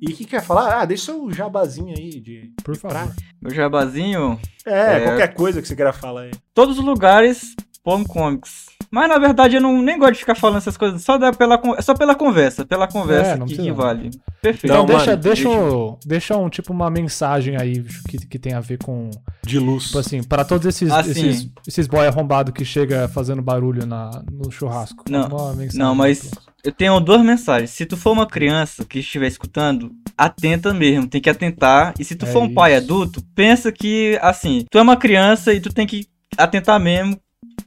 E 0.00 0.12
o 0.12 0.14
que 0.16 0.24
quer 0.24 0.42
falar? 0.42 0.80
Ah, 0.80 0.84
deixa 0.84 1.14
o 1.14 1.32
jabazinho 1.32 1.94
aí 1.96 2.20
de. 2.20 2.52
Por 2.62 2.76
favor. 2.76 3.14
Meu 3.40 3.54
jabazinho, 3.54 4.38
É, 4.66 4.96
É. 4.96 5.00
qualquer 5.04 5.34
coisa 5.34 5.62
que 5.62 5.68
você 5.68 5.76
queira 5.76 5.92
falar 5.92 6.22
aí. 6.22 6.30
todos 6.52 6.78
os 6.78 6.84
lugares, 6.84 7.54
Pong 7.84 8.06
Comics. 8.06 8.66
Mas 8.90 9.08
na 9.08 9.18
verdade 9.18 9.56
eu 9.56 9.60
não, 9.60 9.80
nem 9.82 9.98
gosto 9.98 10.14
de 10.14 10.18
ficar 10.20 10.34
falando 10.34 10.58
essas 10.58 10.76
coisas, 10.76 11.02
só, 11.02 11.16
dá 11.18 11.32
pela, 11.32 11.60
é 11.76 11.82
só 11.82 11.94
pela 11.94 12.14
conversa, 12.14 12.64
pela 12.64 12.86
conversa 12.86 13.32
É, 13.32 13.36
não 13.36 13.46
que, 13.46 13.56
que 13.56 13.72
vale. 13.72 14.10
Perfeito. 14.40 14.66
Então 14.66 14.78
Não, 14.78 14.86
deixa, 14.86 15.10
mano, 15.10 15.22
deixa, 15.22 15.48
deixa- 15.48 15.60
um- 15.60 15.98
deixa 16.06 16.36
um 16.36 16.48
tipo 16.48 16.72
uma 16.72 16.90
mensagem 16.90 17.56
aí 17.56 17.82
que, 18.08 18.18
que 18.26 18.38
tem 18.38 18.52
a 18.54 18.60
ver 18.60 18.78
com, 18.78 19.10
De 19.44 19.58
luz. 19.58 19.84
tipo 19.86 19.98
assim, 19.98 20.22
para 20.22 20.44
todos 20.44 20.66
esses, 20.66 20.90
Assim. 20.92 21.10
esses, 21.10 21.50
esses 21.66 21.86
boy 21.86 22.06
arrombado 22.06 22.52
que 22.52 22.64
chega 22.64 23.08
fazendo 23.08 23.42
barulho 23.42 23.86
na, 23.86 24.10
no 24.30 24.50
churrasco. 24.50 25.04
Não, 25.08 25.26
Uma 25.28 25.52
mensagem 25.54 25.78
Não, 25.78 25.94
mas 25.94 26.30
eu 26.62 26.72
tenho 26.72 26.98
duas 27.00 27.22
mensagens. 27.22 27.70
Se 27.70 27.86
tu 27.86 27.96
for 27.96 28.12
uma 28.12 28.26
criança 28.26 28.84
que 28.84 28.98
estiver 29.00 29.26
escutando, 29.28 29.90
atenta 30.16 30.72
mesmo, 30.74 31.06
tem 31.08 31.20
que 31.20 31.30
atentar. 31.30 31.94
E 31.98 32.04
se 32.04 32.14
tu 32.16 32.26
É 32.26 32.28
for 32.32 32.42
um 32.42 32.52
pai 32.52 32.74
isso. 32.76 32.84
adulto, 32.84 33.22
pensa 33.34 33.70
que, 33.72 34.18
assim, 34.22 34.64
tu 34.70 34.78
é 34.78 34.82
uma 34.82 34.96
criança 34.96 35.52
e 35.52 35.60
tu 35.60 35.72
tem 35.72 35.86
que 35.86 36.06
atentar 36.36 36.78
mesmo, 36.80 37.18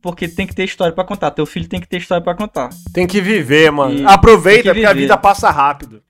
porque 0.02 0.28
tem 0.28 0.46
que 0.48 0.56
ter 0.56 0.64
história 0.64 0.94
pra 0.94 1.04
contar. 1.04 1.32
Teu 1.32 1.46
filho 1.46 1.68
tem 1.68 1.80
que 1.80 1.88
ter 1.88 1.98
história 1.98 2.24
pra 2.24 2.36
contar. 2.36 2.70
Tem 2.94 3.06
que 3.08 3.20
viver, 3.22 3.72
mano. 3.72 4.00
E- 4.00 4.06
Aproveita, 4.06 4.64
que 4.64 4.70
porque 4.70 4.86
a 4.86 4.90
viver. 4.94 5.02
vida 5.02 5.18
passa 5.18 5.50
rápido. 5.50 6.02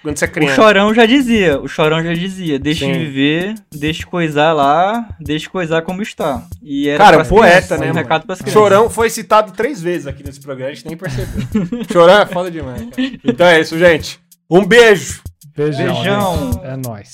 Quando 0.00 0.16
você 0.16 0.26
é 0.26 0.28
O 0.28 0.30
criança. 0.30 0.54
Chorão 0.54 0.94
já 0.94 1.04
dizia, 1.06 1.58
o 1.60 1.66
Chorão 1.66 2.02
já 2.04 2.14
dizia, 2.14 2.56
deixe 2.56 2.84
Sim. 2.84 2.92
viver, 2.92 3.54
deixe 3.74 4.06
coisar 4.06 4.52
lá, 4.52 5.08
deixe 5.18 5.48
coisar 5.50 5.82
como 5.82 6.00
está. 6.02 6.44
E 6.62 6.88
era 6.88 7.02
Cara, 7.02 7.24
poeta, 7.24 7.50
crianças, 7.56 7.80
né, 7.80 7.90
um 7.90 7.94
recado 7.94 8.24
pras 8.24 8.38
crianças. 8.38 8.52
Chorão 8.62 8.88
foi 8.88 9.10
citado 9.10 9.50
três 9.52 9.82
vezes 9.82 10.06
aqui 10.06 10.22
nesse 10.24 10.40
programa, 10.40 10.70
a 10.70 10.74
gente 10.74 10.86
nem 10.86 10.96
percebeu. 10.96 11.42
Chorão 11.92 12.20
é 12.20 12.26
foda 12.26 12.48
demais. 12.48 12.80
Cara. 12.80 13.10
Então 13.24 13.44
é 13.46 13.60
isso, 13.60 13.76
gente. 13.76 14.20
Um 14.48 14.64
beijo. 14.64 15.20
Beijão. 15.56 15.92
Beijão. 15.94 16.52
gente. 16.52 16.64
É 16.64 16.76
nóis. 16.76 17.10